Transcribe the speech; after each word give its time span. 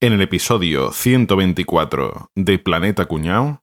En 0.00 0.12
el 0.12 0.20
episodio 0.20 0.92
124 0.92 2.30
de 2.36 2.60
Planeta 2.60 3.06
Cuñao. 3.06 3.60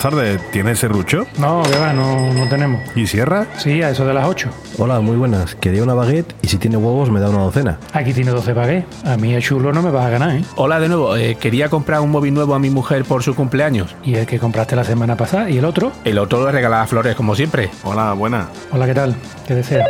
Tardes. 0.00 0.40
¿Tienes 0.50 0.78
serrucho? 0.78 1.26
No, 1.38 1.62
que 1.62 1.78
va, 1.78 1.92
no, 1.92 2.32
no 2.32 2.48
tenemos. 2.48 2.80
¿Y 2.96 3.06
sierra? 3.06 3.46
Sí, 3.58 3.82
a 3.82 3.90
eso 3.90 4.06
de 4.06 4.14
las 4.14 4.26
8. 4.26 4.48
Hola, 4.78 5.00
muy 5.00 5.16
buenas. 5.16 5.54
Quería 5.54 5.82
una 5.82 5.94
baguette 5.94 6.34
y 6.42 6.48
si 6.48 6.56
tiene 6.56 6.78
huevos 6.78 7.10
me 7.10 7.20
da 7.20 7.28
una 7.28 7.42
docena. 7.42 7.78
Aquí 7.92 8.12
tiene 8.12 8.30
12 8.30 8.52
baguettes. 8.54 9.04
A 9.04 9.16
mí 9.16 9.34
el 9.34 9.42
chulo 9.42 9.72
no 9.72 9.82
me 9.82 9.90
vas 9.90 10.06
a 10.06 10.10
ganar, 10.10 10.36
¿eh? 10.36 10.44
Hola 10.56 10.80
de 10.80 10.88
nuevo, 10.88 11.16
eh, 11.16 11.36
quería 11.38 11.68
comprar 11.68 12.00
un 12.00 12.10
móvil 12.10 12.32
nuevo 12.32 12.54
a 12.54 12.58
mi 12.58 12.70
mujer 12.70 13.04
por 13.04 13.22
su 13.22 13.34
cumpleaños. 13.34 13.94
Y 14.02 14.14
el 14.14 14.26
que 14.26 14.38
compraste 14.38 14.74
la 14.74 14.84
semana 14.84 15.16
pasada. 15.16 15.50
¿Y 15.50 15.58
el 15.58 15.64
otro? 15.66 15.92
El 16.04 16.18
otro 16.18 16.44
le 16.46 16.52
regalaba 16.52 16.86
flores 16.86 17.14
como 17.14 17.34
siempre. 17.34 17.70
Hola, 17.84 18.14
buena. 18.14 18.48
Hola, 18.72 18.86
¿qué 18.86 18.94
tal? 18.94 19.14
¿Qué 19.46 19.54
deseas? 19.54 19.86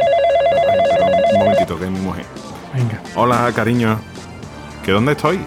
Un 1.34 1.38
momentito, 1.38 1.78
que 1.78 1.84
es 1.84 1.90
mi 1.90 2.00
mujer. 2.00 2.24
Venga. 2.74 3.00
Hola, 3.14 3.50
cariño. 3.54 4.00
¿Que 4.84 4.92
dónde 4.92 5.12
estoy? 5.12 5.40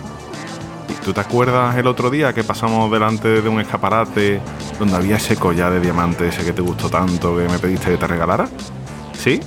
¿Tú 1.04 1.12
te 1.12 1.20
acuerdas 1.20 1.76
el 1.76 1.88
otro 1.88 2.10
día 2.10 2.32
que 2.32 2.46
pasamos 2.46 2.90
delante 2.90 3.42
de 3.42 3.50
un 3.50 3.60
escaparate 3.60 4.40
donde 4.80 4.96
había 4.96 5.18
ese 5.18 5.36
collar 5.36 5.74
de 5.74 5.82
diamantes 5.82 6.34
ese 6.34 6.46
que 6.46 6.54
te 6.54 6.62
gustó 6.62 6.90
tanto 6.90 7.36
que 7.36 7.44
me 7.50 7.60
pediste 7.60 7.92
que 7.92 7.98
te 7.98 8.08
regalara? 8.08 8.48
¿Sí? 9.12 9.42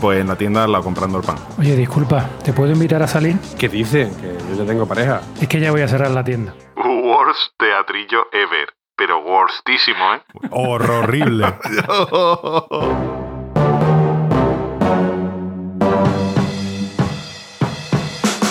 Pues 0.00 0.20
en 0.20 0.28
la 0.28 0.36
tienda 0.36 0.62
al 0.62 0.70
lado 0.70 0.84
comprando 0.84 1.18
el 1.18 1.24
pan. 1.24 1.36
Oye, 1.58 1.74
disculpa, 1.74 2.30
¿te 2.44 2.52
puedo 2.52 2.72
invitar 2.72 3.02
a 3.02 3.08
salir? 3.08 3.36
¿Qué 3.58 3.68
dice? 3.68 4.08
Que 4.20 4.38
yo 4.48 4.62
ya 4.62 4.64
tengo 4.64 4.86
pareja. 4.86 5.20
Es 5.40 5.48
que 5.48 5.58
ya 5.58 5.72
voy 5.72 5.80
a 5.80 5.88
cerrar 5.88 6.12
la 6.12 6.22
tienda. 6.22 6.54
Worst 6.76 7.54
teatrillo 7.58 8.26
ever. 8.32 8.68
Pero 8.96 9.20
worstísimo, 9.22 10.14
¿eh? 10.14 10.22
Horrible. 10.50 11.54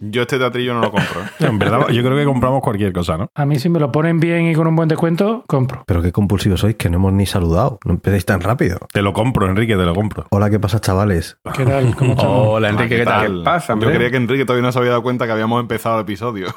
Yo 0.00 0.22
este 0.22 0.38
teatrillo 0.38 0.74
no 0.74 0.80
lo 0.80 0.92
compro. 0.92 1.22
¿eh? 1.22 1.26
en 1.40 1.58
verdad, 1.58 1.88
yo 1.88 2.02
creo 2.02 2.16
que 2.16 2.24
compramos 2.24 2.62
cualquier 2.62 2.92
cosa, 2.92 3.16
¿no? 3.18 3.30
A 3.34 3.44
mí 3.44 3.58
si 3.58 3.68
me 3.68 3.80
lo 3.80 3.90
ponen 3.90 4.20
bien 4.20 4.46
y 4.46 4.54
con 4.54 4.68
un 4.68 4.76
buen 4.76 4.88
descuento, 4.88 5.44
compro. 5.46 5.82
Pero 5.86 6.02
qué 6.02 6.12
compulsivos 6.12 6.60
sois 6.60 6.76
que 6.76 6.88
no 6.88 6.98
hemos 6.98 7.12
ni 7.12 7.26
saludado. 7.26 7.80
No 7.84 7.94
empecéis 7.94 8.24
tan 8.24 8.40
rápido. 8.40 8.78
Te 8.92 9.02
lo 9.02 9.12
compro, 9.12 9.48
Enrique, 9.48 9.76
te 9.76 9.84
lo 9.84 9.94
compro. 9.94 10.26
Hola, 10.30 10.50
¿qué 10.50 10.60
pasa, 10.60 10.80
chavales? 10.80 11.38
¿Qué 11.56 11.64
tal? 11.64 11.96
¿Cómo 11.98 12.12
estamos? 12.12 12.48
Hola 12.48 12.68
Enrique, 12.68 12.98
¿qué 12.98 13.04
tal? 13.04 13.38
¿Qué 13.38 13.44
pasa, 13.44 13.74
Yo 13.78 13.90
creía 13.90 14.10
que 14.10 14.16
Enrique 14.18 14.44
todavía 14.44 14.66
no 14.66 14.72
se 14.72 14.78
había 14.78 14.90
dado 14.90 15.02
cuenta 15.02 15.26
que 15.26 15.32
habíamos 15.32 15.60
empezado 15.60 15.96
el 15.96 16.02
episodio. 16.02 16.46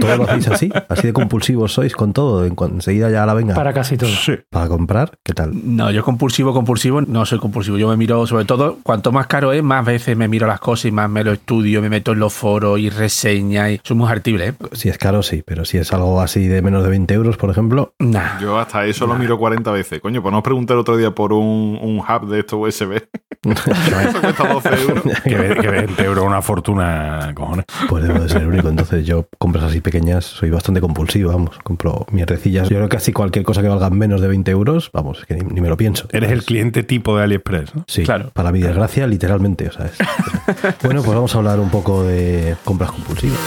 ¿Todo 0.00 0.16
lo 0.16 0.24
hacéis 0.24 0.48
así? 0.48 0.72
¿Así 0.88 1.08
de 1.08 1.12
compulsivos 1.12 1.72
sois 1.72 1.94
con 1.94 2.14
todo? 2.14 2.46
Enseguida 2.46 3.10
ya 3.10 3.26
la 3.26 3.34
venga. 3.34 3.54
Para 3.54 3.74
casi 3.74 3.98
todo. 3.98 4.08
Sí. 4.08 4.38
¿Para 4.50 4.68
comprar? 4.68 5.18
¿Qué 5.22 5.34
tal? 5.34 5.52
No, 5.52 5.90
yo 5.90 6.02
compulsivo, 6.04 6.54
compulsivo, 6.54 7.02
no 7.02 7.26
soy 7.26 7.38
compulsivo. 7.38 7.76
Yo 7.76 7.88
me 7.88 7.96
miro, 7.96 8.26
sobre 8.26 8.44
todo, 8.44 8.78
cuanto 8.82 9.12
más 9.12 9.26
caro 9.26 9.52
es, 9.52 9.62
más 9.62 9.84
veces 9.84 10.16
me 10.16 10.28
miro 10.28 10.46
las 10.46 10.60
cosas 10.60 10.86
y 10.86 10.90
más 10.90 11.01
me 11.08 11.24
lo 11.24 11.32
estudio, 11.32 11.80
me 11.82 11.88
meto 11.88 12.12
en 12.12 12.18
los 12.18 12.32
foros 12.32 12.78
y 12.78 12.90
reseñas 12.90 13.70
y 13.72 13.80
soy 13.82 13.96
muy 13.96 14.08
¿eh? 14.12 14.52
Si 14.72 14.88
es 14.88 14.98
caro, 14.98 15.22
sí, 15.22 15.42
pero 15.46 15.64
si 15.64 15.78
es 15.78 15.92
algo 15.92 16.20
así 16.20 16.46
de 16.48 16.62
menos 16.62 16.82
de 16.84 16.90
20 16.90 17.14
euros, 17.14 17.36
por 17.36 17.50
ejemplo, 17.50 17.94
Nah. 17.98 18.40
Yo 18.40 18.58
hasta 18.58 18.84
eso 18.86 19.06
lo 19.06 19.14
miro 19.16 19.38
40 19.38 19.70
veces. 19.72 20.00
Coño, 20.00 20.22
pues 20.22 20.32
nos 20.32 20.42
pregunté 20.42 20.72
el 20.74 20.80
otro 20.80 20.96
día 20.96 21.10
por 21.12 21.32
un, 21.32 21.78
un 21.80 21.98
hub 22.00 22.28
de 22.28 22.40
estos 22.40 22.58
USB. 22.60 23.02
Eso 23.44 24.20
cuesta 24.20 24.46
12 24.52 24.68
euros. 24.82 25.02
Que, 25.24 25.30
que 25.60 25.68
20 25.68 26.04
euros 26.04 26.24
una 26.24 26.40
fortuna, 26.42 27.32
cojones. 27.34 27.64
pues 27.88 28.04
debo 28.06 28.20
de 28.20 28.28
ser 28.28 28.42
el 28.42 28.48
único. 28.48 28.68
Entonces 28.68 29.04
yo, 29.04 29.26
compras 29.38 29.64
así 29.64 29.80
pequeñas, 29.80 30.24
soy 30.24 30.50
bastante 30.50 30.80
compulsivo, 30.80 31.32
vamos. 31.32 31.58
Compro 31.64 32.06
mierdecillas. 32.12 32.68
Yo 32.68 32.76
creo 32.76 32.88
que 32.88 32.96
casi 32.96 33.12
cualquier 33.12 33.44
cosa 33.44 33.60
que 33.62 33.68
valga 33.68 33.90
menos 33.90 34.20
de 34.20 34.28
20 34.28 34.48
euros, 34.52 34.90
vamos, 34.92 35.18
es 35.20 35.26
que 35.26 35.34
ni, 35.34 35.40
ni 35.54 35.60
me 35.60 35.68
lo 35.68 35.76
pienso. 35.76 36.06
Eres 36.12 36.30
el 36.30 36.44
cliente 36.44 36.84
tipo 36.84 37.16
de 37.16 37.24
AliExpress, 37.24 37.74
¿no? 37.74 37.84
Sí, 37.88 38.04
Claro. 38.04 38.30
para 38.32 38.52
mi 38.52 38.60
desgracia, 38.60 39.06
literalmente, 39.08 39.66
o 39.68 39.72
sea, 39.72 39.86
es- 39.86 39.98
bueno, 40.92 41.06
pues 41.06 41.14
vamos 41.14 41.34
a 41.34 41.38
hablar 41.38 41.58
un 41.58 41.70
poco 41.70 42.02
de 42.02 42.54
compras 42.64 42.90
compulsivas. 42.90 43.38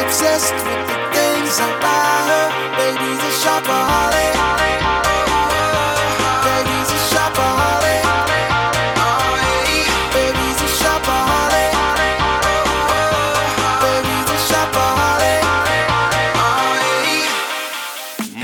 Obsessed 0.00 0.54
with 0.54 0.86
the 0.88 0.96
things 1.12 1.60
I 1.60 1.68
buy 1.80 2.20
her. 2.30 2.48
Baby's 2.76 3.20
a 3.20 3.30
shopaholic. 3.42 4.39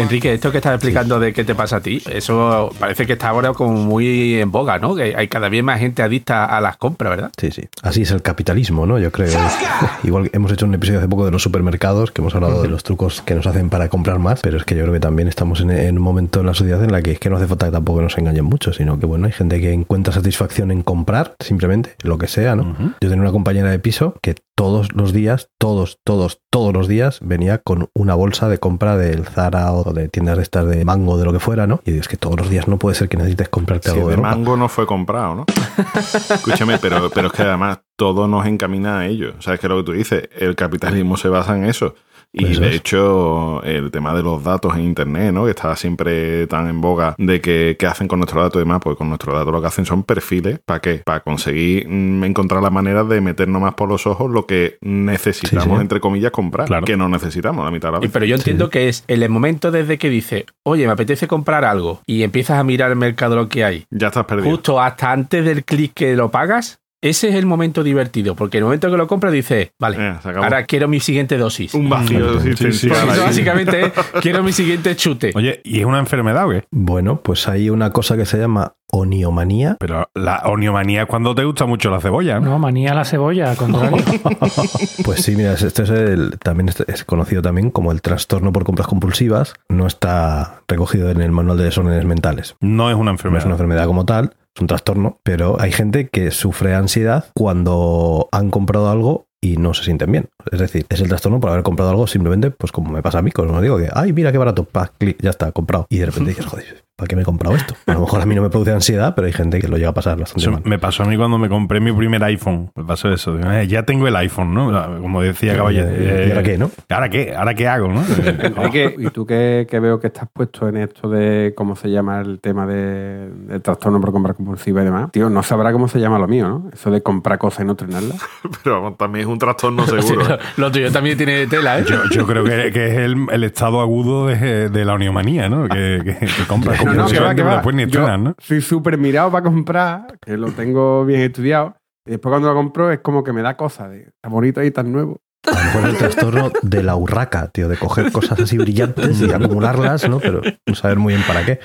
Enrique, 0.06 0.33
esto 0.33 0.53
que 0.53 0.59
estás 0.59 0.75
explicando 0.75 1.19
de 1.19 1.33
qué 1.33 1.43
te 1.43 1.56
pasa 1.56 1.78
a 1.78 1.81
ti, 1.81 2.00
eso 2.09 2.71
parece 2.78 3.09
que 3.09 3.15
está 3.15 3.31
ahora 3.31 3.53
como 3.55 3.72
muy 3.72 4.37
en 4.37 4.53
boga, 4.53 4.78
¿no? 4.78 4.94
Que 4.94 5.17
hay 5.17 5.27
cada 5.27 5.49
vez 5.49 5.65
más 5.65 5.81
gente 5.81 6.00
adicta 6.00 6.44
a 6.44 6.61
las 6.61 6.77
compras, 6.77 7.11
¿verdad? 7.11 7.33
Sí, 7.37 7.50
sí. 7.50 7.65
Así 7.83 8.03
es 8.03 8.12
el 8.12 8.22
capitalismo, 8.22 8.87
¿no? 8.87 9.00
Yo 9.00 9.11
creo. 9.11 9.37
Igual 10.05 10.31
hemos 10.33 10.53
hecho 10.53 10.65
un 10.65 10.75
episodio 10.75 11.00
hace 11.00 11.09
poco 11.09 11.25
de 11.25 11.33
los 11.33 11.43
supermercados, 11.43 12.12
que 12.12 12.22
hemos 12.22 12.37
hablado 12.37 12.62
de 12.62 12.69
los 12.69 12.84
trucos 12.84 13.21
que 13.21 13.34
nos 13.34 13.49
hacen 13.49 13.69
para 13.69 13.89
comprar 13.89 14.21
más, 14.21 14.43
pero 14.43 14.59
es 14.59 14.65
que 14.65 14.77
yo 14.77 14.83
creo 14.83 14.94
que 14.94 15.00
también 15.00 15.27
estamos 15.27 15.61
en, 15.61 15.72
en 15.72 15.97
un 15.97 16.05
momento 16.05 16.38
en 16.38 16.47
la 16.47 16.55
sociedad 16.55 16.84
en 16.84 16.93
la 16.93 17.03
que 17.03 17.11
es 17.11 17.19
que 17.19 17.28
no 17.28 17.37
hace 17.37 17.49
falta 17.49 17.67
que 17.67 17.73
tampoco 17.73 18.00
nos 18.00 18.17
engañen 18.17 18.44
mucho, 18.44 18.73
sino 18.73 19.00
que, 19.00 19.06
bueno, 19.06 19.27
hay 19.27 19.33
gente 19.33 19.61
que 19.61 19.73
encuentra 19.73 20.12
satisfacción 20.12 20.71
en 20.71 20.84
comprar, 20.84 21.34
simplemente, 21.41 21.97
lo 22.05 22.17
que 22.17 22.28
sea, 22.28 22.55
¿no? 22.55 22.77
Yo 23.00 23.09
tenía 23.09 23.23
una 23.23 23.33
compañera 23.33 23.73
de 23.73 23.81
piso 23.81 24.15
que 24.23 24.37
todos 24.56 24.94
los 24.94 25.12
días, 25.12 25.50
todos, 25.59 25.99
todos, 26.03 26.41
todos 26.50 26.73
los 26.73 26.88
días 26.88 27.19
venía 27.21 27.59
con 27.59 27.91
una 27.93 28.15
bolsa 28.15 28.49
de 28.49 28.59
compra 28.59 28.97
del 28.97 29.27
Zara 29.27 29.71
o 29.73 29.93
de 29.96 30.08
tiendas 30.08 30.36
de 30.36 30.42
estas 30.42 30.66
de 30.66 30.84
mango, 30.84 31.18
de 31.18 31.24
lo 31.24 31.32
que 31.32 31.40
fuera, 31.40 31.66
¿no? 31.66 31.80
Y 31.84 31.98
es 31.98 32.08
que 32.08 32.16
todos 32.16 32.36
los 32.36 32.48
días 32.48 32.68
no 32.68 32.78
puede 32.78 32.94
ser 32.94 33.08
que 33.08 33.16
necesites 33.16 33.48
comprarte 33.48 33.90
algo 33.90 34.04
de 34.04 34.10
de 34.10 34.16
ropa. 34.16 34.30
mango 34.30 34.56
no 34.56 34.68
fue 34.68 34.86
comprado, 34.86 35.34
¿no? 35.34 35.46
Escúchame, 36.34 36.78
pero, 36.78 37.10
pero 37.10 37.28
es 37.28 37.32
que 37.32 37.42
además 37.42 37.80
todo 37.96 38.28
nos 38.28 38.46
encamina 38.46 39.00
a 39.00 39.06
ello. 39.06 39.34
¿Sabes 39.40 39.60
qué 39.60 39.66
es 39.66 39.70
lo 39.70 39.78
que 39.78 39.84
tú 39.84 39.92
dices? 39.92 40.28
El 40.38 40.54
capitalismo 40.54 41.16
se 41.16 41.28
basa 41.28 41.56
en 41.56 41.64
eso. 41.64 41.94
Y 42.38 42.54
de 42.60 42.69
es. 42.69 42.74
hecho, 42.76 43.62
el 43.62 43.91
tema 43.91 44.14
de 44.14 44.22
los 44.22 44.44
datos 44.44 44.74
en 44.76 44.82
Internet, 44.82 45.32
¿no? 45.32 45.44
Que 45.44 45.50
está 45.50 45.74
siempre 45.74 46.47
tan 46.47 46.69
en 46.69 46.80
boga 46.80 47.14
de 47.19 47.41
que 47.41 47.76
qué 47.78 47.86
hacen 47.86 48.08
con 48.08 48.19
nuestros 48.19 48.42
datos 48.42 48.56
y 48.56 48.58
demás. 48.60 48.80
Pues 48.82 48.97
con 48.97 49.08
nuestros 49.08 49.34
datos 49.34 49.52
lo 49.52 49.60
que 49.60 49.66
hacen 49.69 49.86
son 49.86 50.02
perfiles. 50.02 50.58
¿Para 50.64 50.80
qué? 50.80 51.02
Para 51.04 51.20
conseguir 51.20 51.88
mm, 51.88 52.25
encontrar 52.25 52.62
la 52.62 52.70
manera 52.70 53.04
de 53.04 53.20
meternos 53.20 53.62
más 53.62 53.75
por 53.75 53.88
los 53.88 54.06
ojos 54.06 54.30
lo 54.30 54.46
que 54.46 54.76
necesitamos, 54.82 55.64
Sí, 55.64 55.70
sí. 55.70 55.80
entre 55.80 56.00
comillas, 56.00 56.30
comprar. 56.30 56.66
Claro. 56.66 56.84
Que 56.84 56.96
no 56.96 57.08
necesitamos 57.08 57.64
la 57.64 57.70
mitad 57.70 57.88
de 57.88 57.92
la 57.92 57.98
Y, 57.98 58.02
vez. 58.02 58.10
pero 58.12 58.25
yo 58.26 58.36
entiendo 58.36 58.69
que 58.70 58.88
es 58.88 59.04
el 59.08 59.26
momento 59.28 59.70
desde 59.70 59.98
que 59.98 60.10
dice, 60.10 60.46
oye, 60.62 60.86
me 60.86 60.92
apetece 60.92 61.26
comprar 61.26 61.64
algo 61.64 62.00
y 62.06 62.22
empiezas 62.22 62.58
a 62.58 62.64
mirar 62.64 62.91
el 62.91 62.96
mercado 62.96 63.36
lo 63.36 63.48
que 63.48 63.64
hay, 63.64 63.86
Ya 63.91 64.08
estás 64.08 64.26
perdido. 64.26 64.50
justo 64.50 64.80
hasta 64.80 65.10
antes 65.12 65.44
del 65.44 65.64
clic 65.64 65.92
que 65.94 66.14
lo 66.16 66.30
pagas, 66.30 66.80
ese 67.09 67.28
es 67.28 67.34
el 67.34 67.47
momento 67.47 67.83
divertido, 67.83 68.34
porque 68.34 68.59
el 68.59 68.65
momento 68.65 68.91
que 68.91 68.97
lo 68.97 69.06
compras 69.06 69.33
dices, 69.33 69.71
vale, 69.78 69.97
Eh, 69.99 70.15
ahora 70.37 70.65
quiero 70.65 70.89
mi 70.89 71.00
siguiente 71.00 71.37
dosis. 71.39 71.75
Un 71.75 71.89
vacío 71.89 72.41
Sí, 72.41 72.55
sí, 72.56 72.56
sí. 72.56 72.67
existencial 72.67 72.93
Porque 73.00 73.12
eso 73.12 73.20
ahí. 73.23 73.26
básicamente 73.29 73.81
es, 73.87 73.93
quiero 74.23 74.43
mi 74.43 74.53
siguiente 74.53 74.94
chute. 74.97 75.32
Oye, 75.35 75.61
¿y 75.64 75.81
es 75.81 75.85
una 75.85 75.99
enfermedad 75.99 76.47
o 76.47 76.50
qué? 76.50 76.64
Bueno, 76.70 77.20
pues 77.23 77.49
hay 77.49 77.70
una 77.70 77.91
cosa 77.91 78.17
que 78.17 78.26
se 78.26 78.38
llama 78.38 78.75
oniomanía. 78.93 79.76
Pero 79.81 80.08
la 80.14 80.43
oniomanía 80.47 81.03
es 81.03 81.08
cuando 81.08 81.35
te 81.35 81.44
gusta 81.44 81.67
mucho 81.67 81.91
la 81.91 82.00
cebolla, 82.00 82.38
¿no? 82.41 82.50
No, 82.50 82.58
manía 82.58 82.94
la 82.94 83.05
cebolla, 83.05 83.50
al 83.50 83.56
contrario. 83.56 83.97
Pues 85.05 85.23
sí, 85.23 85.37
mira, 85.37 85.52
esto 85.52 85.82
es 85.82 85.91
el, 85.91 86.38
también 86.43 86.69
es, 86.69 86.81
es 86.87 87.05
conocido 87.05 87.43
también 87.43 87.70
como 87.70 87.93
el 87.93 88.02
trastorno 88.02 88.52
por 88.52 88.64
compras 88.64 88.88
compulsivas. 88.88 89.55
No 89.69 89.87
está 89.87 90.62
recogido 90.69 91.11
en 91.11 91.20
el 91.20 91.31
manual 91.32 91.59
de 91.59 91.64
desórdenes 91.64 92.05
mentales. 92.05 92.56
No 92.61 92.91
es 92.91 92.97
una 92.97 93.06
No 93.06 93.11
enfermedad. 93.12 93.41
es 93.41 93.44
una 93.47 93.55
enfermedad 93.55 93.87
como 93.87 94.05
tal, 94.05 94.35
es 94.56 94.61
un 94.61 94.67
trastorno, 94.67 95.20
pero 95.23 95.61
hay 95.61 95.70
gente 95.70 96.08
que 96.08 96.31
sufre 96.31 96.75
ansiedad 96.75 97.26
cuando 97.35 98.29
han 98.32 98.50
comprado 98.50 98.91
algo 98.91 99.26
y 99.41 99.58
no 99.58 99.75
se 99.75 99.85
sienten 99.85 100.11
bien. 100.11 100.29
Es 100.50 100.58
decir, 100.58 100.87
es 100.88 101.00
el 101.00 101.08
trastorno 101.08 101.41
por 101.41 101.50
haber 101.50 101.62
comprado 101.62 101.91
algo 101.91 102.06
simplemente, 102.06 102.50
pues 102.50 102.73
como 102.73 102.91
me 102.91 103.03
pasa 103.03 103.19
a 103.19 103.23
mí, 103.23 103.31
como 103.31 103.61
digo, 103.61 103.76
que, 103.76 103.88
ay, 103.93 104.14
mira 104.14 104.32
qué 104.32 104.38
barato, 104.38 104.64
pa, 104.64 104.91
clic, 104.99 105.19
ya 105.20 105.31
está, 105.31 105.53
comprado. 105.53 105.87
Y 105.91 105.99
de 105.99 106.06
repente 106.06 106.31
dices, 106.31 106.47
joder, 106.47 106.86
¿para 106.96 107.08
qué 107.08 107.16
me 107.16 107.22
he 107.22 107.25
comprado 107.25 107.54
esto? 107.56 107.75
A 107.87 107.93
lo 107.93 108.00
mejor 108.00 108.20
a 108.22 108.26
mí 108.26 108.34
no 108.34 108.43
me 108.43 108.48
produce 108.50 108.72
ansiedad, 108.72 109.14
pero 109.14 109.26
hay 109.26 109.32
gente 109.32 109.60
que 109.60 109.69
lo 109.69 109.76
llega 109.76 109.90
a 109.90 109.94
pasar 109.94 110.19
bastante 110.19 110.40
Eso 110.43 110.50
mal. 110.52 110.62
me 110.64 110.78
pasó 110.78 111.02
a 111.02 111.06
mí 111.06 111.16
cuando 111.16 111.37
me 111.38 111.48
compré 111.48 111.78
mi 111.81 111.93
primer 111.93 112.22
iPhone. 112.25 112.70
Me 112.75 112.84
pasó 112.84 113.12
eso. 113.12 113.37
Digo, 113.37 113.50
eh, 113.52 113.66
ya 113.69 113.82
tengo 113.84 114.08
el 114.08 114.16
iPhone, 114.16 114.54
¿no? 114.54 115.00
Como 115.02 115.20
decía 115.22 115.52
¿Y- 115.52 115.56
Caballero. 115.56 115.88
y- 115.93 116.28
y 116.28 116.31
ahora 116.31 116.43
qué, 116.43 116.58
no? 116.58 116.70
¿Ahora 116.88 117.08
qué? 117.10 117.34
¿Ahora 117.37 117.54
qué 117.54 117.69
hago, 117.69 117.88
no? 117.88 118.02
Eh, 118.76 118.94
y 118.98 119.06
tú 119.10 119.25
que 119.26 119.66
veo 119.81 119.98
que 120.00 120.08
estás 120.08 120.28
puesto 120.32 120.69
en 120.69 120.76
esto 120.78 121.08
de 121.08 121.54
cómo 121.56 121.76
se 121.76 121.88
llama 121.90 122.20
el 122.20 122.40
tema 122.40 122.66
de, 122.66 123.31
del 123.49 123.62
trastorno 123.62 124.00
por 124.00 124.12
compra 124.12 124.34
compulsiva 124.34 124.82
y 124.82 124.84
demás, 124.84 125.10
tío, 125.12 125.31
no 125.31 125.42
sabrá 125.42 125.72
cómo 125.72 125.88
se 125.88 125.99
llama 125.99 126.19
lo 126.19 126.28
mío, 126.28 126.46
¿no? 126.49 126.70
Eso 126.72 126.90
de 126.90 127.02
comprar 127.02 127.38
cosas 127.38 127.60
y 127.62 127.64
no 127.66 127.72
estrenarlas. 127.72 128.19
Pero 128.64 128.94
también 128.99 129.22
es 129.26 129.32
un 129.32 129.38
trastorno 129.38 129.87
seguro. 129.87 130.34
¿eh? 130.34 130.38
Lo 130.58 130.70
tuyo 130.70 130.92
también 130.92 131.16
tiene 131.16 131.46
tela, 131.46 131.78
¿eh? 131.78 131.84
yo, 131.88 131.96
yo 132.10 132.26
creo 132.26 132.44
que, 132.44 132.70
que 132.72 132.87
es 132.88 132.99
el, 132.99 133.16
el 133.31 133.44
estado 133.44 133.81
agudo 133.81 134.26
de, 134.26 134.69
de 134.69 134.84
la 134.84 134.94
oniomanía, 134.94 135.49
¿no? 135.49 135.69
Que, 135.69 136.00
que, 136.04 136.26
que 136.26 136.44
compras 136.46 136.81
No, 136.87 136.94
no, 136.94 137.06
que 137.09 137.21
va, 137.21 137.35
que 137.35 137.43
va. 137.43 137.55
después 137.55 137.75
ni 137.75 137.83
Yo 137.83 138.00
estrenas, 138.00 138.21
¿no? 138.21 138.35
soy 138.38 138.61
súper 138.61 138.99
mirado 138.99 139.31
para 139.31 139.44
comprar, 139.44 140.19
que 140.21 140.37
lo 140.37 140.50
tengo 140.53 141.05
bien 141.05 141.21
estudiado. 141.21 141.77
Y 142.06 142.12
después 142.12 142.31
cuando 142.31 142.49
lo 142.49 142.55
compro 142.55 142.91
es 142.93 143.00
como 143.00 143.25
que 143.25 143.33
me 143.33 143.43
da 143.43 143.56
cosas 143.56 143.91
de 143.91 144.11
tan 144.21 144.33
bonito 144.33 144.62
y 144.62 144.71
tan 144.71 144.93
nuevo. 144.93 145.21
A 145.47 145.50
lo 145.50 145.65
mejor 145.65 145.91
el 145.91 145.97
trastorno 145.97 146.50
de 146.62 146.83
la 146.83 146.97
urraca, 146.97 147.49
tío, 147.49 147.69
de 147.69 147.77
coger 147.77 148.11
cosas 148.11 148.41
así 148.41 148.59
brillantes 148.59 149.21
y 149.21 149.31
acumularlas, 149.31 150.09
¿no? 150.09 150.19
Pero 150.19 150.41
no 150.67 150.75
saber 150.75 150.99
muy 150.99 151.15
bien 151.15 151.27
para 151.27 151.44
qué. 151.44 151.61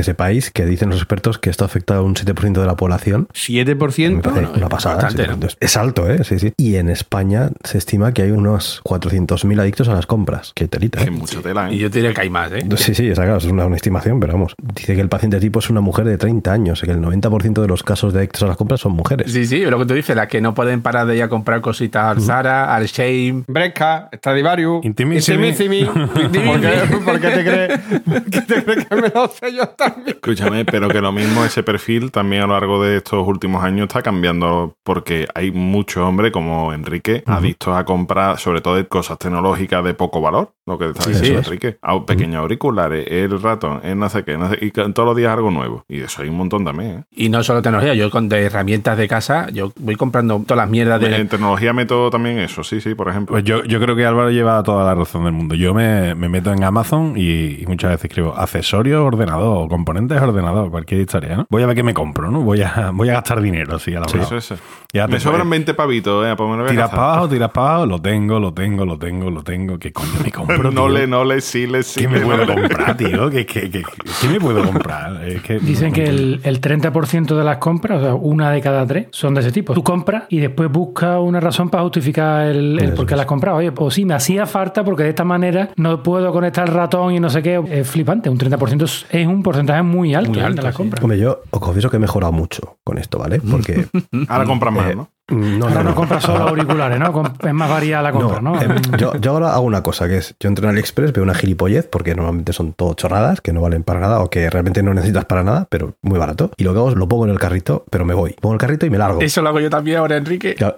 Que 0.00 0.04
sepáis 0.04 0.50
que 0.50 0.64
dicen 0.64 0.88
los 0.88 0.96
expertos 0.96 1.36
que 1.36 1.50
esto 1.50 1.66
afecta 1.66 1.96
a 1.96 2.00
un 2.00 2.14
7% 2.14 2.58
de 2.58 2.64
la 2.64 2.74
población. 2.74 3.28
Me 3.30 3.64
7%. 3.64 3.76
parece 3.76 4.30
bueno, 4.30 4.52
una 4.54 4.64
es 4.64 4.70
pasada. 4.70 4.94
bastante, 4.94 5.28
7%. 5.28 5.56
Es 5.60 5.76
alto, 5.76 6.08
¿eh? 6.10 6.24
Sí, 6.24 6.38
sí. 6.38 6.54
Y 6.56 6.76
en 6.76 6.88
España 6.88 7.50
se 7.64 7.76
estima 7.76 8.14
que 8.14 8.22
hay 8.22 8.30
unos 8.30 8.80
400.000 8.84 9.60
adictos 9.60 9.88
a 9.88 9.92
las 9.94 10.06
compras. 10.06 10.52
Qué 10.54 10.68
telita, 10.68 11.00
Que 11.00 11.08
¿eh? 11.08 11.10
mucha 11.10 11.42
tela, 11.42 11.70
Y 11.70 11.74
¿eh? 11.74 11.78
yo 11.80 11.90
te 11.90 11.98
diría 11.98 12.14
que 12.14 12.22
hay 12.22 12.30
más, 12.30 12.50
¿eh? 12.52 12.64
Sí, 12.78 12.94
sí, 12.94 13.08
esa, 13.08 13.24
claro, 13.24 13.36
es 13.36 13.44
una, 13.44 13.66
una 13.66 13.76
estimación, 13.76 14.20
pero 14.20 14.32
vamos. 14.32 14.54
Dice 14.74 14.94
que 14.94 15.02
el 15.02 15.10
paciente 15.10 15.38
tipo 15.38 15.58
es 15.58 15.68
una 15.68 15.82
mujer 15.82 16.06
de 16.06 16.16
30 16.16 16.50
años, 16.50 16.80
que 16.80 16.90
el 16.92 17.02
90% 17.02 17.60
de 17.60 17.68
los 17.68 17.82
casos 17.82 18.14
de 18.14 18.20
adictos 18.20 18.42
a 18.44 18.46
las 18.46 18.56
compras 18.56 18.80
son 18.80 18.92
mujeres. 18.92 19.30
Sí, 19.30 19.44
sí, 19.44 19.66
lo 19.66 19.78
que 19.80 19.84
tú 19.84 19.92
dices, 19.92 20.16
las 20.16 20.28
que 20.28 20.40
no 20.40 20.54
pueden 20.54 20.80
parar 20.80 21.06
de 21.08 21.16
ir 21.16 21.24
a 21.24 21.28
comprar 21.28 21.60
cositas 21.60 22.06
al 22.16 22.22
Zara, 22.22 22.74
al 22.74 22.86
Shame. 22.86 23.44
Bresca, 23.48 24.08
Stradivarius, 24.14 24.82
Intimissimi. 24.82 25.48
Intimissimi. 25.48 25.84
¿Por 25.84 26.60
qué, 26.62 26.96
por 27.04 27.20
qué 27.20 27.28
te 27.32 27.44
crees 27.44 27.80
por 28.00 28.24
qué 28.30 28.40
te 28.40 28.64
crees 28.64 28.86
que 28.86 28.94
me 28.96 29.08
lo 29.10 29.28
sé 29.28 29.52
yo 29.54 29.64
también? 29.94 30.16
Escúchame, 30.16 30.64
pero 30.64 30.88
que 30.88 31.00
lo 31.00 31.12
mismo 31.12 31.44
ese 31.44 31.62
perfil 31.62 32.10
también 32.10 32.42
a 32.42 32.46
lo 32.46 32.52
largo 32.54 32.82
de 32.82 32.96
estos 32.98 33.26
últimos 33.26 33.62
años 33.64 33.88
está 33.88 34.02
cambiando 34.02 34.74
porque 34.82 35.26
hay 35.34 35.50
muchos 35.50 36.02
hombres 36.02 36.32
como 36.32 36.72
Enrique 36.72 37.22
adictos 37.26 37.76
a 37.76 37.84
comprar 37.84 38.38
sobre 38.38 38.60
todo 38.60 38.76
de 38.76 38.86
cosas 38.86 39.18
tecnológicas 39.18 39.84
de 39.84 39.94
poco 39.94 40.20
valor, 40.20 40.52
lo 40.66 40.78
que 40.78 40.90
está 40.90 41.08
diciendo 41.08 41.42
sí. 41.42 41.46
Enrique. 41.48 41.78
A- 41.82 42.04
pequeños 42.04 42.40
auriculares, 42.40 43.06
el 43.10 43.40
ratón, 43.40 43.80
el 43.84 43.98
no 43.98 44.08
sé 44.08 44.24
qué, 44.24 44.36
no 44.36 44.48
sé- 44.50 44.58
y 44.60 44.70
todos 44.70 45.06
los 45.06 45.16
días 45.16 45.32
algo 45.32 45.50
nuevo. 45.50 45.84
Y 45.88 46.00
eso 46.00 46.22
hay 46.22 46.28
un 46.28 46.36
montón 46.36 46.64
también, 46.64 46.90
¿eh? 46.90 47.04
Y 47.12 47.28
no 47.28 47.42
solo 47.42 47.62
tecnología, 47.62 47.94
yo 47.94 48.10
con 48.10 48.28
de 48.28 48.42
herramientas 48.44 48.96
de 48.98 49.08
casa, 49.08 49.48
yo 49.52 49.72
voy 49.78 49.96
comprando 49.96 50.40
todas 50.46 50.58
las 50.64 50.70
mierdas 50.70 51.00
de. 51.00 51.16
En 51.16 51.28
tecnología 51.28 51.72
meto 51.72 52.10
también 52.10 52.38
eso, 52.38 52.62
sí, 52.64 52.80
sí, 52.80 52.94
por 52.94 53.08
ejemplo. 53.08 53.34
Pues 53.34 53.44
yo, 53.44 53.62
yo 53.64 53.80
creo 53.80 53.94
que 53.96 54.06
Álvaro 54.06 54.30
lleva 54.30 54.62
toda 54.62 54.84
la 54.84 54.94
razón 54.94 55.24
del 55.24 55.32
mundo. 55.32 55.54
Yo 55.54 55.74
me, 55.74 56.14
me 56.14 56.28
meto 56.28 56.52
en 56.52 56.64
Amazon 56.64 57.14
y, 57.16 57.60
y 57.62 57.64
muchas 57.66 57.90
veces 57.90 58.06
escribo 58.06 58.34
accesorios, 58.36 59.00
ordenador, 59.04 59.68
componentes, 59.80 60.20
ordenador, 60.20 60.70
cualquier 60.70 61.00
historia, 61.00 61.36
¿no? 61.36 61.46
Voy 61.50 61.62
a 61.62 61.66
ver 61.66 61.74
qué 61.76 61.82
me 61.82 61.94
compro, 61.94 62.30
¿no? 62.30 62.40
Voy 62.42 62.62
a, 62.62 62.90
voy 62.94 63.08
a 63.08 63.14
gastar 63.14 63.40
dinero, 63.40 63.78
sí, 63.78 63.94
a 63.94 64.00
la 64.00 64.08
Sí, 64.08 64.18
eso 64.18 64.36
es. 64.36 64.54
Ya 64.92 65.06
te 65.06 65.12
Me 65.12 65.20
sobran 65.20 65.40
puedes- 65.42 65.50
20 65.66 65.74
pavitos, 65.74 66.26
¿eh? 66.26 66.34
Pues 66.36 66.48
me 66.50 66.56
lo 66.56 66.62
voy 66.62 66.68
a 66.68 66.70
Tiras 66.72 66.90
para 66.90 67.02
abajo, 67.12 67.28
tiras 67.28 67.50
para 67.50 67.68
abajo, 67.68 67.86
lo 67.86 68.00
tengo, 68.02 68.40
lo 68.40 68.52
tengo, 68.52 68.84
lo 68.84 68.98
tengo, 68.98 69.30
lo 69.30 69.42
tengo. 69.42 69.78
¿Qué 69.78 69.92
coño 69.92 70.10
me 70.24 70.30
compro? 70.32 70.62
no 70.72 70.86
tío? 70.86 70.88
le, 70.88 71.06
no 71.06 71.24
le, 71.24 71.40
sí 71.40 71.66
le, 71.66 71.82
sí 71.82 72.00
¿Qué 72.00 72.08
me 72.08 72.20
puedo 72.20 72.44
no 72.44 72.54
le. 72.54 72.60
comprar, 72.68 72.96
tío? 72.96 73.30
¿Qué, 73.30 73.46
qué, 73.46 73.70
qué, 73.70 73.82
qué 74.20 74.28
me 74.28 74.40
puedo 74.40 74.64
comprar? 74.64 75.24
Es 75.24 75.42
que, 75.42 75.58
Dicen 75.60 75.92
que 75.92 76.04
el, 76.08 76.40
el 76.42 76.60
30% 76.60 77.36
de 77.36 77.44
las 77.44 77.58
compras, 77.58 77.98
o 78.00 78.04
sea, 78.04 78.14
una 78.14 78.50
de 78.50 78.60
cada 78.60 78.84
tres, 78.86 79.06
son 79.10 79.34
de 79.34 79.40
ese 79.42 79.52
tipo. 79.52 79.72
Tú 79.74 79.82
compras 79.84 80.24
y 80.28 80.38
después 80.40 80.70
buscas 80.70 81.18
una 81.20 81.38
razón 81.40 81.70
para 81.70 81.82
justificar 81.84 82.46
el, 82.46 82.78
el 82.78 82.84
Eso 82.86 82.94
por 82.96 83.06
qué 83.06 83.14
las 83.14 83.20
has 83.20 83.26
comprado. 83.28 83.58
Oye, 83.58 83.72
pues 83.72 83.94
sí, 83.94 84.04
me 84.04 84.14
hacía 84.14 84.44
falta 84.46 84.84
porque 84.84 85.04
de 85.04 85.10
esta 85.10 85.24
manera 85.24 85.70
no 85.76 86.02
puedo 86.02 86.32
conectar 86.32 86.68
el 86.68 86.74
ratón 86.74 87.14
y 87.14 87.20
no 87.20 87.30
sé 87.30 87.42
qué. 87.42 87.62
Es 87.70 87.88
flipante. 87.88 88.28
Un 88.28 88.38
30% 88.38 88.82
es- 88.84 89.06
es 89.10 89.26
un 89.26 89.42
porcentaje 89.42 89.59
muy 89.82 90.14
alto, 90.14 90.30
Muy 90.30 90.40
¿eh? 90.40 90.44
alto, 90.44 90.62
de 90.62 90.62
las 90.62 90.74
sí. 90.74 90.82
compras. 90.82 91.02
Hombre, 91.02 91.18
yo 91.18 91.42
os 91.50 91.60
confieso 91.60 91.90
que 91.90 91.96
he 91.96 92.00
mejorado 92.00 92.32
mucho 92.32 92.78
con 92.84 92.98
esto, 92.98 93.18
¿vale? 93.18 93.40
Porque. 93.40 93.86
Ahora 94.28 94.44
compran 94.44 94.74
más, 94.74 94.90
eh, 94.90 94.94
¿no? 94.94 95.10
no, 95.30 95.66
Ahora 95.66 95.82
no, 95.82 95.90
no 95.90 95.94
compras 95.94 96.22
solo 96.24 96.40
auriculares, 96.48 96.98
¿no? 96.98 97.22
Es 97.42 97.54
más 97.54 97.70
variada 97.70 98.02
la 98.02 98.12
compra, 98.12 98.40
¿no? 98.40 98.60
eh, 98.60 98.68
yo, 98.98 99.14
yo 99.16 99.30
ahora 99.32 99.54
hago 99.54 99.62
una 99.62 99.82
cosa, 99.82 100.08
que 100.08 100.18
es, 100.18 100.34
yo 100.40 100.48
entro 100.48 100.64
en 100.64 100.70
AliExpress, 100.70 101.12
veo 101.12 101.22
una 101.22 101.34
gilipollez, 101.34 101.86
porque 101.86 102.14
normalmente 102.14 102.52
son 102.52 102.72
todo 102.72 102.94
chorradas, 102.94 103.40
que 103.40 103.52
no 103.52 103.60
valen 103.60 103.84
para 103.84 104.00
nada, 104.00 104.20
o 104.20 104.30
que 104.30 104.50
realmente 104.50 104.82
no 104.82 104.92
necesitas 104.94 105.24
para 105.24 105.44
nada, 105.44 105.66
pero 105.70 105.94
muy 106.02 106.18
barato. 106.18 106.50
Y 106.56 106.64
lo 106.64 106.72
que 106.72 106.78
hago 106.78 106.90
es 106.90 106.96
lo 106.96 107.08
pongo 107.08 107.24
en 107.24 107.30
el 107.30 107.38
carrito, 107.38 107.84
pero 107.90 108.04
me 108.04 108.14
voy. 108.14 108.34
Pongo 108.40 108.54
el 108.54 108.60
carrito 108.60 108.86
y 108.86 108.90
me 108.90 108.98
largo. 108.98 109.20
Eso 109.20 109.42
lo 109.42 109.50
hago 109.50 109.60
yo 109.60 109.70
también 109.70 109.98
ahora, 109.98 110.16
Enrique. 110.16 110.54
Claro. 110.54 110.74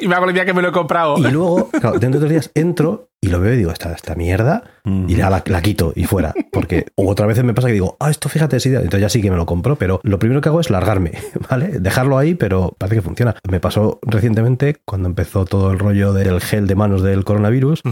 y 0.00 0.06
me 0.06 0.14
hago 0.14 0.26
la 0.26 0.32
idea 0.32 0.44
que 0.44 0.54
me 0.54 0.62
lo 0.62 0.68
he 0.68 0.72
comprado. 0.72 1.18
Y 1.18 1.30
luego, 1.30 1.68
claro, 1.70 1.98
dentro 1.98 2.20
de 2.20 2.26
dos 2.26 2.30
días 2.30 2.50
entro 2.54 3.08
y 3.26 3.28
lo 3.28 3.40
veo 3.40 3.54
y 3.54 3.56
digo, 3.56 3.72
esta, 3.72 3.92
esta 3.92 4.14
mierda, 4.14 4.62
y 4.84 5.16
ya 5.16 5.28
la, 5.30 5.42
la 5.46 5.62
quito 5.62 5.92
y 5.96 6.04
fuera. 6.04 6.32
Porque 6.52 6.86
otra 6.94 7.26
vez 7.26 7.42
me 7.42 7.54
pasa 7.54 7.66
que 7.66 7.74
digo, 7.74 7.96
ah, 7.98 8.10
esto 8.10 8.28
fíjate, 8.28 8.60
sí, 8.60 8.68
entonces 8.68 9.00
ya 9.00 9.08
sí 9.08 9.20
que 9.20 9.30
me 9.30 9.36
lo 9.36 9.46
compro, 9.46 9.76
pero 9.76 10.00
lo 10.04 10.18
primero 10.18 10.40
que 10.40 10.48
hago 10.48 10.60
es 10.60 10.70
largarme, 10.70 11.12
¿vale? 11.50 11.80
Dejarlo 11.80 12.18
ahí, 12.18 12.34
pero 12.34 12.74
parece 12.78 12.96
que 12.96 13.02
funciona. 13.02 13.34
Me 13.50 13.58
pasó 13.58 13.98
recientemente 14.02 14.76
cuando 14.84 15.08
empezó 15.08 15.44
todo 15.44 15.72
el 15.72 15.78
rollo 15.78 16.12
del 16.12 16.40
gel 16.40 16.68
de 16.68 16.74
manos 16.76 17.02
del 17.02 17.24
coronavirus. 17.24 17.82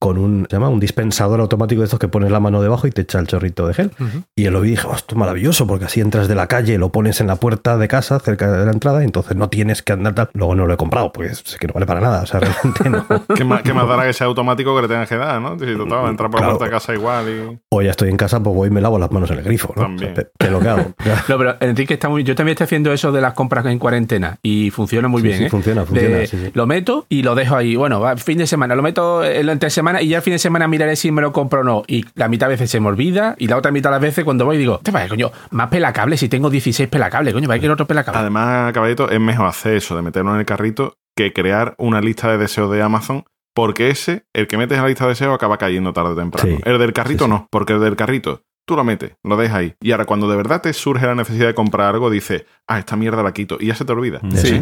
Con 0.00 0.16
un, 0.16 0.46
se 0.48 0.56
llama 0.56 0.70
un 0.70 0.80
dispensador 0.80 1.40
automático 1.40 1.82
de 1.82 1.84
estos 1.84 2.00
que 2.00 2.08
pones 2.08 2.30
la 2.32 2.40
mano 2.40 2.62
debajo 2.62 2.86
y 2.86 2.90
te 2.90 3.02
echa 3.02 3.18
el 3.18 3.26
chorrito 3.26 3.66
de 3.68 3.74
gel. 3.74 3.90
Y 4.34 4.48
lo 4.48 4.62
vi 4.62 4.68
y 4.68 4.70
dije, 4.72 4.86
"Oh, 4.90 4.94
esto 4.96 5.14
es 5.14 5.18
maravilloso, 5.18 5.66
porque 5.66 5.84
así 5.84 6.00
entras 6.00 6.26
de 6.26 6.34
la 6.34 6.46
calle, 6.46 6.78
lo 6.78 6.90
pones 6.90 7.20
en 7.20 7.26
la 7.26 7.36
puerta 7.36 7.76
de 7.76 7.86
casa, 7.86 8.18
cerca 8.18 8.50
de 8.50 8.64
la 8.64 8.72
entrada, 8.72 9.02
y 9.02 9.04
entonces 9.04 9.36
no 9.36 9.50
tienes 9.50 9.82
que 9.82 9.92
andar 9.92 10.14
tal. 10.14 10.30
Luego 10.32 10.54
no 10.54 10.66
lo 10.66 10.72
he 10.72 10.76
comprado, 10.78 11.12
porque 11.12 11.34
sé 11.34 11.58
que 11.58 11.66
no 11.66 11.74
vale 11.74 11.84
para 11.84 12.00
nada. 12.00 12.22
O 12.22 12.26
sea, 12.26 12.40
realmente 12.40 12.88
no. 12.88 13.06
¿Qué 13.36 13.44
más, 13.44 13.60
qué 13.62 13.74
más 13.74 13.86
dará 13.86 14.04
que 14.06 14.14
sea 14.14 14.26
automático 14.26 14.74
que 14.74 14.82
le 14.82 14.88
tengas 14.88 15.06
que 15.08 15.16
dar, 15.16 15.38
¿no? 15.40 15.58
Si 15.58 15.76
total, 15.76 16.06
a 16.06 16.08
entrar 16.08 16.30
por 16.30 16.40
la 16.40 16.46
puerta 16.48 16.64
de 16.64 16.70
casa 16.70 16.94
igual 16.94 17.26
y... 17.28 17.58
O 17.68 17.82
ya 17.82 17.90
estoy 17.90 18.08
en 18.08 18.16
casa, 18.16 18.42
pues 18.42 18.56
voy 18.56 18.68
y 18.68 18.70
me 18.70 18.80
lavo 18.80 18.98
las 18.98 19.10
manos 19.12 19.30
en 19.30 19.38
el 19.38 19.44
grifo, 19.44 19.72
¿no? 19.76 19.82
También. 19.82 20.12
O 20.12 20.14
sea, 20.14 20.24
pe- 20.24 20.30
¿qué 20.38 20.46
es 20.46 20.52
lo 20.52 20.60
que 20.60 20.68
hago? 20.68 20.92
No, 21.28 21.36
pero 21.38 21.56
Enrique 21.60 21.94
está 21.94 22.08
muy. 22.08 22.24
Yo 22.24 22.34
también 22.34 22.54
estoy 22.54 22.64
haciendo 22.64 22.90
eso 22.92 23.12
de 23.12 23.20
las 23.20 23.34
compras 23.34 23.66
en 23.66 23.78
cuarentena 23.78 24.38
y 24.42 24.70
funciona 24.70 25.08
muy 25.08 25.20
Sí, 25.20 25.28
bien. 25.28 25.38
sí, 25.40 25.44
¿eh? 25.44 25.50
funciona, 25.50 25.84
funciona, 25.84 26.16
De- 26.16 26.26
sí, 26.26 26.38
sí. 26.42 26.50
Lo 26.54 26.66
meto 26.66 27.04
y 27.10 27.22
lo 27.22 27.34
dejo 27.34 27.54
ahí. 27.56 27.76
Bueno, 27.76 28.00
va, 28.00 28.16
fin 28.16 28.38
de 28.38 28.46
semana, 28.46 28.74
lo 28.74 28.82
meto 28.82 29.22
en 29.24 29.44
la 29.46 29.52
entre 29.52 29.68
semana 29.90 30.02
y 30.02 30.08
ya 30.08 30.16
el 30.18 30.22
fin 30.22 30.32
de 30.32 30.38
semana 30.38 30.68
miraré 30.68 30.96
si 30.96 31.10
me 31.10 31.22
lo 31.22 31.32
compro 31.32 31.60
o 31.60 31.64
no. 31.64 31.82
Y 31.86 32.04
la 32.14 32.28
mitad 32.28 32.46
de 32.46 32.54
veces 32.54 32.70
se 32.70 32.80
me 32.80 32.88
olvida 32.88 33.34
y 33.38 33.46
la 33.48 33.56
otra 33.56 33.72
mitad 33.72 33.90
de 33.90 33.94
las 33.94 34.02
veces 34.02 34.24
cuando 34.24 34.44
voy 34.44 34.56
digo, 34.58 34.78
te 34.82 34.90
vaya, 34.90 35.08
coño, 35.08 35.30
más 35.50 35.68
pelacables 35.68 36.20
si 36.20 36.28
tengo 36.28 36.50
16 36.50 36.88
pelacables, 36.88 37.34
coño, 37.34 37.48
vaya 37.48 37.60
que 37.60 37.66
el 37.66 37.72
otro 37.72 37.86
pelacable. 37.86 38.18
Además, 38.20 38.72
caballito, 38.72 39.10
es 39.10 39.20
mejor 39.20 39.46
hacer 39.46 39.74
eso 39.74 39.96
de 39.96 40.02
meterlo 40.02 40.32
en 40.34 40.40
el 40.40 40.46
carrito 40.46 40.94
que 41.16 41.32
crear 41.32 41.74
una 41.78 42.00
lista 42.00 42.30
de 42.30 42.38
deseos 42.38 42.70
de 42.70 42.82
Amazon. 42.82 43.24
Porque 43.52 43.90
ese, 43.90 44.24
el 44.32 44.46
que 44.46 44.56
metes 44.56 44.76
en 44.76 44.82
la 44.84 44.88
lista 44.88 45.04
de 45.04 45.10
deseos, 45.10 45.34
acaba 45.34 45.58
cayendo 45.58 45.92
tarde 45.92 46.10
o 46.10 46.16
temprano. 46.16 46.56
Sí. 46.56 46.62
El 46.64 46.78
del 46.78 46.92
carrito 46.92 47.24
Sí, 47.24 47.30
sí. 47.30 47.36
no, 47.36 47.48
porque 47.50 47.72
el 47.72 47.80
del 47.80 47.96
carrito 47.96 48.42
tú 48.70 48.76
lo 48.76 48.84
metes, 48.84 49.12
lo 49.24 49.36
dejas 49.36 49.56
ahí. 49.56 49.74
Y 49.80 49.90
ahora, 49.90 50.04
cuando 50.04 50.28
de 50.30 50.36
verdad 50.36 50.62
te 50.62 50.72
surge 50.72 51.04
la 51.06 51.14
necesidad 51.16 51.48
de 51.48 51.54
comprar 51.54 51.92
algo, 51.92 52.08
dices, 52.08 52.44
ah, 52.68 52.78
esta 52.78 52.94
mierda 52.96 53.22
la 53.24 53.32
quito. 53.32 53.56
Y 53.58 53.66
ya 53.66 53.74
se 53.74 53.84
te 53.84 53.92
olvida. 53.92 54.20
Mm. 54.22 54.30
Sí. 54.36 54.60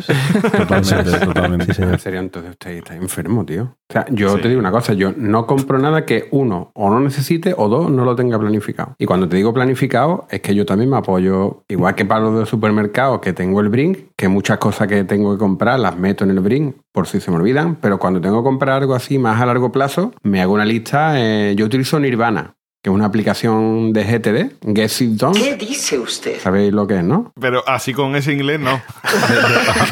Totalmente, 0.57 1.19
totalmente. 1.27 1.75
Sí. 1.75 1.83
En 1.83 1.99
serio, 1.99 2.21
entonces 2.21 2.53
usted 2.53 2.71
está 2.71 2.95
enfermo, 2.97 3.45
tío. 3.45 3.65
O 3.65 3.93
sea, 3.93 4.07
yo 4.11 4.37
Sí. 4.37 4.43
te 4.43 4.49
digo 4.49 4.61
una 4.61 4.71
cosa, 4.71 4.93
yo 4.95 5.13
no 5.17 5.47
compro 5.47 5.79
nada 5.79 6.05
que 6.07 6.29
uno 6.31 6.71
o 6.75 6.91
no 6.91 7.01
necesite 7.01 7.55
o 7.57 7.69
dos 7.69 7.91
no 7.91 8.05
lo 8.05 8.17
tenga 8.17 8.39
planificado. 8.39 8.95
Y 8.99 9.07
cuando 9.07 9.29
te 9.29 9.37
digo 9.37 9.53
planificado, 9.55 10.27
es 10.31 10.41
que 10.41 10.55
yo 10.55 10.65
también 10.67 10.91
me 10.91 10.97
apoyo, 10.97 11.65
igual 11.69 11.95
que 11.95 12.05
para 12.05 12.21
los 12.23 12.39
de 12.39 12.47
supermercados, 12.47 13.21
que 13.21 13.33
tengo 13.33 13.61
el 13.61 13.69
Brink, 13.69 13.99
que 14.17 14.29
muchas 14.29 14.59
cosas 14.59 14.89
que 14.89 15.05
tengo 15.05 15.33
que 15.33 15.39
comprar 15.39 15.79
las 15.81 15.97
meto 15.99 16.25
en 16.25 16.31
el 16.31 16.41
Brink 16.41 16.77
por 16.93 17.07
si 17.07 17.21
se 17.21 17.31
me 17.31 17.37
olvidan, 17.37 17.77
pero 17.77 17.99
cuando 17.99 18.21
tengo 18.21 18.39
que 18.43 18.45
comprar 18.45 18.81
algo 18.83 18.95
así 18.95 19.19
más 19.19 19.41
a 19.41 19.47
largo 19.47 19.71
plazo, 19.71 20.13
me 20.23 20.41
hago 20.43 20.55
una 20.55 20.65
lista. 20.65 21.13
eh, 21.21 21.55
yo 21.57 21.67
utilizo 21.67 21.99
Nirvana, 22.01 22.55
que 22.83 22.91
es 22.91 22.95
una 22.95 23.07
aplicación 23.07 23.93
de 23.93 24.05
GTD, 24.05 24.75
Get 24.75 25.01
It 25.01 25.11
Done. 25.13 25.39
¿Qué 25.41 25.57
dice 25.57 25.99
usted? 25.99 26.39
¿Sabéis 26.41 26.73
lo 26.73 26.87
que 26.87 26.99
es, 26.99 27.05
no? 27.05 27.33
Pero 27.41 27.63
así 27.67 27.93
con 27.93 28.15
ese 28.15 28.33
inglés, 28.33 28.61
no. 28.61 28.81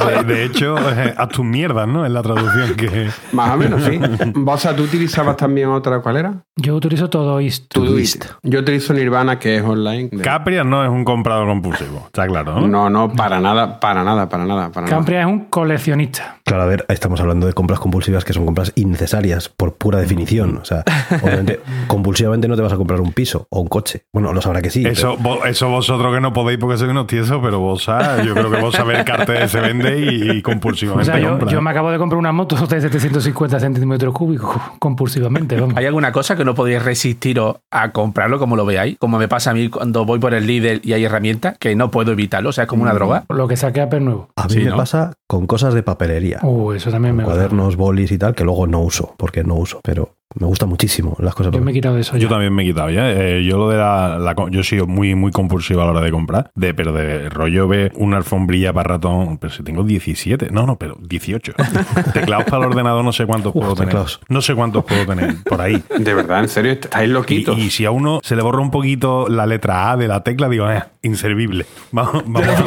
De, 0.07 0.23
de 0.35 0.45
hecho, 0.45 0.77
eh, 0.93 1.15
haz 1.17 1.29
tus 1.31 1.45
mierdas, 1.45 1.89
¿no? 1.89 2.07
Es 2.07 2.13
la 2.13 2.23
traducción 2.23 2.75
que. 2.77 3.09
Más 3.33 3.51
o 3.51 3.57
menos, 3.57 3.83
sí. 3.85 3.99
Bosa, 4.35 4.75
¿tú 4.77 4.85
utilizabas 4.85 5.37
también 5.37 5.69
otra? 5.69 6.01
¿Cuál 6.01 6.17
era? 6.19 6.35
Yo 6.57 6.77
utilizo 6.77 7.11
todo 7.11 7.41
esto. 7.41 7.81
Todoist. 7.81 8.25
Yo 8.43 8.61
utilizo 8.61 8.95
Nirvana, 8.95 9.39
que 9.39 9.57
es 9.57 9.63
online. 9.63 10.09
de- 10.13 10.23
Capria 10.23 10.63
no 10.65 10.85
es 10.85 10.91
un 10.91 11.05
comprador 11.05 11.47
compulsivo, 11.49 12.05
está 12.07 12.27
claro, 12.27 12.61
¿no? 12.61 12.69
No, 12.69 12.89
no, 12.91 13.13
para 13.13 13.41
nada, 13.41 13.81
para 13.81 14.05
nada, 14.05 14.29
para 14.29 14.45
nada, 14.45 14.71
para 14.71 14.87
nada. 14.87 14.97
Campria 14.97 15.21
es 15.23 15.27
un 15.27 15.47
coleccionista. 15.47 16.39
Claro, 16.45 16.63
a 16.63 16.67
ver, 16.67 16.87
estamos 16.89 17.21
hablando 17.21 17.47
de 17.49 17.53
compras 17.53 17.81
compulsivas 17.81 18.25
que 18.25 18.33
son 18.33 18.47
compras 18.47 18.73
innecesarias 18.77 19.49
por 19.49 19.75
pura 19.75 19.99
definición. 19.99 20.59
O 20.59 20.65
sea, 20.65 20.85
obviamente, 21.23 21.61
compulsivamente 21.89 22.47
no 22.49 22.55
te 22.57 22.63
vas 22.63 22.73
a 22.73 22.76
a 22.77 22.79
comprar 22.79 23.01
un 23.01 23.13
piso 23.13 23.47
o 23.51 23.61
un 23.61 23.69
coche. 23.69 24.05
Bueno, 24.13 24.33
lo 24.33 24.41
sabrá 24.41 24.63
que 24.63 24.71
sí. 24.71 24.85
Eso, 24.87 25.17
eso 25.47 25.69
vosotros 25.69 26.15
que 26.15 26.21
no 26.21 26.33
podéis 26.33 26.59
porque 26.59 26.77
sois 26.79 26.91
unos 26.91 27.07
tiesos, 27.07 27.41
pero 27.43 27.59
vos, 27.61 27.89
ah, 27.89 28.23
yo 28.25 28.35
creo 28.35 28.51
que 28.51 28.61
vos 28.61 28.75
sabéis 28.75 29.01
el 29.01 29.05
cartel 29.05 29.49
se 29.49 29.61
vende 29.61 29.99
y, 30.01 30.31
y 30.37 30.39
O 30.41 30.43
compulsivamente 30.43 31.11
sea, 31.11 31.19
yo, 31.21 31.39
yo 31.49 31.61
me 31.61 31.71
acabo 31.71 31.91
de 31.91 31.99
comprar 31.99 32.19
una 32.19 32.33
moto 32.33 32.57
de 32.57 32.81
750 32.81 33.61
centímetros 33.61 34.15
cúbicos 34.15 34.57
compulsivamente, 34.79 35.61
vamos. 35.61 35.77
¿Hay 35.77 35.87
alguna 35.87 36.13
cosa 36.13 36.37
que 36.37 36.45
no 36.45 36.55
podéis 36.55 36.83
resistiros 36.85 37.57
a 37.71 37.93
comprarlo 37.93 38.39
como 38.39 38.57
lo 38.57 38.65
veáis? 38.65 38.97
Como 38.99 39.19
me 39.19 39.29
pasa 39.29 39.51
a 39.51 39.55
mí 39.55 39.69
cuando 39.69 40.05
voy 40.05 40.19
por 40.19 40.35
el 40.35 40.47
líder 40.47 40.81
y 40.85 40.93
hay 40.93 41.05
herramientas, 41.05 41.57
que 41.59 41.75
no 41.77 41.91
puedo 41.91 42.13
evitarlo, 42.13 42.51
o 42.51 42.53
sea, 42.53 42.65
es 42.65 42.69
como 42.69 42.83
una 42.83 42.93
droga. 42.95 43.25
Lo 43.29 43.49
que 43.49 43.57
saque 43.57 43.81
Apple 43.81 44.01
nuevo. 44.01 44.29
A 44.37 44.47
mí 44.47 44.55
Sí, 44.55 44.61
me 44.61 44.71
¿no? 44.71 44.77
pasa 44.77 45.13
con 45.27 45.47
cosas 45.47 45.75
de 45.75 45.83
papelería. 45.83 46.39
Uh, 46.43 46.73
eso 46.73 46.91
también 46.91 47.15
me 47.17 47.25
gusta. 47.25 47.35
cuadernos, 47.37 47.77
bolis 47.77 48.11
y 48.13 48.19
tal, 48.19 48.35
que 48.35 48.45
luego 48.45 48.67
no 48.67 48.81
uso, 48.81 49.15
porque 49.19 49.45
no 49.45 49.55
uso, 49.55 49.81
pero 49.83 50.16
me 50.39 50.47
gusta 50.47 50.67
muchísimo 50.67 51.17
las 51.21 51.35
cosas. 51.35 51.53
Yo 51.53 51.61
me 51.61 51.71
he 51.71 51.75
quitado 51.75 51.97
eso. 51.99 52.15
Yo 52.17 52.25
ya. 52.25 52.29
también 52.29 52.53
me 52.55 52.63
he 52.63 52.67
quitado 52.67 52.91
ya. 52.91 53.11
Eh, 53.11 53.45
yo 53.45 53.57
lo 53.59 53.69
de 53.71 53.79
la, 53.79 54.19
la 54.19 54.35
co- 54.35 54.49
Yo 54.49 54.61
he 54.61 54.65
sido 54.65 54.87
muy, 54.87 55.15
muy 55.15 55.33
compulsivo 55.33 55.83
a 55.83 55.85
la 55.87 55.91
hora 55.93 56.01
de 56.01 56.11
comprar. 56.11 56.51
De, 56.55 56.75
pero 56.75 56.93
de 56.93 57.29
rollo 57.29 57.67
ve 57.69 57.91
una 57.97 58.17
alfombrilla 58.19 58.73
para 58.73 58.89
ratón. 58.95 59.39
Pero 59.39 59.53
si 59.53 59.63
tengo 59.63 59.83
17. 59.83 60.49
No, 60.51 60.67
no, 60.67 60.77
pero 60.77 60.97
18. 61.01 61.53
teclados 62.13 62.45
para 62.47 62.65
el 62.65 62.71
ordenador 62.71 63.05
no 63.05 63.13
sé 63.13 63.27
cuántos 63.27 63.53
puedo 63.53 63.75
tener. 63.75 63.89
teclados. 63.89 64.21
No 64.29 64.41
sé 64.43 64.55
cuántos 64.55 64.85
puedo 64.85 65.07
tener 65.07 65.37
por 65.45 65.61
ahí. 65.61 65.83
De 65.99 66.15
verdad, 66.15 66.41
en 66.41 66.49
serio, 66.49 66.73
estáis 66.73 67.09
Y, 67.09 67.13
loquitos. 67.13 67.59
y 67.59 67.71
si 67.71 67.85
a 67.85 67.91
uno 67.91 68.21
se 68.23 68.37
le 68.37 68.43
borra 68.43 68.61
un 68.61 68.71
poquito 68.71 69.29
la 69.29 69.47
letra 69.47 69.91
A 69.91 69.97
de 69.97 70.09
la 70.09 70.23
tecla, 70.23 70.49
digo, 70.49 70.71
eh, 70.71 70.83
inservible. 71.03 71.67
Vamos, 71.93 72.23
vamos. 72.27 72.47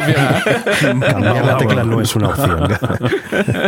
Cambiar 0.80 1.44
la 1.46 1.56
tecla 1.56 1.84
no 1.84 2.00
es 2.00 2.14
una 2.16 2.28
opción. 2.30 2.68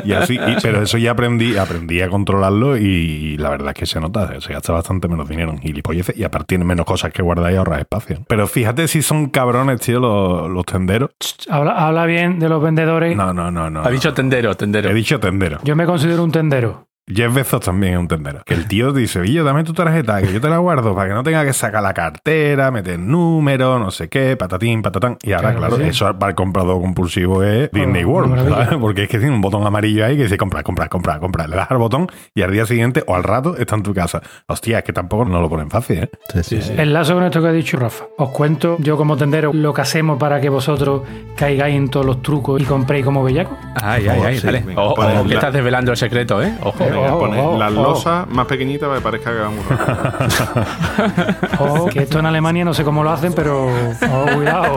Y 0.05 0.13
así, 0.13 0.35
y- 0.35 0.57
pero 0.63 0.83
eso 0.83 0.99
ya 0.99 1.13
aprendí, 1.13 1.57
aprendí 1.57 2.01
a 2.01 2.09
controlarlo 2.09 2.77
y, 2.77 2.83
y 2.85 3.37
la 3.37 3.51
verdad 3.51 3.69
es 3.69 3.75
que 3.75 3.87
se 3.93 4.01
nota, 4.01 4.41
se 4.41 4.53
gasta 4.53 4.73
bastante 4.73 5.07
menos 5.07 5.29
dinero 5.29 5.51
en 5.51 5.59
gilipolleces 5.59 6.17
y 6.17 6.25
aparte 6.25 6.47
tiene 6.47 6.65
menos 6.65 6.87
cosas 6.87 7.13
que 7.13 7.23
guardar 7.23 7.53
y 7.53 7.57
ahorrar 7.57 7.81
espacio. 7.81 8.19
Pero 8.27 8.47
fíjate 8.47 8.89
si 8.89 9.03
son 9.03 9.29
cabrones, 9.29 9.81
tío, 9.81 10.01
los, 10.01 10.51
los 10.51 10.65
tenderos. 10.65 11.11
Habla, 11.49 11.73
habla 11.73 12.07
bien 12.07 12.39
de 12.39 12.49
los 12.49 12.63
vendedores. 12.63 13.17
No, 13.17 13.33
no, 13.35 13.51
no, 13.51 13.69
no. 13.69 13.83
Ha 13.85 13.91
dicho 13.91 14.15
tendero, 14.15 14.55
tendero. 14.57 14.91
He 14.91 14.95
dicho 14.95 15.21
tendero. 15.21 15.59
Yo 15.63 15.77
me 15.77 15.85
considero 15.85 16.25
un 16.25 16.33
tendero. 16.33 16.87
Jeff 17.09 17.35
Bezos 17.35 17.61
también 17.61 17.95
es 17.95 17.99
un 17.99 18.07
tendero. 18.09 18.43
Que 18.47 18.55
el 18.55 18.67
tío 18.69 18.93
dice, 18.93 19.19
oye, 19.21 19.43
dame 19.43 19.65
tu 19.65 19.73
tarjeta, 19.73 20.23
que 20.23 20.33
yo 20.33 20.41
te 20.41 20.49
la 20.49 20.59
guardo 20.59 20.95
para 20.95 21.09
que 21.09 21.15
no 21.15 21.23
tenga 21.25 21.45
que 21.45 21.53
sacar 21.53 21.83
la 21.83 21.93
cartera, 21.93 22.71
meter 22.71 22.97
número, 22.99 23.79
no 23.81 23.91
sé 23.91 24.09
qué, 24.09 24.37
patatín, 24.37 24.83
patatán. 24.83 25.19
Y 25.23 25.33
ahora, 25.33 25.51
Claro 25.53 25.59
claro, 25.59 25.77
que 25.79 25.83
sí. 25.85 25.91
eso 25.91 26.17
para 26.19 26.31
el 26.31 26.37
comprador 26.37 26.81
compulsivo 26.81 27.43
es 27.43 27.71
Disney 27.73 28.05
Oh, 28.05 28.09
World. 28.09 28.49
¿sabes? 28.49 28.79
Porque 28.81 29.03
es 29.05 29.09
que 29.09 29.19
tiene 29.19 29.35
un 29.35 29.41
botón 29.41 29.67
amarillo 29.67 30.05
ahí 30.07 30.17
que 30.17 30.23
dice 30.23 30.37
comprar, 30.39 30.63
comprar, 30.63 30.89
comprar, 30.89 31.19
comprar. 31.19 31.49
Le 31.49 31.57
das 31.57 31.71
al 31.73 31.79
botón 31.79 32.07
y 32.35 32.43
al 32.43 32.53
día 32.53 32.67
siguiente 32.67 33.03
o 33.07 33.17
al 33.17 33.25
rato 33.25 33.57
está 33.57 33.75
en 33.75 33.83
tu 33.83 33.93
casa. 33.93 34.23
Hostia, 34.47 34.79
es 34.79 34.85
que 34.85 34.93
tampoco 34.93 35.25
no 35.25 35.41
lo 35.41 35.49
ponen 35.49 35.71
fácil, 35.71 36.05
¿eh? 36.05 36.11
Sí, 36.33 36.43
sí, 36.45 36.63
sí. 36.63 36.73
Enlazo 36.77 37.15
con 37.15 37.25
esto 37.25 37.43
que 37.43 37.49
ha 37.49 37.53
dicho 37.53 37.79
Rafa. 37.79 38.05
Os 38.17 38.31
cuento 38.31 38.77
yo 38.79 38.97
como 38.97 39.17
tendero 39.17 39.53
lo 39.53 39.75
que 39.75 39.81
hacemos 39.81 40.19
para 40.19 40.41
que 40.41 40.49
vosotros 40.49 41.03
caigáis 41.37 41.75
en 41.75 41.89
todos 41.91 42.07
los 42.07 42.23
trucos 42.23 42.63
y 42.63 42.65
compréis 42.65 43.05
como 43.05 43.25
bellaco. 43.25 43.59
Ay, 43.83 44.07
ay, 44.09 44.21
ay, 44.25 44.65
Ojo, 44.77 44.95
ponle 44.95 45.15
ojo, 45.19 45.29
que 45.29 45.35
estás 45.35 45.53
desvelando 45.53 45.91
el 45.91 45.97
secreto, 45.97 46.41
¿eh? 46.43 46.55
Ojo. 46.63 46.93
Oh, 47.11 47.19
pone 47.19 47.41
oh, 47.41 47.59
las 47.59 47.73
oh. 47.73 47.83
losas 47.83 48.29
más 48.29 48.47
pequeñitas 48.47 48.89
para 48.89 49.19
que 49.19 49.25
parezca 49.25 49.51
Ojo, 51.59 51.87
que 51.93 52.01
esto 52.01 52.19
en 52.19 52.27
Alemania 52.27 52.65
no 52.65 52.75
sé 52.75 52.85
cómo 52.85 53.03
lo 53.03 53.11
hacen, 53.11 53.33
pero 53.33 53.67
oh, 53.67 54.27
cuidado, 54.35 54.75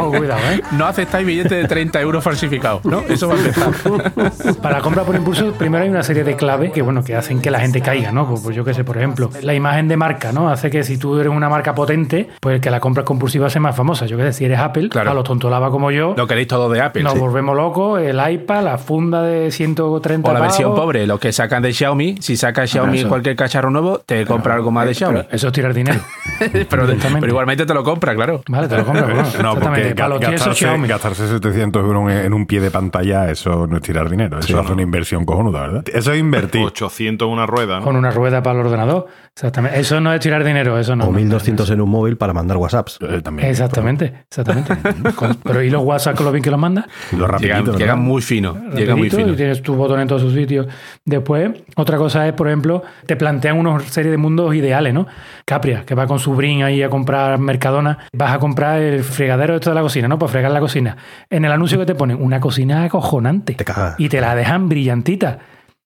oh, 0.00 0.10
cuidado, 0.16 0.40
¿eh? 0.52 0.62
No 0.72 0.86
aceptáis 0.86 1.26
billetes 1.26 1.50
de 1.50 1.68
30 1.68 2.00
euros 2.00 2.22
falsificados, 2.24 2.84
¿no? 2.84 3.00
Eso 3.08 3.28
va 3.28 3.34
a 3.34 3.38
empezar. 3.38 4.56
Para 4.62 4.76
la 4.78 4.82
compra 4.82 5.04
por 5.04 5.14
impulso, 5.14 5.52
primero 5.52 5.84
hay 5.84 5.90
una 5.90 6.02
serie 6.02 6.24
de 6.24 6.36
claves 6.36 6.72
que, 6.72 6.82
bueno, 6.82 7.02
que 7.04 7.14
hacen 7.14 7.40
que 7.40 7.50
la 7.50 7.60
gente 7.60 7.80
caiga, 7.80 8.12
¿no? 8.12 8.26
Pues, 8.28 8.40
pues 8.42 8.56
yo 8.56 8.64
qué 8.64 8.74
sé, 8.74 8.84
por 8.84 8.96
ejemplo, 8.96 9.30
la 9.42 9.54
imagen 9.54 9.88
de 9.88 9.96
marca, 9.96 10.32
¿no? 10.32 10.48
Hace 10.48 10.70
que 10.70 10.82
si 10.84 10.98
tú 10.98 11.18
eres 11.18 11.32
una 11.32 11.48
marca 11.48 11.74
potente, 11.74 12.28
pues 12.40 12.60
que 12.60 12.70
la 12.70 12.80
compra 12.80 13.04
compulsiva 13.04 13.50
sea 13.50 13.60
más 13.60 13.76
famosa. 13.76 14.06
Yo 14.06 14.16
qué 14.16 14.24
sé, 14.24 14.32
si 14.32 14.44
eres 14.44 14.58
Apple, 14.58 14.88
Claro. 14.88 15.10
a 15.10 15.14
los 15.14 15.24
tontolaba 15.24 15.70
como 15.70 15.90
yo, 15.90 16.14
Lo 16.16 16.26
queréis 16.26 16.48
todo 16.48 16.68
de 16.68 16.80
Apple. 16.80 17.02
nos 17.02 17.14
sí. 17.14 17.18
volvemos 17.18 17.56
locos, 17.56 18.00
el 18.00 18.20
iPad, 18.30 18.62
la 18.62 18.78
funda 18.78 19.22
de 19.22 19.50
130 19.50 20.28
O 20.28 20.32
la 20.32 20.40
versión 20.40 20.74
pobre, 20.74 21.06
los 21.06 21.18
que 21.20 21.32
sacan 21.36 21.62
de 21.62 21.72
Xiaomi. 21.72 22.16
Si 22.20 22.36
saca 22.36 22.66
Xiaomi 22.66 23.00
eso. 23.00 23.08
cualquier 23.08 23.36
cacharro 23.36 23.70
nuevo, 23.70 23.98
te 24.00 24.24
compra 24.26 24.54
algo 24.54 24.70
más 24.70 24.86
de 24.86 24.94
Xiaomi. 24.94 25.20
Pero 25.22 25.28
eso 25.36 25.46
es 25.48 25.52
tirar 25.52 25.74
dinero. 25.74 26.00
pero, 26.68 26.86
igualmente 27.26 27.66
te 27.66 27.74
lo 27.74 27.84
compra, 27.84 28.14
claro. 28.14 28.42
Vale, 28.48 28.68
te 28.68 28.76
lo 28.76 28.84
bueno, 28.84 29.06
No, 29.42 29.54
porque 29.58 29.94
gastarse, 29.94 30.66
gastarse 30.86 31.28
700 31.28 31.82
euros 31.82 32.10
en, 32.10 32.32
un 32.32 32.46
pie 32.46 32.60
de 32.60 32.70
pantalla, 32.70 33.30
eso 33.30 33.66
no 33.66 33.76
es 33.76 33.82
tirar 33.82 34.08
dinero. 34.08 34.38
Eso 34.38 34.58
hace 34.60 34.72
una 34.72 34.82
inversión 34.82 35.24
cojonuda, 35.24 35.60
¿verdad? 35.60 35.84
Eso 35.92 36.12
es 36.12 36.18
invertir. 36.18 36.62
800 36.64 37.26
en 37.26 37.32
una 37.32 37.46
rueda, 37.46 37.78
¿no? 37.78 37.84
Con 37.84 37.96
una 37.96 38.10
rueda 38.10 38.42
para 38.42 38.60
el 38.60 38.66
ordenador. 38.66 39.06
Exactamente. 39.36 39.78
Eso 39.78 40.00
no 40.00 40.14
es 40.14 40.20
tirar 40.20 40.42
dinero, 40.42 40.78
eso 40.78 40.96
no. 40.96 41.04
O 41.04 41.06
no, 41.08 41.12
no, 41.12 41.18
1200 41.18 41.68
en 41.68 41.82
un 41.82 41.90
móvil 41.90 42.16
para 42.16 42.32
mandar 42.32 42.56
WhatsApps. 42.56 42.98
Eh, 43.02 43.20
también. 43.20 43.50
Exactamente, 43.50 44.24
exactamente. 44.30 44.74
Con- 45.14 45.34
pero 45.42 45.62
¿y 45.62 45.68
los 45.68 45.82
WhatsApp 45.82 46.16
con 46.16 46.24
lo 46.24 46.32
bien 46.32 46.42
que 46.42 46.50
los 46.50 46.58
manda? 46.58 46.88
Lo 47.12 47.26
rapidito, 47.26 47.58
Llegan, 47.58 47.76
llegan 47.78 47.98
muy 48.00 48.22
fino. 48.22 48.54
Llega 48.74 48.96
muy 48.96 49.10
Rapidito, 49.10 49.16
fino. 49.18 49.32
y 49.34 49.36
tienes 49.36 49.60
tu 49.60 49.74
botón 49.74 50.00
en 50.00 50.08
todos 50.08 50.22
sus 50.22 50.32
sitios. 50.32 50.66
Después, 51.04 51.50
otra 51.76 51.98
cosa 51.98 52.26
es, 52.26 52.32
por 52.32 52.48
ejemplo, 52.48 52.82
te 53.04 53.14
plantean 53.16 53.58
una 53.58 53.78
serie 53.80 54.10
de 54.10 54.16
mundos 54.16 54.54
ideales, 54.54 54.94
¿no? 54.94 55.06
Capria, 55.44 55.84
que 55.84 55.94
va 55.94 56.06
con 56.06 56.18
su 56.18 56.34
brin 56.34 56.62
ahí 56.62 56.82
a 56.82 56.88
comprar 56.88 57.38
Mercadona, 57.38 57.98
vas 58.14 58.32
a 58.32 58.38
comprar 58.38 58.80
el 58.80 59.04
fregadero 59.04 59.52
de 59.52 59.60
toda 59.60 59.74
la 59.74 59.82
cocina, 59.82 60.08
¿no? 60.08 60.18
Para 60.18 60.32
fregar 60.32 60.50
la 60.50 60.60
cocina. 60.60 60.96
En 61.28 61.44
el 61.44 61.52
anuncio 61.52 61.78
que 61.78 61.84
te 61.84 61.94
ponen, 61.94 62.16
una 62.22 62.40
cocina 62.40 62.84
acojonante. 62.84 63.52
Te 63.52 63.64
cagas. 63.66 63.96
Y 63.98 64.08
te 64.08 64.18
la 64.22 64.34
dejan 64.34 64.70
brillantita. 64.70 65.40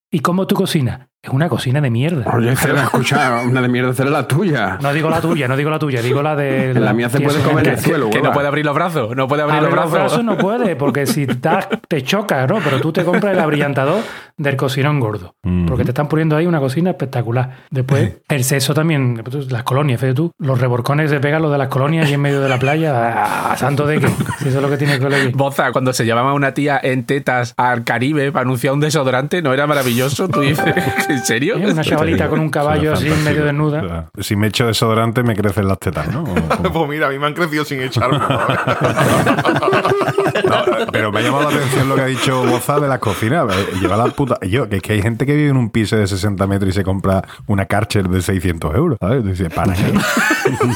¿Y 0.09 0.21
cómo 0.21 0.47
tu 0.47 0.55
cocina? 0.55 1.09
Es 1.23 1.29
una 1.31 1.51
cocina 1.51 1.83
de 1.83 1.91
mierda. 1.91 2.25
Oye, 2.35 2.57
Cera, 2.57 2.85
escucha, 2.85 3.43
una 3.45 3.61
de 3.61 3.69
mierda 3.69 3.93
será 3.93 4.09
la 4.09 4.27
tuya. 4.27 4.79
No 4.81 4.91
digo 4.95 5.11
la 5.11 5.21
tuya, 5.21 5.49
no 5.49 5.57
digo 5.57 5.69
la 5.69 5.79
tuya, 5.79 6.01
digo 6.01 6.23
la 6.23 6.35
de... 6.35 6.71
En 6.71 6.83
la 6.83 6.95
mía 6.95 7.11
se 7.11 7.21
puede 7.21 7.43
comer 7.43 7.63
que- 7.63 7.71
el 7.73 7.79
suelo, 7.79 8.09
Que 8.09 8.23
no 8.23 8.33
puede 8.33 8.49
abrir 8.49 8.65
los 8.65 8.75
brazos. 8.75 9.15
No 9.15 9.29
puede 9.29 9.43
abrir 9.43 9.59
Abrir 9.59 9.71
los 9.75 9.83
los 9.85 9.93
brazos. 9.93 10.09
brazos 10.13 10.25
no 10.25 10.39
puede, 10.39 10.77
porque 10.77 11.05
si 11.07 11.27
das, 11.27 11.69
te 11.89 12.03
choca, 12.03 12.47
¿no? 12.47 12.61
Pero 12.65 12.81
tú 12.81 12.91
te 12.91 13.05
compras 13.05 13.35
el 13.35 13.39
abrillantador 13.41 14.01
del 14.39 14.57
cocinón 14.57 14.99
gordo. 14.99 15.35
Porque 15.69 15.85
te 15.85 15.91
están 15.91 16.09
poniendo 16.09 16.37
ahí 16.37 16.47
una 16.47 16.59
cocina 16.59 16.89
espectacular. 16.91 17.51
Después, 17.71 18.15
el 18.31 18.43
sexo 18.43 18.73
también, 18.73 19.23
las 19.51 19.63
colonias, 19.63 20.01
fíjate 20.01 20.15
tú, 20.17 20.33
los 20.39 20.59
reborcones 20.59 21.11
se 21.11 21.21
pegan 21.21 21.43
los 21.43 21.53
de 21.53 21.59
las 21.59 21.69
colonias 21.69 22.09
y 22.09 22.15
en 22.15 22.21
medio 22.23 22.41
de 22.41 22.49
la 22.49 22.59
playa, 22.59 23.51
¿a 23.53 23.57
santo 23.59 23.87
de 23.87 24.01
qué? 24.01 24.09
Si 24.39 24.49
eso 24.49 24.57
es 24.57 24.63
lo 24.63 24.71
que 24.71 24.79
tiene 24.79 24.99
que 24.99 25.05
elegir. 25.05 25.37
Boza, 25.37 25.71
cuando 25.73 25.93
se 25.93 26.07
llamaba 26.07 26.33
una 26.33 26.55
tía 26.55 26.81
en 26.83 27.05
tetas 27.05 27.53
al 27.59 27.85
Caribe 27.85 28.33
para 28.33 28.45
anunciar 28.45 28.73
un 28.73 28.81
desodorante, 28.81 29.43
¿no 29.43 29.53
era 29.53 29.67
maravilloso? 29.67 30.27
Tú 30.29 30.41
dices, 30.41 30.65
¿en 31.11 31.25
serio? 31.25 31.57
¿Eh? 31.57 31.71
Una 31.73 31.83
chavalita 31.83 32.29
con 32.29 32.41
un 32.41 32.49
caballo 32.51 32.93
así 32.93 33.09
en 33.09 33.25
medio 33.25 33.45
desnuda. 33.45 34.07
Si 34.19 34.37
me 34.37 34.49
echo 34.49 34.67
desodorante, 34.67 35.23
me 35.23 35.35
crecen 35.37 35.69
las 35.69 35.79
tetas, 35.79 36.09
¿no? 36.13 36.25
Pues 36.73 36.89
mira, 36.89 37.09
a 37.09 37.11
mí 37.11 37.19
me 37.19 37.27
han 37.27 37.35
crecido 37.35 37.65
sin 37.65 37.81
echarme. 37.83 38.19
No, 40.45 40.87
pero 40.93 41.13
me 41.13 41.21
ha 41.21 41.23
llamado 41.23 41.51
la 41.51 41.57
atención 41.57 41.89
lo 41.89 41.95
que 41.97 42.01
ha 42.03 42.07
dicho 42.07 42.45
Boza 42.45 42.79
de 42.81 42.89
las 42.89 42.99
cocinas. 42.99 43.47
Lleva 43.81 43.97
la 43.97 44.07
puta. 44.07 44.39
Yo, 44.47 44.69
que 44.69 44.77
es 44.77 44.83
que 44.83 44.93
hay 44.95 45.03
gente 45.03 45.27
que 45.27 45.35
vive 45.35 45.51
en 45.51 45.57
un 45.57 45.71
piso 45.71 45.97
de 45.97 46.07
60 46.07 46.47
metros 46.47 46.71
y 46.71 46.73
se 46.73 46.85
compra 46.85 47.23
una 47.47 47.67
Karcher 47.67 48.09
de 48.09 48.23
600 48.23 48.75
euros. 48.75 48.99
¿Sabes? 49.01 49.25
Dice, 49.25 49.51
¿para 49.51 49.75
qué? 49.75 49.83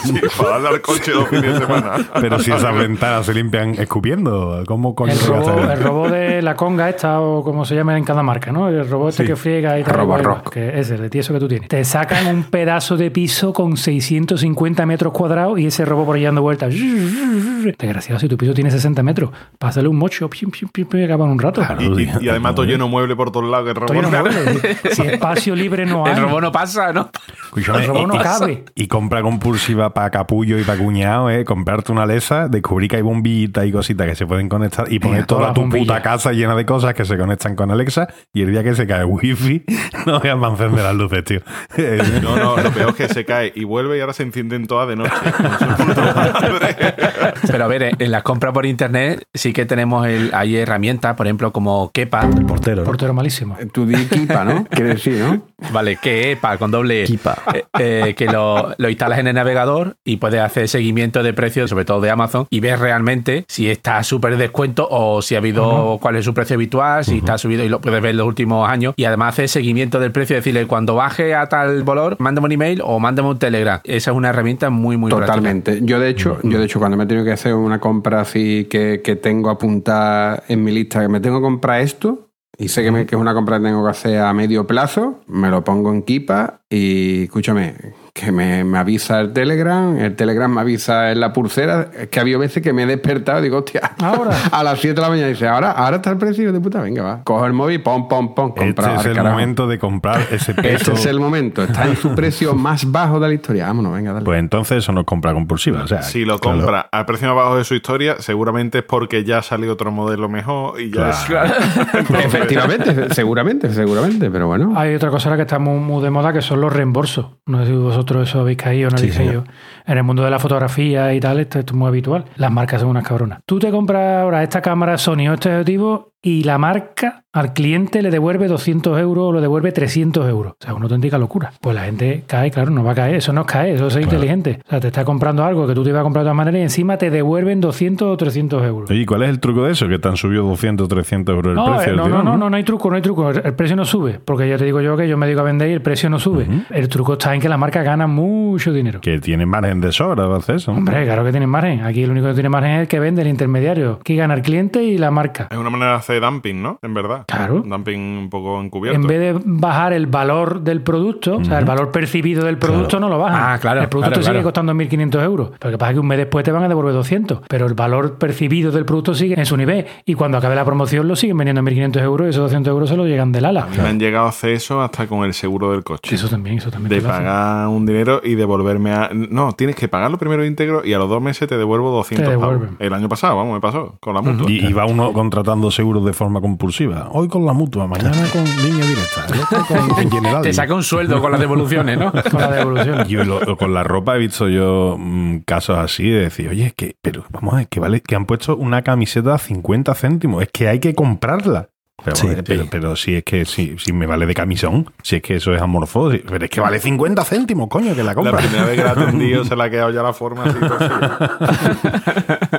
Sí, 0.04 0.20
para 0.36 0.50
darle 0.50 0.68
al 0.68 0.80
coche 0.80 1.12
dos 1.12 1.28
fines 1.28 1.54
de 1.54 1.58
semana. 1.66 1.92
Pero 2.20 2.38
si 2.40 2.52
esas 2.52 2.76
ventanas 2.76 3.26
se 3.26 3.34
limpian 3.34 3.70
escupiendo, 3.74 4.62
¿cómo 4.66 4.94
coño 4.94 5.12
El 5.12 5.20
robot, 5.20 5.70
el 5.70 5.82
robot 5.82 6.10
de 6.10 6.42
la 6.42 6.54
conga 6.56 6.88
esta, 6.88 7.20
o 7.20 7.42
como 7.42 7.64
se 7.64 7.74
llama 7.74 7.96
en 7.96 8.04
cada 8.04 8.22
marca, 8.22 8.52
¿no? 8.52 8.68
El 8.68 8.88
robot 8.88 9.10
este 9.10 9.22
Sí. 9.24 9.28
que 9.28 9.36
friega 9.36 9.78
y 9.78 9.84
tal. 9.84 9.94
Roborock. 10.24 10.52
Que 10.52 10.78
es 10.78 10.90
el 10.90 11.08
tieso 11.10 11.32
que 11.34 11.40
tú 11.40 11.48
tienes. 11.48 11.68
Te 11.68 11.84
sacan 11.84 12.26
un 12.26 12.44
pedazo 12.44 12.96
de 12.96 13.10
piso 13.10 13.52
con 13.52 13.76
650 13.76 14.86
metros 14.86 15.12
cuadrados 15.12 15.58
y 15.58 15.66
ese 15.66 15.84
robot 15.84 16.06
por 16.06 16.16
ahí 16.16 16.24
dando 16.24 16.42
vueltas. 16.42 16.74
Desgraciado, 16.74 18.18
si 18.20 18.28
tu 18.28 18.36
piso 18.36 18.54
tiene 18.54 18.70
60 18.70 19.02
metros, 19.02 19.30
pásale 19.58 19.88
un 19.88 19.96
mocho, 19.96 20.28
pim, 20.28 20.50
pim, 20.50 20.68
pim, 20.68 20.86
pim, 20.86 21.00
y 21.00 21.04
acaba 21.04 21.24
en 21.24 21.30
un 21.32 21.38
rato. 21.38 21.60
Claro. 21.62 21.80
Y, 21.82 22.02
y- 22.04 22.24
y 22.24 22.28
además 22.28 22.54
todo 22.54 22.66
lleno 22.66 22.84
de 22.84 22.90
mueble 22.90 23.16
por 23.16 23.30
todos 23.30 23.48
lados. 23.50 23.68
Un 23.70 23.74
robot. 23.76 24.10
mueble. 24.10 24.76
Si 24.92 25.02
espacio 25.06 25.54
libre 25.56 25.86
no 25.86 26.04
hay. 26.06 26.12
El 26.14 26.22
robot 26.22 26.42
no 26.42 26.52
pasa, 26.52 26.92
¿no? 26.92 27.10
Escúchame, 27.44 27.80
El 27.80 27.86
robot 27.88 28.02
y- 28.02 28.06
no 28.06 28.14
y- 28.14 28.18
cabe. 28.18 28.64
Y 28.74 28.86
compra 28.88 29.22
compulsiva 29.22 29.92
para 29.94 30.10
capullo 30.10 30.58
y 30.58 30.62
para 30.64 30.78
cuñado, 30.78 31.30
¿eh? 31.30 31.44
Comprarte 31.44 31.92
una 31.92 32.06
lesa, 32.06 32.48
descubrir 32.48 32.90
que 32.90 32.96
hay 32.96 33.02
bombillitas 33.02 33.66
y 33.66 33.72
cositas 33.72 34.06
que 34.06 34.14
se 34.14 34.26
pueden 34.26 34.48
conectar 34.48 34.90
y 34.92 34.98
poner 34.98 35.26
toda 35.26 35.46
las 35.48 35.54
tu 35.54 35.68
puta 35.68 36.02
casa 36.02 36.32
llena 36.32 36.54
de 36.54 36.64
cosas 36.66 36.94
que 36.94 37.04
se 37.04 37.16
conectan 37.16 37.54
con 37.56 37.70
Alexa 37.70 38.08
y 38.32 38.42
el 38.42 38.50
día 38.50 38.62
que 38.62 38.74
se 38.74 38.86
cae 38.86 39.00
el 39.00 39.06
wifi 39.06 39.64
no 40.06 40.13
veas 40.22 40.38
para 40.38 40.52
encender 40.52 40.84
las 40.84 40.94
luces, 40.94 41.24
tío. 41.24 41.40
No, 42.22 42.36
no, 42.36 42.56
lo 42.56 42.70
peor 42.70 42.90
es 42.90 42.94
que 42.94 43.08
se 43.08 43.24
cae 43.24 43.52
y 43.54 43.64
vuelve 43.64 43.98
y 43.98 44.00
ahora 44.00 44.12
se 44.12 44.22
encienden 44.22 44.66
todas 44.66 44.88
de 44.88 44.96
noche. 44.96 45.12
Pero 47.46 47.64
a 47.64 47.68
ver, 47.68 47.96
en 47.98 48.10
las 48.10 48.22
compras 48.22 48.52
por 48.52 48.66
internet 48.66 49.26
sí 49.34 49.52
que 49.52 49.66
tenemos 49.66 50.06
el, 50.06 50.30
hay 50.34 50.56
herramientas, 50.56 51.16
por 51.16 51.26
ejemplo, 51.26 51.52
como 51.52 51.90
Kepa. 51.92 52.28
Portero. 52.46 52.82
¿no? 52.82 52.84
Portero 52.84 53.14
malísimo. 53.14 53.56
Tú 53.72 53.86
di 53.86 54.06
Kipa, 54.06 54.44
¿no? 54.44 54.64
Quiere 54.70 54.94
decir, 54.94 55.18
¿no? 55.18 55.42
Vale, 55.72 55.96
Kepa 55.96 56.56
con 56.58 56.70
doble 56.70 57.04
E. 57.04 57.06
Kepa. 57.06 57.42
Eh, 57.52 57.64
eh, 57.78 58.14
que 58.16 58.26
lo, 58.26 58.74
lo 58.76 58.88
instalas 58.88 59.18
en 59.18 59.28
el 59.28 59.34
navegador 59.34 59.96
y 60.04 60.16
puedes 60.16 60.40
hacer 60.40 60.68
seguimiento 60.68 61.22
de 61.22 61.32
precios, 61.32 61.70
sobre 61.70 61.84
todo 61.84 62.00
de 62.00 62.10
Amazon, 62.10 62.46
y 62.50 62.60
ves 62.60 62.78
realmente 62.78 63.44
si 63.48 63.70
está 63.70 64.02
súper 64.02 64.36
descuento 64.36 64.86
o 64.90 65.22
si 65.22 65.34
ha 65.34 65.38
habido 65.38 65.98
cuál 66.00 66.16
es 66.16 66.24
su 66.24 66.34
precio 66.34 66.54
habitual, 66.54 67.04
si 67.04 67.18
está 67.18 67.38
subido 67.38 67.64
y 67.64 67.68
lo 67.68 67.80
puedes 67.80 68.00
ver 68.00 68.12
en 68.12 68.18
los 68.18 68.26
últimos 68.26 68.68
años. 68.68 68.94
Y 68.96 69.04
además 69.04 69.34
hace 69.34 69.48
seguimiento 69.48 70.00
del 70.04 70.12
precio, 70.12 70.36
decirle 70.36 70.66
cuando 70.66 70.94
baje 70.94 71.34
a 71.34 71.46
tal 71.48 71.82
valor, 71.82 72.16
mándame 72.20 72.46
un 72.46 72.52
email 72.52 72.80
o 72.84 73.00
mándame 73.00 73.28
un 73.30 73.38
telegram. 73.38 73.80
Esa 73.84 74.10
es 74.12 74.16
una 74.16 74.28
herramienta 74.30 74.70
muy, 74.70 74.96
muy 74.96 75.10
práctica. 75.10 75.32
Totalmente. 75.32 75.80
Yo 75.82 75.98
de 75.98 76.08
hecho, 76.08 76.38
yo 76.42 76.58
de 76.58 76.64
hecho 76.66 76.78
cuando 76.78 76.96
me 76.96 77.04
he 77.04 77.06
tenido 77.06 77.24
que 77.24 77.32
hacer 77.32 77.54
una 77.54 77.80
compra 77.80 78.20
así 78.20 78.66
que, 78.70 79.00
que 79.02 79.16
tengo 79.16 79.50
apuntada 79.50 80.42
en 80.48 80.62
mi 80.62 80.70
lista 80.72 81.00
que 81.00 81.08
me 81.08 81.20
tengo 81.20 81.38
que 81.38 81.42
comprar 81.42 81.80
esto 81.80 82.28
y 82.56 82.68
sé 82.68 82.82
que, 82.84 82.90
me- 82.92 83.06
que 83.06 83.16
es 83.16 83.20
una 83.20 83.34
compra 83.34 83.58
que 83.58 83.64
tengo 83.64 83.84
que 83.84 83.90
hacer 83.90 84.18
a 84.20 84.32
medio 84.32 84.66
plazo, 84.66 85.20
me 85.26 85.50
lo 85.50 85.64
pongo 85.64 85.92
en 85.92 86.02
Kipa 86.02 86.60
y 86.70 87.24
escúchame, 87.24 87.74
que 88.16 88.30
me, 88.30 88.62
me 88.62 88.78
avisa 88.78 89.20
el 89.20 89.32
Telegram, 89.32 89.98
el 89.98 90.14
Telegram 90.14 90.48
me 90.48 90.60
avisa 90.60 91.10
en 91.10 91.18
la 91.18 91.32
pulsera, 91.32 91.88
es 91.98 92.06
que 92.10 92.20
había 92.20 92.38
veces 92.38 92.62
que 92.62 92.72
me 92.72 92.84
he 92.84 92.86
despertado 92.86 93.40
y 93.40 93.42
digo, 93.42 93.58
hostia, 93.58 93.80
Ahora. 94.00 94.30
a 94.52 94.62
las 94.62 94.78
7 94.78 94.94
de 94.94 95.00
la 95.02 95.08
mañana 95.08 95.26
dice, 95.26 95.48
ahora, 95.48 95.72
ahora 95.72 95.96
está 95.96 96.10
el 96.10 96.18
precio 96.18 96.52
de 96.52 96.60
puta, 96.60 96.80
venga, 96.80 97.02
va. 97.02 97.24
Cojo 97.24 97.44
el 97.44 97.52
móvil, 97.52 97.82
pom, 97.82 98.06
pom, 98.06 98.32
pom, 98.32 98.50
Este 98.54 98.66
compra. 98.66 98.94
es 99.00 99.06
el 99.06 99.14
carajo. 99.16 99.34
momento 99.34 99.66
de 99.66 99.80
comprar 99.80 100.28
ese 100.30 100.54
peso. 100.54 100.92
Este 100.92 100.92
es 100.92 101.06
el 101.06 101.18
momento, 101.18 101.64
está 101.64 101.88
en 101.88 101.96
su 101.96 102.14
precio 102.14 102.54
más 102.54 102.88
bajo 102.92 103.18
de 103.18 103.26
la 103.26 103.34
historia. 103.34 103.66
Vámonos, 103.66 103.92
venga, 103.94 104.12
dale. 104.12 104.24
Pues 104.24 104.38
entonces 104.38 104.78
eso 104.78 104.92
no 104.92 105.00
es 105.00 105.06
compra 105.06 105.32
compulsiva. 105.32 105.82
O 105.82 105.88
sea, 105.88 106.02
Si 106.02 106.24
lo 106.24 106.38
claro. 106.38 106.58
compra 106.60 106.88
al 106.92 107.06
precio 107.06 107.26
más 107.26 107.36
bajo 107.36 107.56
de 107.56 107.64
su 107.64 107.74
historia, 107.74 108.14
seguramente 108.20 108.78
es 108.78 108.84
porque 108.84 109.24
ya 109.24 109.38
ha 109.38 109.42
salido 109.42 109.72
otro 109.72 109.90
modelo 109.90 110.28
mejor 110.28 110.80
y 110.80 110.92
ya 110.92 111.10
Claro. 111.26 111.52
es- 111.92 112.10
Efectivamente, 112.26 113.12
seguramente, 113.12 113.72
seguramente, 113.72 114.30
pero 114.30 114.46
bueno. 114.46 114.72
Hay 114.76 114.94
otra 114.94 115.10
cosa 115.10 115.30
ahora 115.30 115.38
que 115.38 115.42
está 115.42 115.58
muy, 115.58 115.80
muy 115.80 116.00
de 116.00 116.10
moda 116.10 116.32
que 116.32 116.42
son 116.42 116.60
los 116.60 116.72
reembolsos. 116.72 117.26
No 117.46 117.58
sé 117.58 117.66
si 117.66 117.72
vosotros 117.72 118.03
eso 118.22 118.40
habéis 118.40 118.58
caído 118.58 118.90
no 118.90 118.98
Sí, 118.98 119.04
habéis 119.04 119.16
caído. 119.16 119.42
señor. 119.42 119.54
En 119.86 119.98
el 119.98 120.04
mundo 120.04 120.24
de 120.24 120.30
la 120.30 120.38
fotografía 120.38 121.12
y 121.14 121.20
tal, 121.20 121.40
esto, 121.40 121.58
esto 121.58 121.72
es 121.72 121.76
muy 121.78 121.88
habitual. 121.88 122.24
Las 122.36 122.50
marcas 122.50 122.80
son 122.80 122.90
unas 122.90 123.06
cabronas. 123.06 123.40
Tú 123.46 123.58
te 123.58 123.70
compras 123.70 124.22
ahora 124.22 124.42
esta 124.42 124.62
cámara 124.62 124.96
Sony 124.98 125.28
o 125.28 125.34
este 125.34 125.50
objetivo 125.50 126.13
y 126.24 126.42
la 126.42 126.56
marca 126.58 127.20
al 127.34 127.52
cliente 127.52 128.00
le 128.00 128.10
devuelve 128.12 128.46
200 128.46 128.96
euros 129.00 129.24
o 129.24 129.32
le 129.32 129.40
devuelve 129.40 129.72
300 129.72 130.28
euros. 130.28 130.52
O 130.52 130.56
sea, 130.64 130.72
una 130.72 130.84
auténtica 130.84 131.18
locura. 131.18 131.52
Pues 131.60 131.74
la 131.74 131.82
gente 131.82 132.22
cae, 132.28 132.50
claro, 132.52 132.70
no 132.70 132.84
va 132.84 132.92
a 132.92 132.94
caer. 132.94 133.16
Eso 133.16 133.32
no 133.32 133.40
es 133.40 133.46
caer, 133.48 133.74
eso 133.74 133.88
es 133.88 133.96
inteligente. 133.96 134.60
O 134.66 134.70
sea, 134.70 134.78
te 134.80 134.86
está 134.86 135.04
comprando 135.04 135.44
algo 135.44 135.66
que 135.66 135.74
tú 135.74 135.82
te 135.82 135.90
ibas 135.90 136.00
a 136.00 136.02
comprar 136.04 136.22
de 136.22 136.26
todas 136.26 136.36
maneras 136.36 136.60
y 136.60 136.62
encima 136.62 136.96
te 136.96 137.10
devuelven 137.10 137.60
200 137.60 138.06
o 138.08 138.16
300 138.16 138.62
euros. 138.64 138.90
¿y 138.92 139.04
cuál 139.04 139.24
es 139.24 139.30
el 139.30 139.40
truco 139.40 139.64
de 139.64 139.72
eso? 139.72 139.88
Que 139.88 139.98
te 139.98 140.08
han 140.08 140.16
subido 140.16 140.44
200, 140.44 140.88
300 140.88 141.34
euros 141.34 141.50
el 141.50 141.56
No, 141.56 141.74
precio. 141.76 141.92
eh, 141.92 141.96
no, 141.96 142.02
del 142.04 142.12
no, 142.12 142.18
tirón, 142.20 142.24
no, 142.24 142.36
no, 142.38 142.50
no 142.50 142.56
hay 142.56 142.62
truco, 142.62 142.88
no 142.88 142.96
hay 142.96 143.02
truco. 143.02 143.30
El, 143.30 143.42
el 143.44 143.54
precio 143.54 143.74
no 143.74 143.84
sube, 143.84 144.20
porque 144.24 144.48
ya 144.48 144.56
te 144.56 144.64
digo 144.64 144.80
yo 144.80 144.96
que 144.96 145.08
yo 145.08 145.16
me 145.18 145.26
digo 145.26 145.40
a 145.40 145.44
vender 145.44 145.68
y 145.70 145.72
el 145.72 145.82
precio 145.82 146.08
no 146.08 146.20
sube. 146.20 146.46
El 146.70 146.88
truco 146.88 147.14
está 147.14 147.34
en 147.34 147.40
que 147.40 147.48
la 147.48 147.56
marca 147.58 147.82
gana 147.82 148.06
mucho 148.06 148.72
dinero. 148.72 149.00
Que 149.00 149.18
tiene 149.18 149.44
margen 149.44 149.80
de 149.80 149.90
sobra 149.90 150.32
hacer 150.36 150.56
eso. 150.56 150.70
¿no? 150.70 150.78
Hombre, 150.78 151.04
claro 151.04 151.24
que 151.24 151.32
tiene 151.32 151.48
margen. 151.48 151.82
Aquí 151.82 152.06
lo 152.06 152.12
único 152.12 152.28
que 152.28 152.34
tiene 152.34 152.48
margen 152.48 152.70
es 152.76 152.80
el 152.82 152.88
que 152.88 153.00
vende 153.00 153.22
el 153.22 153.28
intermediario. 153.28 153.98
Aquí 154.00 154.14
gana 154.14 154.34
el 154.34 154.42
cliente 154.42 154.84
y 154.84 154.98
la 154.98 155.10
marca. 155.10 155.48
es 155.50 155.58
una 155.58 155.70
manera 155.70 155.90
de 155.90 155.96
hacer 155.96 156.13
dumping, 156.20 156.62
¿no? 156.62 156.78
En 156.82 156.94
verdad. 156.94 157.24
Claro. 157.26 157.62
Dumping 157.64 158.00
un 158.00 158.30
poco 158.30 158.60
encubierto. 158.60 159.00
En 159.00 159.06
vez 159.06 159.20
de 159.20 159.40
bajar 159.44 159.92
el 159.92 160.06
valor 160.06 160.60
del 160.60 160.82
producto, 160.82 161.36
o 161.36 161.44
sea, 161.44 161.58
el 161.58 161.64
valor 161.64 161.90
percibido 161.90 162.44
del 162.44 162.58
producto 162.58 163.00
no 163.00 163.08
lo 163.08 163.18
bajan. 163.18 163.40
Ah, 163.42 163.58
claro, 163.58 163.82
El 163.82 163.88
producto 163.88 164.10
claro, 164.10 164.22
sigue 164.22 164.32
claro. 164.32 164.44
costando 164.44 164.74
1.500 164.74 165.24
euros. 165.24 165.50
Pero 165.58 165.72
que 165.72 165.78
pasa 165.78 165.90
es 165.90 165.94
que 165.94 166.00
un 166.00 166.06
mes 166.06 166.18
después 166.18 166.44
te 166.44 166.52
van 166.52 166.62
a 166.62 166.68
devolver 166.68 166.92
200. 166.92 167.40
Pero 167.48 167.66
el 167.66 167.74
valor 167.74 168.14
percibido 168.18 168.72
del 168.72 168.84
producto 168.84 169.14
sigue 169.14 169.38
en 169.38 169.46
su 169.46 169.56
nivel. 169.56 169.86
Y 170.04 170.14
cuando 170.14 170.38
acabe 170.38 170.54
la 170.54 170.64
promoción 170.64 171.08
lo 171.08 171.16
siguen 171.16 171.36
vendiendo 171.36 171.60
a 171.60 171.64
1.500 171.64 172.02
euros 172.02 172.26
y 172.26 172.30
esos 172.30 172.42
200 172.44 172.70
euros 172.70 172.88
se 172.88 172.96
lo 172.96 173.06
llegan 173.06 173.32
del 173.32 173.44
ala. 173.44 173.64
A 173.64 173.66
mí 173.66 173.76
me 173.78 173.88
han 173.88 173.98
llegado 173.98 174.26
a 174.26 174.28
hacer 174.30 174.50
eso 174.50 174.80
hasta 174.80 175.06
con 175.06 175.24
el 175.24 175.34
seguro 175.34 175.72
del 175.72 175.82
coche. 175.84 176.14
Eso 176.14 176.28
también, 176.28 176.58
eso 176.58 176.70
también. 176.70 176.90
de 176.90 177.00
lo 177.00 177.08
pagar 177.08 177.68
un 177.68 177.86
dinero 177.86 178.20
y 178.22 178.34
devolverme 178.34 178.92
a... 178.92 179.10
No, 179.12 179.52
tienes 179.52 179.76
que 179.76 179.88
pagarlo 179.88 180.18
primero 180.18 180.44
íntegro 180.44 180.84
y 180.84 180.92
a 180.92 180.98
los 180.98 181.08
dos 181.08 181.22
meses 181.22 181.48
te 181.48 181.56
devuelvo 181.56 181.90
200 181.90 182.68
Te. 182.78 182.84
El 182.84 182.92
año 182.92 183.08
pasado, 183.08 183.36
vamos, 183.36 183.54
me 183.54 183.60
pasó 183.60 183.96
con 184.00 184.14
la 184.14 184.20
mutua. 184.20 184.50
Y, 184.50 184.66
y 184.66 184.72
va 184.72 184.86
uno 184.86 185.12
contratando 185.12 185.70
seguros 185.70 186.03
de 186.04 186.12
forma 186.12 186.40
compulsiva. 186.40 187.08
Hoy 187.12 187.28
con 187.28 187.44
la 187.46 187.52
mutua, 187.52 187.86
mañana 187.86 188.16
con 188.32 188.44
línea 188.44 188.84
directa, 188.86 189.26
con 189.68 189.98
en 190.02 190.10
general. 190.10 190.42
Te 190.42 190.52
saca 190.52 190.74
un 190.74 190.82
sueldo 190.82 191.20
con 191.20 191.30
las 191.32 191.40
devoluciones, 191.40 191.98
¿no? 191.98 192.12
Con 192.30 192.40
la 192.40 192.50
devolución. 192.50 193.06
Yo 193.08 193.24
lo- 193.24 193.56
con 193.56 193.72
la 193.74 193.82
ropa 193.82 194.16
he 194.16 194.18
visto 194.18 194.48
yo 194.48 194.96
mm, 194.98 195.38
casos 195.46 195.78
así 195.78 196.08
de 196.10 196.20
decir, 196.20 196.48
oye, 196.48 196.66
es 196.66 196.74
que, 196.74 196.96
pero 197.02 197.24
vamos 197.30 197.54
a 197.54 197.56
ver, 197.58 197.68
que 197.68 197.80
vale, 197.80 198.00
que 198.00 198.14
han 198.16 198.26
puesto 198.26 198.56
una 198.56 198.82
camiseta 198.82 199.34
a 199.34 199.38
50 199.38 199.94
céntimos, 199.94 200.42
es 200.42 200.48
que 200.52 200.68
hay 200.68 200.78
que 200.80 200.94
comprarla. 200.94 201.68
Pero, 202.04 202.16
Sí, 202.16 202.28
pero, 202.44 202.64
pero 202.70 202.96
si 202.96 203.14
es 203.14 203.22
que 203.24 203.44
si, 203.44 203.78
si 203.78 203.92
me 203.92 204.04
vale 204.06 204.26
de 204.26 204.34
camisón, 204.34 204.90
si 205.02 205.16
es 205.16 205.22
que 205.22 205.36
eso 205.36 205.54
es 205.54 205.62
amorfo, 205.62 206.10
si- 206.10 206.18
pero 206.18 206.44
es 206.44 206.50
que 206.50 206.60
vale 206.60 206.80
50 206.80 207.24
céntimos, 207.24 207.68
coño, 207.68 207.92
que 207.94 207.98
la 208.02 208.10
La 208.10 208.14
compra. 208.16 208.36
primera 208.38 208.64
vez 208.64 208.76
que 208.76 208.84
la 208.84 208.90
atendido 208.90 209.44
se 209.44 209.54
le 209.56 209.62
ha 209.62 209.70
quedado 209.70 209.90
ya 209.90 210.02
la 210.02 210.12
forma 210.12 210.42
así. 210.44 210.58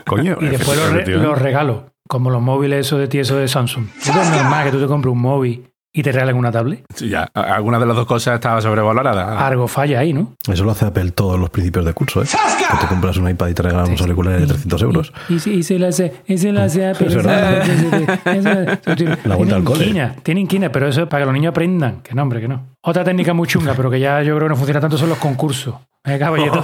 Coño, 0.06 0.38
Y 0.42 0.48
después 0.48 0.78
los, 0.78 0.92
re- 0.92 1.18
los 1.18 1.38
regalos, 1.40 1.84
como 2.08 2.30
los 2.30 2.42
móviles 2.42 2.86
esos 2.88 3.00
de 3.00 3.08
ti, 3.08 3.20
eso 3.20 3.36
de 3.38 3.48
Samsung. 3.48 3.86
¿Tú 4.04 4.12
es 4.20 4.30
normal 4.32 4.66
que 4.66 4.72
tú 4.72 4.80
te 4.80 4.88
compres 4.88 5.12
un 5.12 5.22
móvil 5.22 5.68
y 5.94 6.04
te 6.04 6.12
regalen 6.12 6.36
una 6.36 6.52
tablet? 6.52 6.84
Sí, 6.94 7.08
ya. 7.10 7.24
Alguna 7.34 7.80
de 7.80 7.86
las 7.86 7.96
dos 7.96 8.06
cosas 8.06 8.36
estaba 8.36 8.60
sobrevalorada. 8.62 9.46
Algo 9.48 9.68
falla 9.68 10.00
ahí, 10.00 10.12
¿no? 10.14 10.34
Eso 10.52 10.66
lo 10.66 10.72
hace 10.72 10.86
Apple 10.86 11.12
todos 11.12 11.40
los 11.40 11.50
principios 11.50 11.86
de 11.86 11.94
curso, 11.94 12.22
¿eh? 12.22 12.26
Que 12.26 12.78
te 12.78 12.88
compras 12.88 13.16
un 13.18 13.30
iPad 13.30 13.48
y 13.48 13.54
te 13.54 13.64
regalan 13.64 13.88
unos 13.88 14.02
auriculares 14.02 14.42
de 14.42 14.48
300 14.48 14.82
euros. 14.82 15.14
Y, 15.30 15.36
y, 15.50 15.54
y 15.54 15.64
se 15.64 15.80
le 15.80 15.88
hace, 15.88 16.14
y 16.28 16.38
se 16.38 16.52
le 16.52 16.62
hace, 16.62 16.94
pero 16.98 17.10
Es 17.10 17.16
verdad. 17.16 18.80
La 19.24 19.36
vuelta 19.36 19.56
al 19.56 19.64
cole. 19.64 19.86
Tienen 19.86 20.16
tienen 20.24 20.48
quina, 20.48 20.72
pero 20.72 20.88
eso 20.88 21.04
es 21.04 21.08
para 21.08 21.22
que 21.22 21.26
los 21.28 21.34
niños 21.34 21.52
aprendan. 21.52 22.02
Que 22.02 22.14
no, 22.14 22.24
hombre, 22.24 22.42
que 22.42 22.48
no. 22.50 22.75
Otra 22.88 23.04
técnica 23.04 23.34
muy 23.34 23.48
chunga, 23.48 23.74
pero 23.76 23.90
que 23.90 24.00
ya 24.00 24.22
yo 24.22 24.36
creo 24.36 24.48
que 24.48 24.50
no 24.50 24.56
funciona 24.56 24.80
tanto 24.80 24.98
son 24.98 25.10
los 25.10 25.18
concursos. 25.18 25.76
¿Eh, 26.08 26.20
caballito? 26.20 26.60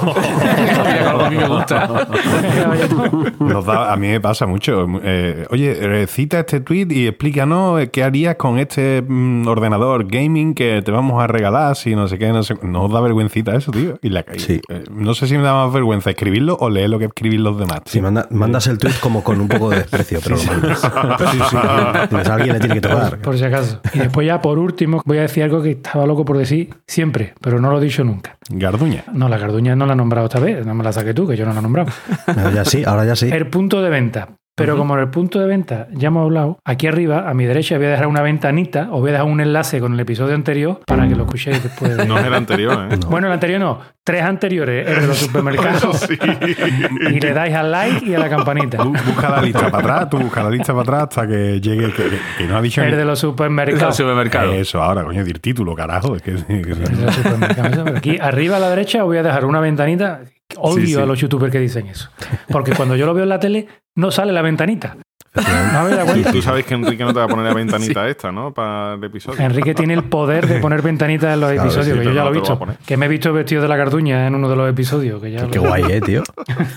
A 1.18 1.30
mí 1.32 1.36
me 1.36 1.48
gusta. 1.48 1.86
¿Eh, 2.44 2.62
caballito? 2.62 3.34
Nos 3.40 3.66
da- 3.66 3.92
a 3.92 3.96
mí 3.98 4.08
me 4.08 4.22
pasa 4.22 4.46
mucho. 4.46 4.86
Eh, 5.02 5.48
oye, 5.50 6.06
cita 6.06 6.42
este 6.42 6.60
tweet 6.60 6.86
y 6.92 7.08
explícanos 7.08 7.82
eh, 7.82 7.90
qué 7.90 8.04
harías 8.04 8.36
con 8.36 8.60
este 8.60 9.02
mm, 9.02 9.48
ordenador 9.48 10.06
gaming 10.08 10.54
que 10.54 10.84
te 10.86 10.92
vamos 10.92 11.24
a 11.24 11.26
regalar 11.26 11.76
si 11.76 11.96
no 11.96 12.08
sé 12.08 12.20
qué, 12.20 12.32
no 12.32 12.44
sé. 12.44 12.54
No 12.62 12.84
os 12.84 12.92
da 12.94 13.02
vergüencita 13.02 13.56
eso, 13.56 13.72
tío. 13.72 13.98
Y 14.04 14.10
la, 14.10 14.24
y, 14.32 14.40
Sí. 14.40 14.62
eh, 14.70 14.84
no 14.92 15.16
sé 15.16 15.26
si 15.26 15.36
me 15.38 15.42
da 15.44 15.56
más 15.56 15.74
vergüenza 15.74 16.12
escribirlo 16.12 16.56
o 16.60 16.70
leer 16.70 16.92
lo 16.92 17.00
que 17.00 17.06
escribir 17.06 17.40
los 17.40 17.58
demás. 17.58 17.80
Si 17.86 18.00
manda- 18.00 18.28
mandas 18.30 18.68
el 18.68 18.78
tweet 18.78 18.94
como 19.02 19.24
con 19.24 19.42
un 19.42 19.48
poco 19.48 19.72
de 19.72 19.78
desprecio, 19.78 20.20
pero 20.24 20.36
lo 20.36 20.44
mandas. 20.44 20.84
A 20.86 22.34
alguien 22.36 22.54
le 22.54 22.60
tiene 22.60 22.76
que 22.76 22.82
tocar. 22.82 23.18
Por 23.18 23.36
si 23.40 23.44
acaso. 23.44 23.82
Y 23.96 24.00
después 24.00 24.28
ya, 24.28 24.40
por 24.40 24.60
último, 24.60 25.02
voy 25.04 25.18
a 25.18 25.22
decir 25.22 25.42
algo 25.44 25.64
que 25.64 25.72
estaba 25.72 26.06
loco 26.12 26.26
por 26.26 26.38
decir 26.38 26.70
siempre, 26.88 27.34
pero 27.42 27.60
no 27.60 27.72
lo 27.72 27.82
he 27.82 27.84
dicho 27.84 28.04
nunca. 28.04 28.38
Garduña. 28.50 29.06
No, 29.14 29.30
la 29.30 29.38
Garduña 29.38 29.76
no 29.76 29.86
la 29.86 29.94
he 29.94 29.96
nombrado 29.96 30.28
esta 30.28 30.40
vez, 30.40 30.66
no 30.66 30.74
me 30.74 30.84
la 30.84 30.92
saqué 30.92 31.14
tú, 31.14 31.28
que 31.28 31.38
yo 31.38 31.46
no 31.46 31.54
la 31.54 31.60
he 31.60 31.64
nombrado. 31.64 31.92
Ahora 32.28 32.52
ya 32.52 32.66
sí, 32.66 32.84
ahora 32.86 33.06
ya 33.06 33.16
sí. 33.16 33.30
El 33.32 33.48
punto 33.48 33.82
de 33.82 33.90
venta. 33.90 34.30
Pero 34.62 34.78
como 34.78 34.94
en 34.96 35.02
el 35.02 35.10
punto 35.10 35.40
de 35.40 35.48
venta 35.48 35.88
ya 35.92 36.08
hemos 36.08 36.24
hablado, 36.26 36.60
aquí 36.64 36.88
arriba, 36.88 37.30
a 37.30 37.34
mi 37.34 37.46
derecha, 37.46 37.78
voy 37.78 37.88
a 37.88 37.90
dejar 37.90 38.08
una 38.08 38.22
ventanita 38.22 38.88
o 38.92 39.00
voy 39.00 39.10
a 39.10 39.14
dejar 39.14 39.28
un 39.28 39.42
enlace 39.42 39.80
con 39.80 39.94
el 39.94 40.00
episodio 40.00 40.36
anterior 40.36 40.80
para 40.86 41.08
que 41.08 41.16
lo 41.16 41.24
escuchéis 41.24 41.62
después. 41.64 41.98
de- 41.98 42.06
No 42.06 42.18
es 42.18 42.26
el 42.26 42.34
anterior, 42.34 42.88
¿eh? 42.92 42.98
Bueno, 43.10 43.28
el 43.28 43.34
anterior 43.34 43.60
no, 43.60 43.80
tres 44.04 44.24
anteriores, 44.24 44.88
el 44.88 45.02
de 45.02 45.08
los 45.08 45.18
supermercados. 45.26 46.08
Y 47.12 47.20
le 47.20 47.34
dais 47.34 47.54
al 47.56 47.72
like 47.72 48.06
y 48.06 48.14
a 48.16 48.20
la 48.20 48.30
campanita. 48.30 48.78
Bu- 48.80 49.04
Busca 49.06 49.30
la 49.30 49.42
lista 49.42 49.70
para 49.72 49.78
atrás, 49.96 50.10
tú 50.10 50.18
busca 50.20 50.44
la 50.44 50.50
lista 50.50 50.74
para 50.74 50.82
atrás 50.84 51.02
hasta 51.04 51.28
que 51.28 51.60
llegue, 51.60 51.92
que, 51.94 52.04
que- 52.04 52.20
que 52.38 52.48
no 52.48 52.58
ha 52.58 52.62
dicho 52.62 52.82
El 52.82 52.92
ni- 52.92 52.98
de 52.98 53.06
los 53.06 53.20
El 53.24 53.30
supermercados. 53.30 53.96
supermercado. 53.98 54.52
Eso, 54.54 54.82
ahora, 54.82 55.04
coño, 55.04 55.24
dir 55.24 55.40
título, 55.40 55.76
carajo. 55.76 56.16
Es 56.16 56.22
que, 56.22 56.36
que- 56.36 56.62
El 56.62 56.76
de 56.98 57.06
los 57.06 57.16
supermercados. 57.22 57.88
Aquí 57.96 58.18
arriba 58.20 58.58
a 58.58 58.60
la 58.60 58.70
derecha 58.70 59.00
os 59.04 59.06
voy 59.08 59.18
a 59.18 59.24
dejar 59.24 59.46
una 59.46 59.60
ventanita. 59.60 60.22
Odio 60.62 60.86
Sí, 60.86 60.94
sí. 60.94 61.00
a 61.00 61.06
los 61.06 61.20
youtubers 61.20 61.52
que 61.52 61.60
dicen 61.60 61.88
eso. 61.88 62.10
Porque 62.50 62.74
cuando 62.74 62.96
yo 62.96 63.06
lo 63.06 63.14
veo 63.14 63.24
en 63.24 63.30
la 63.30 63.40
tele, 63.40 63.68
no 63.96 64.12
sale 64.12 64.32
la 64.32 64.42
ventanita. 64.42 64.98
Tú 66.32 66.42
sabes 66.42 66.66
que 66.66 66.74
Enrique 66.74 67.04
no 67.04 67.14
te 67.14 67.20
va 67.20 67.26
a 67.26 67.28
poner 67.28 67.46
la 67.46 67.54
ventanita 67.54 68.08
esta, 68.08 68.32
¿no? 68.32 68.52
Para 68.54 68.96
el 68.96 69.04
episodio. 69.04 69.40
Enrique 69.40 69.74
tiene 69.74 69.94
el 69.94 70.04
poder 70.04 70.48
de 70.48 70.60
poner 70.60 70.82
ventanitas 70.82 71.34
en 71.34 71.40
los 71.40 71.52
Claro, 71.52 71.68
episodios, 71.70 71.94
sí, 71.98 72.00
que 72.00 72.06
yo 72.06 72.12
ya 72.14 72.24
no 72.24 72.30
lo 72.30 72.36
he 72.36 72.40
visto. 72.40 72.60
Que 72.86 72.98
me 72.98 73.06
he 73.06 73.10
visto 73.10 73.32
vestido 73.34 73.62
de 73.62 73.68
la 73.68 73.76
garduña 73.78 74.28
en 74.28 74.36
uno 74.36 74.50
de 74.50 74.56
los 74.56 74.70
episodios. 74.70 75.22
Que 75.22 75.32
ya 75.32 75.48
Qué 75.48 75.60
lo- 75.60 75.68
guay, 75.68 75.84
eh, 75.90 76.02
tío. 76.02 76.24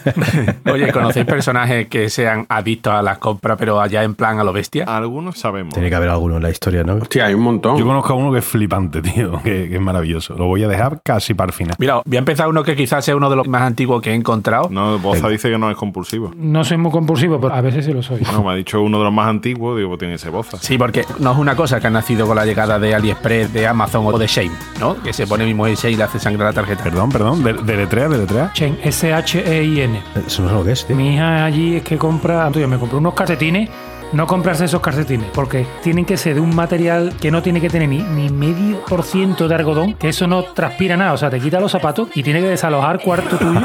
Oye, 0.73 0.93
¿conocéis 0.93 1.27
personajes 1.27 1.89
que 1.89 2.09
sean 2.09 2.47
adictos 2.49 2.93
a 2.93 3.03
las 3.03 3.19
compras, 3.19 3.57
pero 3.59 3.81
allá 3.81 4.03
en 4.05 4.15
plan 4.15 4.39
a 4.39 4.45
lo 4.45 4.53
bestia? 4.53 4.85
Algunos 4.85 5.39
sabemos. 5.39 5.75
Tiene 5.75 5.89
que 5.89 5.95
haber 5.97 6.09
alguno 6.11 6.37
en 6.37 6.43
la 6.43 6.51
historia, 6.51 6.85
¿no? 6.85 6.95
Hostia, 6.95 7.27
hay 7.27 7.35
un 7.35 7.43
montón. 7.43 7.77
Yo 7.77 7.85
conozco 7.85 8.13
a 8.13 8.17
uno 8.17 8.33
que 8.33 8.39
es 8.39 8.45
flipante, 8.45 9.03
tío, 9.03 9.41
que, 9.43 9.69
que 9.69 9.75
es 9.75 9.81
maravilloso. 9.81 10.35
Lo 10.37 10.47
voy 10.47 10.63
a 10.65 10.69
dejar 10.69 11.01
casi 11.03 11.35
para 11.35 11.49
el 11.49 11.53
final. 11.53 11.75
Mira, 11.79 12.01
voy 12.05 12.17
a 12.17 12.19
empezar 12.21 12.49
uno 12.49 12.63
que 12.63 12.77
quizás 12.77 13.05
sea 13.05 13.17
uno 13.17 13.29
de 13.31 13.37
los 13.37 13.49
más 13.49 13.63
antiguos 13.63 14.01
que 14.01 14.11
he 14.11 14.15
encontrado. 14.15 14.69
No, 14.71 14.99
Boza 14.99 15.29
dice 15.29 15.51
que 15.51 15.59
no 15.59 15.71
es 15.71 15.77
compulsivo. 15.77 16.33
No 16.37 16.63
soy 16.65 16.77
muy 16.77 16.93
compulsivo, 16.93 17.41
pero 17.41 17.55
a 17.55 17.61
veces 17.61 17.85
sí 17.85 17.93
lo 17.93 18.03
soy. 18.03 18.21
No, 18.33 18.44
me 18.45 18.53
ha 18.53 18.55
dicho 18.55 18.81
uno 18.83 18.99
de 18.99 19.05
los 19.05 19.13
más 19.13 19.29
antiguos, 19.29 19.77
digo, 19.77 19.91
pues 19.91 19.99
tiene 19.99 20.15
ese 20.15 20.31
Boza. 20.31 20.59
Sí, 20.59 20.79
porque 20.79 21.05
no 21.19 21.33
es 21.33 21.39
una 21.39 21.57
cosa 21.57 21.81
que 21.81 21.87
ha 21.87 21.91
nacido 21.91 22.27
con 22.27 22.37
la 22.37 22.45
llegada 22.45 22.79
de 22.79 22.95
AliExpress, 22.95 23.53
de 23.53 23.67
Amazon 23.67 24.07
o 24.07 24.19
de 24.19 24.27
Shane, 24.27 24.53
¿no? 24.81 25.03
Que 25.03 25.13
se 25.13 25.27
pone 25.27 25.45
mismo 25.45 25.67
ese 25.67 25.91
y 25.91 25.97
le 25.97 26.05
hace 26.05 26.19
sangrar 26.19 26.49
la 26.49 26.53
tarjeta. 26.53 26.85
Perdón, 26.85 27.11
perdón, 27.11 27.43
de, 27.43 27.55
deletrea, 27.55 28.09
deletrea. 28.09 28.53
Chen, 28.53 28.79
S-H-E-I-N. 28.83 30.03
Eso 30.27 30.43
no 30.43 30.49
es 30.49 30.55
lo 30.55 30.65
que 30.65 30.73
es, 30.73 30.87
tío. 30.87 30.97
Mi 30.97 31.15
hija 31.15 31.45
allí 31.45 31.77
es 31.77 31.83
que 31.83 31.97
compra. 31.97 32.51
Yo 32.51 32.69
me 32.69 32.79
compré 32.79 32.99
unos 32.99 33.15
calcetines 33.15 33.69
no 34.15 34.27
comprarse 34.27 34.65
esos 34.67 34.81
calcetines, 34.81 35.29
porque 35.35 35.67
tienen 35.83 36.05
que 36.05 36.17
ser 36.17 36.35
de 36.35 36.41
un 36.41 36.55
material 36.55 37.13
que 37.21 37.31
no 37.31 37.43
tiene 37.43 37.61
que 37.61 37.69
tener 37.69 37.89
ni, 37.89 37.99
ni 38.03 38.29
medio 38.31 38.81
por 38.87 39.03
ciento 39.03 39.49
de 39.49 39.55
algodón, 39.57 39.95
que 39.95 40.09
eso 40.09 40.27
no 40.27 40.43
transpira 40.45 40.97
nada, 40.97 41.13
o 41.13 41.17
sea, 41.17 41.31
te 41.31 41.41
quita 41.41 41.61
los 41.61 41.73
zapatos 41.73 42.09
y 42.15 42.23
tiene 42.23 42.41
que 42.41 42.49
desalojar 42.49 43.01
cuarto 43.01 43.37
tuyo 43.37 43.61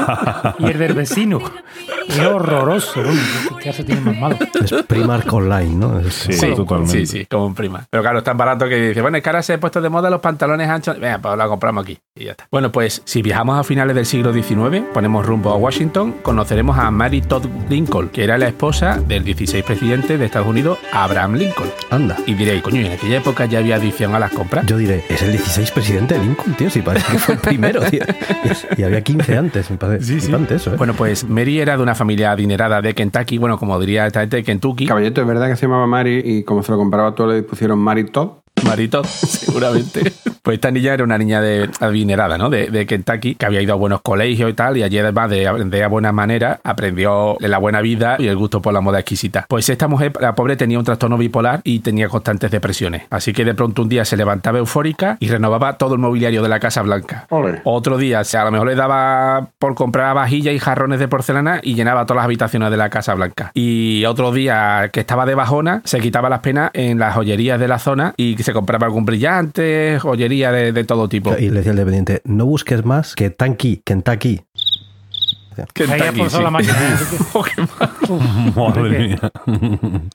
y 0.58 0.64
el 0.66 0.78
del 0.78 0.94
vecino. 0.94 1.40
Es 2.08 2.18
horroroso, 2.20 3.00
qué 3.58 3.64
calcetines 3.66 4.02
más 4.02 4.16
malos. 4.16 4.38
Es 4.64 4.72
Primark 4.86 5.32
Online, 5.32 5.74
¿no? 5.76 6.00
Es- 6.00 6.14
Sí, 6.30 6.54
totalmente. 6.54 6.92
Sí, 6.92 7.06
sí, 7.06 7.26
como 7.26 7.46
un 7.46 7.54
prima. 7.54 7.84
Pero 7.90 8.02
claro, 8.02 8.18
es 8.18 8.24
tan 8.24 8.36
barato 8.36 8.68
que 8.68 8.88
dice, 8.88 9.00
bueno, 9.02 9.16
es 9.16 9.22
que 9.22 9.28
ahora 9.30 9.42
se 9.42 9.54
ha 9.54 9.60
puesto 9.60 9.80
de 9.80 9.88
moda 9.88 10.10
los 10.10 10.20
pantalones 10.20 10.68
anchos. 10.68 10.98
Venga, 10.98 11.18
pues 11.18 11.36
la 11.36 11.46
compramos 11.48 11.84
aquí 11.84 11.98
y 12.16 12.24
ya 12.24 12.32
está. 12.32 12.46
Bueno, 12.50 12.72
pues 12.72 13.02
si 13.04 13.22
viajamos 13.22 13.58
a 13.58 13.64
finales 13.64 13.94
del 13.94 14.06
siglo 14.06 14.32
XIX, 14.32 14.82
ponemos 14.92 15.24
rumbo 15.24 15.50
a 15.50 15.56
Washington, 15.56 16.16
conoceremos 16.22 16.76
a 16.78 16.90
Mary 16.90 17.20
Todd 17.20 17.46
Lincoln, 17.68 18.08
que 18.08 18.24
era 18.24 18.38
la 18.38 18.48
esposa 18.48 18.98
del 19.06 19.24
16 19.24 19.64
presidente 19.64 20.18
de 20.18 20.24
Estados 20.24 20.39
Unidos, 20.46 20.78
Abraham 20.92 21.34
Lincoln. 21.34 21.68
Anda. 21.90 22.16
Y 22.26 22.34
diréis, 22.34 22.62
coño, 22.62 22.80
¿y 22.80 22.86
en 22.86 22.92
aquella 22.92 23.18
época 23.18 23.46
ya 23.46 23.58
había 23.58 23.76
adicción 23.76 24.14
a 24.14 24.18
las 24.18 24.32
compras. 24.32 24.66
Yo 24.66 24.76
diré, 24.76 25.04
es 25.08 25.22
el 25.22 25.32
16 25.32 25.70
presidente 25.70 26.14
de 26.14 26.20
Lincoln, 26.20 26.54
tío, 26.54 26.70
si 26.70 26.82
parece 26.82 27.12
que 27.12 27.18
fue 27.18 27.34
el 27.34 27.40
primero, 27.50 27.80
tío. 27.82 28.02
Y 28.76 28.82
había 28.82 29.02
15 29.02 29.36
antes, 29.36 29.70
me 29.70 29.76
parece 29.76 30.20
flipante 30.20 30.54
eso, 30.56 30.72
¿eh? 30.72 30.76
Bueno, 30.76 30.94
pues 30.94 31.28
Mary 31.28 31.60
era 31.60 31.76
de 31.76 31.82
una 31.82 31.94
familia 31.94 32.32
adinerada 32.32 32.80
de 32.80 32.94
Kentucky, 32.94 33.38
bueno, 33.38 33.58
como 33.58 33.78
diría 33.78 34.06
esta 34.06 34.20
gente, 34.20 34.36
de 34.36 34.44
Kentucky. 34.44 34.86
Caballito, 34.86 35.20
es 35.20 35.26
verdad 35.26 35.48
que 35.48 35.56
se 35.56 35.66
llamaba 35.66 35.86
Mari 35.86 36.22
y 36.24 36.42
como 36.44 36.62
se 36.62 36.72
lo 36.72 36.78
compraba 36.78 37.14
todo 37.14 37.28
le 37.32 37.42
pusieron 37.42 37.78
Mari 37.78 38.04
Todd. 38.04 38.39
Marito, 38.64 39.04
seguramente. 39.04 40.12
Pues 40.42 40.54
esta 40.54 40.70
niña 40.70 40.94
era 40.94 41.04
una 41.04 41.18
niña 41.18 41.40
de 41.40 41.68
adinerada, 41.80 42.38
¿no? 42.38 42.50
De, 42.50 42.68
de 42.68 42.86
Kentucky, 42.86 43.34
que 43.34 43.46
había 43.46 43.60
ido 43.60 43.74
a 43.74 43.76
buenos 43.76 44.00
colegios 44.00 44.50
y 44.50 44.54
tal, 44.54 44.76
y 44.76 44.82
allí 44.82 44.98
además 44.98 45.30
de 45.30 45.46
aprender 45.46 45.84
a 45.84 45.88
buena 45.88 46.12
manera, 46.12 46.60
aprendió 46.64 47.36
la 47.40 47.58
buena 47.58 47.80
vida 47.80 48.16
y 48.18 48.26
el 48.26 48.36
gusto 48.36 48.62
por 48.62 48.72
la 48.72 48.80
moda 48.80 49.00
exquisita. 49.00 49.46
Pues 49.48 49.68
esta 49.68 49.88
mujer, 49.88 50.12
la 50.20 50.34
pobre, 50.34 50.56
tenía 50.56 50.78
un 50.78 50.84
trastorno 50.84 51.18
bipolar 51.18 51.60
y 51.64 51.80
tenía 51.80 52.08
constantes 52.08 52.50
depresiones. 52.50 53.02
Así 53.10 53.32
que 53.32 53.44
de 53.44 53.54
pronto 53.54 53.82
un 53.82 53.88
día 53.88 54.04
se 54.04 54.16
levantaba 54.16 54.58
eufórica 54.58 55.16
y 55.20 55.28
renovaba 55.28 55.76
todo 55.76 55.94
el 55.94 56.00
mobiliario 56.00 56.42
de 56.42 56.48
la 56.48 56.60
Casa 56.60 56.82
Blanca. 56.82 57.26
Otro 57.64 57.98
día, 57.98 58.20
o 58.20 58.24
sea, 58.24 58.42
a 58.42 58.44
lo 58.46 58.50
mejor 58.52 58.68
le 58.68 58.74
daba 58.74 59.50
por 59.58 59.74
comprar 59.74 60.14
vajillas 60.14 60.54
y 60.54 60.58
jarrones 60.58 61.00
de 61.00 61.08
porcelana 61.08 61.60
y 61.62 61.74
llenaba 61.74 62.06
todas 62.06 62.18
las 62.18 62.24
habitaciones 62.24 62.70
de 62.70 62.76
la 62.76 62.90
Casa 62.90 63.14
Blanca. 63.14 63.52
Y 63.54 64.04
otro 64.06 64.32
día 64.32 64.90
que 64.92 65.00
estaba 65.00 65.26
de 65.26 65.34
bajona, 65.34 65.82
se 65.84 66.00
quitaba 66.00 66.28
las 66.28 66.40
penas 66.40 66.70
en 66.74 66.98
las 66.98 67.14
joyerías 67.14 67.60
de 67.60 67.68
la 67.68 67.78
zona 67.78 68.14
y 68.16 68.36
se 68.42 68.49
compraba 68.52 68.86
algún 68.86 69.04
brillante, 69.04 69.98
joyería 70.00 70.52
de, 70.52 70.84
todo 70.84 71.08
tipo. 71.08 71.36
Y 71.38 71.48
le 71.50 71.56
decía 71.56 71.72
al 71.72 71.76
dependiente, 71.76 72.22
no 72.24 72.46
busques 72.46 72.84
más 72.84 73.14
que 73.14 73.30
Tanky, 73.30 73.82
Kentucky. 73.84 74.42
Kentucky, 75.72 76.00
Ahí 76.02 76.08
ha 76.08 76.12
forzado 76.12 76.38
sí. 76.38 76.44
la 76.44 76.50
máquina. 76.50 76.76
Oh. 78.08 78.18
Madre 78.70 78.98
mía. 78.98 79.18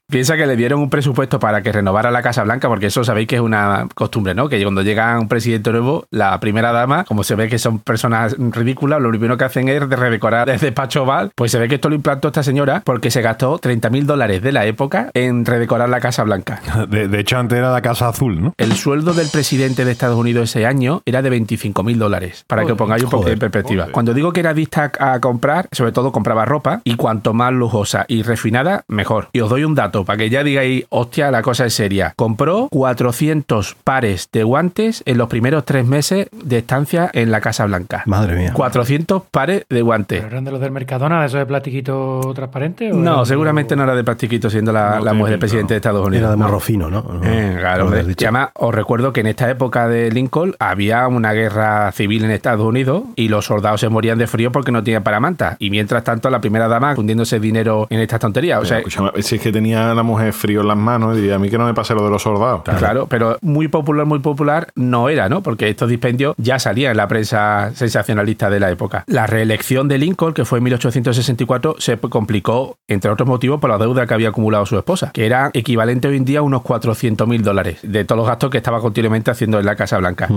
Piensa 0.10 0.36
que 0.36 0.46
le 0.46 0.56
dieron 0.56 0.80
un 0.80 0.90
presupuesto 0.90 1.40
para 1.40 1.62
que 1.62 1.72
renovara 1.72 2.12
la 2.12 2.22
Casa 2.22 2.44
Blanca, 2.44 2.68
porque 2.68 2.88
eso 2.88 3.04
sabéis 3.04 3.28
que 3.28 3.36
es 3.36 3.42
una 3.42 3.88
costumbre, 3.94 4.34
¿no? 4.34 4.50
Que 4.50 4.62
cuando 4.64 4.82
llega 4.82 5.18
un 5.20 5.28
presidente 5.28 5.72
nuevo, 5.72 6.06
la 6.12 6.40
primera 6.40 6.72
dama, 6.72 7.06
como 7.06 7.24
se 7.24 7.36
ve 7.36 7.48
que 7.48 7.60
son 7.60 7.80
personas 7.80 8.36
ridículas, 8.38 9.02
lo 9.02 9.10
primero 9.10 9.38
que 9.38 9.46
hacen 9.46 9.70
es 9.70 9.88
de 9.88 9.96
redecorar 9.96 10.50
el 10.50 10.60
despacho 10.60 11.04
oval. 11.04 11.32
Pues 11.36 11.52
se 11.52 11.60
ve 11.60 11.68
que 11.68 11.76
esto 11.76 11.90
lo 11.90 11.96
implantó 11.96 12.28
esta 12.30 12.44
señora 12.44 12.82
porque 12.86 13.12
se 13.12 13.22
gastó 13.22 13.58
30 13.58 13.90
mil 13.90 14.06
dólares 14.06 14.42
de 14.42 14.52
la 14.52 14.66
época 14.66 15.10
en 15.14 15.46
redecorar 15.46 15.90
la 15.90 16.00
Casa 16.00 16.24
Blanca. 16.24 16.62
De, 16.90 17.08
de 17.08 17.20
hecho, 17.20 17.38
antes 17.38 17.58
era 17.58 17.72
la 17.72 17.82
Casa 17.82 18.08
Azul, 18.08 18.42
¿no? 18.42 18.54
El 18.58 18.74
sueldo 18.74 19.14
del 19.14 19.30
presidente 19.30 19.86
de 19.86 19.92
Estados 19.92 20.18
Unidos 20.18 20.50
ese 20.50 20.66
año 20.66 21.02
era 21.06 21.22
de 21.22 21.30
25 21.30 21.84
mil 21.84 22.00
dólares, 22.00 22.46
para 22.48 22.66
que 22.66 22.74
os 22.74 22.78
pongáis 22.78 23.04
un 23.04 23.10
poco 23.10 23.28
en 23.28 23.40
perspectiva. 23.40 23.88
Cuando 23.92 24.14
digo 24.14 24.32
que 24.32 24.40
era 24.42 24.52
adicta 24.52 24.92
a 25.00 25.20
comprar, 25.36 25.68
sobre 25.74 25.92
todo 25.92 26.14
compraba 26.14 26.46
ropa, 26.46 26.80
y 26.86 26.96
cuanto 26.96 27.34
más 27.34 27.52
lujosa 27.52 28.06
y 28.08 28.24
refinada, 28.24 28.86
mejor. 28.88 29.28
Y 29.34 29.42
os 29.42 29.50
doy 29.50 29.66
un 29.66 29.76
dato, 29.76 30.06
para 30.06 30.18
que 30.18 30.30
ya 30.30 30.44
digáis, 30.46 30.86
hostia, 30.90 31.30
la 31.30 31.42
cosa 31.42 31.66
es 31.66 31.74
seria. 31.74 32.14
Compró 32.16 32.70
400 32.72 33.76
pares 33.84 34.30
de 34.32 34.44
guantes 34.44 35.04
en 35.06 35.18
los 35.18 35.28
primeros 35.28 35.66
tres 35.66 35.86
meses 35.86 36.28
de 36.32 36.60
estancia 36.60 37.10
en 37.12 37.32
la 37.32 37.42
Casa 37.42 37.66
Blanca. 37.66 38.04
Madre 38.06 38.36
mía. 38.38 38.54
400 38.54 39.24
pares 39.30 39.66
de 39.70 39.82
guantes. 39.82 40.20
¿Pero 40.22 40.32
eran 40.32 40.46
de 40.46 40.52
los 40.52 40.62
del 40.62 40.72
Mercadona, 40.72 41.20
de 41.20 41.28
esos 41.28 41.40
de 41.40 41.46
plastiquito 41.46 42.22
transparente? 42.34 42.92
o 42.94 42.96
No, 42.96 43.26
seguramente 43.26 43.76
no 43.76 43.84
era 43.84 43.94
de 43.96 44.04
plastiquito 44.06 44.50
siendo 44.50 44.72
la, 44.72 44.92
No 44.92 44.96
la 44.96 45.00
tiene 45.02 45.14
mujer 45.18 45.32
del 45.32 45.40
presidente 45.40 45.74
de 45.74 45.78
Estados 45.78 46.08
Unidos. 46.08 46.22
Era 46.24 46.32
de 46.32 46.38
No. 46.38 46.46
morro 46.46 46.60
fino, 46.62 46.90
¿no? 46.90 47.02
No, 47.02 47.22
Eh, 47.24 47.58
claro. 47.60 47.90
Y 48.18 48.24
además, 48.24 48.50
os 48.54 48.74
recuerdo 48.74 49.12
que 49.12 49.20
en 49.20 49.28
esta 49.28 49.50
época 49.50 49.88
de 49.90 50.12
Lincoln 50.12 50.56
había 50.60 51.06
una 51.10 51.34
guerra 51.34 51.92
civil 51.92 52.24
en 52.24 52.32
Estados 52.32 52.66
Unidos 52.66 53.04
y 53.16 53.28
los 53.28 53.46
soldados 53.46 53.82
se 53.82 53.90
morían 53.90 54.18
de 54.18 54.28
frío 54.28 54.52
porque 54.52 54.72
no 54.72 54.84
tenían 54.84 55.04
para 55.04 55.15
manta. 55.20 55.56
Y 55.60 55.70
mientras 55.70 56.04
tanto, 56.04 56.30
la 56.30 56.40
primera 56.40 56.68
dama 56.68 56.96
fundiéndose 56.96 57.40
dinero 57.40 57.88
en 57.90 58.00
estas 58.00 58.20
tonterías. 58.20 58.62
O 58.62 58.66
sea, 58.66 58.80
Escúchame, 58.80 59.12
si 59.22 59.36
es 59.36 59.42
que 59.42 59.52
tenía 59.52 59.94
la 59.94 60.04
mujer 60.04 60.34
frío 60.34 60.62
en 60.62 60.68
las 60.68 60.78
manos, 60.78 61.16
diría 61.16 61.36
a 61.36 61.40
mí 61.40 61.50
que 61.50 61.58
no 61.58 61.66
me 61.66 61.74
pase 61.74 61.94
lo 61.94 62.04
de 62.04 62.10
los 62.10 62.22
soldados. 62.22 62.62
Claro, 62.64 63.08
pero 63.08 63.38
muy 63.42 63.68
popular, 63.68 64.06
muy 64.06 64.20
popular 64.20 64.70
no 64.76 65.10
era, 65.10 65.30
¿no? 65.30 65.42
Porque 65.42 65.70
estos 65.70 65.90
dispendios 65.90 66.36
ya 66.38 66.60
salían 66.60 66.92
en 66.92 66.98
la 66.98 67.08
prensa 67.08 67.72
sensacionalista 67.74 68.50
de 68.50 68.60
la 68.60 68.72
época. 68.72 69.04
La 69.08 69.28
reelección 69.28 69.88
de 69.88 69.98
Lincoln, 69.98 70.34
que 70.34 70.46
fue 70.46 70.60
en 70.60 70.66
1864, 70.66 71.76
se 71.80 71.98
complicó, 71.98 72.78
entre 72.88 73.12
otros 73.12 73.28
motivos, 73.28 73.60
por 73.60 73.70
la 73.70 73.78
deuda 73.78 74.06
que 74.06 74.14
había 74.14 74.30
acumulado 74.30 74.66
su 74.66 74.78
esposa, 74.78 75.12
que 75.14 75.26
era 75.26 75.50
equivalente 75.54 76.08
hoy 76.08 76.18
en 76.18 76.26
día 76.26 76.40
a 76.40 76.42
unos 76.42 76.62
400 76.62 77.28
mil 77.28 77.44
dólares 77.44 77.80
de 77.82 78.06
todos 78.06 78.18
los 78.18 78.28
gastos 78.28 78.50
que 78.50 78.58
estaba 78.58 78.80
continuamente 78.80 79.32
haciendo 79.32 79.60
en 79.60 79.66
la 79.66 79.76
Casa 79.76 79.98
Blanca. 79.98 80.28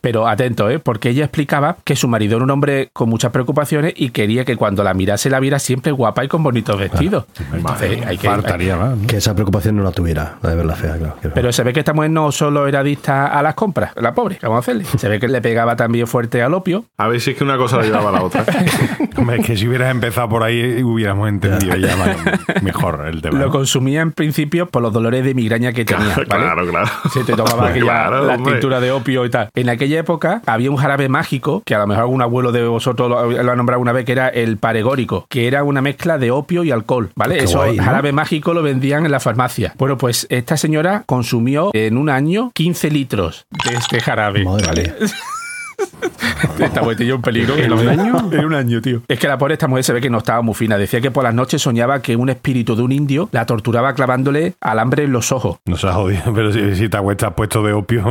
Pero 0.00 0.26
atento, 0.26 0.70
¿eh? 0.70 0.78
Porque 0.78 1.10
ella 1.10 1.24
explicaba 1.24 1.76
que 1.84 1.96
su 1.96 2.08
marido 2.08 2.36
era 2.36 2.44
un 2.44 2.50
hombre 2.50 2.90
con 2.92 3.08
muchas 3.08 3.32
preocupaciones 3.32 3.94
y 3.96 4.10
quería 4.28 4.44
que 4.44 4.56
cuando 4.56 4.84
la 4.84 4.92
mirase 4.92 5.30
la 5.30 5.40
viera 5.40 5.58
siempre 5.58 5.90
guapa 5.90 6.22
y 6.22 6.28
con 6.28 6.42
bonitos 6.42 6.78
vestidos. 6.78 7.24
Entonces, 7.50 8.04
hay 8.04 8.18
que, 8.18 8.28
Faltaría 8.28 8.76
más. 8.76 8.94
¿no? 8.98 9.06
Que 9.06 9.16
esa 9.16 9.32
preocupación 9.32 9.76
no 9.76 9.82
la 9.82 9.90
tuviera, 9.90 10.36
la 10.42 10.50
de 10.50 10.56
verla 10.56 10.74
fea, 10.74 10.98
claro. 10.98 11.16
Pero 11.34 11.50
se 11.50 11.62
ve 11.62 11.72
que 11.72 11.78
esta 11.80 11.94
mujer 11.94 12.10
no 12.10 12.30
solo 12.30 12.66
era 12.68 12.80
adicta 12.80 13.26
a 13.28 13.42
las 13.42 13.54
compras, 13.54 13.92
la 13.96 14.12
pobre, 14.12 14.36
¿qué 14.36 14.46
vamos 14.46 14.58
a 14.58 14.60
hacerle? 14.60 14.84
Se 14.84 15.08
ve 15.08 15.18
que 15.18 15.28
le 15.28 15.40
pegaba 15.40 15.76
también 15.76 16.06
fuerte 16.06 16.42
al 16.42 16.52
opio. 16.52 16.84
A 16.98 17.08
ver 17.08 17.22
si 17.22 17.30
es 17.30 17.38
que 17.38 17.44
una 17.44 17.56
cosa 17.56 17.78
la 17.78 17.84
llevaba 17.84 18.10
a 18.10 18.12
la 18.12 18.22
otra. 18.22 18.44
Hombre, 19.16 19.40
es 19.40 19.46
que 19.46 19.56
si 19.56 19.66
hubieras 19.66 19.90
empezado 19.90 20.28
por 20.28 20.42
ahí 20.42 20.82
hubiéramos 20.82 21.26
entendido 21.30 21.74
ya 21.76 21.96
más- 21.96 22.62
mejor 22.62 23.06
el 23.08 23.22
tema. 23.22 23.38
Lo 23.38 23.48
consumía 23.50 24.02
en 24.02 24.12
principio 24.12 24.66
por 24.66 24.82
los 24.82 24.92
dolores 24.92 25.24
de 25.24 25.32
migraña 25.32 25.72
que 25.72 25.86
tenía, 25.86 26.08
¿vale? 26.14 26.26
Claro, 26.26 26.66
claro. 26.68 26.86
Se 27.12 27.24
te 27.24 27.32
tomaba 27.32 27.68
aquella 27.68 27.84
Claro, 27.86 28.26
la 28.26 28.36
tintura 28.36 28.78
de 28.80 28.90
opio 28.92 29.24
y 29.24 29.30
tal. 29.30 29.48
En 29.54 29.70
aquella 29.70 29.98
época 30.00 30.42
había 30.44 30.70
un 30.70 30.76
jarabe 30.76 31.08
mágico, 31.08 31.62
que 31.64 31.74
a 31.74 31.78
lo 31.78 31.86
mejor 31.86 32.02
algún 32.02 32.20
abuelo 32.20 32.52
de 32.52 32.66
vosotros 32.66 33.08
lo, 33.08 33.30
lo 33.42 33.52
ha 33.52 33.56
nombrado 33.56 33.80
una 33.80 33.92
vez, 33.92 34.04
que 34.04 34.12
era 34.12 34.17
el 34.26 34.56
paregórico, 34.56 35.26
que 35.28 35.46
era 35.46 35.62
una 35.62 35.80
mezcla 35.80 36.18
de 36.18 36.32
opio 36.32 36.64
y 36.64 36.72
alcohol, 36.72 37.12
¿vale? 37.14 37.36
Qué 37.38 37.44
Eso 37.44 37.58
guay, 37.58 37.76
¿no? 37.76 37.84
jarabe 37.84 38.10
mágico 38.10 38.52
lo 38.52 38.62
vendían 38.62 39.04
en 39.04 39.12
la 39.12 39.20
farmacia. 39.20 39.74
Bueno, 39.78 39.96
pues 39.96 40.26
esta 40.28 40.56
señora 40.56 41.04
consumió 41.06 41.70
en 41.72 41.96
un 41.96 42.10
año 42.10 42.50
15 42.54 42.90
litros 42.90 43.46
de 43.64 43.76
este 43.76 44.00
jarabe. 44.00 44.44
Madre 44.44 44.66
¿vale? 44.66 44.94
Esta 46.58 46.82
botella 46.82 47.14
un 47.14 47.22
peligro. 47.22 47.56
¿En 47.56 47.72
un 47.72 47.88
año? 47.88 48.30
En 48.32 48.44
un 48.44 48.54
año, 48.54 48.80
tío. 48.80 49.02
Es 49.08 49.18
que 49.18 49.26
la 49.28 49.38
pobre 49.38 49.54
esta 49.54 49.66
mujer 49.68 49.84
se 49.84 49.92
ve 49.92 50.00
que 50.00 50.10
no 50.10 50.18
estaba 50.18 50.42
muy 50.42 50.54
fina. 50.54 50.76
Decía 50.76 51.00
que 51.00 51.10
por 51.10 51.24
las 51.24 51.34
noches 51.34 51.62
soñaba 51.62 52.00
que 52.02 52.16
un 52.16 52.28
espíritu 52.28 52.76
de 52.76 52.82
un 52.82 52.92
indio 52.92 53.28
la 53.32 53.46
torturaba 53.46 53.94
clavándole 53.94 54.54
alambre 54.60 55.04
en 55.04 55.12
los 55.12 55.32
ojos. 55.32 55.58
No 55.66 55.76
se 55.76 55.88
ha 55.88 55.92
jodido, 55.92 56.22
pero 56.34 56.52
si, 56.52 56.74
si 56.76 56.88
te 56.88 56.96
acuestas 56.96 57.32
puesto 57.34 57.62
de 57.62 57.72
opio, 57.72 58.04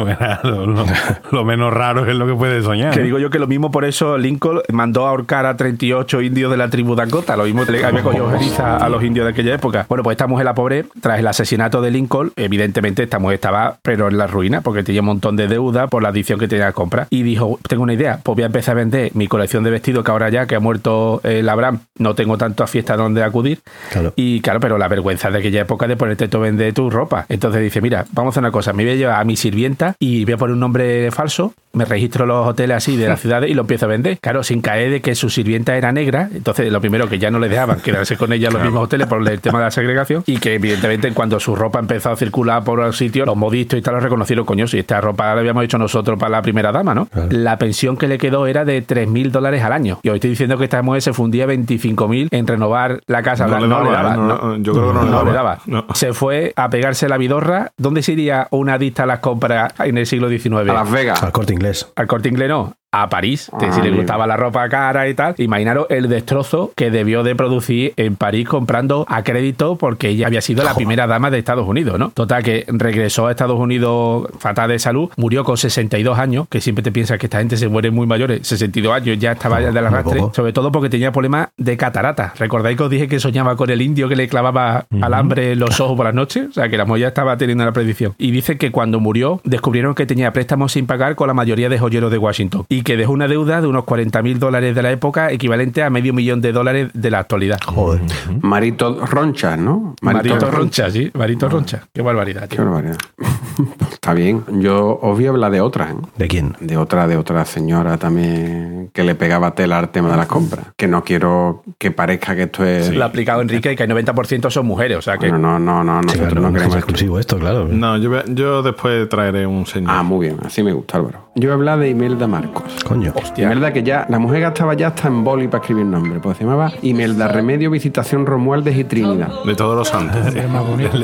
lo, 0.44 0.66
lo- 0.66 0.86
lo 1.32 1.46
menos 1.46 1.74
raro 1.74 2.04
que 2.06 2.12
es 2.12 2.18
lo 2.18 2.26
que 2.28 2.34
puedes 2.34 2.64
soñar. 2.66 2.94
Que 2.94 3.00
¿no? 3.00 3.06
digo 3.06 3.20
yo 3.20 3.30
que 3.30 3.40
lo 3.40 3.48
mismo 3.48 3.72
por 3.72 3.86
eso 3.86 4.18
Lincoln 4.18 4.62
mandó 4.72 5.06
a 5.06 5.10
ahorcar 5.10 5.46
a 5.46 5.56
38 5.58 6.22
indios 6.22 6.52
de 6.52 6.58
la 6.58 6.70
tribu 6.70 6.96
Dakota. 6.96 7.36
Lo 7.38 7.44
mismo 7.46 7.64
le 7.64 7.86
había 7.86 8.02
cogido 8.02 8.30
a 8.60 8.90
los 8.90 9.04
indios 9.04 9.26
de 9.26 9.32
aquella 9.32 9.54
época. 9.56 9.86
Bueno, 9.90 10.04
pues 10.04 10.16
esta 10.16 10.28
mujer, 10.28 10.46
la 10.46 10.56
pobre, 10.56 10.86
tras 11.02 11.20
el 11.20 11.28
asesinato 11.28 11.82
de 11.82 11.92
Lincoln, 11.92 12.32
evidentemente 12.36 13.04
esta 13.04 13.20
mujer 13.20 13.36
estaba 13.36 13.78
pero 13.82 14.08
en 14.08 14.18
la 14.18 14.28
ruina 14.28 14.62
porque 14.62 14.84
tenía 14.84 15.02
un 15.02 15.08
montón 15.08 15.36
de 15.36 15.48
deuda 15.48 15.88
por 15.88 16.02
la 16.04 16.10
adicción 16.10 16.40
que 16.40 16.48
tenía 16.48 16.68
a 16.68 16.72
comprar. 16.74 17.08
Y 17.10 17.24
dijo, 17.24 17.57
tengo 17.68 17.84
una 17.84 17.94
idea, 17.94 18.20
pues 18.24 18.36
voy 18.36 18.44
a 18.44 18.48
empezar 18.48 18.74
a 18.74 18.76
vender 18.76 19.12
mi 19.14 19.28
colección 19.28 19.64
de 19.64 19.72
vestidos 19.72 20.04
que 20.04 20.12
ahora 20.12 20.30
ya 20.30 20.46
que 20.46 20.56
ha 20.56 20.60
muerto 20.60 21.22
el 21.24 21.48
Abraham, 21.48 21.80
no 21.98 22.16
tengo 22.16 22.38
tantas 22.38 22.70
fiestas 22.70 22.98
donde 22.98 23.24
acudir. 23.24 23.60
Claro. 23.92 24.14
Y 24.16 24.42
claro, 24.42 24.60
pero 24.60 24.78
la 24.78 24.88
vergüenza 24.88 25.30
de 25.32 25.40
aquella 25.40 25.62
época 25.62 25.88
de 25.88 25.96
ponerte 25.96 26.28
tú 26.28 26.40
vender 26.40 26.74
tu 26.74 26.90
ropa. 26.90 27.26
Entonces 27.30 27.62
dice, 27.62 27.82
mira, 27.82 28.06
vamos 28.12 28.32
a 28.32 28.34
hacer 28.34 28.44
una 28.44 28.52
cosa, 28.52 28.74
me 28.74 28.84
voy 28.84 28.94
a 28.94 28.96
llevar 28.96 29.22
a 29.22 29.24
mi 29.24 29.36
sirvienta 29.36 29.96
y 30.00 30.26
voy 30.26 30.34
a 30.34 30.38
poner 30.38 30.54
un 30.54 30.60
nombre 30.60 31.12
falso, 31.12 31.54
me 31.74 31.86
registro 31.86 32.26
los 32.26 32.48
hoteles 32.48 32.78
así 32.78 32.98
de 32.98 33.08
las 33.08 33.20
ciudades 33.22 33.50
y 33.50 33.54
lo 33.54 33.62
empiezo 33.62 33.86
a 33.86 33.90
vender. 33.90 34.18
Claro, 34.20 34.44
sin 34.44 34.62
caer 34.62 34.92
de 34.92 35.02
que 35.02 35.16
su 35.16 35.30
sirvienta 35.30 35.78
era 35.78 35.92
negra, 35.92 36.30
entonces 36.34 36.72
lo 36.72 36.82
primero 36.82 37.08
que 37.08 37.20
ya 37.20 37.32
no 37.32 37.40
le 37.40 37.50
dejaban 37.50 37.80
quedarse 37.80 38.18
con 38.18 38.34
ella 38.34 38.48
en 38.48 38.54
los 38.54 38.64
mismos 38.64 38.84
hoteles 38.84 39.08
por 39.08 39.28
el 39.28 39.42
tema 39.42 39.60
de 39.60 39.66
la 39.66 39.72
segregación 39.72 40.24
y 40.26 40.38
que 40.38 40.56
evidentemente 40.56 41.12
cuando 41.14 41.40
su 41.40 41.56
ropa 41.56 41.80
empezó 41.80 42.12
a 42.12 42.16
circular 42.16 42.64
por 42.64 42.80
los 42.80 42.98
sitios, 42.98 43.26
los 43.26 43.36
modistos 43.36 43.80
y 43.80 43.82
tal 43.82 43.96
lo 43.96 44.00
reconocieron, 44.00 44.46
coño, 44.46 44.68
si 44.68 44.80
esta 44.80 45.02
ropa 45.02 45.34
la 45.34 45.40
habíamos 45.40 45.64
hecho 45.64 45.78
nosotros 45.78 46.20
para 46.20 46.32
la 46.32 46.42
primera 46.42 46.72
dama, 46.72 46.94
¿no? 46.94 47.08
La 47.48 47.58
pensión 47.58 47.96
que 47.96 48.10
le 48.10 48.18
quedó 48.18 48.46
era 48.46 48.66
de 48.66 48.86
3.000 48.86 49.32
dólares 49.32 49.64
al 49.64 49.72
año. 49.72 50.00
Y 50.04 50.10
hoy 50.10 50.16
estoy 50.16 50.32
diciendo 50.32 50.58
que 50.58 50.66
esta 50.66 50.82
mujer 50.82 51.02
se 51.02 51.14
fundía 51.14 51.48
25.000 51.48 52.28
en 52.30 52.46
renovar 52.46 53.00
la 53.08 53.24
casa. 53.24 53.48
No 53.48 53.58
le 53.62 53.70
daba, 53.70 54.16
¿eh? 54.16 54.18
No, 54.18 54.28
no, 54.28 54.58
yo 54.58 54.74
creo 54.74 54.88
que 54.90 54.94
no 54.96 55.04
le 55.06 55.12
daba. 55.12 55.24
le 55.24 55.32
daba. 55.32 55.60
No. 55.66 55.86
Se 55.94 56.12
fue 56.12 56.52
a 56.58 56.70
pegarse 56.70 57.08
la 57.08 57.16
vidorra. 57.16 57.72
¿Dónde 57.78 58.04
se 58.04 58.12
iría 58.12 58.50
una 58.52 58.74
adicta 58.74 59.04
a 59.04 59.06
las 59.06 59.20
compras 59.20 59.74
en 59.80 59.98
el 59.98 60.06
siglo 60.06 60.28
XIX? 60.28 60.56
A 60.56 60.74
Las 60.74 60.92
Vegas. 60.92 61.24
Al 61.24 61.32
corte 61.32 61.54
inglés. 61.54 61.88
Al 61.96 62.08
corte 62.08 62.28
inglés 62.28 62.50
no. 62.50 62.74
A 63.02 63.10
París. 63.10 63.52
que 63.60 63.68
Ah, 63.68 63.72
si 63.72 63.82
le 63.82 63.92
gustaba 63.92 64.28
la 64.28 64.38
ropa 64.38 64.68
cara 64.70 65.08
y 65.08 65.14
tal, 65.14 65.36
imaginaros 65.38 65.88
el 65.90 66.08
destrozo 66.10 66.72
que 66.76 66.90
debió 66.92 67.24
de 67.24 67.36
producir 67.36 67.94
en 67.98 68.16
París 68.16 68.48
comprando 68.48 69.06
a 69.08 69.24
crédito 69.24 69.76
porque 69.76 70.10
ella 70.10 70.28
había 70.28 70.42
sido 70.42 70.64
la 70.64 70.74
primera 70.74 71.08
dama 71.08 71.30
de 71.30 71.40
Estados 71.40 71.68
Unidos, 71.68 72.00
¿no? 72.00 72.10
Total, 72.12 72.44
que 72.44 72.66
regresó 72.68 73.28
a 73.28 73.32
Estados 73.32 73.60
Unidos 73.60 74.28
fatal 74.40 74.70
de 74.70 74.80
salud, 74.80 75.10
murió 75.18 75.44
con 75.44 75.58
62 75.58 76.18
años, 76.18 76.48
que 76.50 76.62
siempre 76.62 76.84
te 76.84 76.92
piensas 76.92 77.18
que 77.18 77.26
esta 77.26 77.40
gente 77.40 77.58
se 77.58 77.68
muere 77.68 77.92
muy 77.92 78.08
mayores, 78.08 78.48
62 78.48 78.94
años 78.94 79.18
ya 79.20 79.34
estaba 79.34 79.62
ya 79.62 79.72
del 79.72 79.86
arrastre, 79.86 80.22
sobre 80.34 80.54
todo 80.54 80.72
porque 80.72 80.90
tenía 80.90 81.12
problemas 81.12 81.50
de 81.58 81.78
catarata. 81.78 82.34
¿Recordáis 82.38 82.78
que 82.78 82.84
os 82.84 82.90
dije 82.90 83.08
que 83.08 83.20
soñaba 83.20 83.56
con 83.56 83.70
el 83.70 83.82
indio 83.82 84.08
que 84.10 84.16
le 84.16 84.28
clavaba 84.28 84.86
alambre 85.02 85.54
en 85.54 85.60
los 85.60 85.80
ojos 85.80 85.96
por 85.96 86.06
las 86.06 86.16
noches? 86.16 86.50
O 86.50 86.54
sea, 86.54 86.70
que 86.70 86.78
la 86.78 86.86
mujer 86.86 87.02
ya 87.02 87.08
estaba 87.10 87.38
teniendo 87.38 87.66
la 87.66 87.72
predicción. 87.72 88.14
Y 88.18 88.32
dice 88.32 88.58
que 88.58 88.72
cuando 88.72 89.00
murió 89.00 89.42
descubrieron 89.44 89.96
que 89.96 90.06
tenía 90.06 90.32
préstamos 90.34 90.72
sin 90.72 90.88
pagar 90.88 91.16
con 91.16 91.28
la 91.28 91.34
mayoría 91.34 91.70
de 91.70 91.78
joyeros 91.80 92.12
de 92.12 92.18
Washington 92.18 92.66
y 92.70 92.84
que 92.88 92.96
dejó 92.96 93.12
una 93.12 93.28
deuda 93.28 93.60
de 93.60 93.68
unos 93.68 93.84
40 93.84 94.22
mil 94.22 94.40
dólares 94.40 94.74
de 94.74 94.82
la 94.82 94.90
época 94.94 95.30
equivalente 95.30 95.84
a 95.84 95.90
medio 95.90 96.14
millón 96.14 96.40
de 96.40 96.54
dólares 96.54 96.90
de 96.94 97.12
la 97.12 97.20
actualidad. 97.20 97.60
Joder. 97.66 98.00
Marito 98.40 99.06
Ronchas, 99.06 99.60
¿no? 99.60 99.94
Marito 100.02 100.50
Roncha, 100.50 100.90
sí, 100.90 101.12
Marito 101.14 101.50
Roncha. 101.50 101.82
Qué 101.94 102.02
barbaridad, 102.02 102.44
Qué 102.48 102.56
tío. 102.56 102.64
barbaridad. 102.64 102.96
Está 103.92 104.14
bien. 104.14 104.42
Yo 104.62 105.00
os 105.02 105.18
voy 105.18 105.26
a 105.26 105.30
hablar 105.32 105.52
de 105.52 105.60
otra, 105.60 105.90
¿eh? 105.92 105.96
¿De 106.16 106.30
quién? 106.30 106.56
De 106.62 106.78
otra, 106.78 107.10
de 107.10 107.18
otra 107.18 107.44
señora 107.44 107.98
también 107.98 108.90
que 108.94 109.04
le 109.04 109.16
pegaba 109.16 109.52
tela 109.54 109.80
al 109.80 109.90
tema 109.90 110.10
de 110.10 110.16
las 110.16 110.28
compras. 110.28 110.68
Que 110.78 110.88
no 110.88 111.04
quiero 111.04 111.64
que 111.78 111.92
parezca 111.92 112.38
que 112.38 112.44
esto 112.44 112.64
es. 112.64 112.96
Lo 112.96 113.04
ha 113.04 113.08
aplicado 113.08 113.42
Enrique 113.42 113.70
y 113.74 113.76
que 113.76 113.84
el 113.84 113.90
90% 113.92 114.50
son 114.50 114.66
mujeres, 114.66 114.98
o 114.98 115.02
sea 115.02 115.18
que... 115.18 115.30
No, 115.30 115.38
no, 115.60 115.60
no, 115.60 115.84
no, 115.84 116.02
Sí, 116.08 116.18
claro, 116.20 116.40
no 116.40 116.48
es 116.48 116.54
queremos 116.54 116.64
esto. 116.68 116.78
exclusivo 116.78 117.20
esto, 117.20 117.38
claro. 117.38 117.68
No, 117.70 117.98
yo, 117.98 118.24
yo 118.28 118.62
después 118.64 119.10
traeré 119.10 119.46
un 119.46 119.66
señor. 119.66 119.92
Ah, 119.94 120.04
muy 120.04 120.28
bien, 120.28 120.38
así 120.46 120.64
me 120.64 120.72
gusta, 120.72 120.98
Álvaro. 120.98 121.28
Yo 121.36 121.50
voy 121.50 121.52
a 121.52 121.54
hablar 121.56 121.80
de 121.80 121.90
Imelda 121.90 122.28
Marcos. 122.28 122.64
Coño. 122.84 123.14
Imelda 123.38 123.74
que 123.74 123.84
ya, 123.84 124.06
la 124.10 124.20
mujer 124.20 124.42
gastaba 124.42 124.74
ya 124.74 124.88
hasta 124.88 125.08
en 125.08 125.24
boli 125.24 125.48
para 125.48 125.62
escribir 125.62 125.86
nombre, 125.86 126.20
pues 126.20 126.38
se 126.38 126.44
llamaba 126.44 126.72
Imelda 126.82 127.28
Remedio 127.28 127.72
Visitación 127.72 128.26
Romualdez 128.26 128.78
y 128.78 128.84
Trinidad. 128.84 129.30
De 129.46 129.56
todos 129.56 129.76
los 129.76 129.88
santos. 129.88 130.34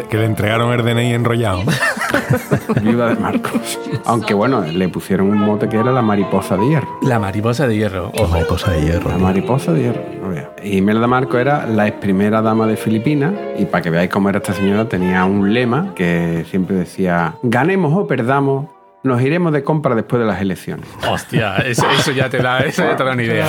Que 0.09 0.17
le 0.17 0.25
entregaron 0.25 0.71
el 0.71 0.83
DNI 0.83 1.13
enrollado. 1.13 1.63
Viuda 2.81 3.09
de 3.09 3.15
Marcos. 3.15 3.79
Aunque 4.05 4.33
bueno, 4.33 4.61
le 4.61 4.89
pusieron 4.89 5.29
un 5.29 5.39
mote 5.39 5.69
que 5.69 5.77
era 5.77 5.91
la 5.91 6.01
mariposa 6.01 6.57
de 6.57 6.67
hierro. 6.67 6.87
La 7.01 7.19
mariposa 7.19 7.67
de 7.67 7.75
hierro. 7.75 8.11
Ojo, 8.17 8.27
mariposa 8.27 8.71
de 8.71 8.81
hierro. 8.81 9.09
La 9.09 9.17
mariposa 9.17 9.73
de 9.73 9.81
hierro. 9.81 10.01
Imelda 10.63 11.07
Marcos 11.07 11.39
era 11.41 11.67
la 11.67 11.87
ex 11.87 11.97
primera 11.97 12.41
dama 12.41 12.67
de 12.67 12.77
Filipinas 12.77 13.33
y 13.57 13.65
para 13.65 13.81
que 13.81 13.89
veáis 13.89 14.09
cómo 14.09 14.29
era 14.29 14.37
esta 14.37 14.53
señora 14.53 14.87
tenía 14.87 15.25
un 15.25 15.53
lema 15.53 15.93
que 15.95 16.45
siempre 16.49 16.75
decía, 16.75 17.35
ganemos 17.43 17.93
o 17.95 18.07
perdamos, 18.07 18.67
nos 19.03 19.21
iremos 19.21 19.51
de 19.51 19.63
compra 19.63 19.95
después 19.95 20.19
de 20.21 20.25
las 20.25 20.41
elecciones. 20.41 20.87
Hostia, 21.09 21.57
eso, 21.57 21.85
eso 21.89 22.11
ya 22.11 22.29
te 22.29 22.37
da, 22.37 22.59
eso 22.65 22.83
ya 22.83 22.95
te 22.95 23.03
da 23.03 23.11
una 23.11 23.23
idea. 23.23 23.47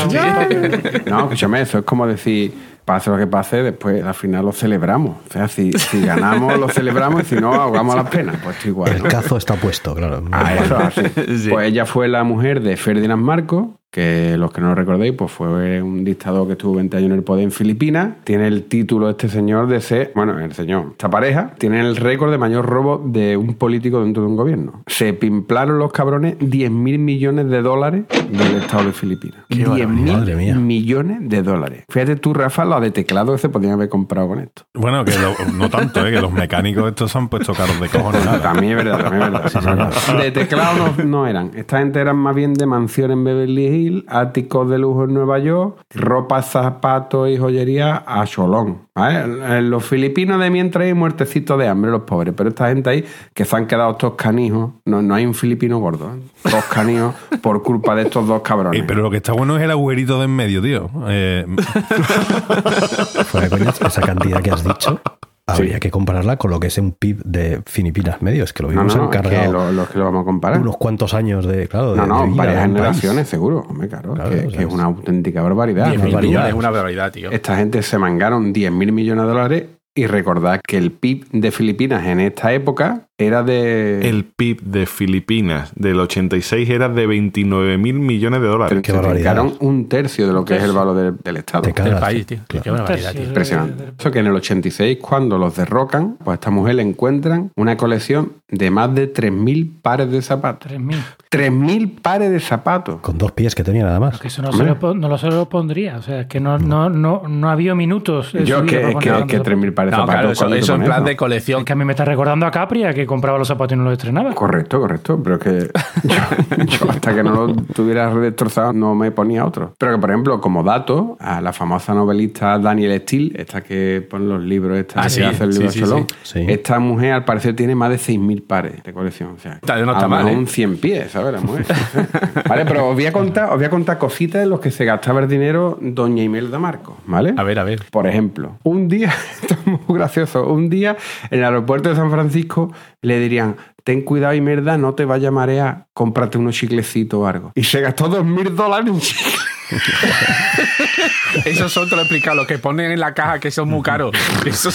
No, 1.07 1.21
escúchame, 1.21 1.61
eso 1.61 1.79
es 1.79 1.85
como 1.85 2.07
decir, 2.07 2.53
pase 2.85 3.11
lo 3.11 3.17
que 3.17 3.27
pase, 3.27 3.62
después 3.62 4.03
al 4.05 4.14
final 4.14 4.45
lo 4.45 4.53
celebramos. 4.53 5.17
O 5.29 5.33
sea, 5.33 5.49
si, 5.49 5.73
si 5.73 6.05
ganamos, 6.05 6.59
lo 6.59 6.69
celebramos 6.69 7.23
y 7.23 7.25
si 7.27 7.35
no, 7.37 7.55
ahogamos 7.55 7.97
las 7.97 8.09
penas. 8.09 8.37
Pues 8.43 8.57
esto 8.57 8.69
igual. 8.69 8.93
El 8.93 9.03
cazo 9.05 9.37
está 9.37 9.55
puesto, 9.55 9.95
claro. 9.95 10.23
Ah, 10.33 10.55
eso 10.55 10.77
así. 10.77 11.03
Pues 11.51 11.69
ella 11.69 11.87
fue 11.87 12.09
la 12.09 12.25
mujer 12.25 12.61
de 12.61 12.77
Ferdinand 12.77 13.23
Marcos, 13.23 13.69
que 13.94 14.37
los 14.37 14.50
que 14.52 14.61
no 14.61 14.70
lo 14.70 14.74
recordéis, 14.74 15.12
pues 15.12 15.30
fue 15.30 15.80
un 15.80 16.02
dictador 16.02 16.48
que 16.48 16.54
estuvo 16.54 16.74
20 16.74 16.96
años 16.96 17.11
en 17.11 17.16
el 17.16 17.22
poder 17.22 17.44
en 17.44 17.52
Filipinas. 17.52 18.14
Tiene 18.24 18.48
el 18.48 18.64
título 18.64 19.09
este 19.09 19.28
señor 19.28 19.68
de 19.68 19.80
ser, 19.80 20.11
bueno, 20.16 20.37
el 20.40 20.52
señor, 20.52 20.87
esta 20.90 21.09
pareja, 21.09 21.54
tiene 21.59 21.78
el 21.80 21.94
récord 21.94 22.33
de 22.33 22.38
mayor 22.38 22.66
robo 22.66 23.00
de 23.07 23.37
un 23.37 23.54
político 23.54 24.02
dentro 24.02 24.24
de 24.24 24.28
un 24.30 24.37
gobierno. 24.37 24.83
Se 24.88 25.12
pimplaron 25.14 25.78
los 25.78 25.92
cabrones 25.92 26.35
10 26.40 26.72
mil 26.72 26.98
millones 26.98 27.48
de 27.48 27.62
dólares 27.62 28.02
del 28.33 28.57
Estado 28.57 28.87
de 28.87 28.92
Filipinas. 28.92 29.38
10 29.48 29.68
madre 29.68 29.87
mía. 30.35 30.54
mil 30.54 30.64
millones 30.64 31.18
de 31.28 31.42
dólares. 31.44 31.85
Fíjate 31.88 32.16
tú, 32.16 32.35
Rafa, 32.35 32.64
la 32.64 32.80
de 32.80 32.90
teclado 32.90 33.30
que 33.33 33.38
se 33.38 33.48
podían 33.48 33.74
haber 33.74 33.88
comprado 33.88 34.26
con 34.26 34.40
esto. 34.40 34.62
Bueno, 34.74 35.04
que 35.04 35.12
lo- 35.18 35.52
no 35.57 35.70
tanto, 35.70 36.04
¿eh? 36.04 36.11
que 36.11 36.20
los 36.20 36.33
mecánicos 36.33 36.88
estos 36.88 37.12
se 37.12 37.18
han 37.18 37.28
puesto 37.28 37.54
caros 37.54 37.80
de 37.80 37.88
cojones. 37.88 38.24
También 38.42 38.76
es 38.76 38.85
verdad, 38.85 39.04
también 39.04 39.22
es 39.44 39.54
verdad. 39.64 39.92
sí. 39.92 40.12
De 40.24 40.30
teclado 40.33 40.92
no, 40.98 41.04
no 41.04 41.26
eran. 41.28 41.52
Esta 41.54 41.78
gente 41.78 42.00
eran 42.00 42.16
más 42.16 42.35
bien 42.35 42.54
de 42.54 42.66
mansión 42.66 43.11
en 43.11 43.22
Beverly 43.24 43.66
Hills, 43.66 43.84
áticos 44.09 44.68
de 44.70 44.79
lujo 44.79 45.05
en 45.05 45.14
Nueva 45.14 45.38
York, 45.38 45.79
ropa, 45.94 46.42
zapatos 46.42 47.29
y 47.29 47.37
joyería 47.37 48.05
a 48.07 48.27
cholón. 48.27 48.88
¿vale? 48.94 49.62
Los 49.62 49.85
filipinos 49.85 50.40
de 50.40 50.51
mientras 50.51 50.85
hay 50.85 50.94
muertecitos 50.94 51.59
de 51.59 51.68
hambre, 51.68 51.90
los 51.90 52.03
pobres. 52.03 52.35
Pero 52.37 52.51
esta 52.51 52.68
gente 52.68 52.90
ahí 52.90 53.05
que 53.33 53.44
se 53.44 53.57
han 53.57 53.66
quedado 53.66 53.97
todos 53.97 54.14
canijos. 54.14 54.73
No, 54.85 55.03
no 55.03 55.14
hay 55.14 55.27
un 55.27 55.35
filipino 55.35 55.79
gordo. 55.79 56.14
¿eh? 56.14 56.20
Todos 56.42 56.64
canijos 56.64 57.14
por 57.42 57.62
culpa 57.62 57.94
de 57.94 58.03
estos 58.03 58.27
dos 58.27 58.42
cabrones. 58.42 58.75
Eh, 58.85 58.85
pero 58.87 59.03
lo 59.03 59.11
que 59.11 59.18
está 59.18 59.33
bueno 59.33 59.57
es 59.57 59.62
el 59.62 59.70
agujerito 59.70 60.18
de 60.18 60.25
en 60.25 60.35
medio, 60.35 60.61
tío. 60.61 60.90
Eh, 61.07 61.47
Fuera 63.27 63.49
esa 63.57 64.01
cantidad 64.01 64.42
que 64.42 64.51
has 64.51 64.64
dicho, 64.64 65.01
habría 65.46 65.78
que 65.80 65.90
compararla 65.90 66.37
con 66.37 66.50
lo 66.50 66.59
que 66.61 66.68
es 66.68 66.78
un 66.78 66.92
PIB 66.92 67.22
de 67.24 67.62
Filipinas 67.66 68.22
medio. 68.22 68.44
Es 68.44 68.52
que 68.52 68.62
lo 68.62 68.70
no, 68.72 68.85
mismo 68.85 69.02
no, 69.04 69.11
es 69.12 69.20
que 69.20 69.48
lo, 69.48 69.72
lo 69.72 69.88
que 69.88 69.98
lo 69.98 70.04
vamos 70.07 70.22
a 70.22 70.24
comparar. 70.24 70.61
unos 70.61 70.76
cuantos 70.76 71.12
años 71.14 71.46
de, 71.46 71.68
claro, 71.68 71.92
de, 71.92 71.98
no, 71.98 72.07
no, 72.07 72.20
de 72.22 72.26
vida 72.28 72.37
varias 72.37 72.57
país. 72.62 72.66
generaciones, 72.74 73.28
seguro. 73.28 73.64
Hombre, 73.68 73.88
claro, 73.88 74.14
Claro, 74.14 74.30
que, 74.30 74.48
que 74.48 74.62
es 74.62 74.72
una 74.72 74.85
auténtica 74.85 75.42
barbaridad. 75.42 75.87
10 75.88 75.98
no 75.98 76.04
hay 76.04 76.07
mil 76.07 76.12
duda. 76.12 76.22
millones 76.28 76.48
es 76.48 76.54
una 76.54 76.70
barbaridad, 76.70 77.12
tío. 77.12 77.30
Esta 77.30 77.57
gente 77.57 77.83
se 77.83 77.98
mangaron 77.98 78.52
10 78.52 78.72
mil 78.72 78.92
millones 78.92 79.22
de 79.24 79.28
dólares 79.28 79.64
y 79.94 80.07
recordad 80.07 80.61
que 80.66 80.76
el 80.78 80.90
PIB 80.92 81.26
de 81.30 81.50
Filipinas 81.52 82.07
en 82.07 82.20
esta 82.20 82.52
época 82.52 83.02
era 83.16 83.42
de... 83.42 84.09
El 84.09 84.24
PIB 84.24 84.61
de 84.62 84.87
Filipinas 84.87 85.72
del 85.77 86.00
86 86.00 86.68
era 86.68 86.88
de 86.88 87.07
29 87.07 87.79
mil 87.79 87.94
millones 88.00 88.40
de 88.40 88.46
dólares. 88.48 88.81
Qué 88.83 88.90
se 88.90 88.96
barbaridad. 88.96 89.35
trincaron 89.35 89.55
un 89.61 89.88
tercio 89.88 90.27
de 90.27 90.33
lo 90.33 90.44
que 90.44 90.57
es 90.57 90.62
el 90.62 90.72
valor 90.72 90.96
del, 90.96 91.16
del 91.22 91.37
Estado. 91.37 91.70
Te 91.72 91.83
Del 91.83 91.96
país, 91.96 92.27
tío. 92.27 92.38
tío. 92.48 92.62
Qué 92.62 92.70
barbaridad, 92.70 93.12
tío. 93.12 93.22
Impresionante. 93.24 93.92
Eso 93.98 94.11
que 94.11 94.18
en 94.18 94.27
el 94.27 94.35
86, 94.35 94.98
cuando 95.00 95.38
los 95.38 95.55
derrocan, 95.57 96.16
pues 96.24 96.31
a 96.31 96.35
esta 96.35 96.50
mujer 96.50 96.74
le 96.74 96.83
encuentran 96.83 97.50
una 97.57 97.77
colección 97.77 98.33
de 98.48 98.70
más 98.70 98.94
de 98.94 99.12
3.000 99.12 99.81
pares 99.83 100.11
de 100.11 100.20
zapatos. 100.22 100.70
3.000. 100.72 100.96
3.000 101.31 102.00
pares 102.00 102.31
de 102.31 102.40
zapatos. 102.40 103.00
Con 103.00 103.18
dos 103.18 103.33
pies 103.33 103.55
que 103.55 103.64
tenía 103.64 103.85
nada 103.85 103.98
más. 104.00 104.20
Que 104.20 104.29
eso 104.29 104.42
no, 104.42 104.53
se 104.53 104.64
lo, 104.64 104.94
no 104.94 105.09
lo 105.09 105.18
se 105.18 105.27
lo 105.29 105.48
pondría. 105.48 105.96
O 105.98 106.03
sea, 106.03 106.20
es 106.20 106.27
que 106.27 106.40
no, 106.40 106.59
no, 106.59 106.88
no, 106.90 107.22
no 107.29 107.48
ha 107.48 107.53
habido 107.53 107.74
minutos. 107.74 108.33
Yo 108.33 108.64
que, 108.64 108.90
es 108.90 108.94
que, 108.96 108.98
que 109.00 109.09
zapatos. 109.09 109.46
3.000 109.46 109.74
pares 109.74 109.90
de 109.92 109.96
No, 109.96 110.03
zapatos. 110.07 110.07
claro, 110.07 110.31
eso, 110.33 110.40
¿cuándo 110.40 110.55
te 110.57 110.61
eso 110.62 110.74
en 110.74 110.85
plan 110.85 111.05
de 111.05 111.16
colección. 111.16 111.59
Es 111.61 111.64
que 111.64 111.72
a 111.72 111.77
mí 111.77 111.85
me 111.85 111.92
está 111.92 112.05
recordando 112.05 112.46
a 112.46 112.50
Capria 112.50 112.92
que 112.94 113.04
compraba 113.07 113.38
los 113.38 113.49
zapatos 113.49 113.75
y 113.75 113.77
no 113.79 113.85
los 113.85 113.93
estrenaba. 113.95 114.35
Correcto, 114.35 114.81
correcto. 114.81 115.21
Pero 115.23 115.37
es 115.37 115.43
que 115.43 115.71
yo, 116.05 116.64
yo 116.64 116.90
hasta 116.90 117.14
que 117.14 117.23
no 117.23 117.47
lo 117.47 117.55
tuviera 117.55 118.14
destrozado 118.14 118.73
no 118.73 118.95
me 118.95 119.11
ponía 119.11 119.45
otro. 119.45 119.75
Pero 119.79 119.93
que, 119.95 119.99
por 120.01 120.11
ejemplo, 120.11 120.40
como 120.40 120.62
dato, 120.62 121.17
a 121.21 121.40
la 121.40 121.53
famosa 121.53 121.95
novelista 121.95 122.59
Daniel 122.59 123.01
Steele, 123.03 123.33
esta 123.37 123.62
que 123.62 124.07
pone 124.09 124.27
los 124.27 124.43
libros, 124.43 124.77
esta 124.79 125.01
Ah, 125.01 125.05
que 125.05 125.11
sí, 125.11 125.23
hace 125.23 125.45
el 125.45 125.51
libro 125.51 125.71
sí, 125.71 125.79
sí, 125.79 125.85
Cholón, 125.85 126.07
sí. 126.23 126.40
Sí. 126.40 126.47
esta 126.49 126.79
mujer 126.79 127.12
al 127.12 127.25
parecer 127.25 127.55
tiene 127.57 127.75
más 127.75 127.90
de 127.90 127.97
6.000 127.97 128.47
pares 128.47 128.83
de 128.83 128.93
colección. 128.93 129.31
O 129.37 129.38
sea, 129.38 129.55
Está- 129.55 129.77
no 129.85 129.90
a 129.93 129.95
está 129.95 130.09
mal, 130.09 130.29
¿eh? 130.29 130.37
un 130.37 130.47
100 130.47 130.77
pies, 130.79 131.11
¿sabes? 131.11 131.33
La 131.33 131.40
mujer. 131.40 131.67
vale, 132.49 132.64
pero 132.64 132.88
os 132.88 132.95
voy 132.95 133.07
a 133.07 133.12
contar, 133.12 133.51
os 133.51 133.57
voy 133.57 133.64
a 133.64 133.71
contar 133.71 133.99
cositas 133.99 134.43
en 134.43 134.51
los 134.51 134.61
que 134.61 134.71
se 134.71 134.85
gastaba 134.85 135.21
el 135.21 135.29
dinero 135.29 135.79
doña 135.81 136.23
Imelda 136.23 136.59
Marcos, 136.59 136.95
¿vale? 137.07 137.35
A 137.37 137.43
ver, 137.43 137.59
a 137.59 137.64
ver. 137.64 137.83
Por 137.90 138.07
ejemplo, 138.07 138.57
un 138.62 138.88
día, 138.88 139.12
esto 139.43 139.55
es 139.55 139.67
muy 139.67 139.99
gracioso, 139.99 140.47
un 140.53 140.69
día 140.71 140.97
en 141.31 141.38
el 141.40 141.45
aeropuerto 141.45 141.88
de 141.88 141.97
San 141.97 142.11
Francisco 142.11 142.73
le 143.05 143.21
dirían, 143.21 143.57
ten 143.85 144.03
cuidado 144.03 144.35
y 144.35 144.40
mierda, 144.40 144.79
no 144.79 144.95
te 144.95 145.05
vaya 145.05 145.29
a 145.29 145.31
marear, 145.31 145.87
cómprate 145.93 146.38
unos 146.38 146.57
chiclecitos 146.57 147.21
o 147.21 147.27
algo. 147.27 147.53
Y 147.55 147.64
se 147.64 147.81
gastó 147.81 148.09
dos 148.09 148.25
mil 148.25 148.57
dólares 148.57 148.88
en 148.88 149.01
chicles. 149.01 149.35
Esos 151.45 151.73
son, 151.73 151.88
te 151.88 151.95
lo 151.95 152.03
he 152.03 152.05
explicado, 152.05 152.37
los 152.37 152.47
que 152.47 152.59
ponen 152.59 152.93
en 152.93 153.01
la 153.01 153.14
caja 153.14 153.38
que 153.38 153.51
son 153.51 153.69
muy 153.69 153.83
caros. 153.83 154.12
Eso 154.47 154.71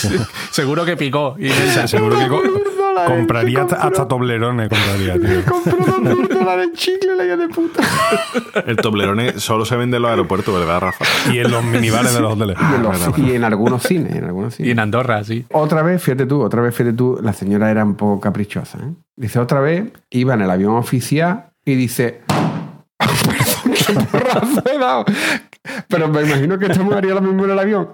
seguro 0.52 0.86
que 0.86 0.96
picó. 0.98 1.36
Y 1.39 1.50
seguro 1.88 2.18
que 2.18 2.79
dólares, 2.89 3.17
compraría 3.17 3.62
hasta, 3.62 3.75
compró- 3.78 3.88
hasta 3.89 4.08
toblerones. 4.08 4.69
Compraría, 4.69 5.13
tío. 5.19 5.52
Compró 5.52 5.78
dos 5.86 6.17
mil 6.17 6.28
dólares 6.28 6.65
en 6.69 6.73
chicle, 6.73 7.15
la 7.15 7.25
hija 7.25 7.38
de 7.38 7.47
puta. 7.49 7.84
El 8.65 8.75
Toblerone 8.78 9.39
solo 9.39 9.65
se 9.65 9.75
vende 9.75 9.97
en 9.97 10.04
los 10.04 10.12
aeropuertos, 10.12 10.54
¿verdad, 10.58 10.80
Rafa? 10.82 11.06
Y 11.32 11.39
en 11.39 11.52
los 11.52 11.63
minibares 11.63 12.13
de 12.13 12.19
los 12.21 12.34
hoteles. 12.34 12.58
Y 12.60 12.75
en, 12.75 12.84
los- 12.84 13.17
y 13.19 13.36
en 13.36 13.43
algunos 13.43 13.84
cines, 13.84 14.15
en 14.15 14.23
algunos 14.25 14.54
Y 14.56 14.58
cines. 14.58 14.71
en 14.71 14.80
Andorra, 14.80 15.23
sí. 15.23 15.45
Otra 15.52 15.82
vez, 15.82 16.02
fíjate 16.02 16.25
tú, 16.25 16.41
otra 16.41 16.62
vez, 16.62 16.73
fíjate 16.75 16.95
tú, 16.95 17.19
la 17.21 17.34
señora 17.34 17.69
era 17.71 17.84
un 17.84 17.95
poco 17.95 18.19
caprichosa. 18.19 18.78
¿eh? 18.80 18.93
Dice, 19.15 19.39
otra 19.39 19.60
vez, 19.60 19.91
iba 20.10 20.34
en 20.34 20.41
el 20.41 20.49
avión 20.49 20.75
oficial 20.75 21.52
y 21.65 21.75
dice, 21.75 22.21
perdón, 22.97 23.73
qué 23.88 23.93
porrazo 24.12 24.63
he 24.73 24.78
dado. 24.78 25.06
Pero 25.88 26.08
me 26.08 26.21
imagino 26.21 26.58
que 26.58 26.65
esta 26.67 26.82
mujer 26.82 26.99
haría 26.99 27.13
lo 27.15 27.21
mismo 27.21 27.45
en 27.45 27.52
el 27.52 27.60
avión. 27.60 27.89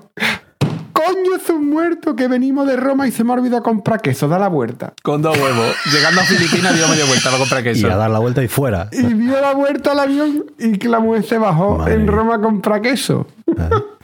Coño, 1.07 1.35
es 1.35 1.49
un 1.49 1.69
muerto 1.69 2.15
que 2.15 2.27
venimos 2.27 2.67
de 2.67 2.75
Roma 2.75 3.07
y 3.07 3.11
se 3.11 3.23
me 3.23 3.31
ha 3.31 3.35
olvidado 3.35 3.63
comprar 3.63 4.01
queso, 4.01 4.27
da 4.27 4.39
la 4.39 4.47
vuelta. 4.47 4.93
Con 5.03 5.21
dos 5.21 5.37
huevos. 5.37 5.75
Llegando 5.91 6.21
a 6.21 6.23
Filipinas 6.23 6.75
dio 6.75 6.87
media 6.87 7.05
vuelta 7.05 7.25
para 7.29 7.37
comprar 7.39 7.61
Y 7.61 7.63
queso. 7.63 7.91
a 7.91 7.95
dar 7.95 8.09
la 8.09 8.19
vuelta 8.19 8.43
y 8.43 8.47
fuera. 8.47 8.89
Y 8.91 9.01
dio 9.13 9.39
la 9.41 9.53
vuelta 9.53 9.91
al 9.91 9.99
avión 9.99 10.45
y 10.57 10.77
que 10.77 10.87
la 10.89 10.99
mujer 10.99 11.23
se 11.23 11.37
bajó 11.37 11.77
Madre 11.77 11.95
en. 11.95 12.07
Roma 12.07 12.35
a 12.35 12.41
comprar 12.41 12.81
queso. 12.81 13.27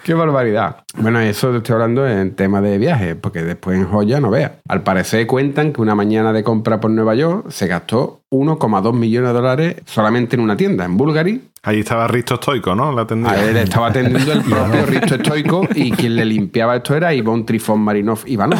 Qué 0.03 0.13
barbaridad. 0.13 0.77
Bueno, 0.97 1.19
eso 1.19 1.51
te 1.51 1.57
estoy 1.57 1.73
hablando 1.73 2.07
en 2.07 2.35
tema 2.35 2.59
de 2.61 2.77
viaje, 2.77 3.15
porque 3.15 3.43
después 3.43 3.77
en 3.77 3.85
joya 3.85 4.19
no 4.19 4.31
veas. 4.31 4.53
Al 4.67 4.81
parecer 4.81 5.27
cuentan 5.27 5.73
que 5.73 5.81
una 5.81 5.93
mañana 5.93 6.33
de 6.33 6.43
compra 6.43 6.79
por 6.79 6.89
Nueva 6.89 7.13
York 7.13 7.49
se 7.49 7.67
gastó 7.67 8.21
1,2 8.31 8.93
millones 8.93 9.29
de 9.29 9.33
dólares 9.33 9.75
solamente 9.85 10.35
en 10.35 10.41
una 10.41 10.57
tienda, 10.57 10.85
en 10.85 10.97
Bulgari, 10.97 11.51
Ahí 11.63 11.81
estaba 11.81 12.07
Risto 12.07 12.37
Stoico, 12.37 12.73
¿no? 12.73 12.91
La. 12.91 13.05
A 13.29 13.43
él 13.43 13.55
estaba 13.57 13.87
atendiendo 13.87 14.31
el 14.31 14.41
propio 14.41 14.85
Risto 14.87 15.13
Estoico 15.13 15.67
y 15.75 15.91
quien 15.91 16.15
le 16.15 16.25
limpiaba 16.25 16.75
esto 16.77 16.95
era 16.95 17.13
Ivonne 17.13 17.43
Trifón 17.43 17.81
Marinov 17.81 18.21
Ivanov. 18.25 18.59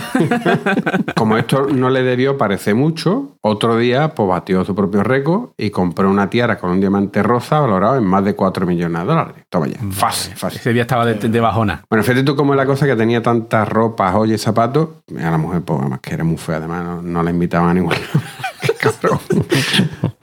Como 1.15 1.36
esto 1.36 1.65
no 1.65 1.89
le 1.89 2.04
debió 2.04 2.38
parecer 2.38 2.76
mucho, 2.76 3.38
otro 3.41 3.78
día 3.78 4.10
pues 4.13 4.30
batió 4.30 4.63
su 4.63 4.76
propio 4.76 5.02
récord 5.02 5.50
y 5.58 5.72
compró 5.72 6.12
una 6.12 6.30
tiara 6.30 6.60
con 6.60 6.70
un 6.70 6.80
diamante 6.80 7.24
rosa 7.24 7.60
valorado 7.60 7.98
en 7.98 8.06
más 8.06 8.24
de 8.24 8.36
4 8.36 8.67
millones 8.67 9.02
de 9.02 9.08
dólares. 9.08 9.46
Toma 9.50 9.65
ya. 9.65 9.80
Fácil, 9.89 10.36
fácil. 10.36 10.62
Ese 10.72 10.76
día 10.76 10.82
estaba 10.84 11.06
de, 11.06 11.16
de 11.16 11.40
bajona. 11.42 11.84
Bueno, 11.90 12.02
fíjate 12.04 12.24
tú 12.24 12.36
cómo 12.36 12.54
es 12.54 12.58
la 12.58 12.66
cosa 12.66 12.86
que 12.86 12.96
tenía 12.96 13.22
tantas 13.22 13.68
ropas, 13.68 14.14
joyas 14.14 14.40
y 14.40 14.44
zapatos. 14.44 14.88
A 15.20 15.30
la 15.32 15.38
mujer, 15.38 15.62
pues, 15.64 15.80
además 15.82 16.00
que 16.02 16.14
era 16.14 16.24
muy 16.24 16.38
fea, 16.38 16.58
además, 16.58 16.84
no, 16.86 17.02
no 17.02 17.24
la 17.24 17.30
invitaban 17.32 17.70
a 17.70 17.74
ningún 17.74 17.94
Cabrón. 18.80 19.20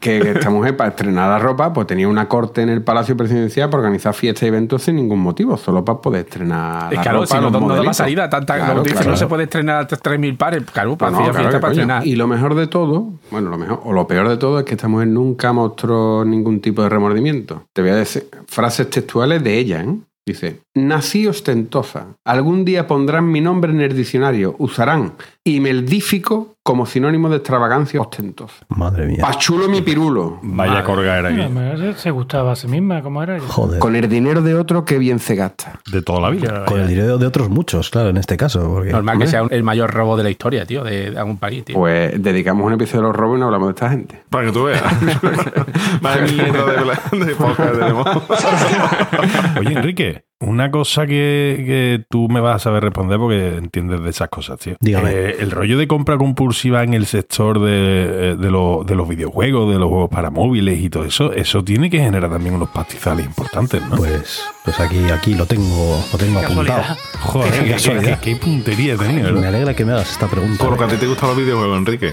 que 0.01 0.31
esta 0.31 0.51
mujer, 0.51 0.77
para 0.77 0.91
estrenar 0.91 1.29
la 1.29 1.39
ropa, 1.39 1.73
pues 1.73 1.87
tenía 1.87 2.09
una 2.09 2.29
corte 2.29 2.63
en 2.63 2.69
el 2.69 2.83
Palacio 2.83 3.17
Presidencial 3.17 3.69
para 3.69 3.83
organizar 3.83 4.15
fiestas 4.15 4.45
y 4.45 4.47
eventos 4.47 4.83
sin 4.83 4.97
ningún 4.97 5.21
motivo, 5.21 5.57
solo 5.57 5.85
para 5.85 6.01
poder 6.01 6.25
estrenar 6.25 6.91
Es 6.93 6.97
la 6.97 7.03
claro, 7.03 7.19
ropa. 7.21 7.27
si 7.27 7.35
no, 7.35 7.41
los 7.43 7.53
no 7.53 7.61
modelitos. 7.61 7.97
salida, 7.97 8.29
tanta, 8.31 8.57
Claro, 8.57 8.83
claro. 8.83 9.11
no 9.11 9.17
se 9.17 9.27
puede 9.27 9.45
estrenar 9.45 9.83
hasta 9.83 9.97
3.000 9.97 10.37
pares. 10.37 10.63
Claro, 10.73 10.97
para 10.97 11.13
No, 11.13 11.21
hacer 11.21 11.33
claro 11.35 11.61
para 11.61 11.73
estrenar. 11.73 12.07
Y 12.07 12.17
lo 12.17 12.27
mejor 12.27 12.55
de 12.55 12.67
todo, 12.69 13.09
bueno, 13.31 13.51
lo 13.51 13.59
mejor, 13.59 13.81
o 13.85 13.93
lo 13.93 14.07
peor 14.07 14.29
de 14.29 14.37
todo 14.37 14.59
es 14.61 14.65
que 14.65 14.75
esta 14.75 14.89
mujer 14.89 15.09
nunca 15.09 15.53
mostró 15.53 16.25
ningún 16.25 16.61
tipo 16.61 16.83
de 16.83 16.89
remordimiento. 16.89 17.65
Te 17.73 17.83
voy 17.83 17.91
a 17.91 17.97
decir 17.97 18.29
frases 18.47 18.89
textuales 18.91 19.43
de 19.45 19.59
ella, 19.59 19.83
¿eh? 19.83 19.95
Dice, 20.29 20.61
nací 20.87 21.27
ostentosa. 21.27 22.07
Algún 22.25 22.65
día 22.65 22.87
pondrán 22.87 23.31
mi 23.31 23.41
nombre 23.41 23.73
en 23.73 23.81
el 23.81 23.97
diccionario. 23.97 24.55
Usarán 24.59 25.15
imeldífico 25.45 26.57
como 26.63 26.85
sinónimo 26.85 27.31
de 27.31 27.37
extravagancia 27.37 27.99
ostentosa. 28.01 28.55
Madre 28.69 29.07
mía. 29.07 29.19
Pachulo 29.23 29.69
mi 29.69 29.81
pirulo. 29.81 30.39
Vaya 30.43 30.85
colga 30.85 31.19
era 31.19 31.29
aquí. 31.31 31.39
mejor 31.55 31.95
se 31.95 32.11
gustaba 32.11 32.53
a 32.53 32.57
sí 32.57 32.69
misma, 32.69 33.01
¿cómo 33.03 33.23
era? 33.23 33.41
Joder. 33.41 33.79
Con 33.79 33.97
el 33.97 34.07
dinero 34.09 34.43
de 34.43 34.55
otro 34.55 34.85
que 34.85 34.99
bien 34.99 35.19
se 35.19 35.35
gasta. 35.35 35.81
De 35.91 36.03
toda 36.03 36.21
la 36.21 36.29
vida. 36.31 36.67
Con 36.67 36.81
el 36.81 36.89
dinero 36.89 37.17
de 37.17 37.27
otros 37.27 37.49
muchos, 37.49 37.89
claro, 37.89 38.11
en 38.11 38.19
este 38.19 38.37
caso. 38.37 38.61
Porque, 38.71 38.91
Normal 38.93 39.19
que 39.19 39.27
sea 39.27 39.45
un- 39.45 39.49
el 39.53 39.63
mayor 39.63 39.91
robo 39.95 40.19
de 40.19 40.25
la 40.25 40.31
historia, 40.31 40.67
tío, 40.67 40.85
de, 40.85 41.13
de 41.13 41.19
algún 41.19 41.39
país, 41.39 41.65
tío. 41.65 41.77
Pues 41.77 42.23
dedicamos 42.23 42.67
un 42.67 42.75
episodio 42.75 43.01
a 43.07 43.09
los 43.09 43.17
robos 43.17 43.39
y 43.39 43.41
no 43.41 43.47
hablamos 43.47 43.69
de 43.69 43.73
esta 43.73 43.89
gente. 43.89 44.23
Para 44.29 44.47
que 44.47 44.53
tú 44.53 44.65
veas. 44.65 44.83
Vaya 46.03 46.21
mierda 46.23 46.67
de, 46.67 47.25
de 47.25 47.35
podcast 47.35 47.73
tenemos. 47.79 48.07
Oye, 49.61 49.73
Enrique, 49.73 50.25
una 50.41 50.71
cosa 50.71 51.07
que, 51.07 51.63
que 51.67 52.05
tú 52.09 52.29
me 52.29 52.41
vas 52.41 52.57
a 52.57 52.59
saber 52.61 52.85
responder 52.85 53.19
porque 53.19 53.57
entiendes 53.57 54.01
de 54.03 54.11
esas 54.11 54.29
cosas, 54.29 54.59
tío. 54.61 54.77
Dígame. 54.81 55.11
Eh, 55.11 55.37
el 55.41 55.51
rollo 55.51 55.77
de 55.79 55.89
compra 55.89 56.17
compulsiva 56.17 56.83
en 56.85 56.95
el 56.95 57.07
sector 57.07 57.61
de, 57.61 58.37
de, 58.37 58.51
lo- 58.51 58.85
de 58.87 58.95
los 58.95 59.09
videojuegos, 59.09 59.73
de 59.73 59.79
los 59.79 59.89
juegos 59.89 60.11
para 60.11 60.31
móviles 60.31 60.79
y 60.81 60.89
todo 60.91 61.05
eso, 61.05 61.33
eso 61.33 61.65
tiene 61.65 61.91
que 61.91 61.99
generar 61.99 62.31
también 62.31 62.55
unos 62.55 62.69
pastizales 62.71 63.27
importantes, 63.27 63.83
¿no? 63.89 63.97
Pues, 63.97 64.43
pues 64.69 64.81
aquí, 64.81 65.09
aquí 65.11 65.33
lo 65.35 65.47
tengo, 65.47 66.05
lo 66.13 66.19
tengo 66.19 66.41
apuntado. 66.41 66.67
Casualidad. 66.67 66.97
Joder, 67.21 67.51
qué 67.53 67.59
qué, 67.59 67.65
qué- 67.65 67.71
casualidad. 67.73 68.21
qué- 68.21 68.31
qué 68.35 68.37
puntería 68.37 68.97
tenía, 68.99 69.23
Me 69.25 69.33
¿verdad? 69.33 69.47
alegra 69.47 69.75
que 69.75 69.85
me 69.87 69.93
hagas 69.93 70.11
esta 70.13 70.27
pregunta. 70.27 70.59
Por 70.63 70.73
lo 70.73 70.77
que 70.79 70.85
a 70.85 70.89
ti 70.89 70.97
te 70.97 71.07
gustan 71.07 71.31
los 71.31 71.39
videojuegos, 71.39 71.79
Enrique. 71.79 72.13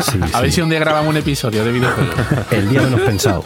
Sí, 0.00 0.18
a 0.22 0.26
sí. 0.28 0.42
ver 0.42 0.52
si 0.52 0.60
un 0.60 0.70
día 0.70 0.78
grabamos 0.78 1.10
un 1.10 1.16
episodio 1.16 1.64
de 1.64 1.72
videojuegos. 1.72 2.14
El 2.52 2.68
día 2.68 2.82
menos 2.82 3.00
pensado. 3.00 3.44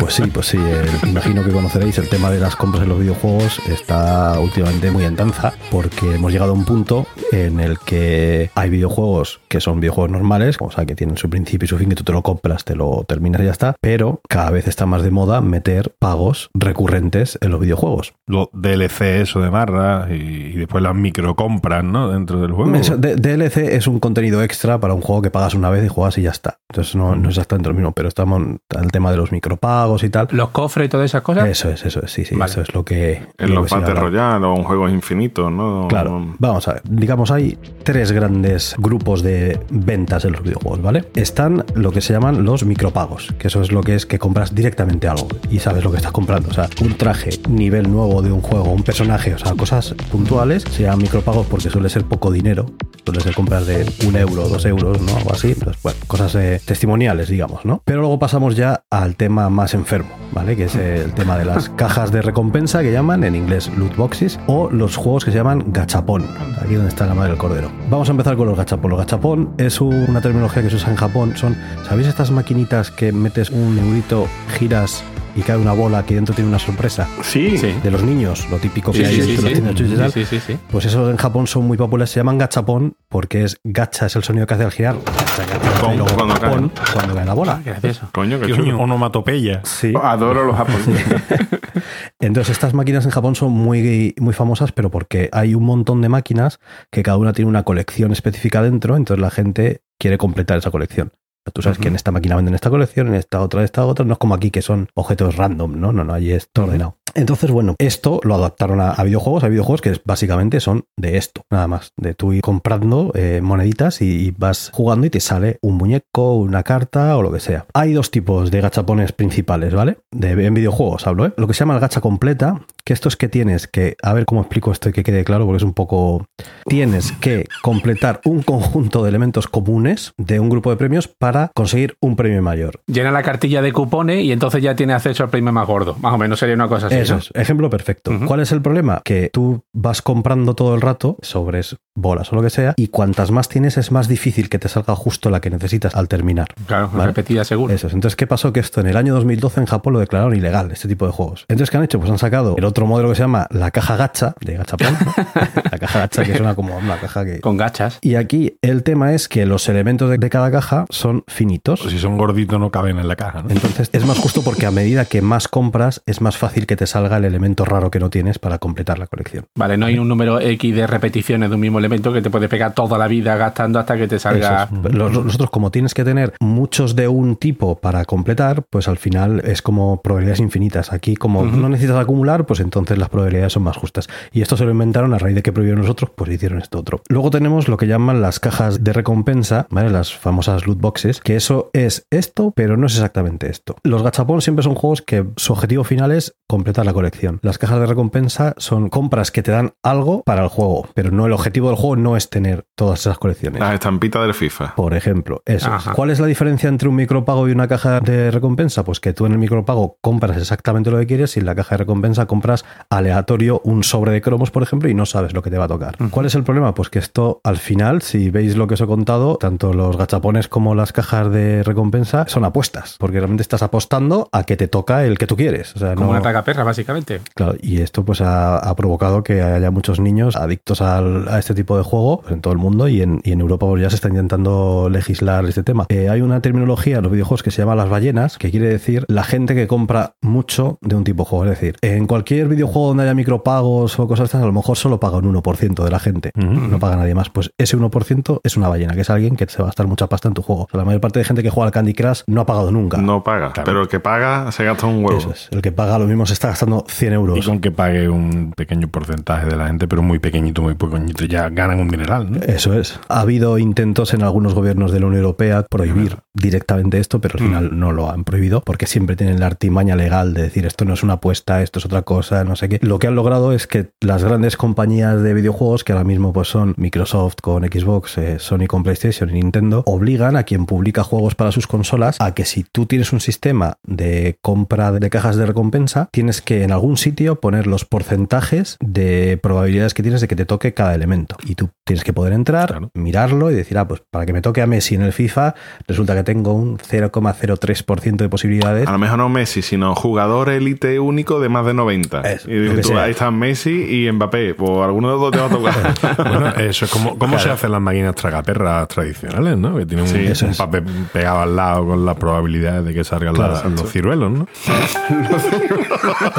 Pues 0.00 0.14
sí, 0.14 0.22
pues 0.32 0.46
sí. 0.48 0.56
el- 0.58 1.08
imagino 1.08 1.44
que 1.44 1.50
conoceréis 1.52 1.96
el 1.98 2.08
tema 2.08 2.30
de 2.30 2.40
las 2.40 2.56
compras 2.56 2.82
en 2.82 2.88
los 2.88 2.98
videojuegos. 2.98 3.60
Está 3.68 4.38
últimamente 4.40 4.90
muy 4.90 5.04
en 5.04 5.14
danza 5.16 5.54
porque 5.70 6.16
hemos 6.16 6.32
llegado 6.32 6.50
a 6.50 6.54
un 6.54 6.64
punto 6.64 7.06
en 7.30 7.60
el 7.60 7.78
que 7.78 8.50
hay 8.54 8.70
videojuegos 8.70 9.40
que 9.48 9.60
son 9.60 9.78
videojuegos 9.80 10.10
normales, 10.10 10.56
o 10.60 10.70
sea, 10.70 10.84
que 10.86 10.94
tienen 10.96 11.16
su 11.16 11.30
principio 11.30 11.66
y 11.66 11.68
su 11.68 11.78
fin, 11.78 11.88
que 11.88 11.94
tú 11.94 12.02
te 12.04 12.12
lo 12.12 12.22
compras, 12.22 12.64
te 12.64 12.74
lo 12.74 13.04
terminas 13.06 13.40
y 13.42 13.44
ya 13.44 13.52
está. 13.52 13.76
Pero 13.80 14.20
cada 14.28 14.50
vez 14.50 14.66
está 14.66 14.86
más 14.86 15.02
de 15.02 15.10
moda 15.10 15.40
meter 15.40 15.94
pagos 15.98 16.50
recurrentes 16.64 17.38
en 17.40 17.50
los 17.50 17.60
videojuegos. 17.60 18.14
Los 18.26 18.48
DLC, 18.52 19.20
eso 19.22 19.40
de 19.40 19.50
marra, 19.50 20.08
y, 20.10 20.14
y 20.14 20.52
después 20.52 20.82
las 20.82 20.94
microcompras, 20.94 21.84
¿no? 21.84 22.10
Dentro 22.10 22.40
del 22.40 22.52
juego. 22.52 22.74
Eso, 22.74 22.96
DLC 22.96 23.58
es 23.58 23.86
un 23.86 24.00
contenido 24.00 24.42
extra 24.42 24.78
para 24.78 24.94
un 24.94 25.00
juego 25.00 25.22
que 25.22 25.30
pagas 25.30 25.54
una 25.54 25.70
vez 25.70 25.84
y 25.84 25.88
juegas 25.88 26.18
y 26.18 26.22
ya 26.22 26.30
está. 26.30 26.58
Entonces 26.70 26.96
no, 26.96 27.14
no 27.14 27.28
es 27.28 27.36
exactamente 27.36 27.68
lo 27.68 27.74
mismo, 27.74 27.92
pero 27.92 28.08
estamos 28.08 28.42
al 28.76 28.90
tema 28.90 29.10
de 29.10 29.16
los 29.16 29.30
micropagos 29.30 30.02
y 30.02 30.10
tal. 30.10 30.28
Los 30.32 30.48
cofres 30.48 30.86
y 30.86 30.88
todas 30.88 31.04
esas 31.04 31.22
cosas. 31.22 31.46
Eso 31.46 31.68
es, 31.68 31.84
eso 31.84 32.00
es, 32.04 32.10
sí, 32.10 32.24
sí, 32.24 32.34
Vale. 32.34 32.50
eso 32.50 32.62
es 32.62 32.74
lo 32.74 32.84
que... 32.84 33.22
En 33.38 33.54
lo 33.54 33.60
los 33.60 33.70
Battle. 33.70 33.94
Royale 33.94 34.44
o 34.46 34.56
en 34.56 34.64
juegos 34.64 34.90
infinitos, 34.90 35.52
¿no? 35.52 35.86
Claro, 35.88 36.34
vamos 36.38 36.66
a 36.66 36.74
ver. 36.74 36.82
Digamos, 36.84 37.30
hay 37.30 37.58
tres 37.84 38.10
grandes 38.10 38.74
grupos 38.78 39.22
de 39.22 39.60
ventas 39.70 40.24
en 40.24 40.32
los 40.32 40.42
videojuegos, 40.42 40.82
¿vale? 40.82 41.04
Están 41.14 41.64
lo 41.74 41.92
que 41.92 42.00
se 42.00 42.12
llaman 42.12 42.44
los 42.44 42.64
micropagos, 42.64 43.32
que 43.38 43.48
eso 43.48 43.60
es 43.60 43.70
lo 43.70 43.82
que 43.82 43.94
es 43.94 44.06
que 44.06 44.18
compras 44.18 44.54
directamente 44.54 45.06
algo 45.06 45.28
y 45.50 45.60
sabes 45.60 45.84
lo 45.84 45.90
que 45.90 45.98
estás 45.98 46.12
comprando. 46.12 46.52
O 46.54 46.56
sea, 46.56 46.68
un 46.82 46.94
traje, 46.96 47.30
nivel 47.48 47.90
nuevo 47.90 48.22
de 48.22 48.30
un 48.30 48.40
juego, 48.40 48.70
un 48.70 48.84
personaje, 48.84 49.34
o 49.34 49.38
sea, 49.38 49.54
cosas 49.54 49.92
puntuales, 50.12 50.62
se 50.70 50.84
llaman 50.84 50.98
micropagos 51.00 51.48
porque 51.48 51.68
suele 51.68 51.88
ser 51.88 52.04
poco 52.04 52.30
dinero, 52.30 52.66
suele 53.04 53.20
ser 53.20 53.34
compras 53.34 53.66
de 53.66 53.84
un 54.06 54.14
euro, 54.14 54.48
dos 54.48 54.64
euros, 54.64 55.00
¿no? 55.00 55.16
Algo 55.16 55.32
así. 55.32 55.56
Pues, 55.56 55.76
bueno, 55.82 55.98
cosas 56.06 56.32
eh, 56.36 56.60
testimoniales, 56.64 57.28
digamos, 57.28 57.64
¿no? 57.64 57.82
Pero 57.84 57.98
luego 58.02 58.20
pasamos 58.20 58.54
ya 58.54 58.84
al 58.88 59.16
tema 59.16 59.50
más 59.50 59.74
enfermo, 59.74 60.10
¿vale? 60.30 60.54
Que 60.56 60.66
es 60.66 60.76
el 60.76 61.12
tema 61.14 61.36
de 61.36 61.44
las 61.44 61.70
cajas 61.70 62.12
de 62.12 62.22
recompensa 62.22 62.82
que 62.82 62.92
llaman 62.92 63.24
en 63.24 63.34
inglés 63.34 63.68
loot 63.76 63.96
boxes 63.96 64.38
o 64.46 64.70
los 64.70 64.94
juegos 64.94 65.24
que 65.24 65.32
se 65.32 65.38
llaman 65.38 65.64
gachapón, 65.72 66.24
aquí 66.62 66.74
donde 66.74 66.88
está 66.90 67.04
la 67.06 67.14
madre 67.14 67.30
del 67.30 67.38
cordero. 67.38 67.68
Vamos 67.90 68.06
a 68.08 68.12
empezar 68.12 68.36
con 68.36 68.46
los 68.46 68.56
gachapón. 68.56 68.90
Los 68.92 69.00
gachapón 69.00 69.54
es 69.58 69.80
un- 69.80 70.04
una 70.08 70.20
terminología 70.20 70.62
que 70.62 70.70
se 70.70 70.76
usa 70.76 70.90
en 70.90 70.96
Japón. 70.96 71.36
Son, 71.36 71.56
¿sabéis 71.88 72.06
estas 72.06 72.30
maquinitas 72.30 72.92
que 72.92 73.10
metes 73.10 73.50
un 73.50 73.76
eurito, 73.76 74.28
giras 74.56 75.02
y 75.36 75.42
cae 75.42 75.56
una 75.56 75.72
bola 75.72 76.04
que 76.04 76.14
dentro 76.14 76.34
tiene 76.34 76.48
una 76.48 76.58
sorpresa? 76.58 77.08
Sí. 77.22 77.56
De 77.82 77.90
los 77.90 78.02
niños, 78.02 78.48
lo 78.50 78.58
típico 78.58 78.92
que 78.92 78.98
Sí, 78.98 79.04
hay 79.04 79.14
sí, 79.14 79.20
en 79.20 79.26
sí, 79.26 79.32
las 79.34 79.44
sí. 79.44 79.52
tiendas 79.52 79.74
chuches 79.74 79.92
y 79.92 79.96
tal. 79.96 80.12
Sí, 80.12 80.24
sí, 80.24 80.38
sí, 80.40 80.52
sí. 80.54 80.58
Pues 80.70 80.84
esos 80.86 81.10
en 81.10 81.16
Japón 81.16 81.46
son 81.46 81.66
muy 81.66 81.76
populares, 81.76 82.10
se 82.10 82.20
llaman 82.20 82.38
gachapón 82.38 82.96
porque 83.08 83.44
es 83.44 83.58
gacha, 83.64 84.06
es 84.06 84.16
el 84.16 84.22
sonido 84.24 84.46
que 84.46 84.54
hace 84.54 84.64
al 84.64 84.72
girar. 84.72 84.96
Gacha, 85.04 85.44
gacha, 85.58 85.80
Con- 85.80 85.94
y 85.94 85.96
luego 85.96 86.14
cuando 86.14 86.34
cae. 86.40 86.50
pon, 86.50 86.72
cuando 86.92 87.14
cae 87.14 87.24
la 87.24 87.34
bola. 87.34 87.60
Qué 87.64 87.70
gracioso. 87.70 88.08
Coño, 88.12 88.38
qué 88.40 88.46
Qué 88.46 88.52
chulo. 88.54 88.78
onomatopeya. 88.78 89.60
Sí. 89.64 89.92
Adoro 90.00 90.44
los 90.44 90.56
japoneses. 90.56 91.04
Entonces 92.20 92.52
estas 92.52 92.74
máquinas 92.74 93.04
en 93.04 93.10
Japón 93.10 93.34
son 93.34 93.52
muy, 93.52 94.14
muy 94.18 94.32
famosas, 94.32 94.72
pero 94.72 94.90
porque 94.90 95.28
hay 95.32 95.54
un 95.54 95.64
montón 95.64 96.00
de 96.00 96.08
máquinas 96.08 96.58
que 96.90 97.02
cada 97.02 97.16
una 97.16 97.32
tiene 97.32 97.48
una 97.48 97.64
colección 97.64 98.12
específica 98.12 98.62
dentro, 98.62 98.96
entonces 98.96 99.20
la 99.20 99.30
gente 99.30 99.82
quiere 99.98 100.18
completar 100.18 100.58
esa 100.58 100.70
colección. 100.70 101.12
Tú 101.52 101.62
sabes 101.62 101.78
que 101.78 101.88
en 101.88 101.94
esta 101.94 102.10
máquina 102.10 102.36
venden 102.36 102.54
esta 102.54 102.70
colección, 102.70 103.08
en 103.08 103.14
esta 103.14 103.40
otra, 103.40 103.64
esta 103.64 103.84
otra. 103.84 104.04
No 104.04 104.14
es 104.14 104.18
como 104.18 104.34
aquí 104.34 104.50
que 104.50 104.62
son 104.62 104.88
objetos 104.94 105.36
random, 105.36 105.78
¿no? 105.78 105.92
No, 105.92 106.02
no, 106.02 106.14
allí 106.14 106.32
es 106.32 106.48
todo 106.50 106.66
ordenado. 106.66 106.96
Entonces, 107.14 107.50
bueno, 107.50 107.74
esto 107.78 108.20
lo 108.24 108.34
adaptaron 108.34 108.80
a, 108.80 108.90
a 108.90 109.04
videojuegos. 109.04 109.44
Hay 109.44 109.50
videojuegos 109.50 109.80
que 109.80 110.00
básicamente 110.04 110.60
son 110.60 110.84
de 110.96 111.16
esto, 111.16 111.42
nada 111.50 111.66
más. 111.66 111.92
De 111.96 112.14
tú 112.14 112.32
ir 112.32 112.42
comprando 112.42 113.12
eh, 113.14 113.40
moneditas 113.42 114.02
y, 114.02 114.26
y 114.26 114.30
vas 114.30 114.70
jugando 114.72 115.06
y 115.06 115.10
te 115.10 115.20
sale 115.20 115.58
un 115.62 115.76
muñeco, 115.76 116.34
una 116.34 116.62
carta 116.62 117.16
o 117.16 117.22
lo 117.22 117.32
que 117.32 117.40
sea. 117.40 117.66
Hay 117.74 117.92
dos 117.92 118.10
tipos 118.10 118.50
de 118.50 118.60
gachapones 118.60 119.12
principales, 119.12 119.74
¿vale? 119.74 119.98
De, 120.10 120.30
en 120.32 120.54
videojuegos 120.54 121.06
hablo, 121.06 121.26
¿eh? 121.26 121.32
Lo 121.36 121.46
que 121.46 121.54
se 121.54 121.60
llama 121.60 121.74
el 121.74 121.80
gacha 121.80 122.00
completa, 122.00 122.60
que 122.84 122.92
esto 122.92 123.08
es 123.08 123.16
que 123.16 123.28
tienes 123.28 123.68
que, 123.68 123.96
a 124.02 124.12
ver 124.12 124.24
cómo 124.24 124.40
explico 124.40 124.72
esto 124.72 124.88
y 124.88 124.92
que 124.92 125.02
quede 125.02 125.24
claro, 125.24 125.46
porque 125.46 125.58
es 125.58 125.62
un 125.62 125.74
poco... 125.74 126.26
Tienes 126.66 127.12
que 127.12 127.46
completar 127.62 128.20
un 128.24 128.42
conjunto 128.42 129.02
de 129.02 129.08
elementos 129.08 129.46
comunes 129.46 130.12
de 130.18 130.40
un 130.40 130.48
grupo 130.48 130.70
de 130.70 130.76
premios 130.76 131.08
para 131.08 131.50
conseguir 131.54 131.96
un 132.00 132.16
premio 132.16 132.42
mayor. 132.42 132.80
Llena 132.86 133.10
la 133.10 133.22
cartilla 133.22 133.62
de 133.62 133.72
cupones 133.72 134.24
y 134.24 134.32
entonces 134.32 134.62
ya 134.62 134.74
tiene 134.74 134.92
acceso 134.92 135.22
al 135.22 135.30
premio 135.30 135.52
más 135.52 135.66
gordo. 135.66 135.96
Más 136.00 136.12
o 136.12 136.18
menos 136.18 136.38
sería 136.38 136.54
una 136.54 136.68
cosa 136.68 136.86
así. 136.88 137.03
Eso 137.04 137.16
es, 137.16 137.30
ejemplo 137.34 137.70
perfecto. 137.70 138.12
¿Cuál 138.26 138.40
es 138.40 138.52
el 138.52 138.62
problema? 138.62 139.00
Que 139.04 139.30
tú 139.32 139.62
vas 139.72 140.02
comprando 140.02 140.54
todo 140.54 140.74
el 140.74 140.80
rato 140.80 141.16
sobres, 141.22 141.76
bolas 141.94 142.32
o 142.32 142.36
lo 142.36 142.42
que 142.42 142.50
sea, 142.50 142.74
y 142.76 142.88
cuantas 142.88 143.30
más 143.30 143.48
tienes 143.48 143.76
es 143.76 143.92
más 143.92 144.08
difícil 144.08 144.48
que 144.48 144.58
te 144.58 144.68
salga 144.68 144.94
justo 144.96 145.30
la 145.30 145.40
que 145.40 145.50
necesitas 145.50 145.94
al 145.94 146.08
terminar. 146.08 146.48
Claro, 146.66 146.90
Vale. 146.92 147.06
repetida 147.06 147.44
seguro. 147.44 147.72
Eso 147.72 147.86
es. 147.86 147.94
Entonces, 147.94 148.16
¿qué 148.16 148.26
pasó? 148.26 148.52
Que 148.52 148.60
esto 148.60 148.80
en 148.80 148.88
el 148.88 148.96
año 148.96 149.14
2012 149.14 149.60
en 149.60 149.66
Japón 149.66 149.92
lo 149.94 150.00
declararon 150.00 150.34
ilegal, 150.34 150.70
este 150.72 150.88
tipo 150.88 151.06
de 151.06 151.12
juegos. 151.12 151.44
Entonces, 151.48 151.70
¿qué 151.70 151.76
han 151.76 151.84
hecho? 151.84 151.98
Pues 151.98 152.10
han 152.10 152.18
sacado 152.18 152.56
el 152.56 152.64
otro 152.64 152.86
modelo 152.86 153.08
que 153.10 153.14
se 153.14 153.22
llama 153.22 153.46
la 153.50 153.70
caja 153.70 153.96
gacha, 153.96 154.34
de 154.40 154.54
gachapón. 154.54 154.96
la 155.70 155.78
caja 155.78 155.98
gacha 156.00 156.24
que 156.24 156.36
suena 156.36 156.54
como 156.54 156.76
una 156.76 156.98
caja 156.98 157.24
que... 157.24 157.40
Con 157.40 157.56
gachas. 157.56 157.98
Y 158.00 158.16
aquí 158.16 158.58
el 158.62 158.82
tema 158.82 159.12
es 159.14 159.28
que 159.28 159.46
los 159.46 159.68
elementos 159.68 160.10
de, 160.10 160.18
de 160.18 160.30
cada 160.30 160.50
caja 160.50 160.86
son 160.90 161.24
finitos. 161.28 161.80
Pues 161.80 161.92
si 161.92 161.98
son 161.98 162.18
gorditos 162.18 162.58
no 162.58 162.70
caben 162.70 162.98
en 162.98 163.08
la 163.08 163.16
caja, 163.16 163.42
¿no? 163.42 163.50
Entonces 163.50 163.90
es 163.92 164.04
más 164.06 164.18
justo 164.18 164.42
porque 164.42 164.66
a 164.66 164.70
medida 164.70 165.04
que 165.04 165.22
más 165.22 165.48
compras 165.48 166.02
es 166.06 166.20
más 166.20 166.36
fácil 166.36 166.66
que 166.66 166.76
te 166.76 166.86
salga 166.94 167.16
el 167.16 167.24
elemento 167.24 167.64
raro 167.64 167.90
que 167.90 167.98
no 167.98 168.08
tienes 168.08 168.38
para 168.38 168.58
completar 168.58 168.98
la 169.00 169.06
colección. 169.08 169.46
Vale, 169.56 169.76
no 169.76 169.86
hay 169.86 169.98
un 169.98 170.08
número 170.08 170.40
X 170.40 170.74
de 170.76 170.86
repeticiones 170.86 171.48
de 171.50 171.54
un 171.56 171.60
mismo 171.60 171.78
elemento 171.80 172.12
que 172.12 172.22
te 172.22 172.30
puede 172.30 172.48
pegar 172.48 172.72
toda 172.72 172.96
la 172.98 173.08
vida 173.08 173.36
gastando 173.36 173.80
hasta 173.80 173.96
que 173.96 174.06
te 174.06 174.18
salga. 174.20 174.68
Es. 174.84 174.94
Los- 174.94 175.24
Nosotros, 175.24 175.50
como 175.50 175.70
tienes 175.70 175.92
que 175.92 176.04
tener 176.04 176.34
muchos 176.40 176.94
de 176.94 177.08
un 177.08 177.34
tipo 177.36 177.76
para 177.80 178.04
completar, 178.04 178.62
pues 178.70 178.86
al 178.88 178.96
final 178.98 179.40
es 179.44 179.60
como 179.60 180.00
probabilidades 180.02 180.38
infinitas. 180.40 180.92
Aquí, 180.92 181.16
como 181.16 181.44
no 181.44 181.68
necesitas 181.68 181.96
acumular, 182.00 182.46
pues 182.46 182.60
entonces 182.60 182.96
las 182.98 183.08
probabilidades 183.08 183.52
son 183.52 183.64
más 183.64 183.76
justas. 183.76 184.08
Y 184.32 184.40
esto 184.42 184.56
se 184.56 184.64
lo 184.64 184.70
inventaron 184.70 185.12
a 185.14 185.18
raíz 185.18 185.34
de 185.34 185.42
que 185.42 185.52
prohibieron 185.52 185.80
nosotros, 185.82 186.10
pues 186.14 186.30
hicieron 186.30 186.60
esto 186.60 186.78
otro. 186.78 187.02
Luego 187.08 187.30
tenemos 187.30 187.66
lo 187.68 187.76
que 187.76 187.86
llaman 187.88 188.22
las 188.22 188.38
cajas 188.38 188.84
de 188.84 188.92
recompensa, 188.92 189.66
¿vale? 189.70 189.90
Las 189.90 190.14
famosas 190.14 190.66
loot 190.66 190.80
boxes, 190.80 191.20
que 191.20 191.34
eso 191.36 191.70
es 191.72 192.06
esto, 192.10 192.52
pero 192.54 192.76
no 192.76 192.86
es 192.86 192.94
exactamente 192.94 193.48
esto. 193.50 193.76
Los 193.82 194.02
gachapón 194.02 194.40
siempre 194.42 194.62
son 194.62 194.74
juegos 194.74 195.02
que 195.02 195.24
su 195.36 195.52
objetivo 195.52 195.84
final 195.84 196.12
es 196.12 196.34
completar 196.46 196.83
la 196.84 196.92
colección. 196.92 197.38
Las 197.42 197.58
cajas 197.58 197.80
de 197.80 197.86
recompensa 197.86 198.54
son 198.58 198.88
compras 198.88 199.30
que 199.30 199.42
te 199.42 199.50
dan 199.50 199.72
algo 199.82 200.22
para 200.24 200.42
el 200.42 200.48
juego, 200.48 200.88
pero 200.94 201.10
no 201.10 201.26
el 201.26 201.32
objetivo 201.32 201.68
del 201.68 201.76
juego 201.76 201.96
no 201.96 202.16
es 202.16 202.30
tener 202.30 202.64
todas 202.74 203.00
esas 203.00 203.18
colecciones. 203.18 203.60
Las 203.60 203.74
estampitas 203.74 204.22
del 204.22 204.34
FIFA. 204.34 204.74
Por 204.74 204.94
ejemplo, 204.94 205.42
eso. 205.46 205.70
Ajá. 205.72 205.92
¿Cuál 205.92 206.10
es 206.10 206.20
la 206.20 206.26
diferencia 206.26 206.68
entre 206.68 206.88
un 206.88 206.96
micropago 206.96 207.48
y 207.48 207.52
una 207.52 207.68
caja 207.68 208.00
de 208.00 208.30
recompensa? 208.30 208.84
Pues 208.84 209.00
que 209.00 209.12
tú 209.12 209.26
en 209.26 209.32
el 209.32 209.38
micropago 209.38 209.98
compras 210.00 210.36
exactamente 210.36 210.90
lo 210.90 210.98
que 210.98 211.06
quieres 211.06 211.36
y 211.36 211.40
en 211.40 211.46
la 211.46 211.54
caja 211.54 211.74
de 211.74 211.78
recompensa 211.78 212.26
compras 212.26 212.64
aleatorio 212.90 213.60
un 213.64 213.82
sobre 213.84 214.12
de 214.12 214.22
cromos, 214.22 214.50
por 214.50 214.62
ejemplo, 214.62 214.88
y 214.88 214.94
no 214.94 215.06
sabes 215.06 215.34
lo 215.34 215.42
que 215.42 215.50
te 215.50 215.58
va 215.58 215.64
a 215.64 215.68
tocar. 215.68 215.96
¿Cuál 216.10 216.26
es 216.26 216.34
el 216.34 216.44
problema? 216.44 216.74
Pues 216.74 216.88
que 216.90 216.98
esto 216.98 217.40
al 217.44 217.56
final, 217.58 218.02
si 218.02 218.30
veis 218.30 218.56
lo 218.56 218.66
que 218.66 218.74
os 218.74 218.80
he 218.80 218.86
contado, 218.86 219.36
tanto 219.36 219.72
los 219.72 219.96
gachapones 219.96 220.48
como 220.48 220.74
las 220.74 220.92
cajas 220.92 221.30
de 221.30 221.62
recompensa 221.62 222.24
son 222.28 222.44
apuestas, 222.44 222.96
porque 222.98 223.18
realmente 223.18 223.42
estás 223.42 223.62
apostando 223.62 224.28
a 224.32 224.44
que 224.44 224.56
te 224.56 224.68
toca 224.68 225.04
el 225.04 225.18
que 225.18 225.26
tú 225.26 225.36
quieres. 225.36 225.74
O 225.76 225.78
sea, 225.78 225.94
Como 225.94 226.06
no- 226.06 226.12
una 226.12 226.22
perra, 226.22 226.63
básicamente. 226.64 227.20
Claro, 227.34 227.54
y 227.60 227.80
esto 227.80 228.04
pues 228.04 228.20
ha, 228.20 228.58
ha 228.58 228.74
provocado 228.76 229.22
que 229.22 229.42
haya 229.42 229.70
muchos 229.70 230.00
niños 230.00 230.36
adictos 230.36 230.80
al- 230.82 231.28
a 231.28 231.38
este 231.38 231.54
tipo 231.54 231.76
de 231.76 231.82
juego 231.84 232.22
en 232.28 232.40
todo 232.40 232.52
el 232.52 232.58
mundo 232.58 232.88
y 232.88 233.02
en, 233.02 233.20
y 233.24 233.32
en 233.32 233.40
Europa 233.40 233.66
pues, 233.66 233.82
ya 233.82 233.90
se 233.90 233.96
está 233.96 234.08
intentando 234.08 234.88
legislar 234.90 235.44
este 235.46 235.62
tema. 235.62 235.86
Eh, 235.88 236.08
hay 236.08 236.20
una 236.20 236.40
terminología 236.40 236.96
en 236.98 237.02
los 237.02 237.12
videojuegos 237.12 237.42
que 237.42 237.50
se 237.50 237.62
llama 237.62 237.74
las 237.74 237.88
ballenas, 237.88 238.38
que 238.38 238.50
quiere 238.50 238.68
decir 238.68 239.04
la 239.08 239.24
gente 239.24 239.54
que 239.54 239.66
compra 239.66 240.14
mucho 240.22 240.78
de 240.80 240.96
un 240.96 241.04
tipo 241.04 241.24
de 241.24 241.28
juego. 241.30 241.44
Es 241.44 241.50
decir, 241.50 241.76
en 241.82 242.06
cualquier 242.06 242.48
videojuego 242.48 242.88
donde 242.88 243.04
haya 243.04 243.14
micropagos 243.14 243.98
o 243.98 244.08
cosas 244.08 244.24
estas, 244.24 244.42
a 244.42 244.46
lo 244.46 244.52
mejor 244.52 244.76
solo 244.76 244.98
paga 245.00 245.18
un 245.18 245.32
1% 245.34 245.84
de 245.84 245.90
la 245.90 245.98
gente, 245.98 246.30
no 246.36 246.78
paga 246.78 246.96
nadie 246.96 247.14
más. 247.14 247.30
Pues 247.30 247.50
ese 247.58 247.76
1% 247.76 248.40
es 248.42 248.56
una 248.56 248.68
ballena, 248.68 248.94
que 248.94 249.00
es 249.02 249.10
alguien 249.10 249.36
que 249.36 249.46
se 249.46 249.58
va 249.58 249.64
a 249.64 249.66
gastar 249.68 249.86
mucha 249.86 250.06
pasta 250.08 250.28
en 250.28 250.34
tu 250.34 250.42
juego. 250.42 250.62
O 250.64 250.68
sea, 250.70 250.78
la 250.78 250.84
mayor 250.84 251.00
parte 251.00 251.18
de 251.18 251.24
gente 251.24 251.42
que 251.42 251.50
juega 251.50 251.66
al 251.66 251.72
Candy 251.72 251.94
Crush 251.94 252.22
no 252.26 252.40
ha 252.40 252.46
pagado 252.46 252.70
nunca. 252.70 252.98
No 252.98 253.22
paga, 253.22 253.52
pero 253.64 253.82
el 253.82 253.88
que 253.88 254.00
paga 254.00 254.50
se 254.52 254.64
gasta 254.64 254.86
un 254.86 255.04
huevo. 255.04 255.18
Eso 255.18 255.30
es. 255.30 255.48
El 255.50 255.62
que 255.62 255.72
paga 255.72 255.98
lo 255.98 256.06
mismo 256.06 256.26
se 256.26 256.32
está 256.32 256.53
gastando 256.54 256.84
100 256.88 257.12
euros. 257.12 257.38
Y 257.38 257.42
con 257.42 257.58
que 257.58 257.72
pague 257.72 258.08
un 258.08 258.52
pequeño 258.56 258.86
porcentaje 258.86 259.46
de 259.46 259.56
la 259.56 259.66
gente, 259.66 259.88
pero 259.88 260.02
muy 260.02 260.20
pequeñito, 260.20 260.62
muy 260.62 260.74
pequeñito, 260.74 261.24
ya 261.24 261.48
ganan 261.48 261.80
un 261.80 261.88
dineral, 261.88 262.30
¿no? 262.30 262.38
Eso 262.40 262.78
es. 262.78 263.00
Ha 263.08 263.20
habido 263.20 263.58
intentos 263.58 264.14
en 264.14 264.22
algunos 264.22 264.54
gobiernos 264.54 264.92
de 264.92 265.00
la 265.00 265.06
Unión 265.06 265.22
Europea 265.22 265.64
prohibir 265.68 266.18
directamente 266.32 266.98
esto, 266.98 267.20
pero 267.20 267.34
al 267.38 267.44
final 267.44 267.78
no 267.78 267.90
lo 267.90 268.08
han 268.08 268.22
prohibido 268.22 268.60
porque 268.60 268.86
siempre 268.86 269.16
tienen 269.16 269.40
la 269.40 269.46
artimaña 269.46 269.96
legal 269.96 270.32
de 270.32 270.42
decir 270.42 270.64
esto 270.64 270.84
no 270.84 270.94
es 270.94 271.02
una 271.02 271.14
apuesta, 271.14 271.60
esto 271.60 271.80
es 271.80 271.86
otra 271.86 272.02
cosa, 272.02 272.44
no 272.44 272.54
sé 272.54 272.68
qué. 272.68 272.78
Lo 272.82 273.00
que 273.00 273.08
han 273.08 273.16
logrado 273.16 273.52
es 273.52 273.66
que 273.66 273.90
las 274.00 274.22
grandes 274.22 274.56
compañías 274.56 275.22
de 275.22 275.34
videojuegos, 275.34 275.82
que 275.82 275.92
ahora 275.92 276.04
mismo 276.04 276.32
pues 276.32 276.48
son 276.48 276.74
Microsoft 276.76 277.36
con 277.42 277.64
Xbox, 277.64 278.18
eh, 278.18 278.38
Sony 278.38 278.66
con 278.68 278.84
PlayStation 278.84 279.28
y 279.30 279.34
Nintendo, 279.34 279.82
obligan 279.86 280.36
a 280.36 280.44
quien 280.44 280.66
publica 280.66 281.02
juegos 281.02 281.34
para 281.34 281.50
sus 281.50 281.66
consolas 281.66 282.20
a 282.20 282.32
que 282.32 282.44
si 282.44 282.64
tú 282.64 282.86
tienes 282.86 283.12
un 283.12 283.20
sistema 283.20 283.78
de 283.82 284.38
compra 284.40 284.92
de 284.92 285.10
cajas 285.10 285.36
de 285.36 285.46
recompensa, 285.46 286.08
tienes 286.12 286.42
que 286.44 286.62
en 286.62 286.72
algún 286.72 286.96
sitio 286.96 287.40
poner 287.40 287.66
los 287.66 287.84
porcentajes 287.84 288.76
de 288.80 289.38
probabilidades 289.42 289.94
que 289.94 290.02
tienes 290.02 290.20
de 290.20 290.28
que 290.28 290.36
te 290.36 290.44
toque 290.46 290.74
cada 290.74 290.94
elemento. 290.94 291.36
Y 291.44 291.54
tú 291.54 291.70
tienes 291.84 292.04
que 292.04 292.12
poder 292.12 292.32
entrar, 292.32 292.68
Claro. 292.68 292.90
mirarlo 292.94 293.50
y 293.50 293.54
decir, 293.54 293.76
ah, 293.78 293.88
pues 293.88 294.02
para 294.10 294.26
que 294.26 294.32
me 294.32 294.40
toque 294.42 294.62
a 294.62 294.66
Messi 294.66 294.94
en 294.94 295.02
el 295.02 295.12
FIFA, 295.12 295.54
resulta 295.88 296.14
que 296.14 296.22
tengo 296.22 296.52
un 296.52 296.78
0,03% 296.78 298.16
de 298.24 298.28
posibilidades. 298.28 298.86
A 298.88 298.92
lo 298.92 298.98
mejor 298.98 299.18
no 299.18 299.28
Messi, 299.28 299.62
sino 299.62 299.94
jugador 299.94 300.50
élite 300.50 300.98
único 301.00 301.40
de 301.40 301.48
más 301.48 301.66
de 301.66 301.74
90. 301.74 302.20
Eso, 302.22 302.50
y 302.50 302.58
dices 302.60 302.86
tú, 302.88 302.98
ahí 302.98 303.10
están 303.12 303.38
Messi 303.38 304.04
y 304.06 304.12
Mbappé. 304.12 304.54
Pues 304.54 304.70
alguno 304.84 305.08
de 305.08 305.14
los 305.14 305.20
dos 305.22 305.30
te 305.32 305.38
va 305.38 305.46
a 305.46 305.48
tocar. 305.50 305.94
Bueno, 306.34 306.48
eso 306.56 306.84
es 306.84 306.90
como 306.90 307.18
cómo 307.18 307.38
se 307.38 307.50
hacen 307.50 307.72
las 307.72 307.80
máquinas 307.80 308.14
tragaperras 308.14 308.86
tradicionales, 308.88 309.56
¿no? 309.58 309.76
Que 309.76 309.86
tienen 309.86 310.06
un, 310.06 310.34
Sí, 310.34 310.46
papel 310.56 310.84
pegado 311.12 311.40
al 311.40 311.56
lado 311.56 311.86
con 311.86 312.04
las 312.04 312.16
probabilidades 312.16 312.84
de 312.84 312.94
que 312.94 313.04
salgan 313.04 313.34
Claro, 313.34 313.54
las- 313.54 313.64
los 313.64 313.90
ciruelos, 313.90 314.30
¿no? 314.30 314.46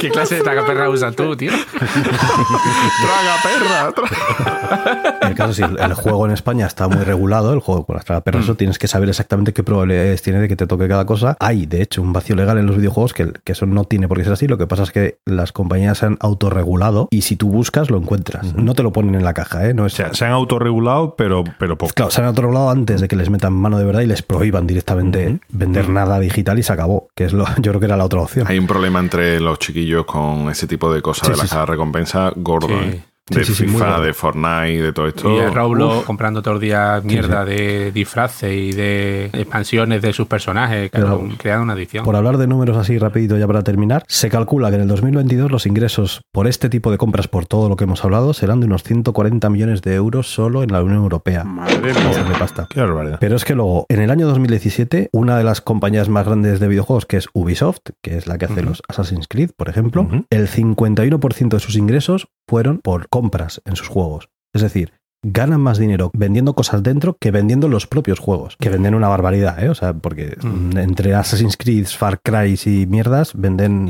¿Qué 0.00 0.10
clase 0.10 0.36
de 0.36 0.42
tragaperra 0.42 0.88
usas 0.88 1.14
tú, 1.14 1.36
tío? 1.36 1.52
¡Traga 1.52 3.36
perra! 3.42 3.92
tra- 3.92 5.18
En 5.22 5.28
el 5.28 5.34
caso, 5.34 5.52
si 5.54 5.62
el, 5.62 5.78
el 5.78 5.94
juego 5.94 6.26
en 6.26 6.32
España 6.32 6.66
está 6.66 6.88
muy 6.88 7.02
regulado, 7.04 7.52
el 7.52 7.60
juego 7.60 7.84
con 7.86 7.96
las 7.96 8.04
tragaperras, 8.04 8.44
eso 8.44 8.54
tienes 8.56 8.78
que 8.78 8.88
saber 8.88 9.08
exactamente 9.08 9.52
qué 9.52 9.62
probabilidades 9.62 10.22
tiene 10.22 10.40
de 10.40 10.48
que 10.48 10.56
te 10.56 10.66
toque 10.66 10.88
cada 10.88 11.04
cosa. 11.06 11.36
Hay, 11.40 11.66
de 11.66 11.82
hecho, 11.82 12.02
un 12.02 12.12
vacío 12.12 12.36
legal 12.36 12.58
en 12.58 12.66
los 12.66 12.76
videojuegos 12.76 13.12
que, 13.12 13.32
que 13.44 13.52
eso 13.52 13.66
no 13.66 13.84
tiene 13.84 14.08
por 14.08 14.18
qué 14.18 14.24
ser 14.24 14.32
así. 14.34 14.46
Lo 14.48 14.58
que 14.58 14.66
pasa 14.66 14.82
es 14.84 14.90
que 14.92 15.18
las 15.26 15.52
compañías 15.52 15.98
se 15.98 16.06
han 16.06 16.16
autorregulado 16.20 17.08
y 17.10 17.22
si 17.22 17.36
tú 17.36 17.48
buscas, 17.50 17.90
lo 17.90 17.98
encuentras. 17.98 18.54
No 18.54 18.74
te 18.74 18.82
lo 18.82 18.92
ponen 18.92 19.14
en 19.14 19.24
la 19.24 19.34
caja, 19.34 19.66
¿eh? 19.68 19.74
No 19.74 19.86
es, 19.86 19.94
O 19.94 19.96
sea, 19.96 20.14
se 20.14 20.24
han 20.24 20.32
autorregulado, 20.32 21.14
pero, 21.16 21.44
pero 21.58 21.76
poco. 21.76 21.92
Claro, 21.94 22.10
se 22.10 22.20
han 22.20 22.26
autorregulado 22.28 22.70
antes 22.70 23.00
de 23.00 23.08
que 23.08 23.16
les 23.16 23.30
metan 23.30 23.52
mano 23.52 23.78
de 23.78 23.84
verdad 23.84 24.00
y 24.00 24.06
les 24.06 24.22
prohíban 24.22 24.66
directamente 24.66 25.40
vender 25.50 25.88
nada 25.88 26.18
digital 26.20 26.58
y 26.58 26.62
se 26.62 26.72
acabó, 26.72 27.08
que 27.14 27.24
es 27.24 27.32
lo, 27.32 27.44
yo 27.62 27.70
creo 27.72 27.80
que 27.80 27.86
era 27.86 27.96
la 27.96 28.04
otra 28.04 28.20
opción. 28.20 28.46
Hay 28.48 28.58
un 28.58 28.66
problema 28.66 28.98
entre 29.00 29.40
los 29.40 29.58
chiquillos 29.58 30.04
con 30.06 30.48
ese 30.50 30.66
tipo 30.66 30.92
de 30.92 31.02
cosas 31.02 31.26
Sí, 31.26 31.32
de 31.32 31.38
la 31.38 31.46
sí, 31.46 31.56
recompensa 31.66 32.32
gordo. 32.36 32.68
Sí. 32.68 32.74
¿eh? 32.74 33.04
De 33.28 33.44
sí, 33.44 33.54
sí, 33.54 33.62
muy 33.64 33.74
FIFA, 33.74 34.00
de 34.00 34.12
Fortnite, 34.12 34.82
de 34.82 34.92
todo 34.92 35.06
esto. 35.06 35.30
Y 35.36 35.46
Roblox 35.54 36.04
comprando 36.04 36.42
todos 36.42 36.56
los 36.56 36.60
días 36.62 37.04
mierda 37.04 37.44
de 37.44 37.92
disfraces 37.92 38.52
y 38.52 38.72
de 38.72 39.26
expansiones 39.26 40.02
de 40.02 40.12
sus 40.12 40.26
personajes, 40.26 40.90
Pero- 40.90 41.28
creando 41.38 41.62
una 41.62 41.74
adicción. 41.74 42.04
Por 42.04 42.16
hablar 42.16 42.38
de 42.38 42.48
números 42.48 42.76
así 42.76 42.98
rapidito 42.98 43.36
ya 43.38 43.46
para 43.46 43.62
terminar, 43.62 44.02
se 44.08 44.28
calcula 44.30 44.68
que 44.70 44.74
en 44.76 44.82
el 44.82 44.88
2022 44.88 45.48
los 45.52 45.66
ingresos 45.66 46.22
por 46.32 46.48
este 46.48 46.68
tipo 46.68 46.90
de 46.90 46.98
compras, 46.98 47.28
por 47.28 47.46
todo 47.46 47.68
lo 47.68 47.76
que 47.76 47.84
hemos 47.84 48.04
hablado, 48.04 48.32
serán 48.34 48.58
de 48.58 48.66
unos 48.66 48.82
140 48.82 49.48
millones 49.48 49.82
de 49.82 49.94
euros 49.94 50.26
solo 50.32 50.64
en 50.64 50.72
la 50.72 50.82
Unión 50.82 50.98
Europea. 50.98 51.44
Madre 51.44 51.78
mía. 51.94 52.36
pasta. 52.36 52.66
Qué 52.68 52.80
barbaridad. 52.80 53.18
Pero 53.20 53.36
es 53.36 53.44
que 53.44 53.54
luego, 53.54 53.86
en 53.90 54.00
el 54.00 54.10
año 54.10 54.26
2017, 54.26 55.08
una 55.12 55.36
de 55.38 55.44
las 55.44 55.60
compañías 55.60 56.08
más 56.08 56.26
grandes 56.26 56.58
de 56.58 56.66
videojuegos, 56.66 57.06
que 57.06 57.16
es 57.18 57.28
Ubisoft, 57.32 57.78
que 58.02 58.16
es 58.16 58.26
la 58.26 58.38
que 58.38 58.46
hace 58.46 58.62
los 58.62 58.82
Assassin's 58.88 59.28
Creed, 59.28 59.50
por 59.56 59.68
ejemplo, 59.68 60.02
Ujú. 60.02 60.24
el 60.30 60.48
51% 60.48 61.56
de 61.56 61.60
sus 61.60 61.76
ingresos 61.76 62.26
fueron 62.50 62.78
por 62.78 63.08
compras 63.08 63.62
en 63.64 63.76
sus 63.76 63.86
juegos. 63.86 64.28
Es 64.52 64.62
decir, 64.62 64.92
ganan 65.22 65.60
más 65.60 65.78
dinero 65.78 66.10
vendiendo 66.14 66.54
cosas 66.54 66.82
dentro 66.82 67.16
que 67.20 67.30
vendiendo 67.30 67.68
los 67.68 67.86
propios 67.86 68.18
juegos, 68.18 68.56
que 68.56 68.70
venden 68.70 68.96
una 68.96 69.06
barbaridad, 69.06 69.62
¿eh? 69.62 69.68
O 69.68 69.74
sea, 69.76 69.92
porque 69.94 70.36
mm, 70.42 70.76
entre 70.76 71.14
Assassin's 71.14 71.56
Creed, 71.56 71.86
Far 71.86 72.20
Cry 72.20 72.58
y 72.66 72.86
mierdas 72.86 73.34
venden 73.36 73.88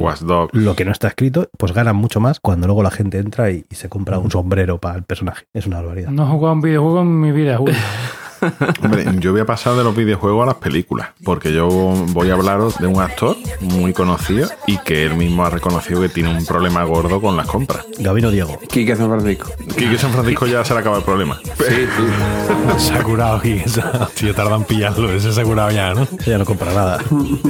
lo 0.52 0.76
que 0.76 0.84
no 0.84 0.92
está 0.92 1.08
escrito, 1.08 1.48
pues 1.56 1.72
ganan 1.72 1.96
mucho 1.96 2.20
más 2.20 2.38
cuando 2.38 2.66
luego 2.66 2.82
la 2.82 2.90
gente 2.90 3.18
entra 3.18 3.50
y, 3.50 3.64
y 3.70 3.76
se 3.76 3.88
compra 3.88 4.18
un 4.18 4.30
sombrero 4.30 4.76
para 4.76 4.96
el 4.96 5.04
personaje. 5.04 5.46
Es 5.54 5.66
una 5.66 5.76
barbaridad. 5.76 6.10
No 6.10 6.24
he 6.24 6.30
jugado 6.30 6.52
un 6.52 6.60
videojuego 6.60 7.00
en 7.00 7.18
mi 7.18 7.32
vida, 7.32 7.56
Julio. 7.56 7.74
Hombre, 8.82 9.06
yo 9.18 9.32
voy 9.32 9.40
a 9.40 9.46
pasar 9.46 9.74
de 9.74 9.84
los 9.84 9.94
videojuegos 9.94 10.42
a 10.44 10.46
las 10.46 10.54
películas, 10.56 11.10
porque 11.24 11.52
yo 11.52 11.68
voy 11.68 12.30
a 12.30 12.34
hablaros 12.34 12.78
de 12.78 12.86
un 12.86 13.00
actor 13.00 13.36
muy 13.60 13.92
conocido 13.92 14.48
y 14.66 14.78
que 14.78 15.04
él 15.04 15.14
mismo 15.14 15.44
ha 15.44 15.50
reconocido 15.50 16.00
que 16.00 16.08
tiene 16.08 16.30
un 16.30 16.44
problema 16.46 16.84
gordo 16.84 17.20
con 17.20 17.36
las 17.36 17.46
compras. 17.46 17.84
Gabino 17.98 18.30
Diego. 18.30 18.58
Quique 18.68 18.96
San 18.96 19.08
Francisco. 19.08 19.50
Quique 19.76 19.98
San 19.98 20.10
Francisco 20.10 20.46
ya 20.46 20.64
se 20.64 20.74
le 20.74 20.80
acaba 20.80 20.98
el 20.98 21.04
problema. 21.04 21.38
Sí, 21.60 21.86
sí. 21.96 22.78
Se 22.78 22.94
ha 22.94 23.02
curado 23.02 23.40
y 23.44 23.62
si 24.14 24.32
tardan 24.32 24.60
en 24.60 24.64
pillarlo, 24.64 25.12
ese 25.12 25.32
se 25.32 25.40
ha 25.40 25.44
curado 25.44 25.70
ya, 25.70 25.92
¿no? 25.94 26.06
Ya 26.26 26.38
no 26.38 26.44
compra 26.44 26.72
nada. 26.72 26.98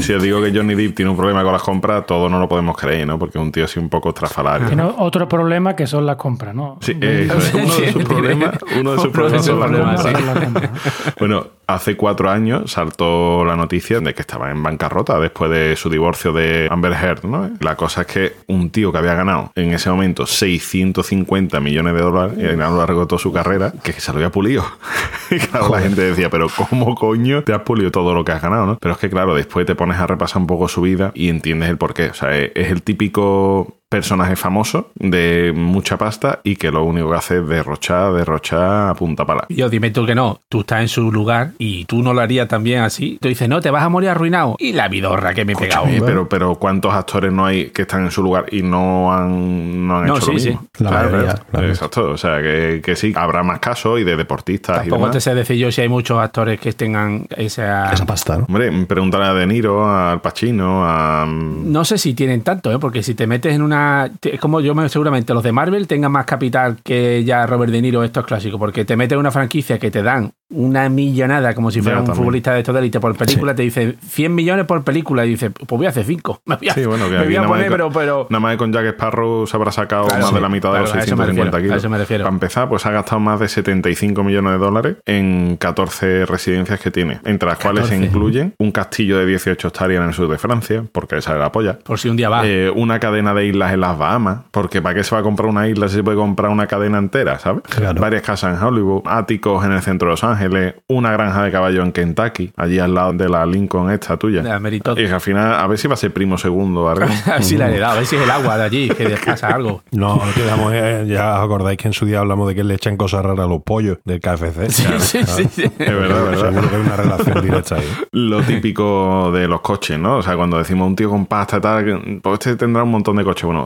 Si 0.01 0.12
os 0.12 0.22
digo 0.22 0.43
que 0.43 0.53
Johnny 0.53 0.74
Depp 0.74 0.97
tiene 0.97 1.11
un 1.11 1.16
problema 1.16 1.43
con 1.43 1.53
las 1.53 1.62
compras, 1.62 2.05
todos 2.07 2.30
no 2.30 2.38
lo 2.38 2.49
podemos 2.49 2.76
creer, 2.76 3.07
¿no? 3.07 3.18
Porque 3.18 3.38
es 3.38 3.43
un 3.43 3.53
tío 3.53 3.64
así 3.64 3.78
un 3.78 3.88
poco 3.88 4.11
estrafalario. 4.11 4.66
Tiene 4.66 4.82
otro 4.82 5.28
problema 5.28 5.76
que 5.76 5.86
son 5.86 6.07
las 6.07 6.16
compras, 6.16 6.55
¿no? 6.55 6.78
Sí, 6.80 6.97
eh, 7.01 7.28
uno 7.55 7.76
de 7.76 7.93
sus 7.93 8.05
problemas. 8.05 8.59
Uno 8.78 8.93
de 8.93 8.99
sus 8.99 9.09
problemas 9.09 9.45
son 9.45 9.61
las 9.61 10.38
compras. 10.38 10.70
Bueno, 11.18 11.48
hace 11.66 11.96
cuatro 11.96 12.30
años 12.30 12.72
saltó 12.72 13.44
la 13.44 13.56
noticia 13.56 14.00
de 14.00 14.14
que 14.14 14.22
estaba 14.22 14.50
en 14.50 14.62
bancarrota 14.62 15.18
después 15.18 15.50
de 15.50 15.76
su 15.76 15.90
divorcio 15.90 16.32
de 16.32 16.68
Amber 16.70 16.92
Heard, 16.92 17.24
¿no? 17.24 17.50
La 17.60 17.76
cosa 17.76 18.02
es 18.02 18.06
que 18.06 18.32
un 18.46 18.70
tío 18.70 18.92
que 18.92 18.98
había 18.98 19.14
ganado 19.14 19.52
en 19.54 19.72
ese 19.72 19.90
momento 19.90 20.26
650 20.26 21.60
millones 21.60 21.94
de 21.94 22.00
dólares 22.00 22.38
y 22.38 22.46
a 22.46 22.52
lo 22.52 22.78
largo 22.78 23.02
de 23.02 23.06
toda 23.06 23.18
su 23.18 23.32
carrera, 23.32 23.72
que 23.82 23.92
se 23.92 24.12
lo 24.12 24.18
había 24.18 24.30
pulido. 24.30 24.64
y 25.30 25.38
claro, 25.38 25.68
la 25.70 25.80
gente 25.80 26.02
decía, 26.02 26.30
pero 26.30 26.48
¿cómo 26.48 26.94
coño 26.94 27.42
te 27.44 27.52
has 27.52 27.62
pulido 27.62 27.90
todo 27.90 28.14
lo 28.14 28.24
que 28.24 28.32
has 28.32 28.42
ganado, 28.42 28.66
no? 28.66 28.78
Pero 28.80 28.94
es 28.94 29.00
que 29.00 29.10
claro, 29.10 29.34
después 29.34 29.66
te 29.66 29.74
pones 29.74 29.98
a 29.98 30.06
repasar 30.06 30.40
un 30.40 30.46
poco 30.46 30.68
su 30.68 30.80
vida 30.82 31.12
y 31.14 31.28
entiendes 31.28 31.68
el 31.68 31.78
porqué. 31.78 32.10
O 32.10 32.14
sea, 32.14 32.36
es 32.36 32.70
el 32.70 32.82
típico 32.82 33.79
personaje 33.91 34.36
famoso 34.36 34.93
de 34.95 35.53
mucha 35.55 35.99
pasta 35.99 36.38
y 36.45 36.55
que 36.55 36.70
lo 36.70 36.84
único 36.84 37.11
que 37.11 37.16
hace 37.16 37.38
es 37.38 37.47
derrochar, 37.49 38.12
derrochar 38.12 38.88
a 38.91 38.95
punta 38.95 39.26
pala. 39.26 39.47
Yo 39.49 39.68
dime 39.68 39.91
tú 39.91 40.07
que 40.07 40.14
no, 40.14 40.41
tú 40.49 40.61
estás 40.61 40.80
en 40.82 40.88
su 40.88 41.11
lugar 41.11 41.51
y 41.59 41.84
tú 41.86 42.01
no 42.03 42.14
lo 42.14 42.20
harías 42.20 42.47
también 42.47 42.82
así. 42.82 43.18
Tú 43.20 43.26
dices, 43.28 43.49
no, 43.49 43.61
te 43.61 43.68
vas 43.70 43.82
a 43.82 43.88
morir 43.88 44.11
arruinado. 44.11 44.55
Y 44.61 44.72
la 44.74 44.86
vidorra 44.86 45.34
que 45.34 45.45
me 45.45 45.55
he 45.55 45.57
pegado. 45.57 45.86
Escúchame, 45.86 46.07
pero, 46.07 46.28
pero 46.28 46.55
¿cuántos 46.55 46.95
actores 46.95 47.32
no 47.32 47.45
hay 47.45 47.70
que 47.70 47.82
están 47.82 48.05
en 48.05 48.12
su 48.12 48.22
lugar 48.22 48.47
y 48.53 48.62
no 48.62 49.12
han, 49.12 49.86
no 49.88 49.99
han 49.99 50.07
No, 50.07 50.16
hecho 50.18 50.26
sí, 50.26 50.32
lo 50.34 50.38
sí. 50.38 50.49
mismo? 50.51 50.66
La 50.78 50.91
mayoría, 50.93 51.34
claro. 51.51 51.68
Exacto. 51.68 52.11
O 52.12 52.16
sea, 52.16 52.41
que, 52.41 52.80
que 52.84 52.95
sí, 52.95 53.12
habrá 53.16 53.43
más 53.43 53.59
casos 53.59 53.99
y 53.99 54.05
de 54.05 54.16
deportistas 54.16 54.76
y 54.76 54.91
Tampoco 54.91 55.01
demás. 55.07 55.12
te 55.16 55.20
sé 55.20 55.34
decir 55.34 55.57
yo 55.57 55.72
si 55.72 55.80
hay 55.80 55.88
muchos 55.88 56.16
actores 56.20 56.61
que 56.61 56.72
tengan 56.74 57.26
esa... 57.36 57.93
Esa 57.93 58.07
pasta, 58.07 58.38
¿no? 58.38 58.45
Hombre, 58.45 58.70
pregúntale 58.86 59.24
a 59.24 59.34
De 59.34 59.49
Niro, 59.49 59.91
al 59.93 60.20
Pacino, 60.20 60.84
a... 60.86 61.26
No 61.26 61.84
sé 61.84 61.99
si 61.99 62.14
tienen 62.14 62.43
tanto, 62.43 62.70
¿eh? 62.72 62.78
porque 62.78 63.03
si 63.03 63.14
te 63.16 63.26
metes 63.26 63.53
en 63.53 63.62
una. 63.62 63.79
Es 64.22 64.40
como 64.40 64.60
yo 64.60 64.74
me 64.74 64.88
seguramente 64.88 65.32
los 65.34 65.42
de 65.42 65.52
Marvel 65.52 65.86
tengan 65.86 66.12
más 66.12 66.26
capital 66.26 66.78
que 66.82 67.24
ya 67.24 67.46
Robert 67.46 67.72
De 67.72 67.80
Niro, 67.82 68.02
estos 68.04 68.24
clásicos, 68.26 68.58
porque 68.58 68.84
te 68.84 68.96
metes 68.96 69.14
en 69.14 69.20
una 69.20 69.30
franquicia 69.30 69.78
que 69.78 69.90
te 69.90 70.02
dan 70.02 70.32
una 70.52 70.88
millonada 70.88 71.54
como 71.54 71.70
si 71.70 71.80
fuera 71.80 71.98
un 72.00 72.06
también. 72.06 72.16
futbolista 72.24 72.52
de 72.54 72.58
estos 72.60 72.74
de 72.74 72.80
élite 72.80 72.98
por 72.98 73.16
película, 73.16 73.54
te 73.54 73.62
dice 73.62 73.94
100 74.04 74.34
millones 74.34 74.66
por 74.66 74.82
película 74.82 75.24
y 75.24 75.30
dices, 75.30 75.52
pues 75.54 75.78
voy 75.78 75.86
a 75.86 75.90
hacer 75.90 76.04
5. 76.04 76.42
Me 76.46 76.56
voy 76.56 76.68
a, 76.68 76.74
Sí, 76.74 76.84
bueno, 76.84 77.04
que 77.08 77.12
me 77.18 77.24
voy 77.24 77.36
a 77.36 77.44
poner, 77.46 77.64
que- 77.66 77.70
pero, 77.70 77.90
pero. 77.90 78.26
Nada 78.30 78.40
más 78.40 78.52
que 78.52 78.58
con 78.58 78.72
Jack 78.72 78.86
Sparrow 78.86 79.46
se 79.46 79.56
habrá 79.56 79.70
sacado 79.70 80.06
Claro, 80.06 80.20
más 80.22 80.28
sí, 80.30 80.34
de 80.34 80.40
la 80.40 80.48
mitad 80.48 80.72
de 80.72 80.80
los 80.80 80.90
claro, 80.90 81.00
a 81.00 81.04
eso 81.04 81.16
me 81.16 81.24
650 81.24 81.56
refiero, 81.56 81.62
kilos. 81.62 81.74
a 81.74 81.78
eso 81.78 81.88
me 81.90 81.98
refiero. 81.98 82.24
Para 82.24 82.34
empezar, 82.34 82.68
pues 82.68 82.84
ha 82.86 82.90
gastado 82.90 83.20
más 83.20 83.38
de 83.40 83.48
75 83.48 84.24
millones 84.24 84.52
de 84.52 84.58
dólares 84.58 84.96
en 85.06 85.56
14 85.56 86.26
residencias 86.26 86.80
que 86.80 86.90
tiene, 86.90 87.20
entre 87.24 87.48
las 87.48 87.58
cuales 87.58 87.84
se 87.86 87.94
14. 87.94 88.06
incluyen 88.06 88.54
un 88.58 88.72
castillo 88.72 89.18
de 89.18 89.26
18 89.26 89.68
hectáreas 89.68 90.02
en 90.02 90.08
el 90.08 90.14
sur 90.14 90.28
de 90.28 90.38
Francia, 90.38 90.82
porque 90.90 91.16
esa 91.18 91.32
es 91.34 91.38
la 91.38 91.52
polla. 91.52 91.78
Por 91.78 91.98
si 92.00 92.08
un 92.08 92.16
día 92.16 92.28
va. 92.28 92.44
Eh, 92.44 92.70
una 92.74 92.98
cadena 92.98 93.34
de 93.34 93.46
islas 93.46 93.69
en 93.72 93.80
las 93.80 93.96
Bahamas, 93.98 94.40
porque 94.50 94.82
¿para 94.82 94.94
qué 94.94 95.04
se 95.04 95.14
va 95.14 95.20
a 95.20 95.24
comprar 95.24 95.48
una 95.48 95.68
isla 95.68 95.88
si 95.88 95.96
se 95.96 96.02
puede 96.02 96.16
comprar 96.16 96.50
una 96.50 96.66
cadena 96.66 96.98
entera, 96.98 97.38
¿sabes? 97.38 97.62
Claro. 97.62 98.00
Varias 98.00 98.22
casas 98.22 98.56
en 98.56 98.66
Hollywood, 98.66 99.02
áticos 99.06 99.64
en 99.64 99.72
el 99.72 99.82
centro 99.82 100.08
de 100.08 100.12
Los 100.12 100.24
Ángeles, 100.24 100.74
una 100.88 101.12
granja 101.12 101.44
de 101.44 101.50
caballo 101.50 101.82
en 101.82 101.92
Kentucky, 101.92 102.52
allí 102.56 102.78
al 102.78 102.94
lado 102.94 103.12
de 103.12 103.28
la 103.28 103.46
Lincoln 103.46 103.90
esta 103.90 104.16
tuya. 104.16 104.42
La. 104.42 104.60
Y 104.70 104.80
que 104.80 105.12
al 105.12 105.20
final, 105.20 105.54
a 105.54 105.66
ver 105.66 105.78
si 105.78 105.88
va 105.88 105.94
a 105.94 105.96
ser 105.96 106.12
primo 106.12 106.38
segundo 106.38 106.84
o 106.84 106.88
algo. 106.88 107.06
Así 107.32 107.56
la 107.56 107.70
he 107.70 107.78
dado, 107.78 107.94
a 107.94 107.96
ver 107.96 108.06
si 108.06 108.16
es 108.16 108.22
el 108.22 108.30
agua 108.30 108.56
de 108.56 108.64
allí, 108.64 108.88
que 108.90 109.04
descansa 109.08 109.48
algo. 109.48 109.82
No, 109.90 110.20
quedamos, 110.34 110.72
eh, 110.74 111.04
ya 111.08 111.38
os 111.38 111.44
acordáis 111.44 111.78
que 111.78 111.88
en 111.88 111.94
su 111.94 112.06
día 112.06 112.20
hablamos 112.20 112.48
de 112.48 112.54
que 112.54 112.64
le 112.64 112.74
echan 112.74 112.96
cosas 112.96 113.24
raras 113.24 113.46
a 113.46 113.48
los 113.48 113.62
pollos 113.62 113.98
del 114.04 114.20
KFC. 114.20 114.70
Sí, 114.70 114.84
sí, 114.98 115.24
sí, 115.24 115.44
sí. 115.50 115.62
Es 115.62 115.78
verdad, 115.78 116.32
es 116.32 116.42
verdad. 116.42 116.50
Seguro 116.50 116.70
que 116.70 116.76
hay 116.76 116.82
una 116.82 116.96
relación 116.96 117.42
directa 117.42 117.76
ahí. 117.76 117.88
Lo 118.12 118.42
típico 118.42 119.30
de 119.32 119.48
los 119.48 119.60
coches, 119.60 119.98
¿no? 119.98 120.18
O 120.18 120.22
sea, 120.22 120.36
cuando 120.36 120.58
decimos 120.58 120.86
un 120.86 120.96
tío 120.96 121.10
con 121.10 121.26
pasta 121.26 121.58
y 121.58 121.60
tal, 121.60 122.20
pues 122.22 122.38
este 122.40 122.56
tendrá 122.56 122.82
un 122.82 122.90
montón 122.90 123.16
de 123.16 123.24
coches. 123.24 123.44
Bueno, 123.44 123.59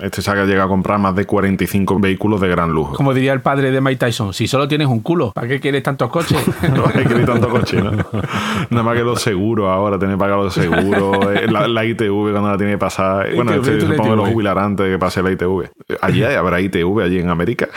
este 0.00 0.22
se 0.22 0.30
ha 0.30 0.34
llegado 0.44 0.66
a 0.66 0.68
comprar 0.68 0.98
más 0.98 1.14
de 1.14 1.24
45 1.26 1.98
vehículos 2.00 2.40
de 2.40 2.48
gran 2.48 2.70
lujo. 2.70 2.94
Como 2.94 3.12
diría 3.14 3.32
el 3.32 3.40
padre 3.40 3.70
de 3.70 3.80
Mike 3.80 3.98
Tyson, 4.06 4.32
si 4.34 4.46
solo 4.48 4.68
tienes 4.68 4.86
un 4.88 5.00
culo, 5.00 5.32
¿para 5.32 5.48
qué 5.48 5.60
quieres 5.60 5.82
tantos 5.82 6.10
coches? 6.10 6.38
No 6.74 6.84
hay 6.94 7.04
que 7.04 7.14
ir 7.14 7.26
tanto 7.26 7.48
coche, 7.48 7.80
¿no? 7.82 7.90
Nada 8.70 8.82
más 8.82 8.96
que 8.96 9.02
los 9.04 9.20
seguros 9.22 9.68
ahora, 9.68 9.98
tener 9.98 10.16
que 10.16 10.20
pagar 10.20 10.38
los 10.38 10.54
seguros, 10.54 11.18
eh, 11.34 11.46
la, 11.50 11.66
la 11.68 11.84
ITV 11.84 12.30
cuando 12.32 12.50
la 12.50 12.56
tiene 12.56 12.72
que 12.72 12.78
pasar. 12.78 13.34
Bueno, 13.34 13.54
ITV, 13.56 13.68
este, 13.68 13.80
supongo 13.86 14.10
que 14.10 14.16
lo 14.16 14.26
jubilarán 14.26 14.64
antes 14.66 14.86
de 14.86 14.92
que 14.92 14.98
pase 14.98 15.22
la 15.22 15.30
ITV. 15.32 15.70
Allí 16.00 16.22
hay- 16.22 16.34
habrá 16.36 16.60
ITV, 16.60 17.00
allí 17.02 17.18
en 17.18 17.30
América. 17.30 17.68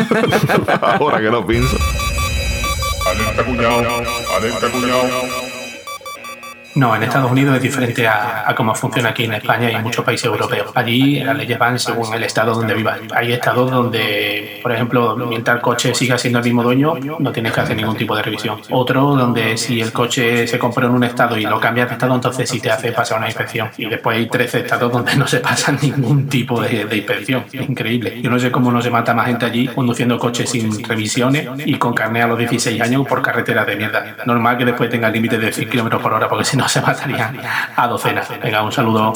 ahora 0.82 1.18
que 1.18 1.30
lo 1.30 1.44
pienso. 1.46 1.76
Alerta 3.10 3.44
cuñado, 3.44 3.82
alerta 4.38 4.70
cuñado. 4.70 5.49
No, 6.74 6.94
en 6.94 7.02
Estados 7.02 7.30
Unidos 7.30 7.56
es 7.56 7.62
diferente 7.62 8.06
a, 8.06 8.48
a 8.48 8.54
cómo 8.54 8.74
funciona 8.74 9.10
aquí 9.10 9.24
en 9.24 9.34
España 9.34 9.70
y 9.70 9.74
en 9.74 9.82
muchos 9.82 10.04
países 10.04 10.26
europeos. 10.26 10.70
Allí 10.74 11.20
las 11.20 11.36
leyes 11.36 11.58
van 11.58 11.78
según 11.78 12.14
el 12.14 12.22
estado 12.22 12.54
donde 12.54 12.74
vivas. 12.74 13.00
Hay 13.14 13.32
estados 13.32 13.70
donde, 13.70 14.60
por 14.62 14.72
ejemplo, 14.72 15.16
mientras 15.16 15.56
el 15.56 15.62
coche 15.62 15.94
siga 15.94 16.16
siendo 16.16 16.38
el 16.38 16.44
mismo 16.44 16.62
dueño, 16.62 16.94
no 17.18 17.32
tienes 17.32 17.52
que 17.52 17.60
hacer 17.60 17.76
ningún 17.76 17.96
tipo 17.96 18.14
de 18.14 18.22
revisión. 18.22 18.60
Otro 18.70 19.16
donde 19.16 19.56
si 19.56 19.80
el 19.80 19.92
coche 19.92 20.46
se 20.46 20.58
compró 20.58 20.86
en 20.86 20.92
un 20.92 21.04
estado 21.04 21.36
y 21.36 21.42
lo 21.42 21.58
cambias 21.58 21.88
de 21.88 21.94
estado, 21.94 22.14
entonces 22.14 22.48
sí 22.48 22.60
te 22.60 22.70
hace 22.70 22.92
pasar 22.92 23.18
una 23.18 23.26
inspección. 23.26 23.70
Y 23.76 23.86
después 23.86 24.16
hay 24.16 24.28
13 24.28 24.60
estados 24.60 24.92
donde 24.92 25.16
no 25.16 25.26
se 25.26 25.40
pasa 25.40 25.72
ningún 25.82 26.28
tipo 26.28 26.60
de, 26.60 26.84
de 26.84 26.96
inspección. 26.96 27.44
Increíble. 27.52 28.20
Yo 28.22 28.30
no 28.30 28.38
sé 28.38 28.50
cómo 28.50 28.70
no 28.70 28.80
se 28.80 28.90
mata 28.90 29.12
más 29.12 29.26
gente 29.26 29.46
allí 29.46 29.66
conduciendo 29.66 30.18
coches 30.18 30.50
sin 30.50 30.84
revisiones 30.84 31.48
y 31.64 31.76
con 31.76 31.94
carne 31.94 32.22
a 32.22 32.28
los 32.28 32.38
16 32.38 32.80
años 32.80 33.06
por 33.06 33.22
carreteras 33.22 33.66
de 33.66 33.76
mierda. 33.76 34.16
Normal 34.24 34.56
que 34.56 34.64
después 34.64 34.88
tenga 34.88 35.10
límite 35.10 35.38
de 35.38 35.52
100 35.52 35.68
kilómetros 35.68 36.00
por 36.00 36.12
hora 36.12 36.28
porque 36.28 36.44
si 36.44 36.59
no 36.60 36.68
se 36.68 36.80
matarían 36.82 37.40
a 37.74 37.86
docenas. 37.86 38.28
Venga, 38.38 38.62
un 38.62 38.70
saludo. 38.70 39.12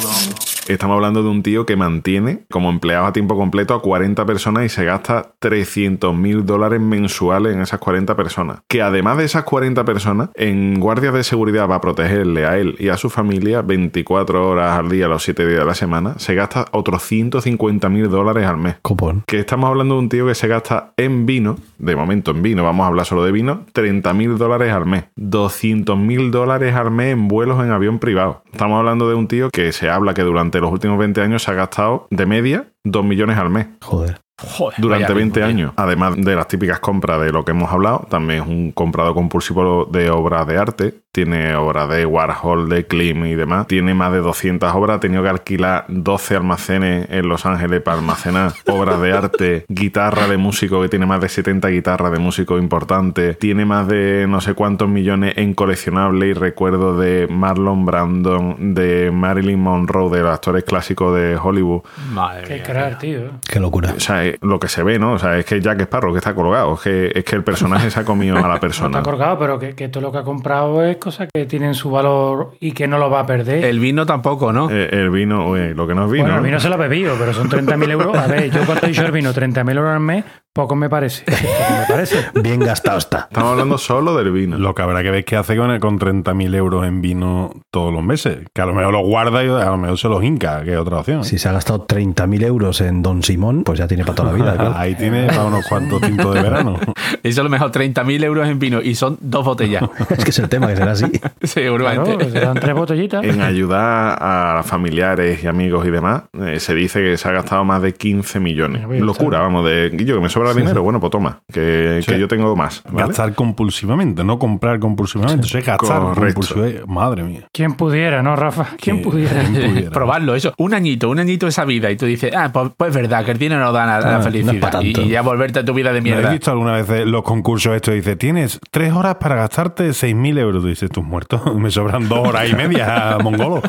Estamos 0.67 0.95
hablando 0.95 1.23
de 1.23 1.29
un 1.29 1.43
tío 1.43 1.67
que 1.67 1.77
mantiene 1.77 2.45
como 2.51 2.71
empleado 2.71 3.05
a 3.05 3.13
tiempo 3.13 3.37
completo 3.37 3.75
a 3.75 3.83
40 3.83 4.25
personas 4.25 4.65
y 4.65 4.71
se 4.71 4.87
gasta 4.87 5.33
300 5.39 6.17
mil 6.17 6.47
dólares 6.47 6.81
mensuales 6.81 7.55
en 7.55 7.61
esas 7.61 7.81
40 7.81 8.17
personas. 8.17 8.61
Que 8.67 8.81
además 8.81 9.19
de 9.19 9.25
esas 9.25 9.45
40 9.45 9.85
personas, 9.85 10.31
en 10.35 10.81
guardias 10.81 11.13
de 11.13 11.23
seguridad 11.23 11.69
para 11.69 11.83
protegerle 11.83 12.47
a 12.47 12.57
él 12.57 12.77
y 12.79 12.89
a 12.89 12.97
su 12.97 13.11
familia 13.11 13.61
24 13.61 14.49
horas 14.49 14.79
al 14.79 14.89
día, 14.89 15.07
los 15.07 15.23
7 15.23 15.47
días 15.47 15.61
de 15.61 15.67
la 15.67 15.75
semana, 15.75 16.19
se 16.19 16.35
gasta 16.35 16.65
otros 16.73 17.03
150 17.03 17.89
mil 17.91 18.09
dólares 18.09 18.47
al 18.47 18.57
mes. 18.57 18.77
Copón. 18.81 19.23
Que 19.27 19.41
estamos 19.41 19.69
hablando 19.69 19.97
de 19.97 20.01
un 20.01 20.09
tío 20.09 20.27
que 20.27 20.35
se 20.35 20.49
gasta 20.49 20.95
en 20.97 21.27
vino, 21.27 21.57
de 21.77 21.95
momento 21.95 22.31
en 22.31 22.41
vino, 22.41 22.65
vamos 22.65 22.85
a 22.85 22.89
hablar 22.89 23.05
solo 23.05 23.23
de 23.25 23.33
vino, 23.33 23.67
30 23.75 24.15
mil 24.15 24.39
dólares 24.39 24.73
al 24.73 24.87
mes, 24.87 25.05
200 25.17 25.99
mil 25.99 26.31
dólares 26.31 26.75
al 26.75 26.91
mes 26.91 27.13
en 27.13 27.29
vuelos 27.29 27.63
en 27.63 27.71
avión 27.71 27.99
privado. 27.99 28.43
Estamos 28.51 28.79
hablando 28.79 29.11
de 29.11 29.15
un 29.15 29.29
tío 29.29 29.51
que 29.51 29.73
se 29.73 29.91
habla 29.91 30.15
que 30.15 30.23
durante 30.23 30.54
los 30.61 30.73
últimos 30.73 30.99
20 30.99 31.21
años 31.21 31.43
se 31.43 31.51
ha 31.51 31.55
gastado 31.55 32.07
de 32.11 32.27
media 32.27 32.67
2 32.85 33.05
millones 33.05 33.39
al 33.39 33.51
mes. 33.51 33.67
Joder. 33.83 34.21
Joder, 34.37 34.81
Durante 34.81 35.05
vaya 35.05 35.15
20 35.15 35.23
ritmo, 35.23 35.35
tío. 35.35 35.45
años, 35.47 35.73
además 35.77 36.17
de 36.17 36.35
las 36.35 36.49
típicas 36.49 36.81
compras 36.81 37.21
de 37.21 37.31
lo 37.31 37.45
que 37.45 37.53
hemos 37.53 37.71
hablado, 37.71 38.07
también 38.11 38.43
es 38.43 38.49
un 38.49 38.73
comprador 38.73 39.15
compulsivo 39.15 39.85
de 39.85 40.11
obras 40.11 40.47
de 40.49 40.59
arte. 40.59 40.95
Tiene 41.15 41.55
obras 41.55 41.89
de 41.89 42.05
Warhol, 42.07 42.69
de 42.69 42.87
Klim 42.89 43.25
y 43.27 43.37
demás. 43.37 43.69
Tiene 43.69 43.95
más 43.95 44.11
de 44.11 44.19
200 44.19 44.75
obras. 44.75 44.97
Ha 44.97 45.01
tenido 45.01 45.23
que 45.23 45.29
alquilar 45.29 45.85
12 45.87 46.35
almacenes 46.35 47.07
en 47.09 47.29
Los 47.29 47.47
Ángeles 47.47 47.83
para 47.83 47.99
almacenar 47.99 48.51
obras 48.67 49.01
de 49.01 49.13
arte. 49.13 49.65
Guitarra 49.69 50.27
de 50.27 50.39
músico, 50.39 50.83
que 50.83 50.89
tiene 50.89 51.07
más 51.07 51.21
de 51.21 51.29
70 51.29 51.69
guitarras 51.69 52.11
de 52.11 52.19
músicos 52.19 52.61
importantes. 52.61 53.39
Tiene 53.39 53.65
más 53.65 53.87
de 53.87 54.27
no 54.29 54.41
sé 54.41 54.55
cuántos 54.55 54.89
millones 54.89 55.35
en 55.37 55.55
coleccionables 55.55 56.31
y 56.31 56.33
recuerdos 56.33 56.99
de 56.99 57.29
Marlon 57.31 57.85
Brandon, 57.87 58.75
de 58.75 59.13
Marilyn 59.13 59.61
Monroe, 59.61 60.11
de 60.17 60.23
los 60.25 60.33
actores 60.35 60.65
clásicos 60.65 61.15
de 61.15 61.37
Hollywood. 61.41 61.83
Madre 62.13 62.43
Qué 62.49 62.55
mía. 62.55 62.63
crack, 62.65 62.99
tío. 62.99 63.21
Qué 63.49 63.61
locura. 63.61 63.95
O 63.97 64.01
sea, 64.01 64.23
lo 64.41 64.59
que 64.59 64.67
se 64.67 64.83
ve, 64.83 64.99
¿no? 64.99 65.13
O 65.13 65.19
sea, 65.21 65.39
es 65.39 65.45
que 65.45 65.61
Jack 65.61 65.81
Sparrow 65.83 66.13
que 66.13 66.19
está 66.19 66.35
colgado, 66.35 66.75
es 66.75 66.81
que, 66.81 67.13
es 67.15 67.25
que 67.25 67.37
el 67.37 67.45
personaje 67.45 67.89
se 67.89 68.01
ha 68.01 68.05
comido 68.05 68.37
a 68.37 68.41
la 68.49 68.55
No 68.55 68.61
persona. 68.61 68.99
está 68.99 69.09
colgado, 69.09 69.39
pero 69.39 69.59
que, 69.61 69.77
que 69.77 69.89
todo 69.89 70.01
lo 70.03 70.11
que 70.11 70.19
ha 70.19 70.23
comprado 70.25 70.83
es 70.85 70.97
cosas 71.05 71.29
que 71.33 71.45
tienen 71.47 71.75
su 71.75 71.91
valor 71.91 72.57
y 72.59 72.73
que 72.73 72.89
no 72.89 72.99
lo 72.99 73.11
va 73.11 73.21
a 73.21 73.27
perder. 73.27 73.65
El 73.65 73.79
vino 73.79 74.07
tampoco, 74.07 74.53
¿no? 74.53 74.69
Eh, 74.71 74.89
el 74.91 75.11
vino, 75.11 75.47
oye, 75.47 75.75
lo 75.75 75.87
que 75.87 75.95
no 75.95 76.07
es 76.07 76.11
vino. 76.11 76.25
bueno, 76.25 76.37
el 76.39 76.43
¿no? 76.43 76.47
vino 76.47 76.59
se 76.61 76.69
lo 76.69 76.75
ha 76.75 76.79
bebido, 76.79 77.15
pero 77.19 77.33
son 77.33 77.49
30.000 77.49 77.91
euros. 77.93 78.17
A 78.17 78.27
ver, 78.27 78.51
yo 78.51 78.65
cuando 78.67 78.87
he 78.87 78.89
dicho 78.89 79.05
el 79.05 79.13
vino 79.13 79.33
30.000 79.33 79.77
euros 79.77 79.93
al 79.95 80.01
mes, 80.01 80.25
poco 80.55 80.77
me 80.77 80.89
parece. 80.89 81.25
Poco 81.25 81.81
me 81.81 81.87
parece. 81.89 82.27
Bien 82.41 82.61
gastado 82.61 82.99
está. 82.99 83.27
Estamos 83.29 83.51
hablando 83.51 83.77
solo 83.77 84.17
del 84.17 84.31
vino. 84.31 84.57
Lo 84.57 84.73
que 84.75 84.83
habrá 84.83 85.03
que 85.03 85.11
ver 85.11 85.25
qué 85.25 85.37
hace 85.37 85.57
con, 85.57 85.79
con 85.81 85.99
30.000 85.99 86.55
euros 86.55 86.87
en 86.87 87.03
vino 87.03 87.53
todos 87.73 87.93
los 87.93 88.05
meses. 88.05 88.39
Que 88.55 88.63
a 88.63 88.67
lo 88.67 88.73
mejor 88.73 88.93
lo 88.93 89.01
guarda 89.01 89.45
y 89.45 89.49
a 89.49 89.65
lo 89.67 89.77
mejor 89.77 89.99
se 89.99 90.09
los 90.09 90.23
hinca, 90.23 90.63
que 90.63 90.73
es 90.75 90.79
otra 90.79 90.99
opción. 90.99 91.25
Si 91.25 91.39
se 91.39 91.49
ha 91.49 91.53
gastado 91.53 91.87
30.000 91.87 92.45
euros 92.45 92.81
en 92.81 93.03
Don 93.03 93.25
Simón, 93.25 93.65
pues 93.65 93.81
ya 93.81 93.89
tiene 93.89 94.05
para 94.05 94.15
toda 94.15 94.31
la 94.31 94.37
vida. 94.37 94.55
claro. 94.55 94.75
Ahí 94.77 94.95
tiene 94.95 95.27
para 95.27 95.45
unos 95.45 95.67
cuantos 95.67 96.01
tintos 96.01 96.33
de 96.35 96.43
verano. 96.43 96.79
Eso 97.25 97.41
a 97.41 97.45
lo 97.45 97.51
mejor 97.51 97.73
30.000 97.73 98.25
euros 98.25 98.49
en 98.49 98.59
vino 98.61 98.81
y 98.81 98.95
son 98.95 99.19
dos 99.21 99.45
botellas. 99.45 99.83
Es 100.15 100.25
que 100.25 100.31
es 100.31 100.39
el 100.39 100.49
tema, 100.49 100.69
que 100.69 100.77
será 100.77 100.93
así. 100.93 101.11
Claro, 101.11 101.35
Seguramente. 101.43 102.31
se 102.31 102.41
dan 102.41 102.55
tres 102.55 102.75
botellitas. 102.75 103.25
En 103.25 103.41
ayudar 103.41 104.17
a 104.21 104.63
familiares 104.65 105.43
y 105.43 105.49
amigos 105.49 105.85
y 105.87 105.91
demás, 105.91 106.23
eh, 106.41 106.61
se 106.61 106.75
dice 106.75 107.01
que 107.03 107.17
se 107.17 107.29
ha 107.29 107.33
gastado 107.33 107.65
más 107.65 107.83
de 107.83 107.95
15 107.95 108.39
millones. 108.39 108.87
Locura, 109.01 109.41
vamos, 109.41 109.65
de 109.67 109.91
Guillo, 109.91 110.15
que 110.17 110.21
me 110.21 110.29
sobra 110.29 110.44
dinero. 110.53 110.83
Bueno, 110.83 111.01
pues 111.01 111.11
toma, 111.11 111.41
que, 111.53 112.03
que 112.07 112.19
yo 112.19 112.29
tengo 112.29 112.55
más. 112.57 112.83
¿vale? 112.91 113.07
Gastar 113.09 113.35
compulsivamente, 113.35 114.25
no 114.25 114.39
comprar 114.39 114.79
compulsivamente. 114.79 115.47
Eso 115.47 115.59
es 115.59 115.65
gastar 115.67 116.01
compulsivamente. 116.15 116.83
Madre 116.87 117.23
mía. 117.23 117.47
¿Quién 117.53 117.75
pudiera, 117.75 118.23
no, 118.23 118.37
Rafa? 118.37 118.69
¿Quién 118.81 119.01
pudiera? 119.03 119.43
¿Quién 119.45 119.71
pudiera? 119.71 119.91
Probarlo, 119.93 120.35
eso. 120.35 120.53
Un 120.59 120.75
añito, 120.75 121.09
un 121.09 121.19
añito 121.21 121.47
esa 121.47 121.65
vida. 121.65 121.91
Y 121.91 121.97
tú 121.97 122.07
dices, 122.07 122.33
ah, 122.37 122.51
pues, 122.53 122.71
pues 122.77 122.91
es 122.91 122.97
verdad, 122.97 123.25
que 123.25 123.31
el 123.31 123.39
dinero 123.39 123.61
no 123.63 123.73
da 123.73 123.87
la, 123.87 124.01
la 124.01 124.09
Ah, 124.09 124.13
no 124.13 124.19
es 124.19 124.25
felicidad. 124.25 124.61
pa' 124.61 124.71
tanto. 124.71 125.01
y 125.03 125.09
ya 125.09 125.23
volverte 125.23 125.61
a 125.61 125.65
tu 125.65 125.73
vida 125.73 125.93
de 125.93 126.01
¿No 126.01 126.09
¿Has 126.11 126.17
mierda. 126.17 126.31
visto 126.33 126.51
alguna 126.51 126.73
vez 126.73 126.91
eh, 126.91 127.07
los 127.07 127.23
concursos 127.23 127.75
estos? 127.75 127.95
Dice, 127.95 128.17
tienes 128.17 128.61
tres 128.71 128.93
horas 128.93 129.17
para 129.17 129.37
gastarte 129.37 129.89
6.000 129.91 130.39
euros. 130.39 130.63
Tú 130.63 130.69
dices, 130.69 130.91
tú 130.91 131.03
muerto, 131.03 131.55
me 131.59 131.71
sobran 131.71 132.09
dos 132.09 132.29
horas 132.29 132.49
y 132.51 132.55
media, 132.55 133.17
mongolo. 133.23 133.63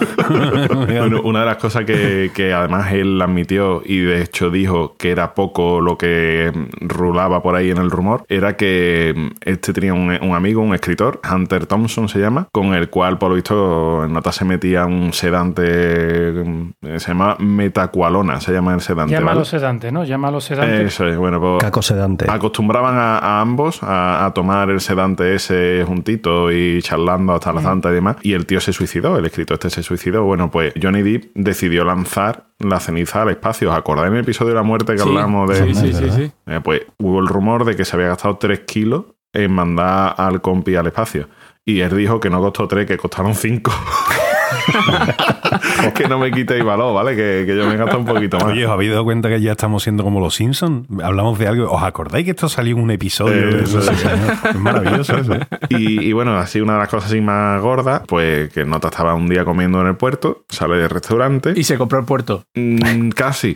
Bueno, 0.69 1.21
una 1.23 1.41
de 1.41 1.45
las 1.45 1.57
cosas 1.57 1.85
que, 1.85 2.31
que 2.33 2.53
además 2.53 2.91
él 2.93 3.21
admitió 3.21 3.81
y 3.85 3.99
de 3.99 4.21
hecho 4.21 4.49
dijo 4.49 4.95
que 4.97 5.11
era 5.11 5.33
poco 5.33 5.81
lo 5.81 5.97
que 5.97 6.51
rulaba 6.81 7.41
por 7.41 7.55
ahí 7.55 7.71
en 7.71 7.77
el 7.77 7.91
rumor 7.91 8.25
era 8.29 8.55
que 8.57 9.13
mm, 9.15 9.27
este 9.41 9.73
tenía 9.73 9.93
un, 9.93 10.09
un 10.21 10.35
amigo, 10.35 10.61
un 10.61 10.73
escritor, 10.73 11.21
Hunter 11.29 11.65
Thompson 11.65 12.09
se 12.09 12.19
llama, 12.19 12.47
con 12.51 12.73
el 12.73 12.89
cual, 12.89 13.17
por 13.17 13.29
lo 13.29 13.35
visto, 13.35 14.03
en 14.05 14.13
nota 14.13 14.31
se 14.31 14.45
metía 14.45 14.85
un 14.85 15.13
sedante, 15.13 16.31
mm, 16.45 16.97
se 16.97 17.07
llama 17.09 17.35
metacualona, 17.39 18.39
se 18.41 18.51
llama 18.53 18.73
el 18.73 18.81
sedante. 18.81 19.13
Llámalo 19.13 19.39
¿vale? 19.39 19.45
sedante, 19.49 19.91
¿no? 19.91 20.03
Llámalo 20.03 20.41
sedante. 20.41 20.83
Eso 20.85 21.07
es, 21.07 21.17
bueno, 21.17 21.39
pues 21.39 21.63
Caco 21.63 21.81
sedante. 21.81 22.25
acostumbraban 22.29 22.95
a, 22.97 23.17
a 23.17 23.41
ambos 23.41 23.81
a, 23.83 24.25
a 24.25 24.33
tomar 24.33 24.69
el 24.69 24.79
sedante 24.81 25.35
ese 25.35 25.83
juntito 25.85 26.51
y 26.51 26.81
charlando 26.81 27.33
hasta 27.33 27.53
la 27.53 27.61
santa 27.61 27.89
y 27.91 27.93
demás. 27.93 28.17
Y 28.21 28.33
el 28.33 28.45
tío 28.45 28.59
se 28.59 28.73
suicidó, 28.73 29.17
el 29.17 29.25
escritor 29.25 29.55
este 29.55 29.69
se 29.69 29.83
suicidó. 29.83 30.23
Bueno, 30.23 30.51
pues 30.51 30.73
Johnny 30.81 31.01
Depp 31.01 31.31
decidió 31.35 31.83
lanzar 31.85 32.45
la 32.59 32.79
ceniza 32.79 33.21
al 33.23 33.29
espacio. 33.29 33.69
¿Os 33.69 33.77
acordáis 33.77 34.07
en 34.09 34.15
el 34.15 34.19
episodio 34.21 34.49
de 34.49 34.55
la 34.55 34.63
muerte 34.63 34.93
que 34.93 34.99
Sí, 34.99 35.07
hablamos 35.09 35.49
de...? 35.49 35.73
Sí, 35.73 35.75
sí, 35.75 35.93
sí, 35.93 36.11
sí. 36.11 36.31
Eh, 36.55 36.61
pues 36.61 36.81
hubo 36.99 37.19
el 37.19 37.27
rumor 37.27 37.65
de 37.65 37.75
que 37.75 37.85
se 37.85 37.95
había 37.95 38.07
gastado 38.07 38.37
3 38.37 38.61
kilos 38.61 39.05
en 39.33 39.51
mandar 39.51 40.15
al 40.17 40.41
compi 40.41 40.75
al 40.75 40.87
espacio. 40.87 41.27
Y 41.65 41.81
él 41.81 41.95
dijo 41.95 42.19
que 42.19 42.29
no 42.29 42.39
costó 42.39 42.67
3, 42.67 42.85
que 42.85 42.97
costaron 42.97 43.35
5. 43.35 43.71
que 45.95 46.07
no 46.07 46.19
me 46.19 46.31
quitéis 46.31 46.63
valor, 46.63 46.93
¿vale? 46.93 47.15
Que, 47.15 47.43
que 47.45 47.55
yo 47.57 47.67
me 47.67 47.77
gasto 47.77 47.97
un 47.99 48.05
poquito 48.05 48.37
más. 48.37 48.47
Oye, 48.47 48.65
¿os 48.65 48.71
habéis 48.71 48.91
dado 48.91 49.03
cuenta 49.03 49.29
que 49.29 49.39
ya 49.41 49.51
estamos 49.51 49.83
siendo 49.83 50.03
como 50.03 50.19
los 50.19 50.35
Simpsons? 50.35 50.87
Hablamos 51.03 51.37
de 51.39 51.47
algo. 51.47 51.71
¿Os 51.71 51.83
acordáis 51.83 52.25
que 52.25 52.31
esto 52.31 52.49
salió 52.49 52.75
en 52.75 52.83
un 52.83 52.91
episodio? 52.91 53.33
Eh, 53.59 53.61
eso 53.63 53.81
Sí, 53.81 53.91
es. 53.93 53.99
señor. 53.99 54.33
Es 54.49 54.55
maravilloso 54.59 55.17
eso. 55.17 55.33
Y, 55.69 56.01
y 56.05 56.13
bueno, 56.13 56.37
así 56.37 56.61
una 56.61 56.73
de 56.73 56.79
las 56.79 56.89
cosas 56.89 57.09
así 57.11 57.21
más 57.21 57.61
gordas, 57.61 58.01
pues 58.07 58.51
que 58.51 58.65
Nota 58.65 58.87
estaba 58.89 59.13
un 59.15 59.27
día 59.27 59.45
comiendo 59.45 59.81
en 59.81 59.87
el 59.87 59.95
puerto, 59.95 60.43
sale 60.49 60.77
del 60.77 60.89
restaurante. 60.89 61.53
Y 61.55 61.63
se 61.63 61.77
compró 61.77 61.99
el 61.99 62.05
puerto. 62.05 62.43
Mm, 62.55 63.09
casi. 63.09 63.55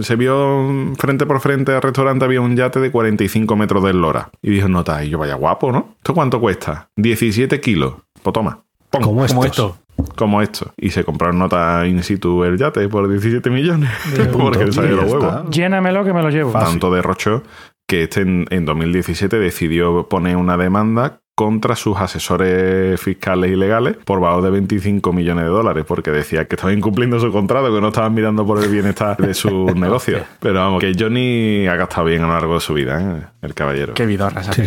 Se 0.00 0.16
vio 0.16 0.92
frente 0.98 1.26
por 1.26 1.40
frente 1.40 1.72
al 1.72 1.82
restaurante, 1.82 2.24
había 2.24 2.40
un 2.40 2.56
yate 2.56 2.80
de 2.80 2.90
45 2.90 3.56
metros 3.56 3.82
de 3.84 3.90
eslora. 3.90 4.30
Y 4.42 4.50
dijo 4.50 4.68
Nota, 4.68 5.04
y 5.04 5.10
yo 5.10 5.18
vaya 5.18 5.34
guapo, 5.34 5.72
¿no? 5.72 5.94
¿Esto 5.98 6.14
cuánto 6.14 6.40
cuesta? 6.40 6.88
17 6.96 7.60
kilos. 7.60 7.94
Pues 8.22 8.32
toma. 8.32 8.60
Como 8.90 9.24
estos. 9.24 9.44
esto. 9.46 9.76
Como 10.16 10.42
esto. 10.42 10.72
Y 10.76 10.90
se 10.90 11.04
compraron 11.04 11.38
Nota 11.38 11.86
in 11.86 12.02
situ 12.02 12.44
el 12.44 12.58
yate 12.58 12.88
por 12.88 13.08
17 13.08 13.50
millones. 13.50 13.90
Porque 14.32 14.66
le 14.66 14.72
salió 14.72 14.96
los 14.96 15.12
huevos. 15.12 15.50
Llénamelo 15.50 16.04
que 16.04 16.12
me 16.12 16.22
lo 16.22 16.30
llevo. 16.30 16.52
Tanto 16.52 16.90
derrochó 16.92 17.42
que 17.88 18.04
este 18.04 18.20
en, 18.20 18.46
en 18.50 18.64
2017 18.64 19.38
decidió 19.38 20.08
poner 20.08 20.36
una 20.36 20.56
demanda 20.56 21.20
contra 21.38 21.76
sus 21.76 21.96
asesores 21.96 23.00
fiscales 23.00 23.52
y 23.52 23.54
legales 23.54 23.96
por 24.04 24.18
valor 24.18 24.42
de 24.42 24.50
25 24.50 25.12
millones 25.12 25.44
de 25.44 25.50
dólares, 25.50 25.84
porque 25.86 26.10
decía 26.10 26.46
que 26.46 26.56
estaban 26.56 26.76
incumpliendo 26.76 27.20
su 27.20 27.30
contrato, 27.30 27.72
que 27.72 27.80
no 27.80 27.88
estaban 27.88 28.12
mirando 28.12 28.44
por 28.44 28.60
el 28.60 28.68
bienestar 28.68 29.16
de 29.18 29.34
sus 29.34 29.72
negocios. 29.76 30.22
Pero 30.40 30.54
vamos, 30.54 30.80
que 30.80 30.92
Johnny 30.98 31.68
ha 31.68 31.76
gastado 31.76 32.06
bien 32.06 32.24
a 32.24 32.26
lo 32.26 32.32
largo 32.32 32.54
de 32.54 32.60
su 32.60 32.74
vida, 32.74 33.00
¿eh? 33.00 33.22
el 33.42 33.54
caballero. 33.54 33.94
Qué 33.94 34.04
vidorra 34.04 34.42
Sí. 34.42 34.62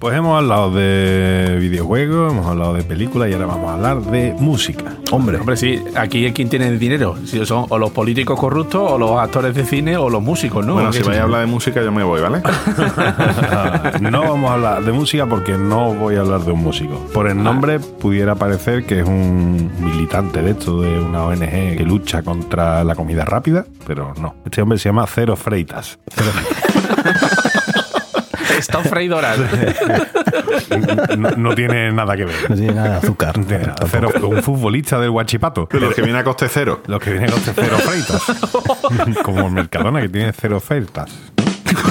Pues 0.00 0.16
hemos 0.16 0.36
hablado 0.36 0.72
de 0.72 1.56
videojuegos, 1.60 2.32
hemos 2.32 2.46
hablado 2.46 2.74
de 2.74 2.82
películas 2.82 3.30
y 3.30 3.34
ahora 3.34 3.46
vamos 3.46 3.70
a 3.70 3.74
hablar 3.74 4.00
de 4.10 4.34
música. 4.40 4.96
Hombre, 5.12 5.38
Hombre, 5.38 5.56
sí, 5.56 5.80
aquí 5.94 6.32
quién 6.32 6.48
tiene 6.48 6.66
el 6.66 6.80
dinero. 6.80 7.14
Si 7.26 7.46
son 7.46 7.66
o 7.68 7.78
los 7.78 7.92
políticos 7.92 8.40
corruptos, 8.40 8.90
o 8.90 8.98
los 8.98 9.20
actores 9.20 9.54
de 9.54 9.64
cine, 9.64 9.96
o 9.96 10.10
los 10.10 10.20
músicos, 10.22 10.66
¿no? 10.66 10.74
bueno, 10.74 10.92
si 10.92 11.00
vais 11.04 11.20
a 11.20 11.22
hablar 11.22 11.42
de 11.42 11.46
música, 11.46 11.80
yo 11.80 11.92
me 11.92 12.02
voy, 12.02 12.20
¿vale? 12.20 12.42
no 14.00 14.22
vamos 14.22 14.50
a 14.50 14.54
hablar 14.54 14.82
de 14.82 14.90
música 14.90 15.24
porque 15.26 15.52
no 15.52 15.94
voy 15.94 16.07
a 16.16 16.20
hablar 16.20 16.40
de 16.42 16.52
un 16.52 16.60
músico. 16.62 16.94
Por 17.12 17.28
el 17.28 17.42
nombre 17.42 17.78
pudiera 17.80 18.34
parecer 18.34 18.84
que 18.84 19.00
es 19.00 19.06
un 19.06 19.70
militante 19.80 20.42
de 20.42 20.50
esto, 20.52 20.80
de 20.82 20.98
una 20.98 21.22
ONG 21.24 21.76
que 21.76 21.84
lucha 21.86 22.22
contra 22.22 22.82
la 22.84 22.94
comida 22.94 23.24
rápida, 23.24 23.64
pero 23.86 24.12
no. 24.20 24.34
Este 24.44 24.62
hombre 24.62 24.78
se 24.78 24.88
llama 24.88 25.06
Cero 25.06 25.36
Freitas. 25.36 25.98
Stop 28.60 28.84
freidoras. 28.88 29.38
No, 31.16 31.30
no 31.30 31.54
tiene 31.54 31.90
nada 31.92 32.16
que 32.16 32.24
ver. 32.24 32.34
no 32.50 32.56
tiene 32.56 32.74
nada 32.74 32.88
de 32.90 32.96
azúcar. 32.96 33.38
No 33.38 33.44
tiene 33.46 33.64
nada. 33.66 33.76
Cero- 33.90 34.10
un 34.28 34.42
futbolista 34.42 34.98
del 35.00 35.10
Guachipato. 35.10 35.68
De 35.70 35.80
los 35.80 35.94
que 35.94 36.02
viene 36.02 36.18
a 36.18 36.24
coste 36.24 36.46
cero. 36.48 36.82
Los 36.86 37.00
que 37.00 37.10
vienen 37.10 37.30
con 37.30 37.40
cero 37.40 37.76
freitas. 37.78 38.22
Como 39.22 39.46
el 39.46 39.52
Mercadona, 39.52 40.00
que 40.02 40.08
tiene 40.08 40.32
cero 40.32 40.60
freitas. 40.60 41.10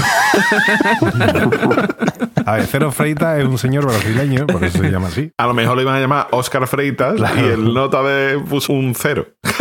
A 2.45 2.53
ver, 2.53 2.66
Cero 2.68 2.93
Freitas 2.93 3.39
es 3.39 3.45
un 3.45 3.58
señor 3.58 3.86
brasileño, 3.86 4.47
por 4.47 4.64
eso 4.64 4.78
se 4.78 4.89
llama 4.89 5.08
así. 5.08 5.32
A 5.38 5.47
lo 5.47 5.53
mejor 5.53 5.76
lo 5.76 5.82
iban 5.82 5.95
a 5.95 5.99
llamar 5.99 6.28
Oscar 6.32 6.66
Freitas 6.66 7.20
y 7.20 7.43
el 7.43 7.74
nota 7.74 8.01
de 8.03 8.39
puso 8.39 8.72
un 8.74 8.95
cero. 8.95 9.28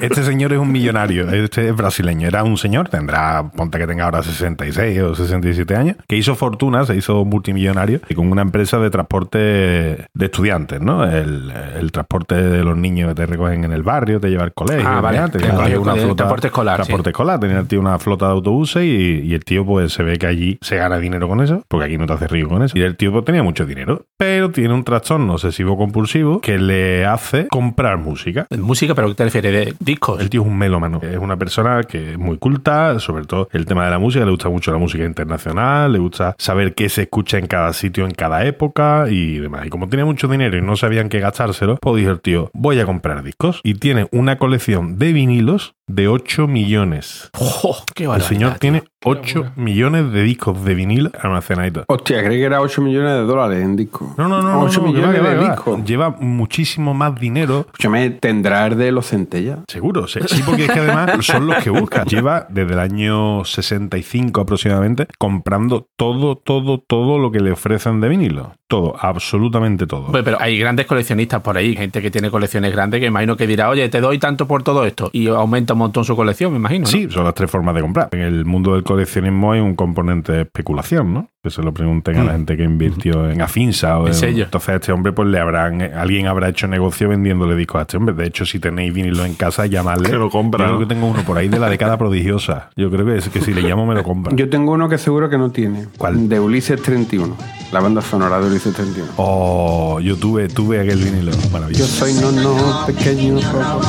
Este 0.00 0.22
señor 0.22 0.52
es 0.52 0.58
un 0.58 0.70
millonario, 0.70 1.28
este 1.30 1.68
es 1.68 1.74
brasileño. 1.74 2.28
Era 2.28 2.44
un 2.44 2.58
señor, 2.58 2.90
tendrá, 2.90 3.50
ponte 3.56 3.78
que 3.78 3.86
tenga 3.86 4.04
ahora 4.04 4.22
66 4.22 5.00
o 5.00 5.14
67 5.14 5.74
años, 5.74 5.96
que 6.06 6.16
hizo 6.16 6.34
fortuna, 6.34 6.84
se 6.84 6.94
hizo 6.94 7.24
multimillonario 7.24 8.00
y 8.08 8.14
con 8.14 8.30
una 8.30 8.42
empresa 8.42 8.78
de 8.78 8.90
transporte 8.90 9.38
de 9.38 10.24
estudiantes, 10.24 10.82
¿no? 10.82 11.04
El, 11.04 11.50
el 11.50 11.92
transporte 11.92 12.34
de 12.34 12.62
los 12.62 12.76
niños 12.76 13.08
que 13.08 13.14
te 13.14 13.26
recogen 13.26 13.64
en 13.64 13.72
el 13.72 13.82
barrio, 13.82 14.20
te 14.20 14.28
lleva 14.28 14.44
al 14.44 14.52
colegio. 14.52 14.86
Ah, 14.86 15.00
vale. 15.00 15.16
Tenía 15.30 15.64
tío 15.64 15.78
el 15.78 16.16
transporte 16.16 16.48
escolar, 16.48 16.76
Transporte 16.76 17.04
sí. 17.04 17.10
escolar, 17.10 17.40
tenía 17.40 17.58
el 17.58 17.66
tío 17.66 17.80
una 17.80 17.98
flota 17.98 18.26
de 18.26 18.32
autobuses 18.32 18.84
y, 18.84 19.15
y 19.24 19.34
el 19.34 19.44
tío 19.44 19.64
pues 19.64 19.92
se 19.92 20.02
ve 20.02 20.18
que 20.18 20.26
allí 20.26 20.58
se 20.60 20.76
gana 20.76 20.98
dinero 20.98 21.28
con 21.28 21.40
eso, 21.40 21.64
porque 21.68 21.86
aquí 21.86 21.98
no 21.98 22.06
te 22.06 22.12
hace 22.12 22.28
rico 22.28 22.48
con 22.48 22.62
eso. 22.62 22.76
Y 22.76 22.82
el 22.82 22.96
tío 22.96 23.12
pues 23.12 23.24
tenía 23.24 23.42
mucho 23.42 23.66
dinero, 23.66 24.06
pero 24.16 24.50
tiene 24.50 24.74
un 24.74 24.84
trastorno 24.84 25.34
obsesivo 25.34 25.76
compulsivo 25.76 26.40
que 26.40 26.58
le 26.58 27.04
hace 27.04 27.48
comprar 27.48 27.98
música. 27.98 28.46
Música, 28.56 28.94
pero 28.94 29.08
¿qué 29.08 29.14
te 29.14 29.24
refieres? 29.24 29.52
¿De 29.52 29.74
discos? 29.80 30.20
El 30.20 30.30
tío 30.30 30.42
es 30.42 30.46
un 30.46 30.58
melómano. 30.58 31.00
Es 31.02 31.18
una 31.18 31.36
persona 31.36 31.82
que 31.84 32.12
es 32.12 32.18
muy 32.18 32.38
culta, 32.38 32.98
sobre 33.00 33.24
todo 33.24 33.48
el 33.52 33.66
tema 33.66 33.84
de 33.84 33.90
la 33.90 33.98
música. 33.98 34.24
Le 34.24 34.30
gusta 34.30 34.48
mucho 34.48 34.72
la 34.72 34.78
música 34.78 35.04
internacional, 35.04 35.92
le 35.92 35.98
gusta 35.98 36.34
saber 36.38 36.74
qué 36.74 36.88
se 36.88 37.02
escucha 37.02 37.38
en 37.38 37.46
cada 37.46 37.72
sitio, 37.72 38.04
en 38.04 38.12
cada 38.12 38.44
época 38.44 39.06
y 39.10 39.38
demás. 39.38 39.66
Y 39.66 39.70
como 39.70 39.88
tenía 39.88 40.04
mucho 40.04 40.28
dinero 40.28 40.56
y 40.56 40.62
no 40.62 40.76
sabían 40.76 41.08
qué 41.08 41.20
gastárselo, 41.20 41.78
pues 41.80 41.96
dijo 41.96 42.10
el 42.10 42.20
tío, 42.20 42.50
voy 42.52 42.80
a 42.80 42.86
comprar 42.86 43.22
discos. 43.22 43.60
Y 43.62 43.74
tiene 43.74 44.08
una 44.12 44.38
colección 44.38 44.98
de 44.98 45.12
vinilos 45.12 45.74
de 45.86 46.08
8 46.08 46.46
millones. 46.48 47.30
¡Jo! 47.34 47.76
¡Qué 47.94 48.04
El 48.04 48.22
señor 48.22 48.58
tiene 48.58 48.84
8 49.08 49.52
millones 49.56 50.12
de 50.12 50.22
discos 50.22 50.64
de 50.64 50.74
vinilo 50.74 51.10
almacenaditos. 51.20 51.84
Hostia, 51.86 52.24
creí 52.24 52.38
que 52.38 52.44
era 52.44 52.60
8 52.60 52.82
millones 52.82 53.12
de 53.12 53.20
dólares 53.20 53.62
en 53.62 53.76
disco. 53.76 54.14
No, 54.18 54.28
no, 54.28 54.42
no, 54.42 54.52
no, 54.52 54.62
8 54.62 54.80
no, 54.80 54.88
millones 54.88 55.24
va, 55.24 55.30
de 55.30 55.38
discos. 55.38 55.84
Lleva 55.84 56.10
muchísimo 56.10 56.92
más 56.92 57.14
dinero 57.14 57.66
Escúchame, 57.66 58.10
tendrá 58.10 58.66
el 58.66 58.76
de 58.76 58.90
los 58.90 59.06
centellas. 59.06 59.60
Seguro, 59.68 60.08
sí, 60.08 60.20
sí, 60.26 60.42
porque 60.44 60.64
es 60.64 60.72
que 60.72 60.80
además 60.80 61.12
son 61.24 61.46
los 61.46 61.62
que 61.62 61.70
busca. 61.70 62.04
Lleva 62.04 62.46
desde 62.50 62.72
el 62.72 62.80
año 62.80 63.44
65 63.44 64.40
aproximadamente 64.40 65.06
comprando 65.18 65.88
todo, 65.96 66.36
todo, 66.36 66.78
todo 66.78 67.18
lo 67.18 67.30
que 67.30 67.40
le 67.40 67.52
ofrecen 67.52 68.00
de 68.00 68.08
vinilo. 68.08 68.54
Todo, 68.68 68.96
absolutamente 68.98 69.86
todo. 69.86 70.10
Pues, 70.10 70.24
pero 70.24 70.38
hay 70.40 70.58
grandes 70.58 70.86
coleccionistas 70.86 71.40
por 71.40 71.56
ahí, 71.56 71.76
gente 71.76 72.02
que 72.02 72.10
tiene 72.10 72.30
colecciones 72.30 72.72
grandes 72.72 72.98
que 72.98 73.06
imagino 73.06 73.36
que 73.36 73.46
dirá, 73.46 73.68
oye, 73.68 73.88
te 73.88 74.00
doy 74.00 74.18
tanto 74.18 74.48
por 74.48 74.64
todo 74.64 74.84
esto. 74.84 75.08
Y 75.12 75.28
aumenta 75.28 75.74
un 75.74 75.80
montón 75.80 76.04
su 76.04 76.16
colección, 76.16 76.50
me 76.50 76.58
imagino. 76.58 76.82
¿no? 76.82 76.90
Sí, 76.90 77.06
son 77.08 77.24
las 77.24 77.34
tres 77.34 77.48
formas 77.48 77.76
de 77.76 77.82
comprar. 77.82 78.08
En 78.10 78.20
el 78.20 78.44
mundo 78.44 78.74
del 78.74 78.82
coleccionismo 78.82 79.52
hay 79.52 79.60
un 79.60 79.76
componente 79.76 80.32
de 80.32 80.42
especulación, 80.42 81.14
¿no? 81.14 81.30
Que 81.46 81.50
se 81.50 81.62
lo 81.62 81.72
pregunten 81.72 82.16
a 82.16 82.24
la 82.24 82.32
gente 82.32 82.56
que 82.56 82.64
invirtió 82.64 83.30
en 83.30 83.40
Afinsa 83.40 84.00
o 84.00 84.08
En. 84.08 84.14
Entonces 84.14 84.68
a 84.68 84.74
este 84.74 84.90
hombre, 84.90 85.12
pues 85.12 85.28
le 85.28 85.38
habrán, 85.38 85.80
alguien 85.80 86.26
habrá 86.26 86.48
hecho 86.48 86.66
negocio 86.66 87.08
vendiéndole 87.08 87.54
discos 87.54 87.78
a 87.78 87.82
este 87.82 87.96
hombre. 87.96 88.16
De 88.16 88.26
hecho, 88.26 88.44
si 88.44 88.58
tenéis 88.58 88.92
vinilo 88.92 89.24
en 89.24 89.34
casa, 89.34 89.64
llamadle. 89.66 90.10
Que 90.10 90.16
lo 90.16 90.28
compra, 90.28 90.64
Yo 90.66 90.76
creo 90.76 90.88
que 90.88 90.92
tengo 90.92 91.06
uno 91.06 91.22
por 91.22 91.38
ahí 91.38 91.46
de 91.46 91.60
la 91.60 91.70
década 91.70 91.96
prodigiosa. 91.96 92.70
Yo 92.74 92.90
creo 92.90 93.06
que, 93.06 93.18
es, 93.18 93.28
que 93.28 93.40
si 93.40 93.54
le 93.54 93.62
llamo 93.62 93.86
me 93.86 93.94
lo 93.94 94.02
compra. 94.02 94.34
Yo 94.34 94.50
tengo 94.50 94.72
uno 94.72 94.88
que 94.88 94.98
seguro 94.98 95.30
que 95.30 95.38
no 95.38 95.52
tiene. 95.52 95.86
¿Cuál? 95.96 96.28
De 96.28 96.40
Ulises 96.40 96.82
31. 96.82 97.36
La 97.70 97.78
banda 97.78 98.00
sonora 98.00 98.40
de 98.40 98.48
Ulises 98.48 98.74
31. 98.74 99.12
Oh, 99.18 100.00
yo 100.00 100.16
tuve, 100.16 100.48
tuve 100.48 100.80
aquel 100.80 100.98
vinilo. 100.98 101.30
Yo 101.30 101.50
Maravilloso. 101.50 101.86
soy 101.86 102.12
no, 102.14 102.32
no, 102.32 102.86
pequeño. 102.86 103.38
rojo. 103.52 103.82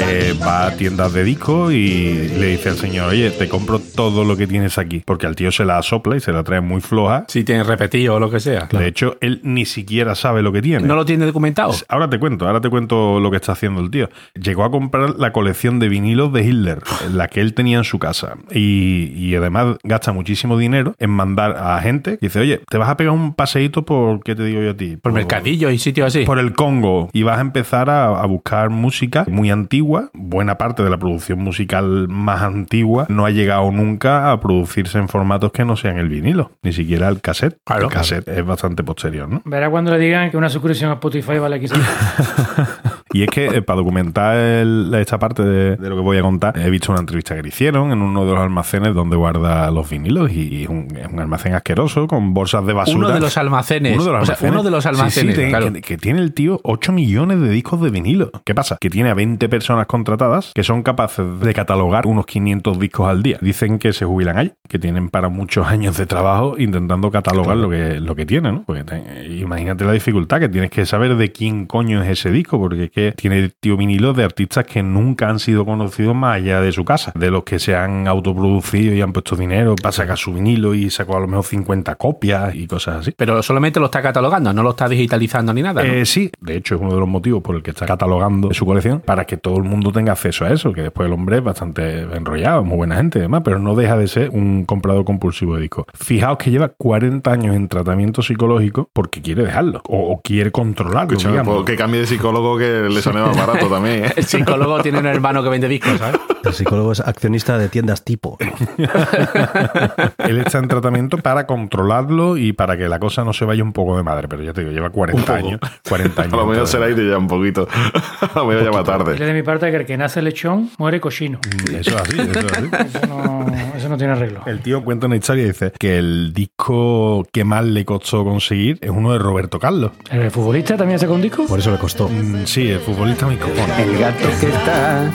Eh, 0.00 0.34
va 0.40 0.66
a 0.66 0.76
tiendas 0.76 1.12
de 1.12 1.22
discos 1.22 1.72
y 1.72 2.28
le 2.38 2.46
dice 2.46 2.70
al 2.70 2.76
señor, 2.76 3.10
oye, 3.10 3.30
te 3.30 3.48
compro 3.48 3.78
todo 3.78 4.24
lo 4.24 4.36
que 4.36 4.46
tienes 4.46 4.78
aquí. 4.78 5.02
Porque 5.04 5.26
al 5.26 5.36
tío 5.36 5.52
se 5.52 5.64
la 5.64 5.82
sopla 5.82 6.16
y 6.16 6.20
se 6.20 6.32
la 6.32 6.42
trae 6.42 6.60
muy 6.60 6.80
floja. 6.80 7.24
Si 7.28 7.44
tiene 7.44 7.62
repetido 7.62 8.14
o 8.14 8.20
lo 8.20 8.30
que 8.30 8.40
sea. 8.40 8.68
De 8.72 8.86
hecho, 8.86 9.16
él 9.20 9.40
ni 9.42 9.66
siquiera 9.66 10.14
sabe 10.14 10.42
lo 10.42 10.52
que 10.52 10.62
tiene. 10.62 10.86
¿No 10.86 10.94
lo 10.96 11.04
tiene 11.04 11.26
documentado? 11.26 11.74
Ahora 11.88 12.08
te 12.08 12.18
cuento, 12.18 12.46
ahora 12.46 12.60
te 12.60 12.70
cuento 12.70 13.20
lo 13.20 13.30
que 13.30 13.36
está 13.36 13.52
haciendo 13.52 13.80
el 13.82 13.90
tío. 13.90 14.08
Llegó 14.34 14.64
a 14.64 14.70
comprar 14.70 15.16
la 15.18 15.32
colección 15.32 15.78
de 15.78 15.88
vinilos 15.88 16.32
de 16.32 16.44
Hitler, 16.44 16.78
la 17.12 17.28
que 17.28 17.40
él 17.40 17.52
tenía 17.52 17.78
en 17.78 17.84
su 17.84 17.98
casa. 17.98 18.36
Y, 18.50 19.12
y 19.14 19.34
además 19.34 19.76
gasta 19.84 20.12
muchísimo 20.12 20.56
dinero 20.56 20.94
en 20.98 21.10
mandar 21.10 21.56
a 21.58 21.78
gente 21.80 22.18
que 22.18 22.26
dice, 22.26 22.40
oye, 22.40 22.60
te 22.68 22.78
vas 22.78 22.88
a 22.88 22.96
pegar 22.96 23.12
un 23.12 23.34
paseíto 23.34 23.84
por, 23.84 24.22
¿qué 24.22 24.34
te 24.34 24.44
digo 24.44 24.62
yo 24.62 24.70
a 24.70 24.76
ti? 24.76 24.96
Por 24.96 25.12
mercadillos 25.12 25.72
y 25.72 25.78
sitios 25.78 26.06
así. 26.06 26.24
Por 26.24 26.38
el 26.38 26.54
Congo. 26.54 27.10
Y 27.12 27.22
vas 27.24 27.38
a 27.38 27.42
empezar 27.42 27.90
a, 27.90 28.06
a 28.06 28.26
buscar 28.26 28.70
música 28.70 29.26
muy 29.28 29.50
antigua. 29.50 29.81
Buena 30.14 30.58
parte 30.58 30.82
de 30.82 30.90
la 30.90 30.98
producción 30.98 31.40
musical 31.40 32.08
más 32.08 32.42
antigua 32.42 33.06
no 33.08 33.26
ha 33.26 33.30
llegado 33.30 33.70
nunca 33.70 34.32
a 34.32 34.40
producirse 34.40 34.98
en 34.98 35.08
formatos 35.08 35.52
que 35.52 35.64
no 35.64 35.76
sean 35.76 35.98
el 35.98 36.08
vinilo, 36.08 36.52
ni 36.62 36.72
siquiera 36.72 37.08
el 37.08 37.20
cassette. 37.20 37.58
Claro. 37.64 37.84
el 37.84 37.88
cassette 37.90 38.28
es 38.28 38.44
bastante 38.44 38.82
posterior, 38.82 39.28
¿no? 39.28 39.42
Verá 39.44 39.70
cuando 39.70 39.90
le 39.90 39.98
digan 39.98 40.30
que 40.30 40.36
una 40.36 40.48
suscripción 40.48 40.90
a 40.90 40.94
Spotify 40.94 41.38
vale 41.38 41.60
15. 41.60 41.74
Y 43.12 43.22
es 43.22 43.28
que 43.28 43.46
eh, 43.46 43.62
para 43.62 43.78
documentar 43.78 44.36
el- 44.36 44.92
esta 44.94 45.18
parte 45.18 45.42
de, 45.42 45.76
de 45.76 45.88
lo 45.88 45.96
que 45.96 46.02
voy 46.02 46.18
a 46.18 46.22
contar, 46.22 46.58
he 46.58 46.70
visto 46.70 46.92
una 46.92 47.00
entrevista 47.00 47.34
que 47.34 47.42
le 47.42 47.48
hicieron 47.48 47.92
en 47.92 48.00
uno 48.02 48.24
de 48.24 48.32
los 48.32 48.40
almacenes 48.40 48.94
donde 48.94 49.16
guarda 49.16 49.70
los 49.70 49.88
vinilos 49.90 50.30
y 50.32 50.62
es 50.64 50.68
un, 50.68 50.88
es 50.96 51.06
un 51.12 51.20
almacén 51.20 51.54
asqueroso 51.54 52.06
con 52.06 52.34
bolsas 52.34 52.64
de 52.66 52.72
basura. 52.72 52.98
Uno 52.98 53.08
de 53.10 53.20
los 53.20 53.36
almacenes. 53.36 53.94
Uno 53.94 54.04
de 54.04 54.10
los 54.12 54.22
O 54.22 54.26
sea, 54.26 54.34
almacenes. 54.34 54.52
uno 54.52 54.62
de 54.62 54.70
los 54.70 54.82
Sí, 54.84 54.88
sí, 54.90 54.96
almacenes, 54.96 55.48
claro. 55.48 55.72
que, 55.72 55.80
que 55.82 55.96
tiene 55.98 56.20
el 56.20 56.32
tío 56.32 56.60
8 56.64 56.92
millones 56.92 57.40
de 57.40 57.48
discos 57.50 57.80
de 57.82 57.90
vinilo. 57.90 58.30
¿Qué 58.44 58.54
pasa? 58.54 58.76
Que 58.80 58.90
tiene 58.90 59.10
a 59.10 59.14
20 59.14 59.48
personas 59.48 59.86
contratadas 59.86 60.52
que 60.54 60.62
son 60.64 60.82
capaces 60.82 61.24
de 61.40 61.54
catalogar 61.54 62.06
unos 62.06 62.26
500 62.26 62.78
discos 62.78 63.08
al 63.08 63.22
día. 63.22 63.38
Dicen 63.40 63.78
que 63.78 63.92
se 63.92 64.04
jubilan 64.04 64.38
ahí, 64.38 64.52
que 64.68 64.78
tienen 64.78 65.08
para 65.08 65.28
muchos 65.28 65.66
años 65.66 65.96
de 65.96 66.06
trabajo 66.06 66.54
intentando 66.58 67.10
catalogar 67.10 67.56
lo 67.56 67.68
que, 67.70 68.00
lo 68.00 68.14
que 68.14 68.26
tiene, 68.26 68.52
¿no? 68.52 68.62
Porque 68.64 68.84
te- 68.84 69.28
imagínate 69.36 69.84
la 69.84 69.92
dificultad 69.92 70.40
que 70.40 70.48
tienes 70.48 70.70
que 70.70 70.86
saber 70.86 71.16
de 71.16 71.32
quién 71.32 71.66
coño 71.66 72.02
es 72.02 72.08
ese 72.08 72.30
disco, 72.30 72.58
porque 72.58 72.84
es 72.84 72.90
que 72.90 73.01
tiene 73.10 73.38
el 73.38 73.52
tío 73.52 73.76
vinilo 73.76 74.12
de 74.12 74.22
artistas 74.22 74.64
que 74.64 74.82
nunca 74.82 75.28
han 75.28 75.40
sido 75.40 75.64
conocidos 75.64 76.14
más 76.14 76.36
allá 76.36 76.60
de 76.60 76.70
su 76.70 76.84
casa, 76.84 77.12
de 77.16 77.30
los 77.30 77.42
que 77.42 77.58
se 77.58 77.74
han 77.74 78.06
autoproducido 78.06 78.94
y 78.94 79.00
han 79.00 79.12
puesto 79.12 79.34
dinero 79.34 79.74
para 79.74 79.92
sacar 79.92 80.16
su 80.16 80.32
vinilo 80.32 80.74
y 80.74 80.90
sacó 80.90 81.16
a 81.16 81.20
lo 81.20 81.26
mejor 81.26 81.44
50 81.44 81.94
copias 81.96 82.54
y 82.54 82.66
cosas 82.66 83.00
así. 83.00 83.14
Pero 83.16 83.42
solamente 83.42 83.80
lo 83.80 83.86
está 83.86 84.00
catalogando, 84.00 84.52
no 84.52 84.62
lo 84.62 84.70
está 84.70 84.88
digitalizando 84.88 85.52
ni 85.52 85.62
nada. 85.62 85.82
¿no? 85.82 85.92
Eh, 85.92 86.06
sí, 86.06 86.30
de 86.40 86.56
hecho 86.56 86.76
es 86.76 86.80
uno 86.80 86.94
de 86.94 87.00
los 87.00 87.08
motivos 87.08 87.42
por 87.42 87.56
el 87.56 87.62
que 87.62 87.70
está 87.70 87.86
catalogando 87.86 88.52
su 88.54 88.64
colección 88.64 89.00
para 89.00 89.24
que 89.24 89.36
todo 89.36 89.56
el 89.56 89.64
mundo 89.64 89.92
tenga 89.92 90.12
acceso 90.12 90.44
a 90.44 90.52
eso, 90.52 90.72
que 90.72 90.82
después 90.82 91.06
el 91.06 91.12
hombre 91.12 91.38
es 91.38 91.44
bastante 91.44 92.00
enrollado, 92.00 92.64
muy 92.64 92.76
buena 92.76 92.96
gente 92.96 93.18
y 93.18 93.22
demás, 93.22 93.42
pero 93.44 93.58
no 93.58 93.74
deja 93.74 93.96
de 93.96 94.06
ser 94.08 94.30
un 94.30 94.64
comprador 94.64 95.04
compulsivo 95.04 95.56
de 95.56 95.62
discos. 95.62 95.86
Fijaos 95.94 96.38
que 96.38 96.50
lleva 96.50 96.68
40 96.68 97.30
años 97.30 97.56
en 97.56 97.68
tratamiento 97.68 98.22
psicológico 98.22 98.88
porque 98.92 99.22
quiere 99.22 99.44
dejarlo 99.44 99.80
o, 99.88 100.12
o 100.12 100.20
quiere 100.20 100.50
controlarlo. 100.50 101.16
Digamos. 101.16 101.56
pues, 101.56 101.66
que 101.66 101.76
cambie 101.76 102.00
de 102.00 102.06
psicólogo 102.06 102.58
que 102.58 102.88
le 102.92 103.02
sale 103.02 103.20
más 103.20 103.36
barato 103.36 103.66
también, 103.70 104.04
¿eh? 104.06 104.12
El 104.16 104.24
psicólogo 104.24 104.80
tiene 104.82 104.98
un 104.98 105.06
hermano 105.06 105.42
que 105.42 105.48
vende 105.48 105.68
discos, 105.68 105.98
¿sabes? 105.98 106.20
El 106.44 106.52
psicólogo 106.52 106.92
es 106.92 107.00
accionista 107.00 107.56
de 107.58 107.68
tiendas 107.68 108.02
tipo. 108.04 108.36
Él 110.18 110.38
está 110.38 110.58
en 110.58 110.68
tratamiento 110.68 111.18
para 111.18 111.46
controlarlo 111.46 112.36
y 112.36 112.52
para 112.52 112.76
que 112.76 112.88
la 112.88 112.98
cosa 112.98 113.24
no 113.24 113.32
se 113.32 113.44
vaya 113.44 113.62
un 113.62 113.72
poco 113.72 113.96
de 113.96 114.02
madre, 114.02 114.28
pero 114.28 114.42
ya 114.42 114.52
te 114.52 114.60
digo, 114.62 114.72
lleva 114.72 114.90
40 114.90 115.34
años. 115.34 115.60
40 115.88 116.22
años. 116.22 116.32
A 116.32 116.36
lo 116.36 116.46
mejor 116.46 116.62
en 116.62 116.66
será 116.66 116.88
ir 116.88 116.96
ya 117.08 117.18
un 117.18 117.26
poquito. 117.28 117.68
A 117.72 118.38
lo 118.38 118.46
mejor 118.46 118.64
ya 118.64 118.70
más 118.70 118.84
Dile 118.84 118.98
tarde. 118.98 119.26
de 119.26 119.32
mi 119.34 119.42
parte 119.42 119.70
que 119.70 119.76
el 119.76 119.86
que 119.86 119.96
nace 119.96 120.20
lechón 120.22 120.70
muere 120.78 121.00
cochino. 121.00 121.38
Eso 121.72 121.90
es 121.90 121.96
así, 121.96 122.20
eso 122.20 122.38
es 122.40 122.52
así. 122.52 122.70
Eso 122.94 123.06
no, 123.06 123.46
eso 123.76 123.81
no 123.92 123.98
tiene 123.98 124.14
arreglo. 124.14 124.40
El 124.46 124.60
tío 124.60 124.82
cuenta 124.82 125.06
una 125.06 125.16
historia 125.16 125.44
y 125.44 125.48
dice 125.48 125.72
que 125.78 125.98
el 125.98 126.32
disco 126.32 127.24
que 127.30 127.44
más 127.44 127.64
le 127.64 127.84
costó 127.84 128.24
conseguir 128.24 128.78
es 128.80 128.90
uno 128.90 129.12
de 129.12 129.18
Roberto 129.18 129.58
Carlos. 129.60 129.92
¿El 130.10 130.30
futbolista 130.30 130.76
también 130.76 130.98
sacó 130.98 131.14
un 131.14 131.22
disco? 131.22 131.46
Por 131.46 131.58
eso 131.58 131.70
le 131.70 131.78
costó. 131.78 132.08
Mm, 132.08 132.46
Sí, 132.46 132.68
el 132.70 132.80
futbolista 132.80 133.26
me 133.26 133.36
cojones. 133.38 133.78
El 133.78 133.98
gato 133.98 134.28
que 134.40 134.46
está 134.46 135.10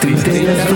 triste 0.00 0.42
y 0.42 0.46
Claro, 0.46 0.74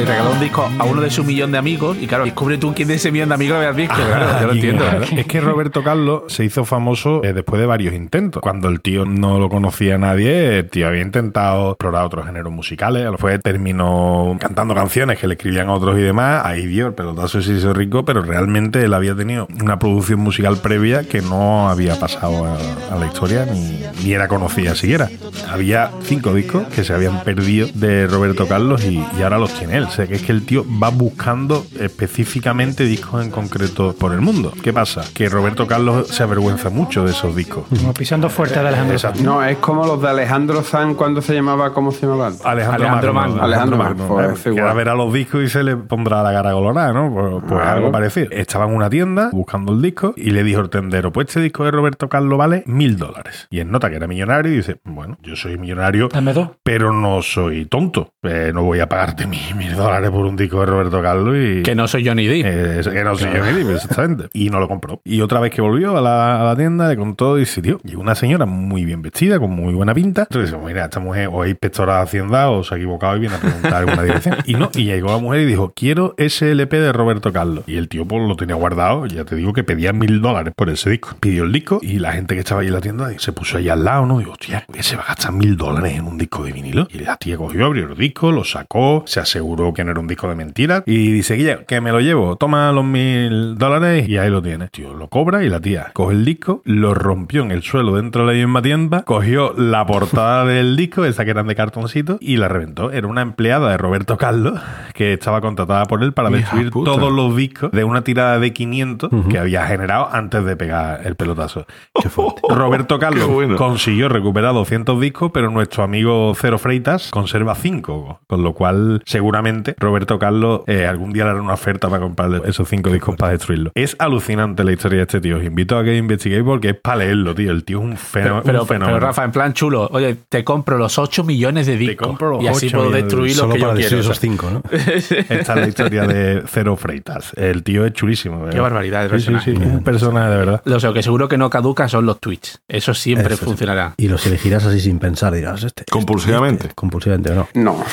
le 0.00 0.06
regaló 0.06 0.32
un 0.32 0.40
disco 0.40 0.70
a 0.78 0.84
uno 0.84 1.00
de 1.00 1.10
su 1.10 1.24
millón 1.24 1.52
de 1.52 1.58
amigos 1.58 1.96
y 2.00 2.06
claro, 2.06 2.24
descubre 2.24 2.56
tú 2.58 2.72
quién 2.74 2.88
de 2.88 2.94
ese 2.94 3.12
millón 3.12 3.28
de 3.28 3.34
amigos 3.34 3.58
le 3.58 3.66
habías 3.66 3.76
visto. 3.76 3.94
Claro, 3.94 4.40
yo 4.40 4.46
lo 4.46 4.52
entiendo. 4.54 4.84
Es 5.16 5.26
que 5.26 5.40
Roberto 5.40 5.82
Carlos 5.82 6.22
se 6.28 6.44
hizo 6.44 6.64
famoso 6.64 7.22
eh, 7.22 7.32
después 7.32 7.60
de 7.60 7.66
varios 7.66 7.94
intentos. 7.94 8.40
Cuando 8.42 8.68
el 8.68 8.80
tío 8.80 9.04
no 9.04 9.38
lo 9.38 9.48
conocía 9.48 9.98
nadie, 9.98 10.58
el 10.58 10.70
tío 10.70 10.88
había 10.88 11.02
intentado 11.02 11.72
explorar 11.72 12.04
otros 12.04 12.26
géneros 12.26 12.52
musicales. 12.52 13.04
Después 13.10 13.40
terminó 13.42 14.36
cantando 14.40 14.74
canciones 14.74 15.18
que 15.18 15.26
le 15.28 15.34
escribían 15.34 15.68
a 15.68 15.74
otros 15.74 15.98
y 15.98 16.02
demás. 16.02 16.42
Ahí 16.44 16.66
dio 16.66 16.86
el 16.86 16.94
pelotazo 16.94 17.38
y 17.38 17.42
se 17.42 17.52
hizo 17.52 17.72
rico, 17.74 18.04
pero 18.04 18.22
realmente 18.22 18.82
él 18.84 18.94
había 18.94 19.14
tenido 19.14 19.46
una 19.60 19.78
producción 19.78 20.20
musical 20.20 20.56
previa 20.62 21.04
que 21.04 21.20
no 21.20 21.68
había 21.68 21.98
pasado 21.98 22.46
a, 22.46 22.56
a 22.94 22.98
la 22.98 23.06
historia 23.06 23.46
ni, 23.46 23.82
ni 24.02 24.12
era 24.12 24.28
conocida 24.28 24.74
siquiera. 24.74 25.10
Había 25.50 25.90
cinco 26.02 26.32
discos 26.32 26.66
que 26.68 26.84
se 26.84 26.94
habían 26.94 27.22
perdido 27.22 27.68
de 27.74 28.06
Roberto 28.06 28.46
Carlos 28.46 28.84
y, 28.84 29.04
y 29.18 29.22
ahora 29.22 29.38
los 29.38 29.52
tiene 29.54 29.76
él. 29.76 29.89
O 29.90 29.92
sea, 29.92 30.06
que 30.06 30.14
es 30.14 30.22
que 30.22 30.30
el 30.30 30.46
tío 30.46 30.64
va 30.82 30.90
buscando 30.90 31.64
específicamente 31.78 32.84
discos 32.84 33.24
en 33.24 33.30
concreto 33.32 33.92
por 33.98 34.12
el 34.12 34.20
mundo. 34.20 34.52
¿Qué 34.62 34.72
pasa? 34.72 35.02
Que 35.12 35.28
Roberto 35.28 35.66
Carlos 35.66 36.06
se 36.08 36.22
avergüenza 36.22 36.70
mucho 36.70 37.04
de 37.04 37.10
esos 37.10 37.34
discos. 37.34 37.64
Como 37.68 37.92
pisando 37.92 38.28
fuerte 38.30 38.60
de 38.60 38.68
Alejandro 38.68 38.98
Sanz. 38.98 39.20
No, 39.20 39.42
es 39.44 39.58
como 39.58 39.84
los 39.86 40.00
de 40.00 40.08
Alejandro 40.08 40.62
Sanz 40.62 40.96
cuando 40.96 41.20
se 41.20 41.34
llamaba, 41.34 41.72
¿cómo 41.74 41.90
se 41.90 42.06
llamaba? 42.06 42.28
antes? 42.28 42.46
Alejandro, 42.46 42.86
Alejandro 42.86 43.12
Magno. 43.14 43.30
Magno. 43.34 43.44
Alejandro 43.44 43.76
Magno, 43.78 44.08
pues, 44.08 44.46
Eh, 44.46 44.54
que 44.54 44.60
verá 44.62 44.94
los 44.94 45.12
discos 45.12 45.42
y 45.42 45.48
se 45.48 45.62
le 45.64 45.76
pondrá 45.76 46.22
la 46.22 46.32
cara 46.32 46.52
colorada, 46.52 46.92
¿no? 46.92 47.12
Pues, 47.12 47.44
pues 47.48 47.66
algo 47.66 47.90
parecido. 47.90 48.28
Estaba 48.30 48.66
en 48.66 48.74
una 48.74 48.88
tienda 48.88 49.30
buscando 49.32 49.72
el 49.72 49.82
disco 49.82 50.14
y 50.16 50.30
le 50.30 50.42
dijo 50.44 50.60
el 50.60 50.70
tendero, 50.70 51.12
pues 51.12 51.26
este 51.28 51.40
disco 51.40 51.64
de 51.64 51.72
Roberto 51.72 52.08
Carlos 52.08 52.38
vale 52.38 52.62
mil 52.66 52.96
dólares. 52.96 53.48
Y 53.50 53.58
él 53.58 53.70
nota 53.70 53.90
que 53.90 53.96
era 53.96 54.06
millonario 54.06 54.52
y 54.52 54.56
dice, 54.56 54.80
bueno, 54.84 55.18
yo 55.22 55.36
soy 55.36 55.58
millonario, 55.58 56.08
Dame 56.12 56.32
dos. 56.32 56.50
pero 56.62 56.92
no 56.92 57.22
soy 57.22 57.66
tonto. 57.66 58.12
Eh, 58.22 58.50
no 58.54 58.62
voy 58.62 58.80
a 58.80 58.88
pagarte 58.88 59.26
mil, 59.26 59.40
mil 59.70 59.76
dólares 59.76 60.10
por 60.10 60.26
un 60.26 60.36
disco 60.36 60.60
de 60.60 60.66
Roberto 60.66 61.02
Carlos 61.02 61.36
y... 61.38 61.62
Que 61.62 61.74
no 61.74 61.86
soy 61.88 62.06
Johnny 62.06 62.26
D. 62.26 62.40
Eh, 62.40 62.82
que 62.82 63.04
no 63.04 63.16
soy 63.16 63.30
ni 63.30 63.64
Depp, 63.64 63.70
exactamente. 63.70 64.28
Y 64.32 64.50
no 64.50 64.60
lo 64.60 64.68
compró. 64.68 65.00
Y 65.04 65.20
otra 65.20 65.40
vez 65.40 65.52
que 65.52 65.60
volvió 65.60 65.96
a 65.96 66.00
la, 66.00 66.40
a 66.40 66.44
la 66.44 66.56
tienda, 66.56 66.88
le 66.88 66.96
contó 66.96 67.36
y 67.36 67.40
dice, 67.40 67.62
tío, 67.62 67.78
llegó 67.84 68.00
una 68.00 68.14
señora 68.14 68.46
muy 68.46 68.84
bien 68.84 69.02
vestida, 69.02 69.38
con 69.38 69.50
muy 69.50 69.74
buena 69.74 69.94
pinta. 69.94 70.22
Entonces 70.22 70.50
dice, 70.50 70.64
mira, 70.64 70.84
esta 70.84 71.00
mujer 71.00 71.28
o 71.32 71.44
es 71.44 71.50
inspectora 71.50 71.96
de 71.96 72.02
Hacienda 72.02 72.50
o 72.50 72.64
se 72.64 72.74
ha 72.74 72.78
equivocado 72.78 73.16
y 73.16 73.20
viene 73.20 73.36
a 73.36 73.38
preguntar 73.38 73.74
alguna 73.74 74.02
dirección. 74.02 74.36
Y 74.46 74.54
no, 74.54 74.70
y 74.74 74.84
llegó 74.84 75.12
la 75.12 75.18
mujer 75.18 75.40
y 75.42 75.46
dijo, 75.46 75.72
quiero 75.74 76.14
ese 76.16 76.50
LP 76.52 76.80
de 76.80 76.92
Roberto 76.92 77.32
Carlos. 77.32 77.64
Y 77.66 77.76
el 77.76 77.88
tío 77.88 78.06
pues 78.06 78.26
lo 78.26 78.36
tenía 78.36 78.56
guardado, 78.56 79.06
ya 79.06 79.24
te 79.24 79.36
digo 79.36 79.52
que 79.52 79.64
pedía 79.64 79.92
mil 79.92 80.20
dólares 80.20 80.52
por 80.56 80.70
ese 80.70 80.90
disco. 80.90 81.10
Pidió 81.20 81.44
el 81.44 81.52
disco 81.52 81.78
y 81.82 81.98
la 81.98 82.12
gente 82.12 82.34
que 82.34 82.40
estaba 82.40 82.62
ahí 82.62 82.68
en 82.68 82.74
la 82.74 82.80
tienda 82.80 83.10
se 83.18 83.32
puso 83.32 83.58
ahí 83.58 83.68
al 83.68 83.84
lado, 83.84 84.06
¿no? 84.06 84.18
Digo, 84.18 84.32
hostia, 84.32 84.64
¿qué 84.72 84.82
se 84.82 84.96
va 84.96 85.02
a 85.02 85.06
gastar 85.08 85.32
mil 85.32 85.56
dólares 85.56 85.94
en 85.94 86.06
un 86.06 86.18
disco 86.18 86.44
de 86.44 86.52
vinilo? 86.52 86.88
Y 86.90 86.98
la 86.98 87.16
tía 87.16 87.36
cogió, 87.36 87.66
abrió 87.66 87.86
el 87.86 87.96
disco, 87.96 88.32
lo 88.32 88.44
sacó, 88.44 89.04
se 89.06 89.20
aseguró 89.20 89.59
que 89.74 89.84
no 89.84 89.92
era 89.92 90.00
un 90.00 90.06
disco 90.06 90.28
de 90.28 90.34
mentira 90.34 90.82
y 90.86 91.12
dice, 91.12 91.64
que 91.66 91.80
me 91.80 91.92
lo 91.92 92.00
llevo, 92.00 92.36
toma 92.36 92.72
los 92.72 92.84
mil 92.84 93.56
dólares 93.56 94.08
y 94.08 94.18
ahí 94.18 94.30
lo 94.30 94.42
tienes. 94.42 94.70
Tío, 94.70 94.94
lo 94.94 95.08
cobra 95.08 95.44
y 95.44 95.48
la 95.48 95.60
tía 95.60 95.90
coge 95.92 96.14
el 96.14 96.24
disco, 96.24 96.62
lo 96.64 96.94
rompió 96.94 97.42
en 97.42 97.50
el 97.50 97.62
suelo 97.62 97.96
dentro 97.96 98.26
de 98.26 98.32
la 98.34 98.38
misma 98.38 98.62
tienda, 98.62 99.02
cogió 99.02 99.52
la 99.56 99.86
portada 99.86 100.44
del 100.50 100.76
disco, 100.76 101.04
esa 101.04 101.24
que 101.24 101.30
eran 101.30 101.46
de 101.46 101.54
cartoncito, 101.54 102.18
y 102.20 102.36
la 102.36 102.48
reventó. 102.48 102.90
Era 102.90 103.06
una 103.06 103.22
empleada 103.22 103.70
de 103.70 103.76
Roberto 103.76 104.16
Carlos 104.16 104.60
que 104.94 105.12
estaba 105.12 105.40
contratada 105.40 105.84
por 105.86 106.02
él 106.02 106.12
para 106.12 106.30
destruir 106.30 106.70
puta. 106.70 106.90
todos 106.90 107.12
los 107.12 107.34
discos 107.36 107.70
de 107.72 107.84
una 107.84 108.02
tirada 108.02 108.38
de 108.38 108.52
500 108.52 109.10
que 109.28 109.38
había 109.38 109.66
generado 109.66 110.08
antes 110.12 110.44
de 110.44 110.56
pegar 110.56 111.00
el 111.04 111.16
pelotazo. 111.16 111.66
Roberto 112.48 112.98
Carlos 112.98 113.26
Qué 113.26 113.32
bueno. 113.32 113.56
consiguió 113.56 114.08
recuperar 114.08 114.54
200 114.54 115.00
discos, 115.00 115.30
pero 115.32 115.50
nuestro 115.50 115.82
amigo 115.82 116.32
Cero 116.34 116.58
Freitas 116.58 117.10
conserva 117.10 117.54
5, 117.54 118.20
con 118.26 118.42
lo 118.42 118.54
cual 118.54 119.02
seguramente 119.06 119.49
Roberto 119.78 120.18
Carlos 120.18 120.62
eh, 120.66 120.86
algún 120.86 121.12
día 121.12 121.24
le 121.24 121.30
hará 121.30 121.40
una 121.42 121.54
oferta 121.54 121.88
para 121.88 122.00
comprarle 122.02 122.42
esos 122.46 122.68
5 122.68 122.90
discos 122.90 123.16
para 123.16 123.32
destruirlo. 123.32 123.70
Es 123.74 123.96
alucinante 123.98 124.64
la 124.64 124.72
historia 124.72 124.98
de 124.98 125.02
este 125.04 125.20
tío. 125.20 125.36
Os 125.38 125.44
invito 125.44 125.76
a 125.78 125.84
que 125.84 125.96
investiguéis 125.96 126.42
porque 126.44 126.70
es 126.70 126.76
para 126.76 126.96
leerlo, 126.98 127.34
tío. 127.34 127.50
El 127.50 127.64
tío 127.64 127.78
es 127.78 127.84
un, 127.84 127.96
fenó- 127.96 128.22
Pero, 128.22 128.36
un 128.36 128.42
pero, 128.42 128.66
fenómeno. 128.66 129.00
Rafa, 129.00 129.24
en 129.24 129.32
plan 129.32 129.52
chulo, 129.52 129.88
oye, 129.92 130.16
te 130.28 130.44
compro 130.44 130.78
los 130.78 130.98
8 130.98 131.24
millones 131.24 131.66
de 131.66 131.76
discos 131.76 132.06
compro 132.08 132.30
los 132.30 132.42
y 132.44 132.48
así 132.48 132.66
8 132.66 132.76
puedo 132.76 132.90
destruir 132.90 133.32
lo 133.36 133.42
Solo 133.42 133.54
que 133.54 133.60
yo 133.60 133.66
para 133.68 133.78
quiero. 133.80 133.98
esos 134.00 134.20
cinco, 134.20 134.50
¿no? 134.50 134.62
Esta 134.70 135.36
es 135.36 135.48
la 135.56 135.66
historia 135.68 136.06
de 136.06 136.42
Cero 136.46 136.76
Freitas. 136.76 137.32
El 137.36 137.62
tío 137.62 137.84
es 137.84 137.92
chulísimo. 137.92 138.46
Qué 138.50 138.60
barbaridad 138.60 139.02
de 139.08 139.18
Sí, 139.18 139.26
sí, 139.26 139.30
personaje. 139.32 139.50
sí, 139.56 139.56
es 139.60 139.66
un 139.66 139.82
personaje 139.84 140.30
de 140.30 140.36
verdad. 140.36 140.62
Lo 140.64 140.80
sé, 140.80 140.92
que 140.92 141.02
seguro 141.02 141.28
que 141.28 141.36
no 141.38 141.50
caduca 141.50 141.88
son 141.88 142.06
los 142.06 142.20
tweets. 142.20 142.60
Eso 142.68 142.94
siempre 142.94 143.34
Eso 143.34 143.38
sí. 143.38 143.44
funcionará. 143.44 143.94
Y 143.96 144.08
los 144.08 144.26
elegirás 144.26 144.64
así 144.66 144.80
sin 144.80 144.98
pensar, 144.98 145.32
dirás, 145.34 145.62
este. 145.64 145.84
Compulsivamente. 145.90 146.64
este, 146.64 146.74
compulsivamente, 146.74 147.34
no. 147.34 147.48
No, 147.54 147.84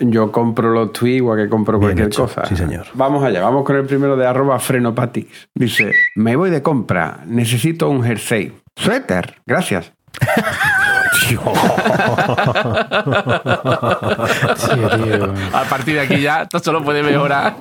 yo 0.00 0.30
compro 0.32 0.70
los 0.72 0.92
tweets 0.92 1.16
igual 1.18 1.38
que 1.38 1.48
compro 1.48 1.78
Bien 1.78 1.88
cualquier 1.90 2.08
hecho, 2.08 2.22
cosa. 2.22 2.46
sí, 2.46 2.56
señor. 2.56 2.86
Vamos 2.94 3.22
allá, 3.24 3.40
vamos 3.42 3.64
con 3.64 3.76
el 3.76 3.84
primero 3.86 4.16
de 4.16 4.26
arroba 4.26 4.58
frenopatics. 4.58 5.48
Dice, 5.54 5.92
me 6.14 6.36
voy 6.36 6.50
de 6.50 6.62
compra, 6.62 7.20
necesito 7.26 7.88
un 7.88 8.02
jersey. 8.02 8.52
Suéter, 8.76 9.36
gracias. 9.46 9.92
Tío. 11.28 11.40
A 15.52 15.64
partir 15.68 15.94
de 15.94 16.00
aquí 16.00 16.20
ya 16.20 16.46
todo 16.46 16.62
solo 16.62 16.82
puede 16.84 17.02
mejorar. 17.02 17.56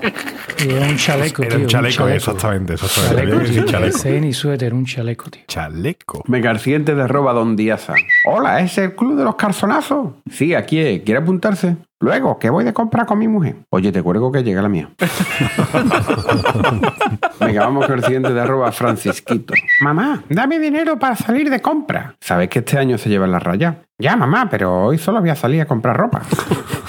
Es 0.57 0.65
un 0.91 0.97
chaleco, 0.97 1.43
Era 1.43 1.55
tío. 1.55 1.59
un 1.63 1.67
chaleco, 1.67 2.07
exactamente. 2.07 2.73
exactamente. 2.73 3.15
Chaleco, 3.15 3.35
Había 3.35 3.39
que 3.39 3.47
decir 3.47 3.63
tío. 3.65 3.71
chaleco. 3.71 4.09
Ni 4.25 4.33
suéter, 4.33 4.73
un 4.73 4.85
chaleco, 4.85 5.29
tío. 5.29 5.43
Chaleco. 5.47 6.23
El 6.31 6.59
siguiente 6.59 6.95
de 6.95 7.01
arroba 7.03 7.33
don 7.33 7.55
Diaza. 7.55 7.93
Hola, 8.25 8.59
¿es 8.61 8.77
el 8.77 8.95
club 8.95 9.17
de 9.17 9.23
los 9.23 9.35
calzonazos? 9.35 10.09
Sí, 10.31 10.53
aquí 10.53 10.79
es. 10.79 11.01
¿Quiere 11.03 11.19
apuntarse? 11.21 11.77
Luego, 12.00 12.38
que 12.38 12.52
voy 12.52 12.64
de 12.64 12.74
compra 12.74 13.06
con 13.06 13.18
mi 13.18 13.28
mujer. 13.28 13.56
Oye, 13.72 13.91
te 13.91 14.04
cuelgo 14.04 14.32
que 14.32 14.43
llega 14.43 14.62
la 14.62 14.70
mía. 14.70 14.91
Venga, 17.39 17.62
vamos 17.62 17.88
con 17.88 17.98
el 17.98 18.04
siguiente 18.04 18.34
de 18.34 18.39
arroba 18.39 18.72
Francisquito. 18.72 19.56
Mamá, 19.82 20.24
dame 20.30 20.60
dinero 20.60 21.00
para 21.00 21.16
salir 21.16 21.50
de 21.50 21.60
compra. 21.60 22.16
¿Sabes 22.20 22.50
que 22.50 22.60
este 22.60 22.78
año 22.78 23.00
se 23.00 23.10
lleva 23.10 23.26
la 23.26 23.39
raya? 23.39 23.82
Ya, 23.98 24.16
mamá, 24.16 24.48
pero 24.50 24.86
hoy 24.86 25.00
solo 25.00 25.22
voy 25.22 25.32
a 25.32 25.36
salir 25.36 25.62
a 25.62 25.66
comprar 25.66 25.98
ropa. 25.98 26.22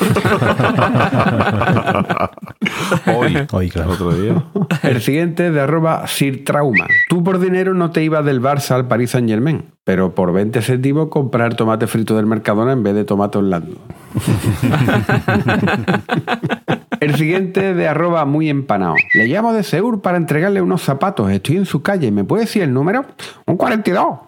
Hoy, 3.07 3.47
Hoy, 3.53 3.71
claro. 3.71 3.93
otro 3.93 4.13
día. 4.13 4.45
El 4.83 5.01
siguiente 5.03 5.49
es 5.49 5.55
de 5.55 5.61
arroba 5.61 6.07
Sir 6.07 6.45
Trauma. 6.45 6.87
Tú 7.09 7.23
por 7.25 7.39
dinero 7.39 7.75
no 7.75 7.91
te 7.91 8.03
ibas 8.03 8.25
del 8.25 8.41
Barça 8.41 8.71
al 8.73 8.89
Paris 8.89 9.11
Saint 9.11 9.29
Germain, 9.29 9.67
pero 9.85 10.15
por 10.15 10.33
20 10.33 10.63
céntimos 10.63 11.09
comprar 11.09 11.55
tomate 11.55 11.87
frito 11.87 12.17
del 12.17 12.27
Mercadona 12.27 12.73
en 12.73 12.83
vez 12.83 12.95
de 12.95 13.05
tomate 13.05 13.39
Orlando. 13.39 13.77
El 17.01 17.17
siguiente 17.17 17.75
de 17.75 17.89
arroba 17.89 18.25
muy 18.25 18.49
empanado. 18.49 18.95
Le 19.15 19.27
llamo 19.27 19.53
de 19.53 19.63
Seur 19.63 20.01
para 20.01 20.17
entregarle 20.17 20.61
unos 20.61 20.83
zapatos. 20.83 21.31
Estoy 21.31 21.57
en 21.57 21.67
su 21.67 21.83
calle. 21.83 22.11
¿Me 22.11 22.25
puede 22.25 22.45
decir 22.45 22.63
el 22.63 22.73
número? 22.73 23.05
Un 23.47 23.57
42. 23.57 24.19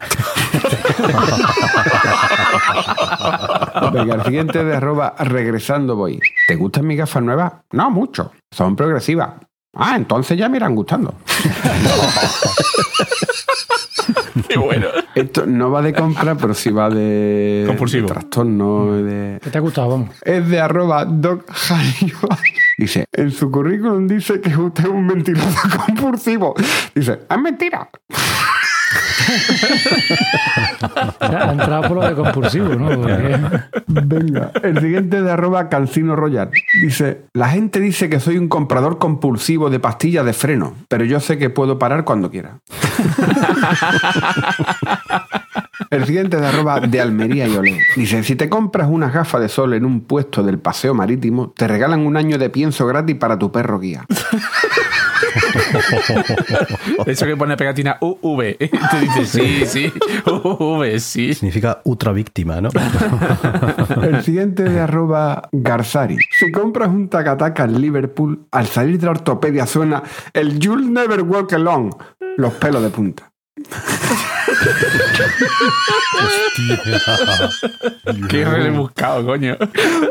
Venga, 3.92 4.14
el 4.14 4.24
siguiente 4.24 4.64
de 4.64 4.76
arroba 4.76 5.14
regresando 5.18 5.96
voy. 5.96 6.20
¿Te 6.46 6.56
gustan 6.56 6.86
mis 6.86 6.98
gafas 6.98 7.22
nuevas? 7.22 7.52
No, 7.72 7.90
mucho. 7.90 8.32
Son 8.50 8.76
progresivas. 8.76 9.34
Ah, 9.74 9.94
entonces 9.96 10.36
ya 10.36 10.48
me 10.48 10.56
irán 10.56 10.74
gustando. 10.74 11.14
Qué 14.48 14.58
bueno. 14.58 14.88
Esto 15.14 15.46
no 15.46 15.70
va 15.70 15.80
de 15.82 15.92
compra, 15.92 16.34
pero 16.34 16.54
sí 16.54 16.70
va 16.70 16.90
de, 16.90 17.64
Compulsivo. 17.66 18.08
de 18.08 18.12
trastorno. 18.14 18.92
de- 19.02 19.38
¿Qué 19.40 19.50
te 19.50 19.58
ha 19.58 19.60
gustado? 19.60 19.88
Vamos. 19.90 20.10
Es 20.22 20.48
de 20.48 20.60
arroba 20.60 21.04
Doc. 21.04 21.44
Dice, 22.78 23.04
en 23.12 23.30
su 23.30 23.50
currículum 23.50 24.06
dice 24.08 24.40
que 24.40 24.56
usted 24.56 24.84
es 24.84 24.90
un 24.90 25.06
mentiroso 25.06 25.46
compulsivo. 25.86 26.54
Dice, 26.94 27.20
es 27.28 27.38
mentira. 27.38 27.88
Ha 31.20 31.52
entrado 31.52 31.82
por 31.82 31.92
lo 31.98 32.02
de 32.08 32.14
compulsivo, 32.14 32.74
¿no? 32.74 32.88
Porque- 33.00 33.38
Venga, 33.86 34.50
el 34.62 34.80
siguiente 34.80 35.22
de 35.22 35.30
arroba 35.30 35.68
Cancino 35.68 36.16
Royal. 36.16 36.50
Dice, 36.82 37.22
la 37.34 37.48
gente 37.50 37.80
dice 37.80 38.08
que 38.08 38.20
soy 38.20 38.38
un 38.38 38.48
comprador 38.48 38.98
compulsivo 38.98 39.70
de 39.70 39.78
pastillas 39.80 40.24
de 40.24 40.32
freno, 40.32 40.74
pero 40.88 41.04
yo 41.04 41.20
sé 41.20 41.38
que 41.38 41.50
puedo 41.50 41.78
parar 41.78 42.04
cuando 42.04 42.30
quiera. 42.30 42.58
El 45.90 46.04
siguiente 46.06 46.36
de 46.36 46.46
arroba 46.46 46.78
de 46.80 47.00
Almería 47.00 47.48
y 47.48 47.56
Olé. 47.56 47.80
Dice, 47.96 48.22
si 48.22 48.36
te 48.36 48.48
compras 48.48 48.86
unas 48.88 49.12
gafas 49.12 49.40
de 49.40 49.48
sol 49.48 49.74
en 49.74 49.84
un 49.84 50.02
puesto 50.02 50.44
del 50.44 50.58
paseo 50.60 50.94
marítimo, 50.94 51.52
te 51.56 51.66
regalan 51.66 52.06
un 52.06 52.16
año 52.16 52.38
de 52.38 52.48
pienso 52.48 52.86
gratis 52.86 53.16
para 53.16 53.36
tu 53.38 53.50
perro 53.50 53.80
guía. 53.80 54.06
Eso 57.06 57.26
que 57.26 57.36
pone 57.36 57.56
pegatina 57.56 57.98
UV. 58.00 58.56
Tú 58.58 58.96
dices, 59.00 59.28
sí, 59.28 59.66
sí. 59.66 59.92
UV, 60.26 60.98
sí. 60.98 61.34
Significa 61.34 61.80
ultra 61.84 62.12
víctima, 62.12 62.60
¿no? 62.60 62.70
El 64.02 64.22
siguiente 64.22 64.64
de 64.64 64.80
arroba 64.80 65.48
Garzari. 65.52 66.18
Si 66.30 66.50
compras 66.50 66.88
un 66.88 67.08
tacataca 67.08 67.64
en 67.64 67.80
Liverpool, 67.80 68.46
al 68.50 68.66
salir 68.66 68.98
de 68.98 69.06
la 69.06 69.12
ortopedia 69.12 69.66
suena 69.66 70.02
el 70.32 70.58
You'll 70.58 70.92
Never 70.92 71.22
Walk 71.22 71.52
Alone. 71.54 71.90
Los 72.36 72.54
pelos 72.54 72.82
de 72.82 72.90
punta. 72.90 73.29
Qué 78.28 78.44
rebuscado, 78.44 79.24
coño. 79.26 79.56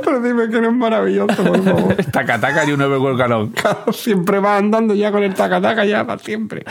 Pero 0.03 0.21
dime 0.21 0.49
que 0.49 0.61
no 0.61 0.69
es 0.69 0.73
maravilloso, 0.73 1.43
por 1.43 1.63
favor. 1.63 1.95
Tacataca 2.11 2.65
y 2.65 2.71
un 2.71 2.79
nuevo 2.79 2.99
golcalón. 2.99 3.53
Siempre 3.91 4.39
va 4.39 4.57
andando 4.57 4.93
ya 4.93 5.11
con 5.11 5.23
el 5.23 5.33
tacataca 5.33 5.85
ya 5.85 6.05
para 6.05 6.19
siempre. 6.19 6.63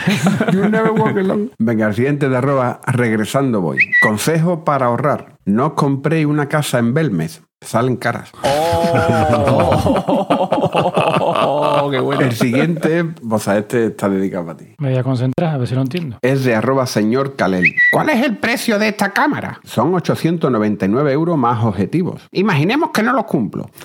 You'll 0.51 0.71
never 0.71 0.91
walk 0.91 1.17
alone. 1.17 1.49
Venga, 1.57 1.87
el 1.87 1.95
siguiente 1.95 2.29
de 2.29 2.37
arroba 2.37 2.81
regresando 2.85 3.61
voy. 3.61 3.77
Consejo 4.01 4.63
para 4.63 4.87
ahorrar. 4.87 5.37
No 5.45 5.75
compréis 5.75 6.25
una 6.25 6.47
casa 6.47 6.79
en 6.79 6.93
Belmez. 6.93 7.41
Salen 7.61 7.97
caras. 7.97 8.31
Oh, 8.43 8.85
qué 11.89 11.99
bueno. 11.99 12.21
El 12.21 12.33
siguiente, 12.33 13.05
vos 13.21 13.43
sabés, 13.43 13.61
este 13.61 13.85
está 13.87 14.09
dedicado 14.09 14.45
para 14.45 14.57
ti. 14.57 14.65
Me 14.77 14.89
voy 14.89 14.97
a 14.97 15.03
concentrar, 15.03 15.55
a 15.55 15.57
ver 15.57 15.67
si 15.67 15.75
lo 15.75 15.81
entiendo. 15.81 16.17
es 16.21 16.43
de 16.43 16.55
arroba 16.55 16.85
señor 16.85 17.35
Calel. 17.35 17.73
¿Cuál 17.91 18.09
es 18.09 18.25
el 18.25 18.37
precio 18.37 18.79
de 18.79 18.89
esta 18.89 19.11
cámara? 19.11 19.59
Son 19.63 19.93
899 19.93 21.11
euros 21.11 21.37
más 21.37 21.63
objetivos. 21.63 22.27
Imaginemos 22.31 22.91
que 22.91 23.03
no 23.03 23.13
los 23.13 23.25
cumplo. 23.25 23.69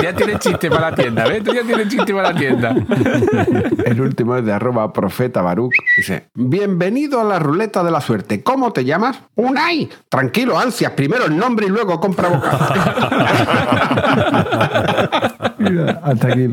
Ya 0.00 0.14
tiene 0.14 0.38
chiste 0.38 0.70
para 0.70 0.90
la 0.90 0.96
tienda, 0.96 1.24
¿ves? 1.24 1.42
Tú 1.42 1.52
ya 1.52 1.62
tienes 1.62 1.88
chiste 1.88 2.14
para 2.14 2.32
la 2.32 2.38
tienda. 2.38 2.74
El 3.84 4.00
último 4.00 4.36
es 4.36 4.44
de 4.44 4.52
arroba 4.52 4.92
profeta 4.92 5.42
Baruch. 5.42 5.72
Dice, 5.96 6.28
bienvenido 6.34 7.20
a 7.20 7.24
la 7.24 7.38
ruleta 7.38 7.82
de 7.82 7.90
la 7.90 8.00
suerte. 8.00 8.42
¿Cómo 8.42 8.72
te 8.72 8.84
llamas? 8.84 9.18
Unai. 9.34 9.88
Tranquilo, 10.08 10.58
ansias. 10.58 10.92
Primero 10.92 11.26
el 11.26 11.36
nombre 11.36 11.66
y 11.66 11.68
luego 11.70 12.00
compra 12.00 12.28
boca. 12.28 12.58
Hasta 16.02 16.28
aquí 16.28 16.40
de 16.40 16.48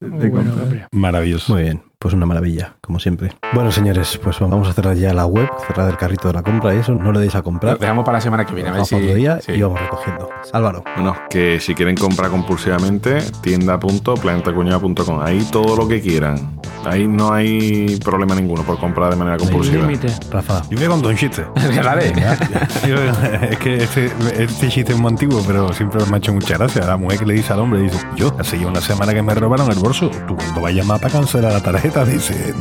Muy 0.00 0.28
bueno. 0.28 0.52
Maravilloso. 0.92 1.54
Muy 1.54 1.62
bien, 1.62 1.82
pues 2.02 2.14
una 2.14 2.26
maravilla, 2.26 2.74
como 2.80 2.98
siempre. 2.98 3.30
Bueno, 3.54 3.70
señores, 3.70 4.18
pues 4.20 4.40
vamos 4.40 4.68
a 4.68 4.72
cerrar 4.72 4.96
ya 4.96 5.14
la 5.14 5.24
web, 5.24 5.48
cerrar 5.68 5.88
el 5.88 5.96
carrito 5.96 6.26
de 6.26 6.34
la 6.34 6.42
compra 6.42 6.74
y 6.74 6.78
eso. 6.78 6.92
No 6.92 7.12
lo 7.12 7.20
deis 7.20 7.32
a 7.36 7.38
Lo 7.38 7.44
comprar. 7.44 7.78
dejamos 7.78 8.04
para 8.04 8.18
la 8.18 8.20
semana 8.20 8.44
que 8.44 8.52
viene, 8.54 8.70
a 8.70 8.72
ver 8.72 8.84
si. 8.84 8.96
otro 8.96 9.14
día 9.14 9.40
sí. 9.40 9.52
y 9.52 9.62
vamos 9.62 9.80
recogiendo. 9.80 10.28
Álvaro. 10.52 10.82
Bueno, 10.96 11.14
que 11.30 11.60
si 11.60 11.76
quieren 11.76 11.96
comprar 11.96 12.30
compulsivamente, 12.30 13.20
tienda.planetacuñado.com. 13.40 15.20
Ahí 15.22 15.46
todo 15.52 15.76
lo 15.76 15.86
que 15.86 16.00
quieran. 16.00 16.58
Ahí 16.84 17.06
no 17.06 17.32
hay 17.32 17.96
problema 18.04 18.34
ninguno 18.34 18.64
por 18.64 18.78
comprar 18.78 19.10
de 19.10 19.16
manera 19.16 19.36
compulsiva. 19.36 19.82
límite. 19.82 20.08
Rafa. 20.32 20.62
Yo 20.68 20.76
voy 20.78 20.86
a 20.86 20.88
contar 20.88 21.10
un 21.12 21.16
chiste. 21.16 21.46
Dale. 21.54 22.12
Es 23.50 23.58
que 23.58 23.76
este, 23.76 24.10
este 24.38 24.68
chiste 24.68 24.92
es 24.92 24.98
muy 24.98 25.10
antiguo, 25.12 25.40
pero 25.46 25.72
siempre 25.72 26.04
me 26.06 26.16
ha 26.16 26.18
hecho 26.18 26.32
mucha 26.32 26.58
gracia. 26.58 26.84
La 26.84 26.96
mujer 26.96 27.20
que 27.20 27.26
le 27.26 27.34
dice 27.34 27.52
al 27.52 27.60
hombre, 27.60 27.80
dice, 27.82 27.98
yo, 28.16 28.34
hace 28.40 28.58
ya 28.58 28.66
una 28.66 28.80
semana 28.80 29.14
que 29.14 29.22
me 29.22 29.32
robaron 29.34 29.70
el 29.70 29.78
bolso. 29.78 30.10
Tú 30.26 30.34
cuando 30.36 30.60
vas 30.60 30.72
a 30.72 30.74
llamar 30.74 31.00
para 31.00 31.12
cancelar 31.12 31.52
la 31.52 31.60
tarjeta, 31.62 31.91
dice, 32.00 32.54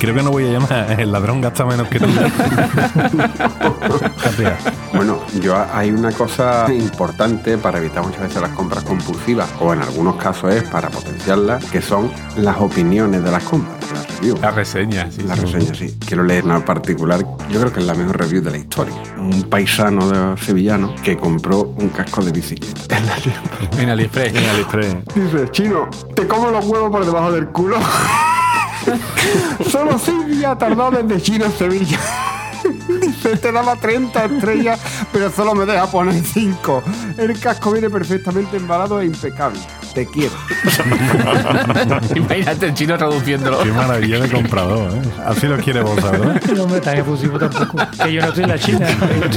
creo 0.00 0.14
que 0.14 0.22
no 0.22 0.32
voy 0.32 0.48
a 0.48 0.52
llamar, 0.52 1.00
el 1.00 1.12
ladrón 1.12 1.40
gasta 1.40 1.64
menos 1.64 1.86
que 1.88 2.00
tú. 2.00 2.06
Bueno, 4.94 5.20
yo 5.40 5.56
hay 5.72 5.90
una 5.90 6.12
cosa 6.12 6.66
importante 6.72 7.56
para 7.56 7.78
evitar 7.78 8.04
muchas 8.04 8.22
veces 8.22 8.42
las 8.42 8.50
compras 8.50 8.84
compulsivas, 8.84 9.48
o 9.60 9.72
en 9.72 9.80
algunos 9.82 10.16
casos 10.16 10.54
es 10.54 10.64
para 10.64 10.90
potenciarlas, 10.90 11.64
que 11.66 11.80
son 11.80 12.10
las 12.36 12.58
opiniones 12.58 13.24
de 13.24 13.30
las 13.30 13.42
compras, 13.44 13.76
las 13.92 14.18
reviews. 14.18 14.40
La 14.40 14.50
reseña, 14.50 15.10
sí. 15.10 15.22
La 15.22 15.34
reseña, 15.34 15.74
sí. 15.74 15.96
Quiero 16.06 16.24
leer 16.24 16.44
una 16.44 16.64
particular, 16.64 17.20
yo 17.50 17.60
creo 17.60 17.72
que 17.72 17.80
es 17.80 17.86
la 17.86 17.94
mejor 17.94 18.18
review 18.18 18.42
de 18.42 18.50
la 18.50 18.58
historia. 18.58 18.94
Un 19.16 19.44
paisano 19.44 20.08
de 20.08 20.40
sevillano 20.42 20.94
que 21.02 21.16
compró 21.16 21.74
un 21.78 21.88
casco 21.88 22.22
de 22.22 22.32
bicicleta. 22.32 22.96
En 22.96 23.06
la 23.06 23.16
En 23.82 23.88
AliExpress. 23.90 24.34
En 24.34 24.44
AliExpress. 24.50 24.96
Dice, 25.14 25.50
chino, 25.50 25.88
te 26.14 26.26
como 26.26 26.50
los 26.50 26.64
huevos 26.66 26.90
por 26.90 27.04
debajo 27.04 27.32
del 27.32 27.48
culo. 27.48 27.76
Solo 29.70 29.98
días 30.26 30.58
tardó 30.58 30.90
desde 30.90 31.22
Chino 31.22 31.46
a 31.46 31.50
Sevilla. 31.50 31.98
Dice, 33.00 33.36
te 33.36 33.50
daba 33.52 33.76
30 33.76 34.24
estrellas, 34.24 34.80
pero 35.12 35.30
solo 35.30 35.54
me 35.54 35.66
deja 35.66 35.86
poner 35.86 36.22
5. 36.22 36.82
El 37.18 37.38
casco 37.38 37.72
viene 37.72 37.90
perfectamente 37.90 38.56
embalado 38.56 39.00
e 39.00 39.06
impecable. 39.06 39.60
Te 39.94 40.06
quiero. 40.06 40.32
Imagínate 42.16 42.66
el 42.66 42.74
chino 42.74 42.96
traduciéndolo. 42.96 43.62
Qué 43.62 43.72
maravilla 43.72 44.20
de 44.20 44.30
comprador, 44.30 44.90
¿eh? 44.90 45.02
Así 45.26 45.46
lo 45.46 45.58
quiere 45.58 45.82
vos, 45.82 45.96
¿verdad? 45.96 46.40
No 46.56 46.66
me 46.66 46.80
tan 46.80 46.96
efusivo 46.98 47.38
tampoco. 47.38 47.78
Que 48.02 48.12
yo 48.12 48.22
no 48.22 48.34
soy 48.34 48.44
la 48.44 48.58
China. 48.58 48.86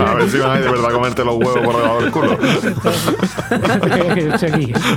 A 0.06 0.14
ver 0.14 0.30
si 0.30 0.38
van 0.38 0.52
a 0.52 0.58
ir 0.58 0.64
de 0.64 0.72
verdad 0.72 0.90
a 0.90 0.94
comerte 0.94 1.26
los 1.26 1.36
huevos 1.36 1.60
por 1.60 1.76
debajo 1.76 2.02
del 2.02 2.12
culo. 2.12 2.38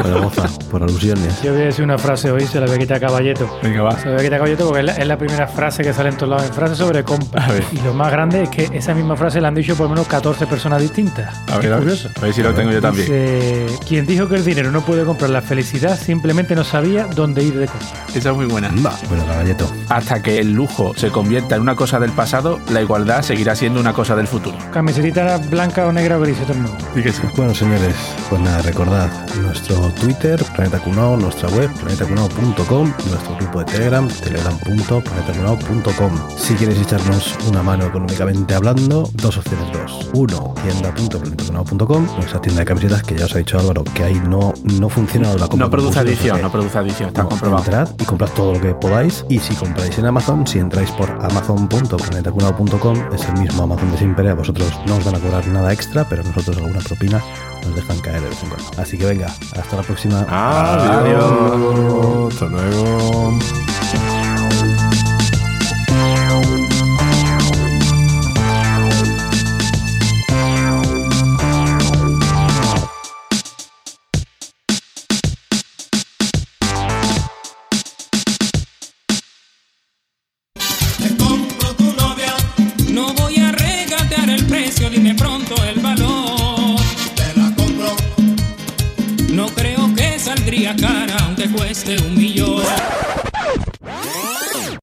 Bueno, 0.02 0.20
moza, 0.22 0.48
por 0.70 0.82
alusiones. 0.82 1.42
Yo 1.42 1.52
voy 1.52 1.62
a 1.62 1.64
decir 1.66 1.84
una 1.84 1.98
frase 1.98 2.30
hoy, 2.30 2.46
se 2.46 2.60
la 2.60 2.66
voy 2.66 2.76
a 2.76 2.78
quitar 2.78 2.96
a 2.98 3.00
Caballeto. 3.00 3.58
Venga, 3.62 3.82
va. 3.82 3.98
Se 3.98 4.06
la 4.06 4.12
voy 4.12 4.20
a 4.20 4.24
quitar 4.24 4.34
a 4.34 4.38
Caballeto 4.38 4.64
porque 4.66 4.80
es 4.80 4.86
la, 4.86 4.92
es 4.92 5.06
la 5.06 5.18
primera 5.18 5.46
frase 5.48 5.82
que 5.82 5.92
sale 5.92 6.10
en 6.10 6.16
todos 6.16 6.30
lados. 6.30 6.46
En 6.46 6.54
frase 6.54 6.76
sobre 6.76 7.02
compra. 7.04 7.44
A 7.44 7.52
ver. 7.52 7.64
Y 7.72 7.80
lo 7.80 7.94
más 7.94 8.10
grande 8.12 8.44
es 8.44 8.48
que 8.48 8.68
esa 8.72 8.94
misma 8.94 9.16
frase 9.16 9.40
la 9.40 9.48
han 9.48 9.54
dicho 9.54 9.74
por 9.74 9.84
lo 9.84 9.90
menos 9.90 10.06
14 10.06 10.46
personas 10.46 10.80
distintas. 10.82 11.36
A 11.50 11.58
ver, 11.58 11.72
a 11.72 11.76
ver, 11.76 11.84
curioso. 11.84 12.08
a 12.16 12.20
ver 12.20 12.32
si 12.32 12.42
lo 12.42 12.54
tengo 12.54 12.70
yo 12.70 12.80
también. 12.80 13.06
Dice, 13.06 13.66
quien 13.86 14.06
dijo 14.06 14.28
que 14.28 14.36
el 14.36 14.44
dinero 14.44 14.70
no 14.70 14.82
puede 14.82 15.04
comprar 15.04 15.30
la 15.30 15.40
felicidad 15.48 15.98
simplemente 15.98 16.54
no 16.54 16.62
sabía 16.62 17.06
dónde 17.06 17.42
ir 17.42 17.58
de 17.58 17.66
compra. 17.66 17.88
Esa 18.14 18.30
es 18.30 18.36
muy 18.36 18.46
buena. 18.46 18.70
Bueno, 19.08 19.24
caballeto. 19.26 19.68
Hasta 19.88 20.22
que 20.22 20.38
el 20.38 20.52
lujo 20.52 20.92
se 20.94 21.10
convierta 21.10 21.56
en 21.56 21.62
una 21.62 21.74
cosa 21.74 21.98
del 21.98 22.12
pasado, 22.12 22.60
la 22.70 22.82
igualdad 22.82 23.22
seguirá 23.22 23.56
siendo 23.56 23.80
una 23.80 23.94
cosa 23.94 24.14
del 24.14 24.26
futuro. 24.26 24.58
Camisetita 24.72 25.38
blanca 25.38 25.86
o 25.86 25.92
negra 25.92 26.18
o 26.18 26.20
gris, 26.20 26.38
esto 26.38 26.52
no. 26.54 26.68
Fíjese. 26.94 27.22
Bueno, 27.36 27.54
señores, 27.54 27.94
pues 28.28 28.42
nada, 28.42 28.60
recordad 28.62 29.08
nuestro 29.40 29.76
Twitter, 30.00 30.42
Planeta 30.54 30.78
Cunao, 30.80 31.16
nuestra 31.16 31.48
web, 31.50 31.70
planetacunao.com, 31.80 32.92
nuestro 33.10 33.36
grupo 33.36 33.60
de 33.60 33.64
Telegram, 33.64 34.06
telegram.planetacunao.com. 34.08 36.12
Si 36.36 36.54
queréis 36.54 36.80
echarnos 36.80 37.38
una 37.48 37.62
mano 37.62 37.86
económicamente 37.86 38.54
hablando, 38.54 39.08
dos 39.14 39.38
opciones 39.38 39.72
dos. 39.72 40.10
Uno, 40.12 40.52
tienda.planetacunao.com, 40.62 42.06
nuestra 42.16 42.38
tienda 42.40 42.60
de 42.60 42.66
camisetas, 42.66 43.02
que 43.02 43.16
ya 43.16 43.24
os 43.24 43.34
ha 43.34 43.38
dicho 43.38 43.58
Álvaro, 43.58 43.82
que 43.84 44.04
ahí 44.04 44.20
no, 44.28 44.52
no 44.64 44.90
funciona 44.90 45.30
la 45.38 45.48
compra 45.48 45.66
No 45.66 45.70
produce 45.70 45.98
adicción, 45.98 46.32
o 46.32 46.34
sea 46.36 46.42
no 46.42 46.52
produce 46.52 46.78
adicción, 46.78 47.08
está 47.08 47.22
no, 47.22 47.28
comprobado. 47.28 47.64
Entrad 47.64 47.88
y 47.98 48.04
comprad 48.04 48.28
todo 48.30 48.54
lo 48.54 48.60
que 48.60 48.74
podáis. 48.74 49.24
Y 49.28 49.38
si 49.38 49.54
compráis 49.54 49.98
en 49.98 50.06
Amazon, 50.06 50.46
si 50.46 50.58
entráis 50.58 50.90
por 50.92 51.10
amazon.planetacunao.com, 51.10 52.96
es 53.12 53.28
el 53.28 53.40
mismo 53.40 53.62
Amazon 53.62 53.90
de 53.90 53.98
siempre. 53.98 54.30
A 54.30 54.34
vosotros 54.34 54.68
no 54.86 54.96
os 54.96 55.04
van 55.04 55.16
a 55.16 55.20
cobrar 55.20 55.46
nada 55.48 55.72
extra, 55.72 56.08
pero 56.08 56.22
nosotros 56.22 56.56
alguna 56.58 56.80
propina 56.80 57.22
nos 57.64 57.74
dejan 57.74 57.98
caer 58.00 58.22
de 58.22 58.28
vez 58.28 58.42
en 58.42 58.50
cuando. 58.50 58.82
Así 58.82 58.98
que 58.98 59.06
venga, 59.06 59.26
hasta 59.26 59.76
la 59.76 59.82
próxima. 59.82 60.26
Adiós. 60.28 62.32
Hasta 62.32 62.46
luego. 62.46 63.38